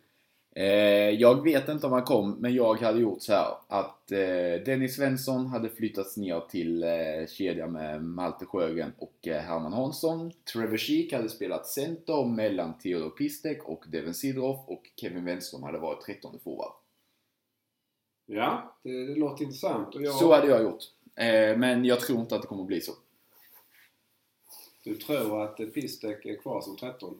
Eh, 0.55 1.09
jag 1.09 1.43
vet 1.43 1.69
inte 1.69 1.87
om 1.87 1.93
han 1.93 2.03
kom, 2.03 2.31
men 2.31 2.53
jag 2.53 2.81
hade 2.81 2.99
gjort 2.99 3.21
så 3.21 3.33
här 3.33 3.47
att 3.67 4.11
eh, 4.11 4.63
Dennis 4.65 4.95
Svensson 4.95 5.47
hade 5.47 5.69
flyttats 5.69 6.17
ner 6.17 6.39
till 6.39 6.83
eh, 6.83 7.27
kedjan 7.27 7.71
med 7.71 8.03
Malte 8.03 8.45
Sjögren 8.45 8.93
och 8.97 9.27
eh, 9.27 9.41
Herman 9.41 9.73
Hansson. 9.73 10.31
Trevor 10.53 10.77
Sheek 10.77 11.13
hade 11.13 11.29
spelat 11.29 11.67
center 11.67 12.25
mellan 12.25 12.77
Theodor 12.77 13.09
Pistek 13.09 13.63
och 13.63 13.85
Devin 13.87 14.13
Sidroff 14.13 14.59
och 14.67 14.83
Kevin 14.95 15.25
Wenström 15.25 15.63
hade 15.63 15.79
varit 15.79 16.05
13 16.05 16.39
forward. 16.43 16.71
Ja, 18.31 18.75
det, 18.83 19.05
det 19.05 19.15
låter 19.15 19.43
intressant. 19.43 19.95
Och 19.95 20.01
jag, 20.01 20.15
Så 20.15 20.33
hade 20.33 20.47
jag 20.47 20.63
gjort. 20.63 20.83
Eh, 21.15 21.57
men 21.57 21.85
jag 21.85 21.99
tror 21.99 22.19
inte 22.19 22.35
att 22.35 22.41
det 22.41 22.47
kommer 22.47 22.61
att 22.61 22.67
bli 22.67 22.81
så. 22.81 22.91
Du 24.83 24.95
tror 24.95 25.43
att 25.43 25.73
Pistek 25.73 26.25
är 26.25 26.35
kvar 26.35 26.61
som 26.61 26.77
13 26.77 27.19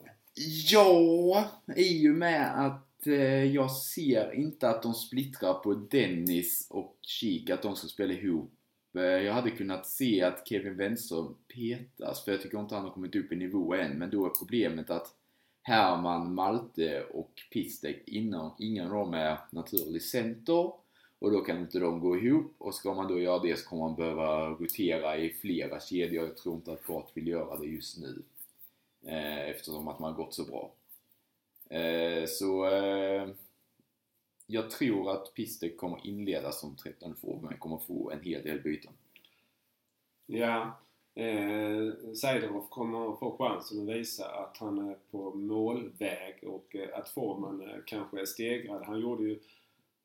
Ja, 0.71 1.49
i 1.75 2.09
och 2.09 2.15
med 2.15 2.65
att 2.65 3.07
eh, 3.07 3.43
jag 3.43 3.71
ser 3.71 4.35
inte 4.35 4.69
att 4.69 4.83
de 4.83 4.93
splittrar 4.93 5.53
på 5.53 5.73
Dennis 5.73 6.67
och 6.69 6.97
Kik, 7.01 7.49
att 7.49 7.61
de 7.61 7.75
ska 7.75 7.87
spela 7.87 8.13
ihop. 8.13 8.53
Eh, 8.95 9.01
jag 9.01 9.33
hade 9.33 9.51
kunnat 9.51 9.87
se 9.87 10.21
att 10.21 10.47
Kevin 10.47 10.77
Wenström 10.77 11.35
petas, 11.55 12.25
för 12.25 12.31
jag 12.31 12.41
tycker 12.41 12.59
inte 12.59 12.75
han 12.75 12.83
har 12.83 12.91
kommit 12.91 13.15
upp 13.15 13.31
i 13.31 13.35
nivå 13.35 13.73
än. 13.73 13.97
Men 13.97 14.09
då 14.09 14.25
är 14.25 14.29
problemet 14.29 14.89
att 14.89 15.15
Herman, 15.61 16.33
Malte 16.33 17.03
och 17.03 17.31
Pistek, 17.51 18.03
innan, 18.05 18.51
ingen 18.59 18.85
av 18.85 18.91
dem 18.91 19.13
är 19.13 19.37
naturlig 19.51 20.01
center. 20.01 20.71
Och 21.19 21.31
då 21.31 21.41
kan 21.41 21.59
inte 21.59 21.79
de 21.79 21.99
gå 21.99 22.17
ihop 22.17 22.55
och 22.57 22.75
ska 22.75 22.93
man 22.93 23.07
då 23.07 23.19
göra 23.19 23.39
det 23.39 23.59
så 23.59 23.69
kommer 23.69 23.83
man 23.83 23.95
behöva 23.95 24.49
rotera 24.49 25.17
i 25.17 25.29
flera 25.29 25.79
kedjor. 25.79 26.25
Jag 26.25 26.37
tror 26.37 26.55
inte 26.55 26.71
att 26.71 26.87
Bart 26.87 27.11
vill 27.13 27.27
göra 27.27 27.57
det 27.57 27.65
just 27.65 27.97
nu. 27.97 28.21
Eh, 29.05 29.49
eftersom 29.49 29.87
att 29.87 29.99
man 29.99 30.13
har 30.13 30.23
gått 30.23 30.33
så 30.33 30.43
bra. 30.43 30.71
Eh, 31.79 32.25
så 32.27 32.65
eh, 32.65 33.29
jag 34.51 34.69
tror 34.69 35.11
att 35.11 35.33
Pistek 35.33 35.77
kommer 35.77 36.07
inleda 36.07 36.51
som 36.51 36.75
13 36.75 37.15
forward 37.15 37.43
men 37.43 37.57
kommer 37.57 37.77
få 37.77 38.11
en 38.11 38.21
hel 38.21 38.43
del 38.43 38.61
byten. 38.61 38.93
Ja, 40.25 40.79
eh, 41.15 42.13
Seidorov 42.13 42.67
kommer 42.69 43.15
få 43.15 43.37
chansen 43.37 43.81
att 43.81 43.95
visa 43.95 44.25
att 44.25 44.57
han 44.57 44.89
är 44.89 44.97
på 45.11 45.33
målväg 45.33 46.43
och 46.43 46.75
eh, 46.75 46.99
att 46.99 47.09
formen 47.09 47.61
eh, 47.61 47.77
kanske 47.85 48.21
är 48.21 48.25
stegrad. 48.25 48.83
Han 48.85 48.99
gjorde 48.99 49.23
ju 49.23 49.39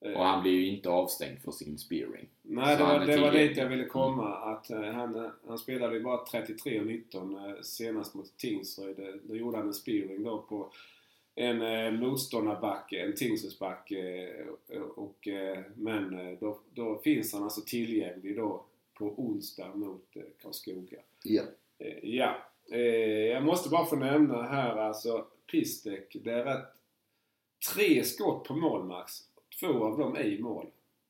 eh, 0.01 0.13
Och 0.13 0.25
han 0.25 0.43
blir 0.43 0.53
ju 0.53 0.67
inte 0.67 0.89
avstängd 0.89 1.39
för 1.43 1.53
sin 1.53 1.79
spearing. 1.79 2.29
Nej, 2.43 2.67
det 2.67 2.79
så 2.79 2.85
var, 2.85 2.93
han 2.93 3.03
är 3.03 3.07
det 3.07 3.23
var 3.23 3.33
dit 3.33 3.57
jag 3.57 3.69
ville 3.69 3.85
komma. 3.85 4.37
Att, 4.37 4.71
eh, 4.71 4.83
han, 4.83 5.31
han 5.47 5.59
spelade 5.59 5.95
ju 5.97 6.03
bara 6.03 6.25
33 6.27 6.81
och 6.81 6.87
19 6.87 7.37
eh, 7.37 7.61
senast 7.63 8.15
mot 8.15 8.37
Tingsryd. 8.37 9.21
Då 9.23 9.37
gjorde 9.37 9.57
han 9.57 9.67
en 9.67 9.75
spearing 9.75 10.23
då 10.23 10.39
på 10.39 10.71
en 11.35 11.63
eh, 11.63 11.93
motståndarbacke, 11.93 13.01
en 13.03 13.15
Tingsrydsback. 13.15 13.93
Och, 14.97 15.29
eh, 15.29 15.59
men 15.75 16.37
då, 16.41 16.59
då 16.75 16.99
finns 16.99 17.33
han 17.33 17.43
alltså 17.43 17.61
tillgänglig 17.61 18.37
då 18.37 18.65
på 18.95 19.05
onsdag 19.05 19.75
mot 19.75 20.17
eh, 20.17 20.23
Karlskoga. 20.43 20.99
Ja. 21.23 21.43
Ja, 22.03 22.37
jag 23.31 23.45
måste 23.45 23.69
bara 23.69 23.87
få 23.87 23.97
nämna 23.97 24.43
här 24.43 24.77
alltså 24.77 25.27
Pistek. 25.51 26.17
Det 26.25 26.33
är 26.33 26.45
rätt 26.45 26.65
tre 27.75 28.05
skott 28.05 28.45
på 28.45 28.55
mål 28.55 28.85
Max. 28.85 29.13
Två 29.61 29.85
av 29.85 29.99
dem 29.99 30.17
är 30.17 30.25
i 30.25 30.41
mål. 30.43 30.67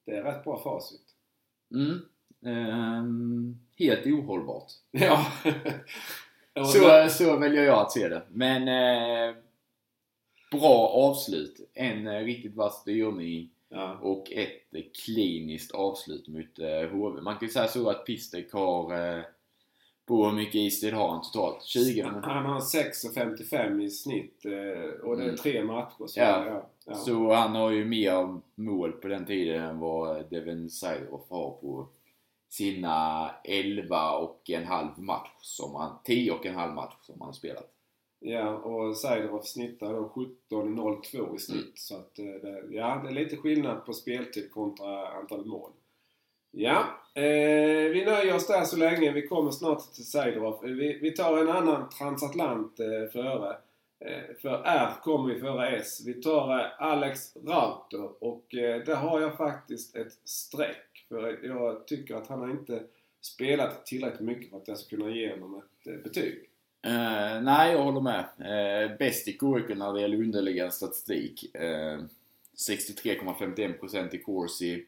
Det 0.06 0.16
är 0.16 0.22
rätt 0.22 0.44
bra 0.44 0.62
facit. 0.62 1.00
Mm. 1.74 2.00
Ehm, 2.46 3.58
helt 3.78 4.06
ohållbart. 4.06 4.72
Ja. 4.90 5.26
Så, 6.64 7.08
så 7.10 7.36
väljer 7.36 7.64
jag 7.64 7.78
att 7.78 7.92
se 7.92 8.08
det. 8.08 8.22
Men 8.28 8.68
eh, 8.68 9.36
bra 10.50 10.88
avslut. 10.88 11.70
En 11.74 12.06
eh, 12.06 12.24
riktigt 12.24 12.54
vass 12.54 12.80
styrning 12.80 13.50
ja. 13.68 13.98
och 14.02 14.32
ett 14.32 14.74
eh, 14.74 14.82
kliniskt 15.04 15.72
avslut 15.72 16.28
mot 16.28 16.58
eh, 16.58 16.90
HV. 16.90 17.20
Man 17.20 17.38
kan 17.38 17.48
ju 17.48 17.52
säga 17.52 17.68
så 17.68 17.90
att 17.90 18.06
Pistek 18.06 18.52
har 18.52 18.92
på 20.06 20.24
hur 20.24 20.32
mycket 20.32 20.54
istid 20.54 20.94
har 20.94 21.08
han 21.08 21.22
totalt? 21.22 21.62
20? 21.62 22.02
men- 22.04 22.24
Han 22.24 22.44
har 22.46 22.60
6,55 22.60 23.80
i 23.82 23.90
snitt 23.90 24.44
eh, 24.44 25.00
och 25.04 25.16
det 25.16 25.22
är 25.22 25.28
Mm. 25.28 25.36
tre 25.36 25.64
matcher. 25.64 26.06
Så, 26.06 26.20
Ja. 26.20 26.46
ja. 26.46 26.66
Ja. 26.86 26.94
Så 26.94 27.32
han 27.32 27.54
har 27.54 27.70
ju 27.70 27.84
mer 27.84 28.38
mål 28.54 28.92
på 28.92 29.08
den 29.08 29.26
tiden 29.26 29.62
än 29.62 29.78
vad 29.78 30.30
Devin 30.30 30.70
Sidorov 30.70 31.20
har 31.28 31.50
på 31.50 31.88
sina 32.48 33.30
11 33.44 34.16
och 34.18 34.50
en 34.50 34.64
halv 34.66 34.88
match 34.98 35.30
som 35.40 35.74
han, 35.74 35.96
10 36.04 36.32
och 36.32 36.46
en 36.46 36.54
halv 36.54 36.72
match 36.74 36.94
som 37.02 37.14
han 37.18 37.26
har 37.26 37.32
spelat. 37.32 37.70
Ja, 38.20 38.48
och 38.56 38.96
Seidorov 38.96 39.40
snittar 39.42 39.92
då 39.92 40.08
17.02 40.50 41.36
i 41.36 41.38
snitt. 41.38 41.60
Mm. 41.60 41.72
Så 41.74 41.96
att 41.96 42.18
eh, 42.18 42.24
det, 42.24 42.64
ja, 42.70 43.00
det 43.04 43.08
är 43.08 43.12
lite 43.14 43.36
skillnad 43.36 43.86
på 43.86 43.92
speltid 43.92 44.50
kontra 44.52 45.08
antal 45.08 45.44
mål. 45.44 45.70
Ja, 46.56 47.00
eh, 47.14 47.90
vi 47.92 48.04
nöjer 48.04 48.34
oss 48.34 48.46
där 48.46 48.64
så 48.64 48.76
länge. 48.76 49.12
Vi 49.12 49.26
kommer 49.26 49.50
snart 49.50 49.92
till 49.92 50.06
Seidorf. 50.06 50.64
Eh, 50.64 50.70
vi, 50.70 50.98
vi 51.02 51.10
tar 51.10 51.38
en 51.38 51.48
annan 51.48 51.88
transatlant 51.88 52.80
eh, 52.80 53.10
före. 53.12 53.56
Eh, 54.00 54.36
för 54.42 54.62
R 54.64 54.90
kommer 55.02 55.34
vi 55.34 55.40
före 55.40 55.76
S. 55.76 56.02
Vi 56.06 56.14
tar 56.14 56.58
eh, 56.58 56.66
Alex 56.78 57.36
Rauter 57.36 58.24
och 58.24 58.54
eh, 58.54 58.84
där 58.84 58.94
har 58.94 59.20
jag 59.20 59.36
faktiskt 59.36 59.96
ett 59.96 60.12
streck. 60.24 61.06
För 61.08 61.46
jag 61.46 61.86
tycker 61.86 62.14
att 62.14 62.26
han 62.26 62.40
har 62.40 62.50
inte 62.50 62.82
spelat 63.20 63.86
tillräckligt 63.86 64.20
mycket 64.20 64.50
för 64.50 64.56
att 64.56 64.68
jag 64.68 64.78
ska 64.78 64.96
kunna 64.96 65.10
ge 65.10 65.30
honom 65.30 65.54
ett 65.54 65.86
eh, 65.86 66.02
betyg. 66.02 66.50
Uh, 66.86 67.42
nej, 67.42 67.72
jag 67.72 67.82
håller 67.82 68.00
med. 68.00 68.24
Uh, 68.38 68.96
bäst 68.98 69.28
i 69.28 69.32
KIK 69.32 69.76
när 69.76 69.92
det 69.92 70.00
gäller 70.00 70.16
underliggande 70.16 70.72
statistik. 70.72 71.44
Uh, 71.60 72.04
63,51% 72.56 74.14
i 74.14 74.18
Corsi. 74.18 74.86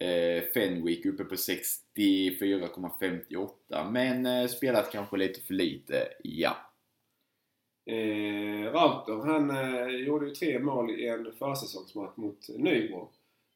Eh, 0.00 0.42
Fenwick 0.54 1.06
uppe 1.06 1.24
på 1.24 1.34
64,58. 1.34 3.90
Men 3.90 4.26
eh, 4.26 4.46
spelat 4.46 4.92
kanske 4.92 5.16
lite 5.16 5.40
för 5.40 5.54
lite, 5.54 6.08
ja. 6.22 6.56
Eh, 7.86 8.72
Rauter, 8.72 9.26
han 9.26 9.50
eh, 9.50 9.86
gjorde 9.88 10.26
ju 10.26 10.34
tre 10.34 10.58
mål 10.58 10.90
i 10.90 11.08
en 11.08 11.32
försäsongsmatch 11.38 12.16
mot 12.16 12.48
Nybro. 12.48 13.10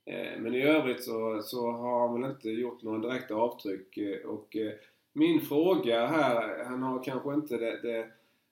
Eh, 0.06 0.40
men 0.40 0.55
i 0.55 0.62
övrigt 0.62 1.05
så, 1.05 1.43
så 1.43 1.70
har 1.70 2.09
han 2.09 2.20
väl 2.20 2.31
inte 2.31 2.51
gjort 2.51 2.82
några 2.82 3.09
direkta 3.09 3.35
avtryck. 3.35 3.97
Eh, 3.97 4.27
och 4.27 4.56
eh, 4.56 4.73
min 5.12 5.40
fråga 5.40 6.06
här, 6.06 6.65
han 6.65 6.82
har 6.82 7.05
kanske 7.05 7.35
inte 7.35 7.56
det, 7.56 7.81
det 7.82 8.09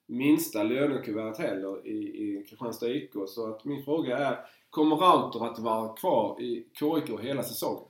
minsta 0.06 0.62
lönekuvertet 0.62 1.46
heller 1.46 1.86
i, 1.86 1.96
i 1.96 2.44
Kristianstad 2.48 2.90
IK. 2.90 3.12
Så 3.26 3.50
att 3.50 3.64
min 3.64 3.84
fråga 3.84 4.18
är, 4.18 4.38
kommer 4.76 4.96
Rauter 4.96 5.46
att 5.46 5.58
vara 5.58 5.96
kvar 5.96 6.40
i 6.42 6.66
KIK 6.72 7.20
hela 7.20 7.42
säsongen? 7.42 7.84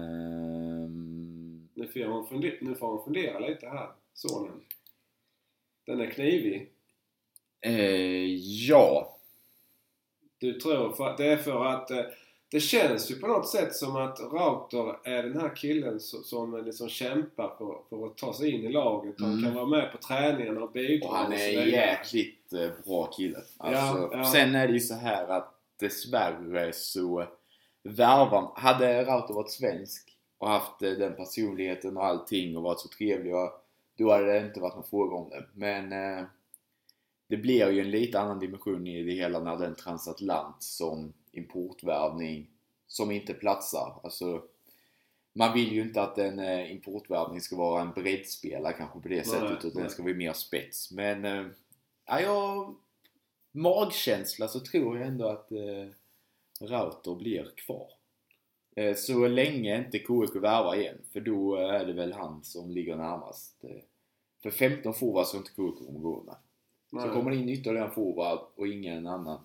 Ehm, 0.00 1.68
Nu 1.74 1.88
får 1.88 2.04
han 2.04 2.26
fundera, 2.26 2.54
nu 2.60 2.74
får 2.74 2.88
han 2.96 3.04
fundera 3.04 3.38
lite 3.38 3.66
här, 3.68 3.88
sonen. 4.14 4.60
Den 5.86 6.00
är 6.00 6.10
knivig. 6.10 6.72
eh, 7.60 8.34
ja. 8.68 9.16
Du 10.38 10.60
tror 10.60 10.92
för, 10.92 11.16
det 11.16 11.26
är 11.26 11.36
för 11.36 11.64
att 11.64 11.90
eh, 11.90 12.04
det 12.50 12.60
känns 12.60 13.10
ju 13.10 13.14
på 13.14 13.26
något 13.26 13.48
sätt 13.48 13.74
som 13.74 13.96
att 13.96 14.20
Rauter 14.20 14.98
är 15.08 15.22
den 15.22 15.40
här 15.40 15.56
killen 15.56 16.00
som, 16.00 16.22
som 16.24 16.64
liksom 16.64 16.88
kämpar 16.88 17.54
för, 17.58 17.78
för 17.88 18.06
att 18.06 18.16
ta 18.18 18.34
sig 18.34 18.50
in 18.50 18.64
i 18.64 18.72
laget. 18.72 19.14
Han 19.18 19.32
Mm. 19.32 19.44
kan 19.44 19.54
vara 19.54 19.66
med 19.66 19.92
på 19.92 19.98
träningarna 19.98 20.60
och 20.62 20.72
bidra 20.72 21.08
Och 21.08 21.16
han 21.16 21.26
och 21.26 21.38
är 21.38 21.50
vidare. 21.50 21.68
jäkligt 21.70 22.52
eh, 22.52 22.68
bra 22.84 23.06
kille. 23.06 23.38
Alltså, 23.56 23.98
Ja, 23.98 24.08
ja. 24.12 24.24
Sen 24.24 24.54
är 24.54 24.66
det 24.66 24.72
ju 24.74 24.80
så 24.80 24.94
här 24.94 25.28
att 25.28 25.54
dessvärre 25.80 26.72
så 26.72 27.24
värvar 27.82 28.52
Hade 28.56 29.04
Rauter 29.04 29.34
varit 29.34 29.50
svensk 29.50 30.16
och 30.38 30.48
haft 30.48 30.82
eh, 30.82 30.90
den 30.90 31.14
personligheten 31.16 31.96
och 31.96 32.04
allting 32.06 32.56
och 32.56 32.62
varit 32.62 32.80
så 32.80 32.88
trevlig 32.88 33.34
och, 33.34 33.50
då 33.98 34.12
hade 34.12 34.32
det 34.32 34.46
inte 34.46 34.60
varit 34.60 34.74
någon 34.74 34.84
fråga 34.84 35.16
om 35.16 35.30
det. 35.30 35.44
Men 35.54 35.92
eh, 35.92 36.24
det 37.28 37.36
blir 37.36 37.70
ju 37.70 37.80
en 37.80 37.90
lite 37.90 38.20
annan 38.20 38.38
dimension 38.38 38.86
i 38.86 39.02
det 39.02 39.12
hela 39.12 39.40
när 39.40 39.56
det 39.56 39.64
är 39.64 39.68
en 39.68 39.74
transatlant 39.74 40.56
som 40.62 41.12
importvärvning 41.32 42.50
som 42.86 43.10
inte 43.10 43.34
platsar. 43.34 44.00
Alltså, 44.02 44.42
man 45.32 45.54
vill 45.54 45.72
ju 45.72 45.80
inte 45.80 46.02
att 46.02 46.18
en 46.18 46.38
eh, 46.38 46.72
importvärvning 46.72 47.40
ska 47.40 47.56
vara 47.56 47.82
en 47.82 47.92
breddspelare 47.92 48.72
kanske 48.72 49.00
på 49.00 49.08
det 49.08 49.26
sättet 49.26 49.58
utan 49.58 49.70
nej. 49.74 49.82
den 49.82 49.90
ska 49.90 50.02
vara 50.02 50.14
mer 50.14 50.32
spets. 50.32 50.92
Men 50.92 51.24
eh, 51.24 51.46
ja, 52.06 52.20
jag, 52.20 52.74
magkänsla 53.52 54.48
så 54.48 54.60
tror 54.60 54.98
jag 54.98 55.06
ändå 55.06 55.28
att 55.28 55.52
eh, 55.52 55.86
Rauter 56.60 57.14
blir 57.14 57.52
kvar. 57.56 57.88
Eh, 58.76 58.94
så 58.94 59.28
länge 59.28 59.78
inte 59.78 59.98
KIK 59.98 60.36
värvar 60.36 60.74
igen 60.74 60.98
för 61.12 61.20
då 61.20 61.58
eh, 61.58 61.74
är 61.74 61.86
det 61.86 61.92
väl 61.92 62.12
han 62.12 62.44
som 62.44 62.70
ligger 62.70 62.96
närmast. 62.96 63.64
För 64.42 64.50
15 64.50 64.94
forwards 64.94 65.30
så 65.30 65.36
inte 65.36 65.50
KIK 65.50 65.86
kommer 65.86 66.00
gå 66.00 66.22
med. 66.22 66.36
Så 66.90 66.96
Nej. 66.96 67.08
kommer 67.08 67.30
det 67.30 67.36
in 67.36 67.48
ytterligare 67.48 67.86
en 67.86 67.94
forward 67.94 68.38
och 68.54 68.68
ingen 68.68 69.06
annan. 69.06 69.40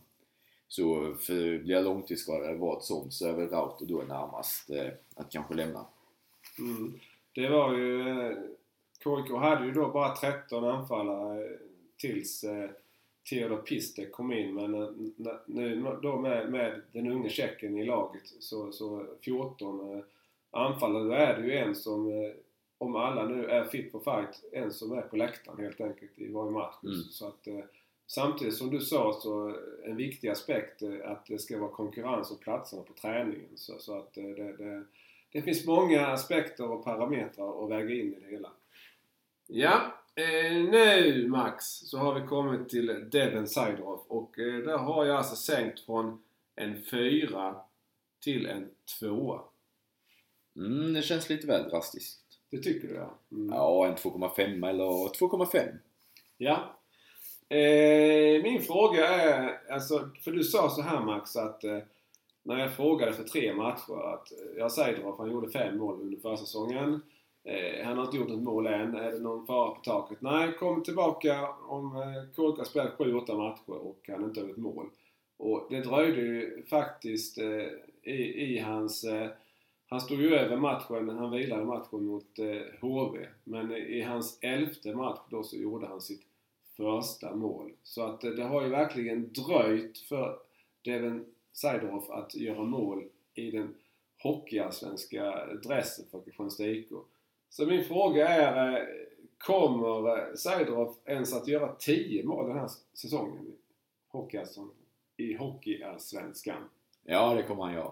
Så 0.68 1.14
för 1.20 1.58
blir 1.64 1.76
jag 1.76 1.84
långtidsskadad 1.84 2.58
vad 2.58 2.84
som 2.84 3.12
så 3.12 3.28
är 3.28 3.34
väl 3.34 3.50
Rauter 3.50 3.86
då 3.86 4.04
närmast 4.08 4.70
eh, 4.70 4.88
att 5.16 5.32
kanske 5.32 5.54
lämna. 5.54 5.86
Mm. 6.60 7.00
Det 7.34 7.50
var 7.50 7.74
ju... 7.74 8.10
Eh, 8.10 8.38
KIK 9.04 9.32
hade 9.32 9.66
ju 9.66 9.72
då 9.72 9.90
bara 9.90 10.16
13 10.16 10.64
anfallare 10.64 11.44
eh, 11.44 11.52
tills 11.98 12.44
eh, 12.44 12.70
Theodor 13.30 13.58
Pistek 13.58 14.12
kom 14.12 14.34
in. 14.34 14.56
Men 14.56 14.74
eh, 14.74 14.90
nu 15.46 15.98
då 16.02 16.20
med, 16.20 16.52
med 16.52 16.82
den 16.92 17.12
unge 17.12 17.30
tjecken 17.30 17.78
i 17.78 17.86
laget 17.86 18.22
så, 18.40 18.72
så 18.72 19.06
14 19.22 19.94
eh, 19.94 20.04
anfallare. 20.52 21.04
Då 21.04 21.12
är 21.12 21.38
det 21.38 21.48
ju 21.48 21.58
en 21.58 21.76
som, 21.76 22.34
om 22.78 22.96
alla 22.96 23.28
nu 23.28 23.46
är 23.46 23.66
fit 23.66 23.92
for 23.92 24.00
fight, 24.00 24.44
en 24.52 24.74
som 24.74 24.92
är 24.92 25.02
på 25.02 25.16
läktaren 25.16 25.60
helt 25.60 25.82
enkelt 25.82 26.12
i 26.16 26.32
varje 26.32 26.52
match. 26.52 26.76
Mm. 26.84 26.96
Så 26.96 27.28
att, 27.28 27.48
samtidigt 28.08 28.58
som 28.58 28.70
du 28.70 28.80
sa 28.80 29.20
så 29.22 29.58
en 29.84 29.96
viktig 29.96 30.28
aspekt 30.28 30.82
eh, 30.82 31.12
att 31.12 31.26
det 31.26 31.40
ska 31.40 31.60
vara 31.60 31.72
konkurrens 31.72 32.32
om 32.32 32.38
platserna 32.38 32.82
på 32.82 32.94
träningen. 32.94 33.50
Så, 33.56 33.80
så 33.80 33.98
att 33.98 34.18
eh, 34.18 34.24
det, 34.24 34.58
det, 34.58 34.84
det 35.32 35.42
finns 35.42 35.66
många 35.66 36.08
aspekter 36.08 36.72
och 36.72 36.84
parametrar 36.84 37.64
att 37.64 37.72
väga 37.72 37.96
in 37.96 38.14
i 38.14 38.20
det 38.20 38.32
hela. 38.32 38.52
Ja, 39.48 39.94
eh, 40.16 40.52
nu 40.52 41.28
Max 41.28 41.66
så 41.66 41.98
har 41.98 42.20
vi 42.20 42.28
kommit 42.28 42.70
till 42.70 43.10
Devon 43.12 43.48
Sideroff 43.48 44.02
och 44.08 44.40
eh, 44.40 44.60
där 44.60 44.78
har 44.78 45.06
jag 45.06 45.18
alltså 45.18 45.36
sänkt 45.36 45.80
från 45.80 46.24
en 46.56 46.84
fyra 46.84 47.56
till 48.20 48.46
en 48.46 48.70
tvåa. 49.00 49.42
Mm, 50.56 50.94
det 50.94 51.02
känns 51.02 51.30
lite 51.30 51.48
väl 51.48 51.70
drastiskt. 51.70 52.22
Det 52.50 52.58
tycker 52.58 52.88
du 52.88 52.94
ja? 52.94 53.20
Mm. 53.32 53.50
Ja, 53.54 53.88
en 53.88 53.96
2,5 53.96 54.70
eller 54.70 54.84
2,5. 54.84 55.78
Ja. 56.38 56.75
Eh, 57.50 58.44
min 58.44 58.62
fråga 58.62 59.08
är, 59.08 59.62
alltså, 59.72 60.10
för 60.24 60.32
du 60.32 60.44
sa 60.44 60.70
så 60.70 60.82
här 60.82 61.02
Max 61.02 61.36
att 61.36 61.64
eh, 61.64 61.78
när 62.44 62.60
jag 62.60 62.76
frågade 62.76 63.14
för 63.14 63.24
tre 63.24 63.54
matcher 63.54 64.14
att 64.14 64.32
eh, 64.32 64.58
jag 64.58 64.72
säger 64.72 65.10
att 65.10 65.18
han 65.18 65.32
gjorde 65.32 65.52
fem 65.52 65.78
mål 65.78 66.02
under 66.02 66.18
försäsongen. 66.18 67.02
Eh, 67.44 67.86
han 67.86 67.98
har 67.98 68.06
inte 68.06 68.18
gjort 68.18 68.32
ett 68.32 68.44
mål 68.44 68.68
än. 68.68 68.96
Är 68.96 69.12
det 69.12 69.20
någon 69.20 69.46
fara 69.46 69.72
på 69.76 69.82
taket? 69.82 70.22
Nej, 70.22 70.54
kom 70.54 70.84
tillbaka 70.84 71.50
om 71.68 71.96
eh, 71.96 72.36
KIK 72.36 72.58
har 72.58 72.64
spelat 72.64 72.98
7-8 72.98 73.38
matcher 73.38 73.88
och 73.88 74.00
han 74.08 74.24
inte 74.24 74.42
har 74.42 74.48
gjort 74.48 74.58
mål. 74.58 74.90
Och 75.38 75.68
det 75.70 75.82
dröjde 75.82 76.22
ju 76.22 76.66
faktiskt 76.70 77.38
eh, 77.38 77.68
i, 78.04 78.54
i 78.56 78.60
hans... 78.60 79.04
Eh, 79.04 79.30
han 79.88 80.02
stod 80.02 80.22
ju 80.22 80.36
över 80.36 80.58
matchen, 80.58 81.10
han 81.10 81.32
vilade 81.32 81.66
matchen 81.66 82.06
mot 82.06 82.40
eh, 82.40 82.80
HV. 82.82 83.28
Men 83.44 83.72
i 83.72 84.02
hans 84.02 84.40
elfte 84.42 84.96
match 84.96 85.20
då 85.30 85.44
så 85.44 85.58
gjorde 85.58 85.88
han 85.88 86.02
sitt 86.02 86.22
första 86.78 87.36
mål. 87.36 87.72
Så 87.84 88.04
att 88.04 88.22
det 88.22 88.44
har 88.44 88.64
ju 88.64 88.70
verkligen 88.70 89.34
dröjt 89.34 89.98
för 89.98 90.40
Devin 90.82 91.26
Seidorf 91.54 92.10
att 92.10 92.36
göra 92.36 92.64
mål 92.64 93.04
i 93.34 93.52
den 93.52 93.76
hockeyallsvenska 94.24 95.46
dressen 95.64 96.06
för 96.12 96.22
Kristianstad 96.22 96.68
IK. 96.68 96.90
Så 97.50 97.66
min 97.66 97.84
fråga 97.84 98.28
är, 98.28 98.74
eh, 98.74 98.88
kommer 99.38 100.18
eh, 100.18 100.34
Seidorf 100.36 100.96
ens 101.06 101.34
att 101.34 101.48
göra 101.48 101.76
10 101.76 102.24
mål 102.24 102.48
den 102.48 102.58
här 102.58 102.70
säsongen 102.94 103.56
i 105.18 105.34
Hockeyallsvenskan? 105.34 106.70
Ja, 107.04 107.34
det 107.34 107.44
kommer 107.44 107.64
han 107.64 107.74
göra. 107.74 107.92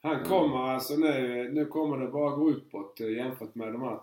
Han 0.00 0.24
kommer 0.24 0.56
alltså 0.56 0.96
nu, 0.96 1.50
nu 1.52 1.64
kommer 1.64 1.98
det 1.98 2.06
bara 2.06 2.36
gå 2.36 2.50
uppåt 2.50 3.00
eh, 3.00 3.10
jämfört 3.10 3.54
med 3.54 3.72
de 3.72 3.82
här 3.82 4.00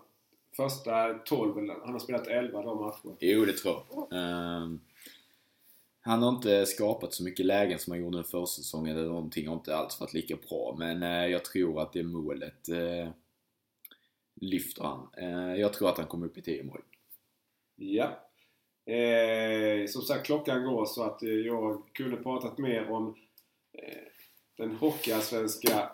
första 0.56 1.14
12, 1.14 1.58
eller 1.58 1.74
han 1.84 1.92
har 1.92 1.98
spelat 1.98 2.26
11 2.26 2.62
de 2.62 2.78
matcherna. 2.78 3.16
Jo, 3.20 3.44
det 3.44 3.52
tror 3.52 3.74
jag. 3.90 4.08
Ehm, 4.12 4.80
han 6.00 6.22
har 6.22 6.28
inte 6.28 6.66
skapat 6.66 7.14
så 7.14 7.24
mycket 7.24 7.46
lägen 7.46 7.78
som 7.78 7.90
han 7.90 8.00
gjorde 8.00 8.16
under 8.16 8.30
försäsongen 8.30 8.96
eller 8.96 9.08
någonting. 9.08 9.46
Har 9.46 9.54
inte 9.54 9.76
alls 9.76 10.00
varit 10.00 10.12
lika 10.12 10.36
bra. 10.48 10.76
Men 10.78 11.02
eh, 11.02 11.26
jag 11.26 11.44
tror 11.44 11.80
att 11.80 11.92
det 11.92 12.02
målet 12.02 12.68
eh, 12.68 13.08
lyfter 14.34 14.82
han. 14.82 15.08
Eh, 15.16 15.60
jag 15.60 15.72
tror 15.72 15.88
att 15.88 15.98
han 15.98 16.06
kommer 16.06 16.26
upp 16.26 16.38
i 16.38 16.42
10 16.42 16.62
mål. 16.62 16.82
Ja. 17.76 18.22
Som 19.88 20.02
sagt, 20.02 20.26
klockan 20.26 20.64
går 20.64 20.86
så 20.86 21.02
att 21.02 21.22
jag 21.22 21.82
kunde 21.92 22.16
pratat 22.16 22.58
mer 22.58 22.90
om 22.90 23.14
den 24.56 24.76
hockeyallsvenska 24.76 25.90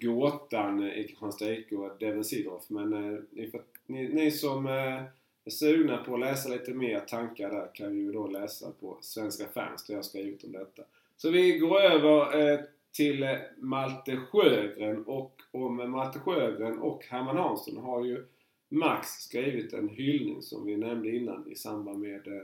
gåtan 0.00 0.82
i 0.92 1.04
Kristianstad 1.04 1.52
IK 1.52 1.68
Devin 2.00 2.24
Sidorf. 2.24 2.62
Men 2.68 2.92
eh, 2.92 3.20
ni, 3.30 3.50
får, 3.50 3.62
ni, 3.86 4.08
ni 4.08 4.30
som 4.30 4.66
eh, 4.66 5.02
är 5.44 5.50
sugna 5.50 5.96
på 5.96 6.14
att 6.14 6.20
läsa 6.20 6.48
lite 6.48 6.74
mer 6.74 7.00
tankar 7.00 7.50
där 7.50 7.74
kan 7.74 7.96
ju 7.98 8.12
då 8.12 8.26
läsa 8.26 8.70
på 8.80 8.98
Svenska 9.00 9.48
fans 9.48 9.86
där 9.86 9.94
jag 9.94 10.04
skrivit 10.04 10.44
om 10.44 10.52
detta. 10.52 10.82
Så 11.16 11.30
vi 11.30 11.58
går 11.58 11.80
över 11.80 12.40
eh, 12.40 12.60
till 12.92 13.22
eh, 13.22 13.36
Malte 13.56 14.16
Sjögren 14.16 15.04
och 15.04 15.40
om 15.50 15.90
Malte 15.90 16.18
Sjögren 16.18 16.78
och 16.78 17.04
Herman 17.04 17.36
Hansson 17.36 17.76
har 17.76 18.04
ju 18.04 18.24
Max 18.68 19.08
skrivit 19.08 19.72
en 19.72 19.88
hyllning 19.88 20.42
som 20.42 20.66
vi 20.66 20.76
nämnde 20.76 21.16
innan 21.16 21.52
i 21.52 21.54
samband 21.54 21.98
med 21.98 22.26
eh, 22.26 22.42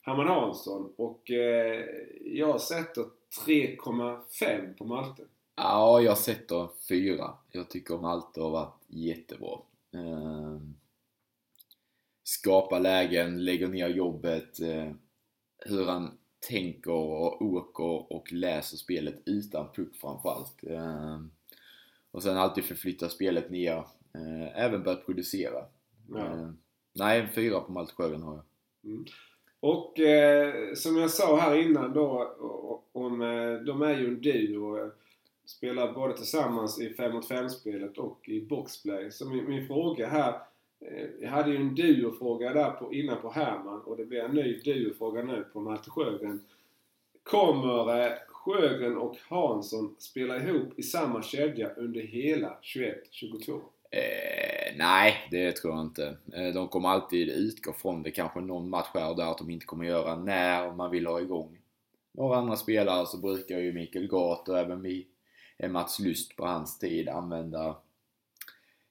Herman 0.00 0.28
Hansson 0.28 0.92
och 0.96 1.30
eh, 1.30 1.84
jag 2.24 2.60
sätter 2.60 3.04
3,5 3.46 4.74
på 4.74 4.84
Malte. 4.84 5.22
Ja, 5.56 6.00
jag 6.00 6.18
sätter 6.18 6.68
4. 6.88 7.30
Jag 7.52 7.70
tycker 7.70 7.98
Malte 7.98 8.40
har 8.40 8.50
varit 8.50 8.74
jättebra. 8.86 9.58
Eh, 9.94 10.60
skapar 12.22 12.80
lägen, 12.80 13.44
lägger 13.44 13.68
ner 13.68 13.88
jobbet. 13.88 14.60
Eh, 14.60 14.92
hur 15.58 15.84
han 15.84 16.18
tänker 16.48 16.90
och 16.90 17.42
åker 17.42 18.12
och 18.12 18.32
läser 18.32 18.76
spelet 18.76 19.22
utan 19.26 19.72
puck 19.72 19.96
framförallt. 19.96 20.64
Eh, 20.64 21.20
och 22.10 22.22
sen 22.22 22.36
alltid 22.36 22.64
förflytta 22.64 23.08
spelet 23.08 23.50
ner. 23.50 23.84
Eh, 24.14 24.64
även 24.64 24.82
börjat 24.82 25.06
producera. 25.06 25.64
Ja. 26.08 26.18
Eh, 26.18 26.50
nej, 26.92 27.20
en 27.20 27.32
fyra 27.32 27.60
på 27.60 27.72
Malte 27.72 27.94
Sjögren 27.94 28.22
har 28.22 28.34
jag. 28.34 28.44
Mm. 28.92 29.04
Och 29.60 30.00
eh, 30.00 30.74
som 30.74 30.96
jag 30.96 31.10
sa 31.10 31.40
här 31.40 31.56
innan 31.56 31.92
då 31.92 32.34
om, 32.92 33.22
eh, 33.22 33.52
de 33.52 33.82
är 33.82 33.98
ju 33.98 34.08
en 34.08 34.20
duo. 34.20 34.90
Spelar 35.46 35.92
både 35.92 36.16
tillsammans 36.16 36.80
i 36.80 36.94
5 36.94 37.12
mot 37.12 37.28
5 37.28 37.50
spelet 37.50 37.98
och 37.98 38.28
i 38.28 38.40
boxplay. 38.40 39.10
Så 39.10 39.28
min, 39.28 39.48
min 39.48 39.66
fråga 39.66 40.08
här. 40.08 40.32
Eh, 40.80 41.06
jag 41.20 41.30
hade 41.30 41.50
ju 41.50 41.56
en 41.56 41.74
duo-fråga 41.74 42.52
där 42.52 42.70
på, 42.70 42.94
innan 42.94 43.20
på 43.20 43.30
Herman 43.30 43.80
och 43.80 43.96
det 43.96 44.04
blir 44.04 44.20
en 44.20 44.30
ny 44.30 44.58
duo-fråga 44.58 45.22
nu 45.22 45.44
på 45.52 45.60
Malte 45.60 45.90
Sjögren. 45.90 46.44
Kommer 47.22 48.00
eh, 48.00 48.12
Sjögren 48.28 48.96
och 48.96 49.16
Hansson 49.28 49.94
spela 49.98 50.36
ihop 50.36 50.78
i 50.78 50.82
samma 50.82 51.22
kedja 51.22 51.70
under 51.76 52.00
hela 52.00 52.58
21-22? 52.62 53.60
Eh, 53.90 54.76
nej, 54.76 55.28
det 55.30 55.52
tror 55.52 55.74
jag 55.74 55.82
inte. 55.82 56.16
Eh, 56.32 56.54
de 56.54 56.68
kommer 56.68 56.88
alltid 56.88 57.28
utgå 57.28 57.72
från 57.72 58.02
det. 58.02 58.10
Kanske 58.10 58.40
någon 58.40 58.70
match 58.70 58.88
här 58.94 59.14
där 59.14 59.30
att 59.30 59.38
de 59.38 59.50
inte 59.50 59.66
kommer 59.66 59.84
göra 59.84 60.16
när 60.16 60.72
man 60.72 60.90
vill 60.90 61.06
ha 61.06 61.20
igång 61.20 61.58
några 62.14 62.36
andra 62.36 62.56
spelare 62.56 63.06
så 63.06 63.18
brukar 63.18 63.58
ju 63.58 63.72
Mikael 63.72 64.08
Gart 64.08 64.48
och 64.48 64.58
även 64.58 64.82
vi 64.82 65.06
Mats 65.68 65.98
Lust 65.98 66.36
på 66.36 66.46
hans 66.46 66.78
tid 66.78 67.08
använda 67.08 67.68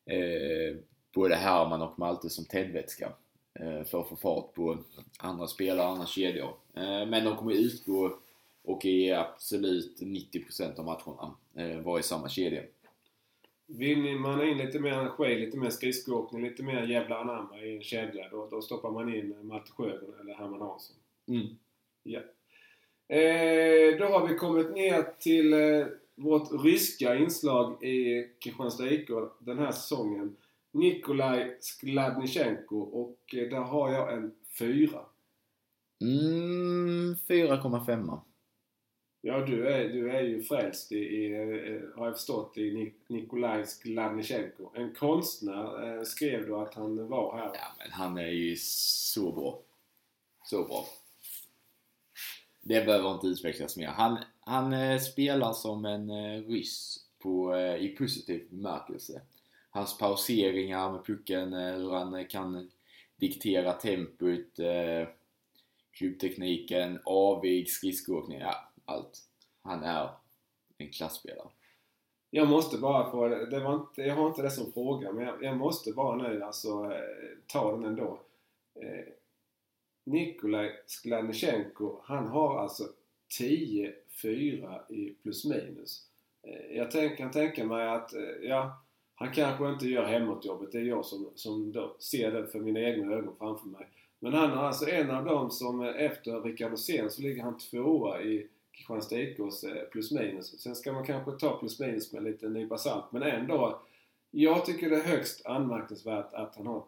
eh, 0.06 0.78
både 1.14 1.36
Herman 1.36 1.82
och 1.82 2.00
Malte 2.00 2.30
som 2.30 2.46
tändvätska 2.46 3.14
eh, 3.60 3.84
för 3.84 4.02
att 4.02 4.10
få 4.10 4.16
fart 4.16 4.54
på 4.54 4.78
andra 5.20 5.48
spelare, 5.48 5.88
andra 5.88 6.06
kedjor. 6.06 6.54
Eh, 6.74 7.06
men 7.06 7.26
de 7.26 7.38
kommer 7.38 7.54
utgå 7.54 8.18
och 8.64 8.86
i 8.86 9.12
absolut 9.12 10.00
90% 10.02 10.80
av 10.80 10.86
matcherna 10.86 11.36
eh, 11.56 11.82
vara 11.82 12.00
i 12.00 12.04
samma 12.04 12.30
kedja. 12.30 12.62
Vill 13.66 14.20
man 14.20 14.48
in 14.48 14.58
lite 14.58 14.80
mer 14.80 14.92
energi, 14.92 15.36
lite 15.36 15.58
mer 15.58 15.70
skridskoåkning, 15.70 16.44
lite 16.44 16.64
mer 16.64 16.84
jävla 16.84 17.18
anamma 17.18 17.62
i 17.62 17.76
en 17.76 17.84
kedja 17.84 18.30
då, 18.32 18.48
då 18.52 18.62
stoppar 18.62 18.92
man 18.92 19.16
in 19.16 19.48
Malte 19.48 19.72
Sjögren 19.72 20.20
eller 20.22 20.34
Herman 20.34 20.62
Hansson. 20.62 20.96
Mm. 21.28 21.48
Ja. 22.04 22.20
Eh, 23.16 23.98
då 24.00 24.06
har 24.06 24.28
vi 24.28 24.36
kommit 24.36 24.72
ner 24.72 25.04
till 25.20 25.54
eh, 25.54 25.86
vårt 26.16 26.64
ryska 26.64 27.16
inslag 27.16 27.84
i 27.84 28.24
Kristianstad 28.40 28.90
IK 28.92 29.10
den 29.40 29.58
här 29.60 29.72
säsongen. 29.72 30.36
Nikolaj 30.72 31.58
Skladnichenko 31.62 32.78
och 32.80 33.36
eh, 33.36 33.50
där 33.50 33.60
har 33.60 33.92
jag 33.94 34.14
en 34.14 34.36
fyra. 34.60 35.00
Mm, 36.02 37.16
4,5. 37.28 38.20
Ja, 39.22 39.46
du 39.46 39.68
är, 39.68 39.90
du 39.90 40.12
är 40.12 40.22
ju 40.22 40.44
frälst 40.44 40.92
i, 40.92 40.96
i 40.98 41.34
eh, 41.34 41.98
har 42.00 42.06
jag 42.06 42.16
förstått, 42.16 42.58
i 42.58 42.72
Nik- 42.72 43.04
Nikolaj 43.08 43.66
Skladnichenko. 43.68 44.72
En 44.76 44.94
konstnär 44.96 45.98
eh, 45.98 46.04
skrev 46.04 46.46
du 46.46 46.56
att 46.56 46.74
han 46.74 47.08
var 47.08 47.38
här. 47.38 47.52
Ja, 47.54 47.76
men 47.80 47.92
han 47.92 48.18
är 48.18 48.28
ju 48.32 48.56
så 48.60 49.32
bra. 49.32 49.60
Så 50.46 50.64
bra. 50.64 50.86
Det 52.66 52.86
behöver 52.86 53.14
inte 53.14 53.28
utvecklas 53.28 53.78
mer. 53.78 53.88
Han, 53.88 54.18
han 54.40 54.74
eh, 54.74 55.00
spelar 55.00 55.54
som 55.54 55.86
en 55.86 56.10
eh, 56.10 56.42
ryss 56.42 57.06
på, 57.20 57.56
eh, 57.56 57.76
i 57.76 57.88
positiv 57.88 58.48
bemärkelse. 58.50 59.22
Hans 59.70 59.98
pauseringar 59.98 60.92
med 60.92 61.06
pucken, 61.06 61.54
eh, 61.54 61.76
hur 61.76 61.92
han 61.92 62.14
eh, 62.14 62.28
kan 62.28 62.72
diktera 63.16 63.74
tempot, 63.74 64.60
eh, 64.60 65.08
klubbtekniken, 65.92 67.00
avig, 67.06 67.70
skridskoåkning, 67.70 68.40
ja, 68.40 68.72
allt. 68.86 69.20
Han 69.62 69.84
är 69.84 70.10
en 70.78 70.90
klassspelare. 70.90 71.48
Jag 72.30 72.50
måste 72.50 72.78
bara 72.78 73.12
få, 73.12 73.28
det 73.28 73.60
var 73.60 73.76
inte, 73.76 74.02
jag 74.02 74.16
har 74.16 74.28
inte 74.28 74.42
det 74.42 74.52
som 74.52 74.72
fråga 74.72 75.12
men 75.12 75.26
jag, 75.26 75.44
jag 75.44 75.58
måste 75.58 75.92
bara 75.92 76.16
nu 76.16 76.44
alltså 76.44 76.92
eh, 76.92 77.38
ta 77.48 77.72
den 77.72 77.86
ändå. 77.86 78.20
Eh, 78.76 79.14
Nikolaj 80.04 80.72
Skladnichenko, 80.86 82.02
han 82.04 82.28
har 82.28 82.60
alltså 82.60 82.84
10-4 83.40 84.92
i 84.92 85.16
plus 85.24 85.46
minus. 85.46 86.08
Eh, 86.44 86.78
jag 86.78 86.92
tänk, 86.92 87.18
kan 87.18 87.32
tänka 87.32 87.66
mig 87.66 87.88
att, 87.88 88.14
eh, 88.14 88.22
ja, 88.42 88.82
han 89.16 89.32
kanske 89.32 89.70
inte 89.70 89.88
gör 89.88 90.06
hemåtjobbet. 90.06 90.72
Det 90.72 90.78
är 90.78 90.84
jag 90.84 91.06
som, 91.06 91.30
som 91.36 91.72
då 91.72 91.96
ser 92.00 92.32
det 92.32 92.48
för 92.48 92.60
mina 92.60 92.80
egna 92.80 93.14
ögon 93.14 93.36
framför 93.40 93.68
mig. 93.68 93.88
Men 94.20 94.34
han 94.34 94.52
är 94.52 94.56
alltså 94.56 94.90
en 94.90 95.12
av 95.12 95.26
dem 95.26 95.52
som 95.52 95.82
eh, 95.82 95.96
efter 96.06 96.42
Rickard 96.42 96.72
Rosén 96.72 97.10
så 97.10 97.22
ligger 97.22 97.44
han 97.44 97.58
tvåa 97.58 98.22
i 98.22 98.48
Kristianstad 98.72 99.20
IKs 99.20 99.66
plus 99.92 100.12
minus. 100.12 100.62
Sen 100.62 100.76
ska 100.76 100.94
man 100.94 101.06
kanske 101.06 101.32
ta 101.32 101.58
plus 101.60 101.80
minus 101.80 102.12
med 102.14 102.20
en 102.20 102.32
liten 102.32 102.54
nypa 102.54 102.78
salt. 102.78 103.06
Men 103.12 103.24
ändå. 103.24 103.82
Jag 104.36 104.66
tycker 104.66 104.90
det 104.90 104.96
är 104.96 105.04
högst 105.04 105.46
anmärkningsvärt 105.46 106.34
att 106.34 106.56
han 106.56 106.68
har 106.68 106.84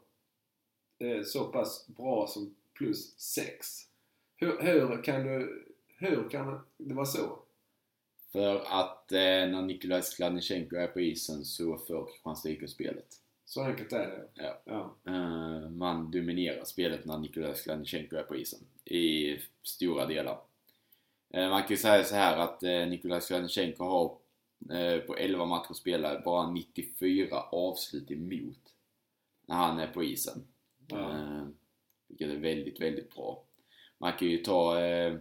så 1.23 1.43
pass 1.43 1.87
bra 1.87 2.27
som 2.27 2.55
plus 2.77 3.19
6. 3.19 3.67
Hur, 4.35 4.61
hur 4.61 5.03
kan 5.03 5.23
du... 5.23 5.65
Hur 5.97 6.29
kan 6.29 6.59
det 6.77 6.93
vara 6.93 7.05
så? 7.05 7.39
För 8.31 8.55
att 8.65 9.11
eh, 9.11 9.19
när 9.19 9.61
Nikolaj 9.61 10.03
Skladnichenko 10.03 10.75
är 10.75 10.87
på 10.87 11.01
isen 11.01 11.45
så 11.45 11.77
för 11.77 12.05
Kristianstad 12.05 12.49
IK 12.49 12.69
spelet. 12.69 13.21
Så 13.45 13.63
enkelt 13.63 13.93
är 13.93 14.07
det. 14.07 14.27
Ja. 14.33 14.61
ja. 14.65 14.95
Eh, 15.07 15.69
man 15.69 16.11
dominerar 16.11 16.63
spelet 16.63 17.05
när 17.05 17.17
Nikolaj 17.17 17.55
Skladnichenko 17.55 18.15
är 18.15 18.23
på 18.23 18.35
isen. 18.35 18.59
I 18.85 19.37
stora 19.63 20.05
delar. 20.05 20.39
Eh, 21.33 21.49
man 21.49 21.61
kan 21.61 21.69
ju 21.69 21.77
säga 21.77 22.03
så 22.03 22.15
här 22.15 22.37
att 22.37 22.63
eh, 22.63 22.87
Nikolaj 22.87 23.21
Skladnichenko 23.21 23.83
har 23.83 24.17
på 25.07 25.15
11 25.17 25.45
matcher 25.45 25.73
spelade 25.73 26.21
bara 26.25 26.51
94 26.51 27.41
avslut 27.41 28.11
emot 28.11 28.73
när 29.45 29.55
han 29.55 29.79
är 29.79 29.87
på 29.87 30.03
isen. 30.03 30.47
Ja. 30.87 31.47
Vilket 32.07 32.29
är 32.29 32.35
väldigt, 32.39 32.81
väldigt 32.81 33.15
bra. 33.15 33.43
Man 33.97 34.13
kan 34.13 34.27
ju 34.27 34.37
ta 34.37 34.81
eh, 34.81 35.15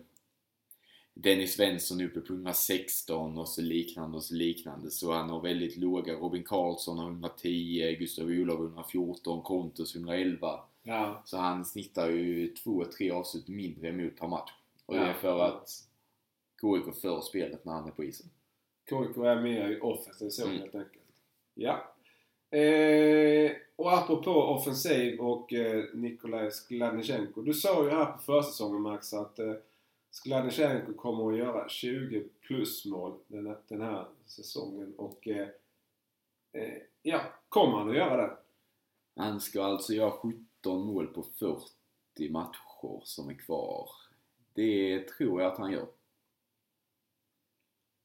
Dennis 1.15 1.55
Svensson 1.55 2.01
uppe 2.01 2.21
på 2.21 2.33
116 2.33 3.39
och 3.39 3.49
så 3.49 3.63
liknande 3.63 4.17
och 4.17 4.23
så 4.25 4.35
liknande. 4.35 4.91
Så 4.91 5.13
han 5.13 5.31
har 5.31 5.41
väldigt 5.41 5.77
låga. 5.77 6.13
Robin 6.15 6.45
Karlsson 6.45 6.99
har 6.99 7.07
110, 7.11 7.97
Gustav 7.99 8.27
Olof 8.27 8.61
114, 8.61 9.43
Kontus 9.43 9.95
111. 9.97 10.61
ja. 10.83 11.23
Så 11.25 11.37
han 11.37 11.65
snittar 11.65 12.11
ju 12.11 12.55
2-3 12.55 13.13
avslut 13.13 13.49
mindre 13.49 13.89
emot 13.89 14.17
per 14.17 14.29
match. 14.29 14.51
Och 14.87 14.95
det 14.95 15.01
är 15.01 15.13
för 15.15 15.41
att 15.41 15.69
KIK 16.61 16.95
för 17.03 17.21
spelet 17.21 17.65
när 17.65 17.73
han 17.73 17.87
är 17.89 17.91
på 17.93 18.05
isen. 18.05 18.31
KIK 18.89 19.17
är 19.17 19.43
mer 19.43 19.69
i 19.71 19.81
offensiv 19.81 20.29
zon 20.31 20.47
Mm. 20.49 20.61
helt 20.61 20.75
enkelt. 20.75 21.05
Ja. 21.55 21.94
Eh, 22.59 23.53
och 23.77 23.93
apropå 23.93 24.31
offensiv 24.31 25.21
och 25.21 25.53
eh, 25.53 25.85
Nikolaj 25.95 26.51
Skladnichenko. 26.51 27.43
Du 27.43 27.55
sa 27.55 27.85
ju 27.85 27.91
här 27.91 28.07
på 28.13 28.19
försäsongen 28.19 28.83
Max 28.83 29.13
att 29.15 29.39
eh, 29.39 29.55
Skladnichenko 30.11 30.95
kommer 30.95 31.33
att 31.33 31.39
göra 31.39 31.69
20 31.69 32.25
plus 32.41 32.85
mål 32.87 33.19
den, 33.27 33.47
här- 33.47 33.59
den 33.69 33.81
här 33.81 34.07
säsongen. 34.27 34.95
Och 34.97 35.29
eh, 35.29 35.49
eh, 36.53 36.79
ja, 37.03 37.21
kommer 37.49 37.79
han 37.79 37.89
att 37.91 37.97
göra 37.97 38.17
det? 38.17 38.37
Han 39.17 39.41
ska 39.41 39.65
alltså 39.65 39.93
göra 39.93 40.11
17 40.11 40.87
mål 40.87 41.07
på 41.07 41.23
40 41.23 42.31
matcher 42.31 43.01
som 43.05 43.29
är 43.29 43.35
kvar. 43.35 43.91
Det 44.53 45.09
tror 45.09 45.43
jag 45.43 45.53
att 45.53 45.59
han 45.59 45.73
gör. 45.73 45.87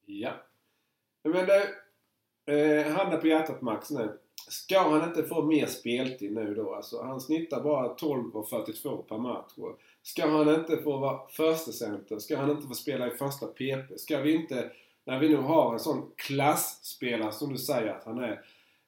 Ja. 0.05 0.33
Men 1.23 1.45
du, 1.45 1.75
eh, 2.53 2.91
handen 2.91 3.19
på 3.21 3.27
hjärtat 3.27 3.61
Max 3.61 3.91
nu. 3.91 4.19
Ska 4.49 4.79
han 4.79 5.09
inte 5.09 5.23
få 5.23 5.43
mer 5.43 5.65
speltid 5.65 6.31
nu 6.31 6.53
då? 6.55 6.73
Alltså 6.73 7.01
han 7.01 7.21
snittar 7.21 7.63
bara 7.63 7.95
12,42 7.95 9.01
per 9.01 9.17
match. 9.17 9.51
Ska 10.03 10.27
han 10.27 10.55
inte 10.55 10.77
få 10.77 10.97
vara 10.97 11.27
första 11.27 11.71
center? 11.71 12.19
Ska 12.19 12.37
han 12.37 12.51
inte 12.51 12.67
få 12.67 12.73
spela 12.73 13.07
i 13.07 13.17
första 13.17 13.47
PP? 13.47 13.97
Ska 13.97 14.21
vi 14.21 14.33
inte, 14.33 14.71
när 15.05 15.19
vi 15.19 15.29
nu 15.29 15.35
har 15.35 15.73
en 15.73 15.79
sån 15.79 16.11
klassspelare 16.15 17.31
som 17.31 17.53
du 17.53 17.57
säger 17.57 17.87
att 17.87 18.03
han 18.03 18.19
är. 18.19 18.41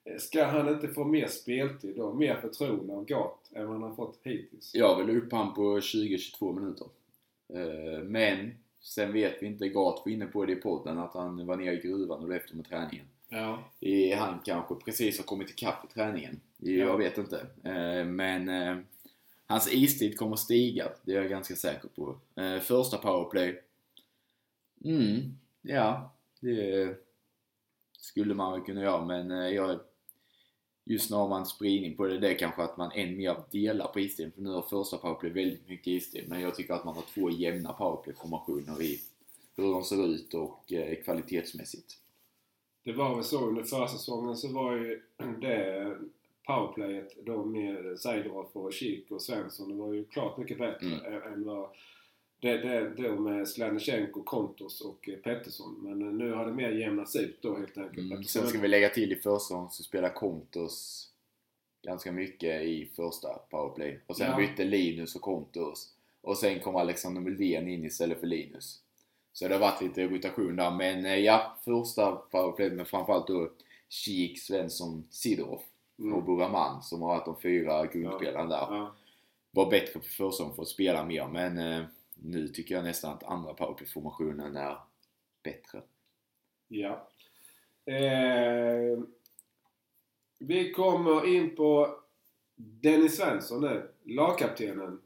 Eh, 0.04 0.18
ska 0.18 0.46
han 0.46 0.70
inte 0.70 0.88
få 0.88 1.04
mer 1.04 1.28
speltid 1.28 1.96
då? 1.96 2.14
Mer 2.14 2.36
förtroende 2.36 2.94
av 2.94 3.06
Gat 3.06 3.52
än 3.56 3.68
vad 3.68 3.74
han 3.74 3.90
har 3.90 3.96
fått 3.96 4.20
hittills? 4.24 4.72
Jag 4.74 5.06
vill 5.06 5.18
upp 5.18 5.32
han 5.32 5.54
på 5.54 5.80
20-22 5.80 6.60
minuter. 6.60 6.88
Eh, 7.54 8.04
men 8.04 8.52
sen 8.82 9.14
vet 9.14 9.38
vi 9.42 9.48
inte, 9.48 9.70
Gat 9.70 10.02
var 10.06 10.12
inne 10.12 10.26
på 10.26 10.46
det 10.46 10.52
i 10.52 10.56
podden, 10.56 11.00
att 11.00 11.14
han 11.14 11.46
var 11.46 11.56
nere 11.56 11.74
i 11.74 11.82
gruvan 11.82 12.24
och 12.24 12.28
då 12.28 12.36
efter 12.36 12.56
med 12.56 12.66
träningen. 12.66 13.06
Ja. 13.34 13.64
I 13.80 14.12
han 14.14 14.40
kanske 14.46 14.76
precis 14.76 15.18
har 15.18 15.26
kommit 15.26 15.50
ikapp 15.50 15.86
i 15.86 15.94
träningen. 15.94 16.42
Jag 16.58 16.88
Ja. 16.90 16.96
vet 16.98 17.18
inte. 17.18 17.48
Eh, 17.64 18.06
Men 18.06 18.50
eh, 18.50 18.78
hans 19.46 19.74
istid 19.74 20.18
kommer 20.18 20.36
stiga, 20.36 20.92
det 21.04 21.12
är 21.12 21.16
jag 21.16 21.30
ganska 21.30 21.56
säker 21.56 21.88
på. 21.96 22.20
Eh, 22.42 22.60
Första 22.60 22.98
powerplay. 22.98 23.62
Mm, 24.86 25.38
ja. 25.62 26.14
Det 26.40 26.96
skulle 27.98 28.34
man 28.34 28.52
väl 28.52 28.62
kunna 28.62 28.82
göra 28.82 29.06
men 29.06 29.30
jag, 29.54 29.80
just 30.86 31.10
nu 31.10 31.16
har 31.16 31.30
man 31.30 31.46
spridning 31.46 31.96
på 31.98 32.08
det. 32.08 32.18
Det 32.20 32.30
är 32.34 32.40
kanske 32.40 32.64
att 32.64 32.78
man 32.78 32.92
än 32.92 33.18
mer 33.18 33.36
delar 33.52 33.88
på 33.88 34.00
istiden. 34.00 34.32
För 34.32 34.42
nu 34.42 34.50
har 34.50 34.62
första 34.62 34.98
powerplay 34.98 35.32
väldigt 35.32 35.68
mycket 35.68 35.88
istid. 35.88 36.26
Men 36.28 36.42
jag 36.42 36.56
tycker 36.56 36.74
att 36.74 36.86
man 36.86 36.96
har 36.96 37.04
två 37.14 37.30
jämna 37.30 37.74
powerplay-formationer 37.74 38.82
i 38.82 39.02
hur 39.56 39.72
de 39.74 39.84
ser 39.84 40.06
ut 40.08 40.34
och 40.34 40.74
eh, 40.74 41.04
kvalitetsmässigt. 41.04 41.98
Det 42.84 42.94
var 42.94 43.16
väl 43.16 43.24
så 43.24 43.48
under 43.48 43.64
försäsongen 43.64 44.38
så 44.38 44.48
var 44.54 44.76
ju 44.76 45.02
det 45.42 45.98
powerplayet 46.46 47.26
då 47.26 47.46
med 47.46 48.00
Seidorf 48.00 48.48
och 48.56 48.74
Kik 48.74 49.12
och 49.12 49.22
Svensson, 49.22 49.70
det 49.70 49.76
var 49.76 49.94
ju 49.94 50.06
klart 50.06 50.38
mycket 50.38 50.58
bättre 50.58 50.88
Mm. 50.88 51.34
än- 51.34 51.44
vad 51.46 51.70
det, 52.40 52.58
det 52.58 52.90
då 53.04 53.16
med 53.16 53.48
Slanichenko, 53.48 54.24
Kontos 54.24 54.82
och 54.82 55.10
eh, 55.10 55.16
Pettersson. 55.18 55.76
Men 55.82 56.02
eh, 56.02 56.14
nu 56.14 56.32
har 56.34 56.46
det 56.46 56.54
mer 56.54 56.72
jämnats 56.72 57.16
ut 57.16 57.42
då 57.42 57.58
helt 57.58 57.78
enkelt. 57.78 58.12
Mm. 58.12 58.24
Sen 58.24 58.48
ska 58.48 58.60
vi 58.60 58.68
lägga 58.68 58.90
till 58.90 59.12
i 59.12 59.16
försäsong 59.16 59.70
så 59.72 59.84
spelar 59.84 60.10
Kontos 60.14 61.08
ganska 61.82 62.12
mycket 62.12 62.62
i 62.64 62.90
första 62.96 63.28
powerplay. 63.50 64.00
Och 64.08 64.18
sen 64.18 64.28
Ja. 64.32 64.38
bytte 64.38 64.64
Linus 64.64 65.16
och 65.16 65.22
Kontos. 65.22 65.94
Och 66.22 66.38
sen 66.38 66.60
kom 66.60 66.76
Alexander 66.76 67.22
Muldén 67.22 67.68
in 67.68 67.86
istället 67.86 68.20
för 68.20 68.28
Linus. 68.28 68.82
Så 69.34 69.48
det 69.48 69.54
har 69.54 69.60
varit 69.62 69.82
lite 69.82 70.08
rotation 70.08 70.56
där. 70.56 70.72
Men 70.72 71.06
eh, 71.06 71.16
ja, 71.16 71.58
första 71.66 72.12
powerplay 72.12 72.72
med 72.72 72.88
framförallt 72.88 73.28
då 73.28 73.50
Kik, 73.90 74.40
Svensson, 74.40 75.08
Sidorov 75.10 75.62
Mm. 76.00 76.14
och 76.14 76.24
Buraman 76.24 76.82
som 76.84 77.02
har 77.02 77.10
varit 77.10 77.26
de 77.26 77.42
fyra 77.42 77.86
grundspelarna 77.86 78.50
där. 78.50 78.76
Ja. 78.76 78.96
Var 79.52 79.70
bättre 79.70 79.94
på 79.94 80.00
försäsong 80.00 80.56
för 80.56 80.62
att 80.62 80.68
spela 80.68 81.06
mer. 81.06 81.28
Men 81.28 81.58
eh, 81.58 81.86
nu 82.14 82.48
tycker 82.48 82.76
jag 82.76 82.84
nästan 82.84 83.14
att 83.14 83.24
andra 83.24 83.54
powerplay-formationen 83.54 84.56
är 84.56 84.78
bättre. 85.44 85.82
Ja. 86.68 87.08
Eh, 87.86 89.00
vi 90.40 90.72
kommer 90.72 91.28
in 91.36 91.56
på 91.56 92.00
Dennis 92.56 93.18
Svensson 93.18 93.62
nu, 93.62 93.92
lagkaptenen. 94.04 95.02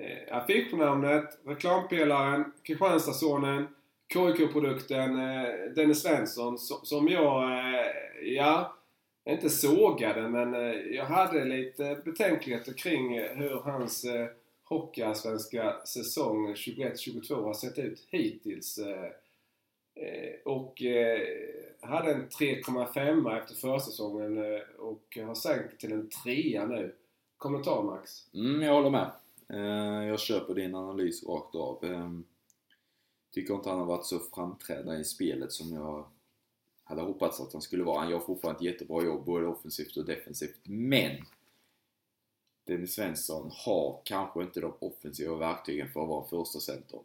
Eh, 0.00 0.36
affischnamnet, 0.36 1.38
reklampelaren, 1.44 2.52
Kristianstadssonen, 2.62 3.68
KIK-produkten 4.12 5.18
eh, 5.18 5.44
Dennis 5.76 6.02
Svensson 6.02 6.58
som, 6.58 6.78
som 6.82 7.08
jag, 7.08 7.42
eh, 7.42 8.34
ja, 8.34 8.76
inte 9.24 9.50
sågade 9.50 10.28
men 10.28 10.54
eh, 10.54 10.76
jag 10.96 11.04
hade 11.04 11.44
lite 11.44 12.02
betänkligheter 12.04 12.72
kring 12.72 13.16
eh, 13.16 13.36
hur 13.36 13.60
hans 13.64 14.04
eh, 14.04 14.26
Hockeyallsvenska 14.64 15.76
säsong 15.84 16.54
21-22 16.54 17.44
har 17.44 17.54
sett 17.54 17.78
ut 17.78 18.06
hittills. 18.10 18.78
Eh, 18.78 19.04
eh 20.04 20.34
och 20.44 20.82
eh, 20.82 21.20
hade 21.80 22.12
en 22.12 22.28
3,5 22.28 23.38
efter 23.38 23.54
försäsongen 23.54 24.38
eh, 24.38 24.60
och 24.78 25.18
har 25.26 25.34
sänkt 25.34 25.80
till 25.80 25.92
en 25.92 26.10
3 26.24 26.66
nu. 26.66 26.94
Kommentar 27.36 27.82
Max? 27.82 28.34
Mm, 28.34 28.62
jag 28.62 28.72
håller 28.72 28.90
med. 28.90 29.10
Eh, 29.52 30.04
jag 30.08 30.20
köper 30.20 30.54
din 30.54 30.74
analys 30.74 31.24
rakt 31.24 31.54
av. 31.54 31.84
Ehm, 31.84 32.24
tycker 33.30 33.54
inte 33.54 33.68
han 33.68 33.78
har 33.78 33.86
varit 33.86 34.06
så 34.06 34.18
framträdande 34.18 35.00
i 35.00 35.04
spelet 35.04 35.52
som 35.52 35.72
jag 35.72 36.06
hade 36.84 37.02
hoppats 37.02 37.40
att 37.40 37.52
han 37.52 37.62
skulle 37.62 37.84
vara. 37.84 38.00
Han 38.00 38.10
gör 38.10 38.20
fortfarande 38.20 38.58
ett 38.58 38.64
jättebra 38.64 39.04
jobb 39.04 39.24
både 39.24 39.46
offensivt 39.46 39.96
och 39.96 40.04
defensivt. 40.04 40.58
Men 40.64 41.16
Dennis 42.64 42.94
Svensson 42.94 43.50
har 43.52 44.00
kanske 44.04 44.42
inte 44.42 44.60
de 44.60 44.72
offensiva 44.78 45.36
verktygen 45.36 45.88
för 45.88 46.02
att 46.02 46.08
vara 46.08 46.28
första 46.28 46.60
center. 46.60 47.00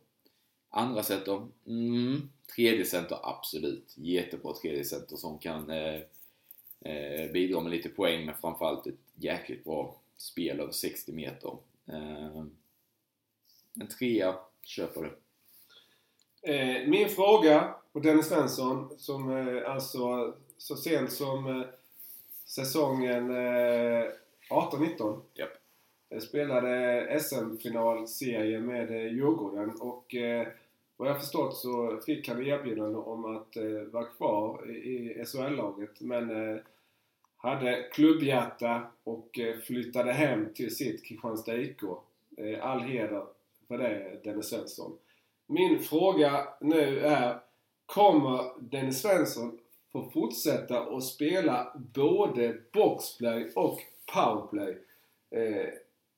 Andra 0.70 1.04
center? 1.04 1.48
Mm. 1.68 2.30
Tredje 2.56 2.86
center? 2.86 3.20
Absolut. 3.24 3.94
Jättebra 3.98 4.54
tredje 4.54 4.86
center 4.86 5.16
som 5.16 5.40
kan 5.40 5.70
eh, 5.70 6.02
eh, 6.82 7.32
bidra 7.32 7.62
med 7.62 7.72
lite 7.72 7.90
poäng 7.90 8.26
men 8.26 8.36
framförallt 8.36 8.88
ett 8.88 8.96
jäkligt 9.16 9.64
bra 9.64 9.96
spel 10.18 10.60
över 10.60 10.72
60 10.72 11.12
meter. 11.12 11.58
Eh, 11.88 12.46
en 13.82 13.88
trea, 14.00 14.36
köper 14.62 15.02
det. 15.02 15.12
Eh, 16.54 16.88
min 16.88 17.10
fråga 17.10 17.76
på 17.94 18.00
Dennis 18.00 18.28
Svensson 18.28 18.90
som 18.98 19.38
eh, 19.38 19.72
alltså 19.72 20.34
så 20.58 20.76
sent 20.76 21.12
som 21.12 21.66
säsongen 22.46 23.30
eh, 23.32 24.06
18-19 24.50 25.20
Japp. 25.34 25.50
eh, 26.10 26.20
spelade 26.20 27.20
SM-finalserie 27.20 28.60
med 28.60 28.92
Djurgården 28.92 29.70
och 29.80 30.16
vad 30.98 31.10
jag 31.10 31.20
förstått 31.20 31.58
så 31.58 32.02
fick 32.06 32.28
han 32.28 32.46
erbjudande 32.46 32.98
om 32.98 33.26
att 33.26 33.58
vara 33.92 34.06
kvar 34.06 34.70
i, 34.72 35.24
SHL-laget 35.26 36.02
men 36.02 36.60
hade 37.46 37.90
klubbhjärta 37.94 38.88
och 39.04 39.40
eh, 39.40 39.58
flyttade 39.58 40.14
hem 40.14 40.54
till 40.54 40.76
sitt 40.76 41.06
Kristianstad 41.06 41.56
IK. 41.56 41.84
Eh, 42.38 42.66
all 42.66 42.82
heder 42.82 43.24
för 43.68 43.78
det 43.78 44.20
Dennis 44.24 44.46
Svensson. 44.46 44.98
Min 45.48 45.80
fråga 45.80 46.48
nu 46.62 47.00
är 47.00 47.40
Kommer 47.86 48.44
Dennis 48.60 49.02
Svensson 49.02 49.60
få 49.92 50.10
fortsätta 50.10 50.80
att 50.82 51.04
spela 51.04 51.74
både 51.94 52.56
boxplay 52.74 53.52
och 53.56 53.80
powerplay? 54.14 54.78
Eh, 55.32 55.70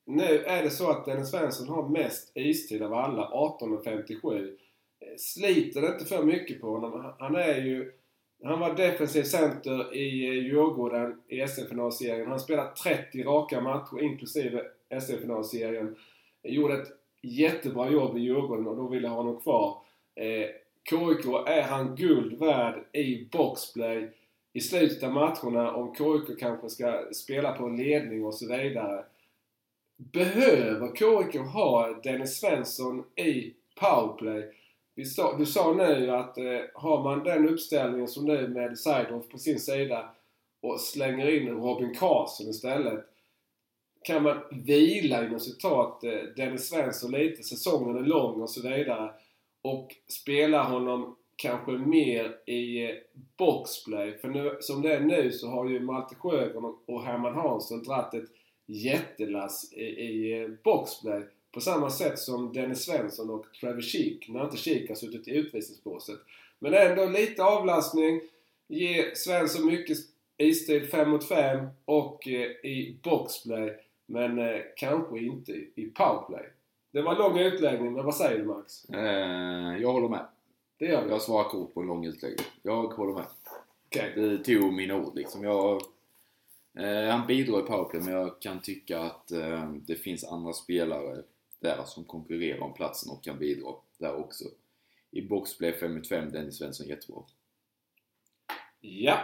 nu 0.04 0.44
är 0.44 0.62
det 0.62 0.70
så 0.70 0.90
att 0.90 1.06
Dennis 1.06 1.30
Svensson 1.30 1.68
har 1.68 1.88
mest 1.88 2.32
istid 2.34 2.82
av 2.82 2.94
alla, 2.94 3.28
18.57. 3.28 4.56
Eh, 5.00 5.16
sliter 5.18 5.80
det 5.80 5.92
inte 5.92 6.04
för 6.04 6.22
mycket 6.22 6.60
på 6.60 6.70
honom. 6.70 7.14
Han 7.18 7.36
är 7.36 7.60
ju 7.60 7.92
han 8.42 8.60
var 8.60 8.74
defensiv 8.74 9.22
center 9.22 9.94
i 9.94 10.28
eh, 10.28 10.44
Djurgården 10.44 11.20
i 11.28 11.46
SM-finalserien. 11.46 12.28
Han 12.28 12.40
spelade 12.40 12.74
30 12.74 13.22
raka 13.22 13.60
matcher 13.60 14.02
inklusive 14.02 14.62
SM-finalserien. 15.00 15.96
Eh, 16.42 16.54
gjorde 16.54 16.74
ett 16.74 16.88
jättebra 17.22 17.90
jobb 17.90 18.16
i 18.16 18.20
Djurgården 18.20 18.66
och 18.66 18.76
då 18.76 18.88
ville 18.88 19.08
ha 19.08 19.16
honom 19.16 19.40
kvar. 19.40 19.82
Eh, 20.14 20.48
KIK 20.90 21.26
är 21.46 21.62
han 21.62 21.96
guld 21.96 22.38
värd 22.38 22.84
i 22.92 23.28
boxplay 23.32 24.10
i 24.52 24.60
slutet 24.60 25.02
av 25.02 25.12
matcherna 25.12 25.74
om 25.74 25.94
KIK 25.94 26.38
kanske 26.38 26.68
ska 26.68 27.04
spela 27.12 27.52
på 27.52 27.64
en 27.66 27.76
ledning 27.76 28.24
och 28.24 28.34
så 28.34 28.56
vidare. 28.56 29.04
Behöver 29.96 30.96
KIK 30.96 31.40
ha 31.40 32.00
Dennis 32.02 32.40
Svensson 32.40 33.04
i 33.16 33.54
powerplay? 33.80 34.52
Vi 34.98 35.04
sa, 35.04 35.36
du 35.38 35.46
sa 35.46 35.72
nu 35.72 36.10
att 36.10 36.38
eh, 36.38 36.60
har 36.74 37.02
man 37.04 37.24
den 37.24 37.48
uppställningen 37.48 38.08
som 38.08 38.24
nu 38.24 38.48
med 38.48 38.78
Seidorf 38.78 39.28
på 39.28 39.38
sin 39.38 39.60
sida 39.60 40.10
och 40.62 40.80
slänger 40.80 41.28
in 41.36 41.48
Robin 41.48 41.94
Karlsson 41.94 42.48
istället. 42.48 43.04
Kan 44.04 44.22
man 44.22 44.36
vila 44.50 45.26
inom 45.26 45.40
citat 45.40 46.04
eh, 46.04 46.20
Dennis 46.36 46.68
Svensson 46.68 47.10
lite, 47.10 47.42
säsongen 47.42 47.96
är 47.96 48.00
lång 48.02 48.40
och 48.40 48.50
så 48.50 48.68
vidare. 48.68 49.10
Och 49.62 49.88
spela 50.08 50.62
honom 50.62 51.16
kanske 51.36 51.72
mer 51.72 52.36
i 52.46 52.84
eh, 52.84 52.96
boxplay. 53.38 54.18
För 54.18 54.28
nu, 54.28 54.56
som 54.60 54.82
det 54.82 54.92
är 54.94 55.00
nu 55.00 55.32
så 55.32 55.48
har 55.48 55.68
ju 55.68 55.80
Malte 55.80 56.14
Sjögren 56.14 56.64
och- 56.86 57.04
Herman 57.04 57.34
Hansson 57.34 57.82
dragit 57.82 58.14
ett 58.14 58.30
jättelass 58.66 59.72
i, 59.72 59.84
i 59.84 60.42
eh, 60.42 60.48
boxplay. 60.64 61.22
På 61.52 61.60
samma 61.60 61.90
sätt 61.90 62.18
som 62.18 62.52
Dennis 62.52 62.84
Svensson 62.84 63.30
och 63.30 63.46
Trevor 63.60 63.80
Sheek, 63.80 64.28
när 64.28 64.44
inte 64.44 64.56
Sheek 64.56 64.88
har 64.88 64.96
suttit 64.96 65.28
i 65.28 65.36
utvisningsbåset. 65.36 66.18
Men 66.58 66.74
ändå 66.74 67.06
lite 67.06 67.44
avlastning. 67.44 68.20
Ge 68.68 69.14
Svensson 69.14 69.66
mycket 69.66 69.98
istid 70.36 70.90
5 70.90 71.10
mot 71.10 71.28
5 71.28 71.66
och 71.84 72.28
eh, 72.28 72.50
i 72.50 72.98
boxplay. 73.02 73.76
Men 74.06 74.38
eh, 74.38 74.60
kanske 74.76 75.18
inte 75.18 75.52
i 75.52 75.92
powerplay. 75.94 76.46
Det 76.90 77.02
var 77.02 77.12
en 77.12 77.18
lång 77.18 77.38
utläggning, 77.38 77.92
men 77.92 78.04
vad 78.04 78.14
säger 78.14 78.38
du 78.38 78.44
Max? 78.44 78.84
Eh, 78.84 79.82
jag 79.82 79.92
håller 79.92 80.08
med. 80.08 80.26
Det 80.78 80.84
gör 80.84 81.04
vi. 81.04 81.10
Jag 81.10 81.22
svarar 81.22 81.48
kort 81.48 81.74
på 81.74 81.80
en 81.80 81.86
lång 81.86 82.06
utläggning. 82.06 82.46
Jag 82.62 82.82
håller 82.82 83.14
med. 83.14 83.26
Okej. 83.86 84.12
Det 84.16 84.38
tog 84.38 84.72
mina 84.72 84.96
ord 84.96 85.16
liksom. 85.16 85.44
Jag, 85.44 85.82
eh, 86.78 87.10
han 87.10 87.26
bidrar 87.26 87.60
i 87.60 87.62
powerplay 87.62 88.02
men 88.02 88.14
jag 88.14 88.40
kan 88.40 88.60
tycka 88.60 89.00
att 89.00 89.32
det 89.86 89.96
finns 89.96 90.24
andra 90.24 90.52
spelare 90.52 91.22
där 91.60 91.84
som 91.84 92.04
konkurrerar 92.04 92.60
om 92.60 92.74
platsen 92.74 93.12
och 93.12 93.24
kan 93.24 93.38
bidra 93.38 93.74
där 93.98 94.16
också. 94.16 94.44
I 95.10 95.22
boxplay 95.22 95.72
5 95.72 95.94
mot 95.94 96.08
5, 96.08 96.32
Dennis 96.32 96.58
Svensson 96.58 96.86
jättebra. 96.86 97.22
Ja. 98.80 99.18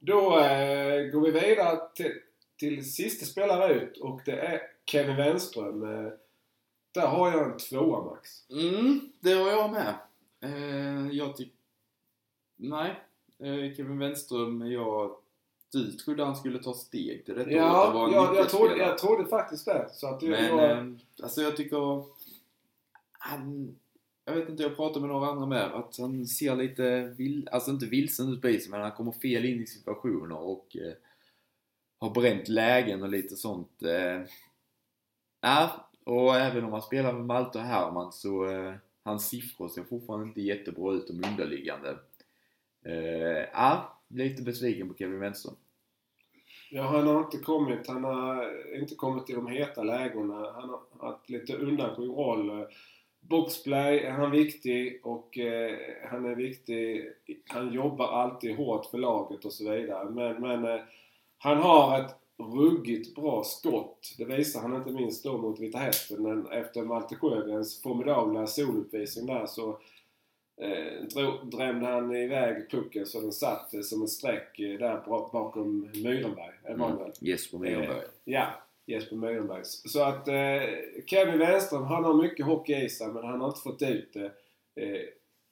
Då 0.00 0.38
eh, 0.38 1.10
går 1.10 1.20
vi 1.20 1.30
vidare 1.30 1.78
till, 1.94 2.12
till 2.56 2.92
sista 2.92 3.26
spelare 3.26 3.74
ut 3.74 3.98
och 3.98 4.20
det 4.24 4.40
är 4.40 4.60
Kevin 4.86 5.16
Wenström. 5.16 5.82
Eh, 5.82 6.12
där 6.92 7.06
har 7.06 7.30
jag 7.30 7.52
en 7.52 7.58
tvåa 7.58 8.04
Max. 8.04 8.50
Mm, 8.50 9.12
det 9.20 9.32
har 9.32 9.50
jag 9.50 9.70
med. 9.70 9.94
Eh, 10.40 11.16
jag 11.16 11.36
tycker... 11.36 11.54
Nej. 12.56 12.90
Eh, 13.38 13.74
Kevin 13.76 13.98
Wenström, 13.98 14.72
jag 14.72 15.16
du 15.72 15.92
trodde 15.92 16.24
han 16.24 16.36
skulle 16.36 16.62
ta 16.62 16.74
steg 16.74 17.24
till 17.24 17.34
detta 17.34 17.50
Ja, 17.50 17.80
året 17.80 17.88
och 17.88 17.94
vara 17.94 18.06
en 18.06 18.12
jag, 18.12 18.36
jag, 18.36 18.48
trodde, 18.48 18.76
jag 18.76 18.98
trodde 18.98 19.28
faktiskt 19.28 19.64
det. 19.64 19.88
Så 19.92 20.06
att 20.06 20.22
jag, 20.22 20.30
Men 20.30 20.58
jag, 20.58 20.70
eh, 20.70 20.84
alltså 21.22 21.42
jag 21.42 21.56
tycker 21.56 22.04
han, 23.12 23.76
jag 24.24 24.34
vet 24.34 24.48
inte, 24.48 24.62
jag 24.62 24.76
pratar 24.76 25.00
med 25.00 25.08
några 25.08 25.30
andra 25.30 25.46
med 25.46 25.64
att 25.64 25.98
han 25.98 26.26
ser 26.26 26.56
lite 26.56 27.00
vill, 27.00 27.48
alltså 27.52 27.70
inte 27.70 27.86
vilsen 27.86 28.32
ut 28.32 28.42
på 28.42 28.48
isen 28.48 28.70
men 28.70 28.80
han 28.80 28.92
kommer 28.92 29.12
fel 29.12 29.44
in 29.44 29.62
i 29.62 29.66
situationer 29.66 30.38
och 30.38 30.76
eh, 30.76 30.92
har 31.98 32.10
bränt 32.10 32.48
lägen 32.48 33.02
och 33.02 33.08
lite 33.08 33.36
sånt. 33.36 33.82
Eh, 33.82 34.22
ja, 35.40 35.90
och 36.04 36.36
även 36.36 36.64
om 36.64 36.72
han 36.72 36.82
spelar 36.82 37.12
med 37.12 37.26
Malte 37.26 37.58
och 37.58 37.64
Herman 37.64 38.12
så 38.12 38.48
eh, 38.48 38.74
hans 39.02 39.28
siffror 39.28 39.68
ser 39.68 39.84
fortfarande 39.84 40.26
inte 40.26 40.40
jättebra 40.40 40.92
ut 40.92 41.06
de 41.06 41.28
underliggande. 41.28 41.98
Eh, 42.84 43.48
ja, 43.52 43.99
lite 44.10 44.42
besviken 44.42 44.88
på 44.88 44.94
Kevin 44.94 45.20
Wenström. 45.20 45.54
ja, 46.70 46.82
han 46.82 47.06
har 47.06 47.20
inte 47.20 47.38
kommit, 47.38 47.86
han 47.86 48.04
har 48.04 48.50
inte 48.80 48.94
kommit 48.94 49.26
till 49.26 49.34
de 49.34 49.46
heta 49.46 49.82
lägena. 49.82 50.34
Han 50.34 50.68
har 50.68 51.08
haft 51.10 51.30
lite 51.30 51.56
undanskymd 51.56 52.10
roll. 52.10 52.66
Boxplay 53.20 53.98
är 53.98 54.10
han 54.10 54.30
viktig 54.30 55.00
och 55.02 55.38
eh, 55.38 55.76
han 56.10 56.24
är 56.24 56.34
viktig. 56.34 57.08
Han 57.48 57.72
jobbar 57.72 58.06
alltid 58.06 58.56
hårt 58.56 58.86
för 58.86 58.98
laget 58.98 59.44
och 59.44 59.52
så 59.52 59.70
vidare. 59.70 60.10
Men, 60.10 60.40
men 60.40 60.64
eh, 60.64 60.80
han 61.38 61.56
har 61.58 62.00
ett 62.00 62.16
ruggigt 62.40 63.14
bra 63.14 63.44
skott. 63.44 64.14
Det 64.18 64.24
visar 64.24 64.60
han 64.60 64.76
inte 64.76 64.90
minst 64.90 65.24
då 65.24 65.38
mot 65.38 65.60
Vita 65.60 65.78
Hästen. 65.78 66.22
Men 66.22 66.46
efter 66.46 66.82
Malte 66.82 67.16
Sjögrens 67.16 67.82
formidabla 67.82 68.46
soluppvisning 68.46 69.26
där 69.26 69.46
så 69.46 69.78
eh, 70.60 71.02
drog, 71.14 71.50
drämde 71.50 71.86
han 71.86 72.16
iväg 72.16 72.70
pucken 72.70 73.06
så 73.06 73.20
den 73.20 73.32
satt 73.32 73.74
eh, 73.74 73.80
som 73.80 74.02
en 74.02 74.08
streck 74.08 74.58
eh, 74.58 74.78
där 74.78 75.02
bakom 75.32 75.90
Myrenberg. 75.94 76.54
Mm. 76.64 76.80
Det 76.80 77.02
väl? 77.02 77.12
Jesper 77.20 77.58
Myrberg. 77.58 78.02
Ja, 78.24 78.46
Jesper 78.86 79.16
Myrenberg. 79.16 79.64
Så 79.64 80.02
att 80.02 80.28
eh, 80.28 80.60
Kevin 81.06 81.38
Wenström, 81.38 81.82
han 81.82 82.04
har 82.04 82.14
mycket 82.14 82.46
hockey 82.46 82.84
i 82.84 82.88
sig 82.88 83.08
men 83.08 83.24
han 83.24 83.40
har 83.40 83.48
inte 83.48 83.60
fått 83.60 83.82
ut 83.82 84.12
det. 84.12 84.32
Eh, 84.82 85.02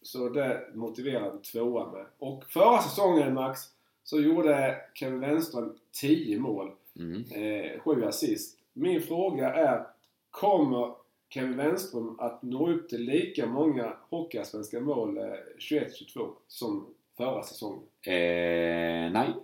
så 0.02 0.28
det 0.28 0.62
motiverar 0.74 1.30
en 1.30 1.42
tvåa 1.42 1.92
med. 1.92 2.06
Och 2.18 2.44
förra 2.44 2.82
säsongen 2.82 3.34
Max, 3.34 3.60
så 4.04 4.20
gjorde 4.20 4.76
Kevin 4.94 5.20
Wenström 5.20 5.74
10 6.00 6.38
mål. 6.38 6.70
Mm. 6.98 7.24
Eh, 7.30 7.80
7 7.80 8.04
assist. 8.04 8.58
Min 8.72 9.02
fråga 9.02 9.54
är, 9.54 9.86
kommer 10.30 10.94
Kevin 11.28 11.56
Wenström 11.56 12.20
att 12.20 12.42
nå 12.42 12.70
upp 12.70 12.88
till 12.88 13.00
lika 13.00 13.46
många 13.46 13.96
Hockeyallsvenska 14.10 14.80
mål 14.80 15.18
eh, 15.18 15.22
21-22 15.58 16.34
som 16.46 16.94
förra 17.16 17.42
säsongen? 17.42 17.82
Eh, 18.02 19.12
nej. 19.12 19.34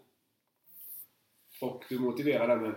Och 1.60 1.84
du 1.88 1.98
motiverar 1.98 2.48
det 2.48 2.62
med 2.62 2.74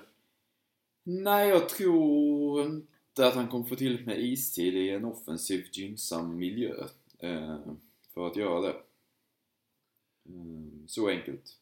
Nej, 1.09 1.49
jag 1.49 1.69
tror 1.69 2.65
inte 2.65 3.27
att 3.27 3.33
han 3.33 3.47
kommer 3.47 3.65
få 3.65 3.75
till 3.75 4.05
med 4.05 4.19
istid 4.19 4.75
i 4.75 4.89
en 4.89 5.05
offensivt 5.05 5.77
gynnsam 5.77 6.37
miljö 6.37 6.75
eh, 7.19 7.59
för 8.13 8.27
att 8.27 8.35
göra 8.35 8.61
det. 8.61 8.75
Mm, 10.29 10.83
så 10.87 11.09
enkelt. 11.09 11.57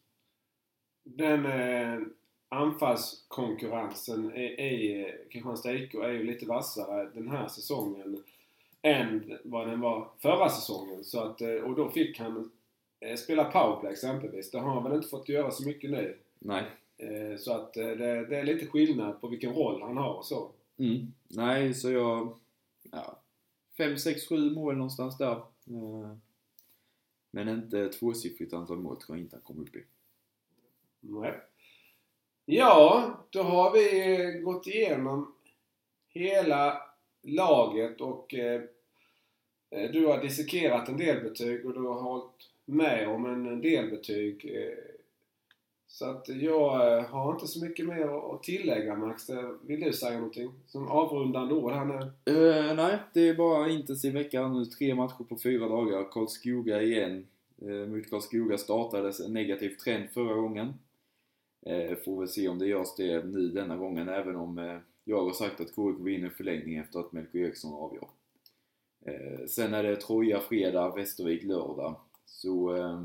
den 1.03 1.45
eh, 1.45 2.07
anfallskonkurrensen 2.49 4.35
i, 4.35 5.05
Kristianstad 5.31 5.73
IK 5.73 5.93
är 5.93 6.11
ju 6.11 6.23
lite 6.23 6.45
vassare 6.45 7.09
den 7.13 7.27
här 7.27 7.47
säsongen 7.47 8.23
än 8.81 9.37
vad 9.43 9.67
den 9.67 9.79
var 9.79 10.09
förra 10.19 10.49
säsongen. 10.49 11.03
Så 11.03 11.19
att, 11.19 11.41
eh, 11.41 11.55
och 11.55 11.75
då 11.75 11.89
fick 11.89 12.19
han 12.19 12.51
eh, 12.99 13.15
spela 13.15 13.43
powerplay 13.43 13.91
exempelvis. 13.91 14.51
Det 14.51 14.59
har 14.59 14.73
han 14.73 14.83
väl 14.83 14.95
inte 14.95 15.07
fått 15.07 15.29
göra 15.29 15.51
så 15.51 15.67
mycket 15.67 15.91
nu. 15.91 16.17
Nej. 16.39 16.63
Eh, 16.97 17.37
så 17.37 17.53
att 17.53 17.73
det, 17.73 17.95
det 18.25 18.37
är 18.37 18.43
lite 18.43 18.67
skillnad 18.67 19.21
på 19.21 19.27
vilken 19.27 19.53
roll 19.53 19.81
han 19.81 19.97
har 19.97 20.13
och 20.13 20.25
så. 20.25 20.51
Mm. 20.77 21.13
Nej, 21.27 21.73
så 21.73 21.91
jag... 21.91 22.39
Ja, 22.91 23.19
5, 23.77 23.97
6, 23.97 24.27
7 24.27 24.49
mål 24.49 24.77
någonstans 24.77 25.17
där. 25.17 25.41
Men 27.31 27.49
inte 27.49 27.89
tvåsiffrigt 27.89 28.53
antal 28.53 28.77
mål 28.77 28.97
tror 29.01 29.17
jag 29.17 29.25
inte 29.25 29.35
han 29.35 29.43
kommer 29.43 29.61
upp 29.61 29.75
i. 29.75 29.83
Nej. 30.99 31.41
Ja, 32.45 33.11
då 33.29 33.41
har 33.41 33.73
vi 33.73 34.13
eh, 34.15 34.41
gått 34.41 34.67
igenom 34.67 35.33
hela 36.09 36.81
laget 37.23 38.01
och 38.01 38.33
eh, 38.33 38.61
eh, 39.69 39.91
du 39.91 40.05
har 40.05 40.21
dissekerat 40.21 40.89
en 40.89 40.97
del 40.97 41.23
betyg 41.23 41.65
och 41.65 41.73
du 41.73 41.79
har 41.79 42.01
hållit 42.01 42.49
med 42.65 43.07
om 43.09 43.25
en 43.25 43.61
del 43.61 43.89
betyg. 43.89 44.51
Eh, 44.55 44.91
så 45.87 46.05
att 46.09 46.27
jag 46.27 46.97
eh, 46.97 47.05
har 47.05 47.33
inte 47.33 47.47
så 47.47 47.65
mycket 47.65 47.85
mer 47.85 48.33
att- 48.35 48.43
tillägga 48.43 48.95
Max. 48.95 49.29
Eh, 49.29 49.49
vill 49.61 49.79
du 49.79 49.93
säga 49.93 50.15
någonting 50.17 50.51
som 50.67 50.87
avrundande 50.87 51.53
ord 51.53 51.71
här 51.71 51.85
nu? 51.85 52.33
Uh, 52.33 52.75
nej, 52.75 52.97
det 53.13 53.29
är 53.29 53.35
bara 53.35 53.69
intensiv 53.69 54.13
vecka 54.13 54.47
nu. 54.47 54.65
Tre 54.65 54.95
matcher 54.95 55.23
på 55.29 55.37
fyra 55.37 55.67
dagar. 55.67 56.11
Karlskoga 56.11 56.81
igen. 56.81 57.27
Uh, 57.63 57.87
mot 57.87 58.09
Karlskoga 58.09 58.57
startades 58.57 59.19
en 59.19 59.33
negativ 59.33 59.69
trend 59.69 60.09
förra 60.13 60.33
gången. 60.33 60.73
Eh, 61.65 61.95
får 61.95 62.19
väl 62.19 62.29
se 62.29 62.47
om 62.47 62.59
det 62.59 62.67
görs 62.67 62.95
det 62.97 63.25
nu 63.25 63.49
denna 63.49 63.77
gången, 63.77 64.09
även 64.09 64.35
om 64.35 64.57
eh, 64.57 64.77
jag 65.03 65.25
har 65.25 65.33
sagt 65.33 65.61
att 65.61 65.75
KIK 65.75 65.99
vinner 65.99 66.29
förlängning 66.29 66.77
efter 66.77 66.99
att 66.99 67.11
Melker 67.11 67.39
Eriksson 67.39 67.73
avgör. 67.73 68.09
Eh, 69.05 69.45
sen 69.47 69.73
är 69.73 69.83
det 69.83 69.95
Troja 69.95 70.39
fredag, 70.39 70.95
Västervik 70.95 71.43
lördag. 71.43 71.95
Så 72.25 72.75
eh, 72.75 73.03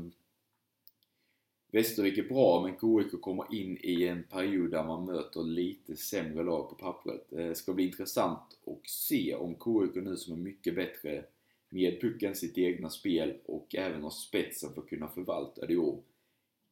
Västervik 1.71 2.17
är 2.17 2.23
bra, 2.23 2.61
men 2.61 2.71
KIK 2.71 3.21
kommer 3.21 3.55
in 3.55 3.77
i 3.81 4.07
en 4.07 4.23
period 4.23 4.71
där 4.71 4.83
man 4.83 5.05
möter 5.05 5.43
lite 5.43 5.95
sämre 5.95 6.43
lag 6.43 6.69
på 6.69 6.75
pappret. 6.75 7.33
Eh, 7.33 7.37
det 7.37 7.55
ska 7.55 7.73
bli 7.73 7.85
intressant 7.85 8.59
att 8.67 8.89
se 8.89 9.35
om 9.35 9.53
KIK 9.53 10.03
nu 10.03 10.17
som 10.17 10.33
är 10.33 10.37
mycket 10.37 10.75
bättre 10.75 11.25
med 11.69 12.01
pucken, 12.01 12.35
sitt 12.35 12.57
egna 12.57 12.89
spel 12.89 13.33
och 13.45 13.75
även 13.75 14.03
har 14.03 14.09
spetsen 14.09 14.73
för 14.73 14.81
att 14.81 14.89
kunna 14.89 15.07
förvalta 15.07 15.65
det 15.65 15.73
i 15.73 15.77
år, 15.77 15.99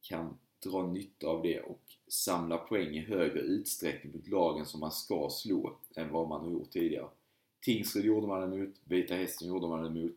kan 0.00 0.38
dra 0.62 0.86
nytta 0.86 1.26
av 1.26 1.42
det 1.42 1.60
och 1.60 1.80
samla 2.08 2.58
poäng 2.58 2.88
i 2.88 3.00
högre 3.00 3.40
utsträckning 3.40 4.12
mot 4.12 4.28
lagen 4.28 4.66
som 4.66 4.80
man 4.80 4.92
ska 4.92 5.30
slå 5.30 5.76
än 5.96 6.12
vad 6.12 6.28
man 6.28 6.40
har 6.40 6.50
gjort 6.50 6.70
tidigare. 6.70 7.08
Tingsryd 7.60 8.04
gjorde 8.04 8.26
man 8.26 8.50
det 8.50 8.58
mot, 8.58 8.74
Vita 8.84 9.14
Hästen 9.14 9.48
gjorde 9.48 9.68
man 9.68 9.82
det 9.82 10.00
mot. 10.02 10.16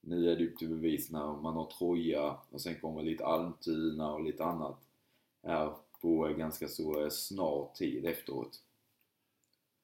Nu 0.00 0.30
är 0.30 0.36
det 0.36 0.46
upp 0.46 0.58
till 0.58 0.68
bevis 0.68 1.10
när 1.10 1.32
man 1.42 1.54
har 1.54 1.70
Troja 1.78 2.36
och 2.50 2.60
sen 2.60 2.80
kommer 2.80 3.02
lite 3.02 3.26
Almtuna 3.26 4.12
och 4.12 4.24
lite 4.24 4.44
annat 4.44 4.78
här 5.42 5.72
på 6.00 6.34
ganska 6.38 6.68
så 6.68 7.02
eh, 7.02 7.08
snar 7.08 7.68
tid 7.74 8.06
efteråt. 8.06 8.62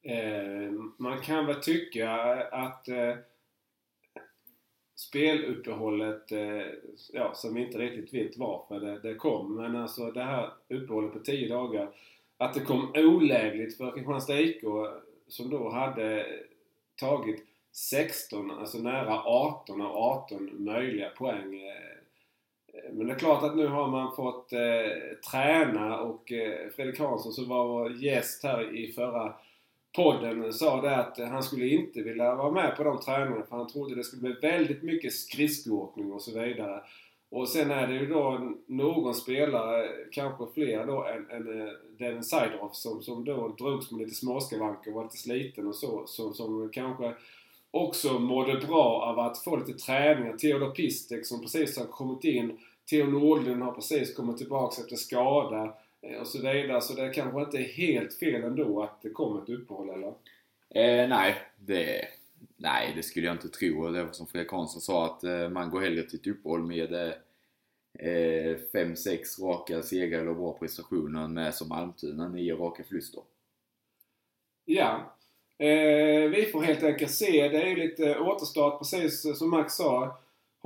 Eh, 0.01 0.71
man 0.97 1.21
kan 1.21 1.45
väl 1.45 1.61
tycka 1.61 2.11
att 2.51 2.87
eh, 2.87 3.15
speluppehållet, 4.97 6.31
eh, 6.31 6.65
ja, 7.13 7.33
som 7.33 7.53
vi 7.53 7.65
inte 7.65 7.77
riktigt 7.77 8.13
vet 8.13 8.37
varför 8.37 8.79
det, 8.79 8.99
det 8.99 9.15
kom, 9.15 9.55
men 9.55 9.75
alltså 9.75 10.11
det 10.11 10.23
här 10.23 10.49
uppehållet 10.69 11.13
på 11.13 11.19
10 11.19 11.49
dagar, 11.49 11.89
att 12.37 12.53
det 12.53 12.59
kom 12.59 12.91
olägligt 12.95 13.77
för 13.77 13.91
Kristianstad 13.91 14.39
IK 14.39 14.63
som 15.27 15.49
då 15.49 15.69
hade 15.69 16.25
tagit 16.95 17.45
16, 17.71 18.51
alltså 18.51 18.77
nära 18.77 19.23
18 19.23 19.81
av 19.81 19.95
18 19.95 20.49
möjliga 20.63 21.09
poäng. 21.09 21.61
Eh, 21.61 22.93
men 22.93 23.07
det 23.07 23.13
är 23.13 23.19
klart 23.19 23.43
att 23.43 23.55
nu 23.55 23.67
har 23.67 23.87
man 23.87 24.15
fått 24.15 24.53
eh, 24.53 25.17
träna 25.31 25.99
och 25.99 26.31
eh, 26.31 26.69
Fredrik 26.75 26.99
Hansson 26.99 27.33
som 27.33 27.49
var 27.49 27.89
gäst 27.89 28.43
här 28.43 28.75
i 28.75 28.91
förra 28.91 29.33
podden 29.97 30.53
sa 30.53 30.81
det 30.81 30.95
att 30.95 31.19
han 31.19 31.43
skulle 31.43 31.67
inte 31.67 32.01
vilja 32.01 32.35
vara 32.35 32.51
med 32.51 32.77
på 32.77 32.83
de 32.83 32.99
träningarna 32.99 33.45
för 33.45 33.55
han 33.55 33.67
trodde 33.67 33.95
det 33.95 34.03
skulle 34.03 34.21
bli 34.21 34.49
väldigt 34.49 34.83
mycket 34.83 35.13
skridskoåkning 35.13 36.11
och 36.11 36.21
så 36.21 36.39
vidare. 36.39 36.81
Och 37.29 37.49
sen 37.49 37.71
är 37.71 37.87
det 37.87 37.93
ju 37.93 38.05
då 38.05 38.51
någon 38.67 39.15
spelare, 39.15 39.87
kanske 40.11 40.45
fler 40.53 40.87
då 40.87 41.05
än, 41.05 41.29
än 41.29 41.61
eh, 41.61 41.67
den 41.97 41.97
Devin 41.97 42.23
som, 42.71 43.01
som 43.01 43.25
då 43.25 43.47
drogs 43.47 43.91
med 43.91 43.99
lite 43.99 44.15
småskavanker 44.15 44.91
och 44.91 44.95
var 44.95 45.03
lite 45.03 45.17
sliten 45.17 45.67
och 45.67 45.75
så. 45.75 46.03
Som, 46.07 46.33
som 46.33 46.69
kanske 46.73 47.13
också 47.71 48.19
mådde 48.19 48.67
bra 48.67 49.01
av 49.01 49.19
att 49.19 49.43
få 49.43 49.55
lite 49.55 49.73
träningar. 49.73 50.37
Theodor 50.37 50.69
Pistek 50.69 51.25
som 51.25 51.41
precis 51.41 51.77
har 51.77 51.85
kommit 51.85 52.23
in. 52.23 52.57
Theo 52.89 53.05
Nordlund 53.05 53.63
har 53.63 53.71
precis 53.71 54.15
kommit 54.15 54.37
tillbaka 54.37 54.81
efter 54.81 54.95
skada 54.95 55.73
och 56.19 56.27
så 56.27 56.37
vidare. 56.37 56.81
Så 56.81 56.93
det 56.93 57.09
kanske 57.09 57.41
inte 57.41 57.57
är 57.57 57.63
helt 57.63 58.13
fel 58.13 58.43
ändå 58.43 58.83
att 58.83 59.01
det 59.01 59.09
kommer 59.09 59.43
ett 59.43 59.49
uppehåll 59.49 59.89
eller? 59.89 60.13
Eh, 60.69 61.09
nej, 61.09 61.35
det, 61.55 62.07
nej, 62.57 62.93
det 62.95 63.03
skulle 63.03 63.25
jag 63.25 63.35
inte 63.35 63.49
tro. 63.49 63.89
Det 63.89 64.03
var 64.03 64.11
som 64.11 64.27
Fredrik 64.27 64.51
Hansson 64.51 64.81
sa 64.81 65.05
att 65.05 65.23
eh, 65.23 65.49
man 65.49 65.69
går 65.69 65.81
hellre 65.81 66.03
till 66.03 66.19
ett 66.19 66.27
uppehåll 66.27 66.61
med 66.61 66.93
eh, 66.93 67.13
eh, 68.09 68.57
fem, 68.71 68.95
sex 68.95 69.39
raka 69.39 69.81
segrar 69.81 70.21
eller 70.21 70.33
bra 70.33 70.53
prestationer 70.53 71.27
med 71.27 71.55
som 71.55 71.71
Almtuna, 71.71 72.27
nio 72.27 72.55
raka 72.55 72.83
förluster. 72.83 73.23
Ja. 74.65 75.13
Eh, 75.57 76.29
vi 76.29 76.49
får 76.51 76.61
helt 76.61 76.83
enkelt 76.83 77.11
se. 77.11 77.49
Det 77.49 77.61
är 77.61 77.67
ju 77.67 77.75
lite 77.75 78.19
återstart 78.19 78.79
precis 78.79 79.37
som 79.37 79.49
Max 79.49 79.73
sa. 79.73 80.17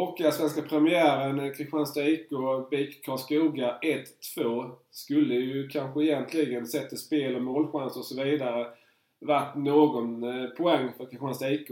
Hockeyallsvenska 0.01 0.61
eh, 0.61 0.67
premiären 0.67 1.39
eh, 1.39 1.51
Kristianstad 1.51 2.07
IK 2.07 2.29
BIK 2.71 3.05
Karlskoga 3.05 3.79
1-2 4.37 4.71
skulle 4.91 5.35
ju 5.35 5.67
kanske 5.67 6.03
egentligen 6.03 6.67
sett 6.67 6.89
till 6.89 6.97
spel 6.97 7.35
och 7.35 7.41
målchanser 7.41 7.99
och 7.99 8.05
så 8.05 8.23
vidare 8.23 8.67
varit 9.19 9.55
någon 9.55 10.23
eh, 10.23 10.49
poäng 10.49 10.89
för 10.97 11.05
Kristianstad 11.05 11.51
IK. 11.51 11.69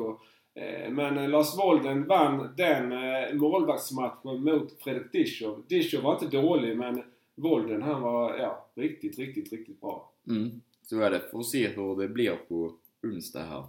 Men 0.89 1.31
Lars 1.31 1.57
Wolden 1.57 2.07
vann 2.07 2.53
den 2.57 2.89
målvaktsmatchen 3.37 4.43
mot 4.43 4.81
Fredrik 4.81 5.11
Dischow. 5.11 5.63
Dischow 5.67 6.01
var 6.01 6.13
inte 6.13 6.37
dålig 6.37 6.77
men 6.77 7.03
Wolden 7.35 7.81
han 7.81 8.01
var 8.01 8.37
ja, 8.37 8.69
riktigt, 8.75 9.19
riktigt, 9.19 9.51
riktigt 9.51 9.81
bra. 9.81 10.11
Mm, 10.27 10.61
så 10.81 10.99
är 10.99 11.11
det. 11.11 11.21
Får 11.31 11.43
se 11.43 11.67
hur 11.67 11.95
det 12.01 12.07
blir 12.07 12.35
på 12.35 12.73
onsdag 13.03 13.43
här. 13.43 13.63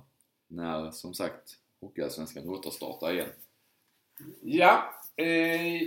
När 0.49 0.91
som 0.91 1.15
sagt 1.15 1.59
Hockeyallsvenskan 1.81 2.49
återstartar 2.49 3.13
igen. 3.13 3.29
Ja, 4.43 4.95
eh, 5.17 5.83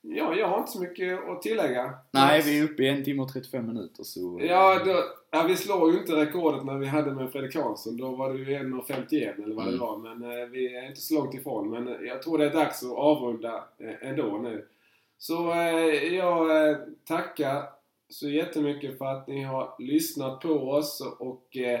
ja, 0.00 0.34
jag 0.34 0.48
har 0.48 0.58
inte 0.58 0.72
så 0.72 0.80
mycket 0.80 1.28
att 1.28 1.42
tillägga. 1.42 1.94
Nej, 2.12 2.42
vi 2.44 2.58
är 2.58 2.64
uppe 2.64 2.82
i 2.82 2.88
en 2.88 3.04
timme 3.04 3.22
och 3.22 3.32
35 3.32 3.66
minuter 3.66 4.02
så... 4.02 4.40
Ja, 4.42 4.84
då, 4.84 5.02
ja 5.30 5.42
vi 5.42 5.56
slår 5.56 5.92
ju 5.92 5.98
inte 5.98 6.16
rekordet 6.16 6.64
när 6.64 6.78
vi 6.78 6.86
hade 6.86 7.12
med 7.12 7.32
Fredrik 7.32 7.52
Karlsson. 7.52 7.96
Då 7.96 8.16
var 8.16 8.32
det 8.32 8.38
ju 8.38 8.44
1.51 8.44 9.44
eller 9.44 9.54
vad 9.54 9.66
mm. 9.66 9.74
det 9.74 9.80
var. 9.80 9.98
Men 9.98 10.22
eh, 10.22 10.46
vi 10.46 10.76
är 10.76 10.88
inte 10.88 11.00
så 11.00 11.14
långt 11.14 11.34
ifrån. 11.34 11.70
Men 11.70 11.88
eh, 11.88 11.94
jag 12.08 12.22
tror 12.22 12.38
det 12.38 12.46
är 12.46 12.54
dags 12.54 12.82
att 12.82 12.90
avrunda 12.90 13.64
eh, 13.78 14.08
ändå 14.10 14.38
nu. 14.38 14.66
Så 15.18 15.52
eh, 15.52 16.14
jag 16.14 16.68
eh, 16.70 16.76
tackar 17.04 17.62
så 18.08 18.28
jättemycket 18.28 18.98
för 18.98 19.04
att 19.04 19.26
ni 19.28 19.42
har 19.42 19.74
lyssnat 19.78 20.40
på 20.40 20.70
oss 20.70 21.02
och 21.18 21.56
eh, 21.56 21.80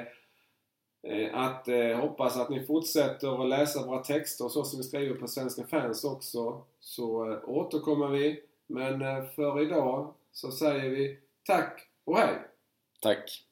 Eh, 1.08 1.38
att 1.38 1.68
eh, 1.68 2.00
hoppas 2.00 2.36
att 2.36 2.50
ni 2.50 2.66
fortsätter 2.66 3.42
att 3.42 3.48
läsa 3.48 3.86
våra 3.86 4.02
texter 4.02 4.48
så 4.48 4.64
som 4.64 4.78
vi 4.78 4.84
skriver 4.84 5.14
på 5.14 5.28
Svenska 5.28 5.66
fans 5.66 6.04
också. 6.04 6.62
Så 6.80 7.32
eh, 7.32 7.38
återkommer 7.44 8.08
vi. 8.08 8.42
Men 8.66 9.02
eh, 9.02 9.24
för 9.24 9.62
idag 9.62 10.14
så 10.32 10.50
säger 10.50 10.90
vi 10.90 11.18
tack 11.44 11.88
och 12.04 12.18
hej! 12.18 12.34
Tack! 13.00 13.42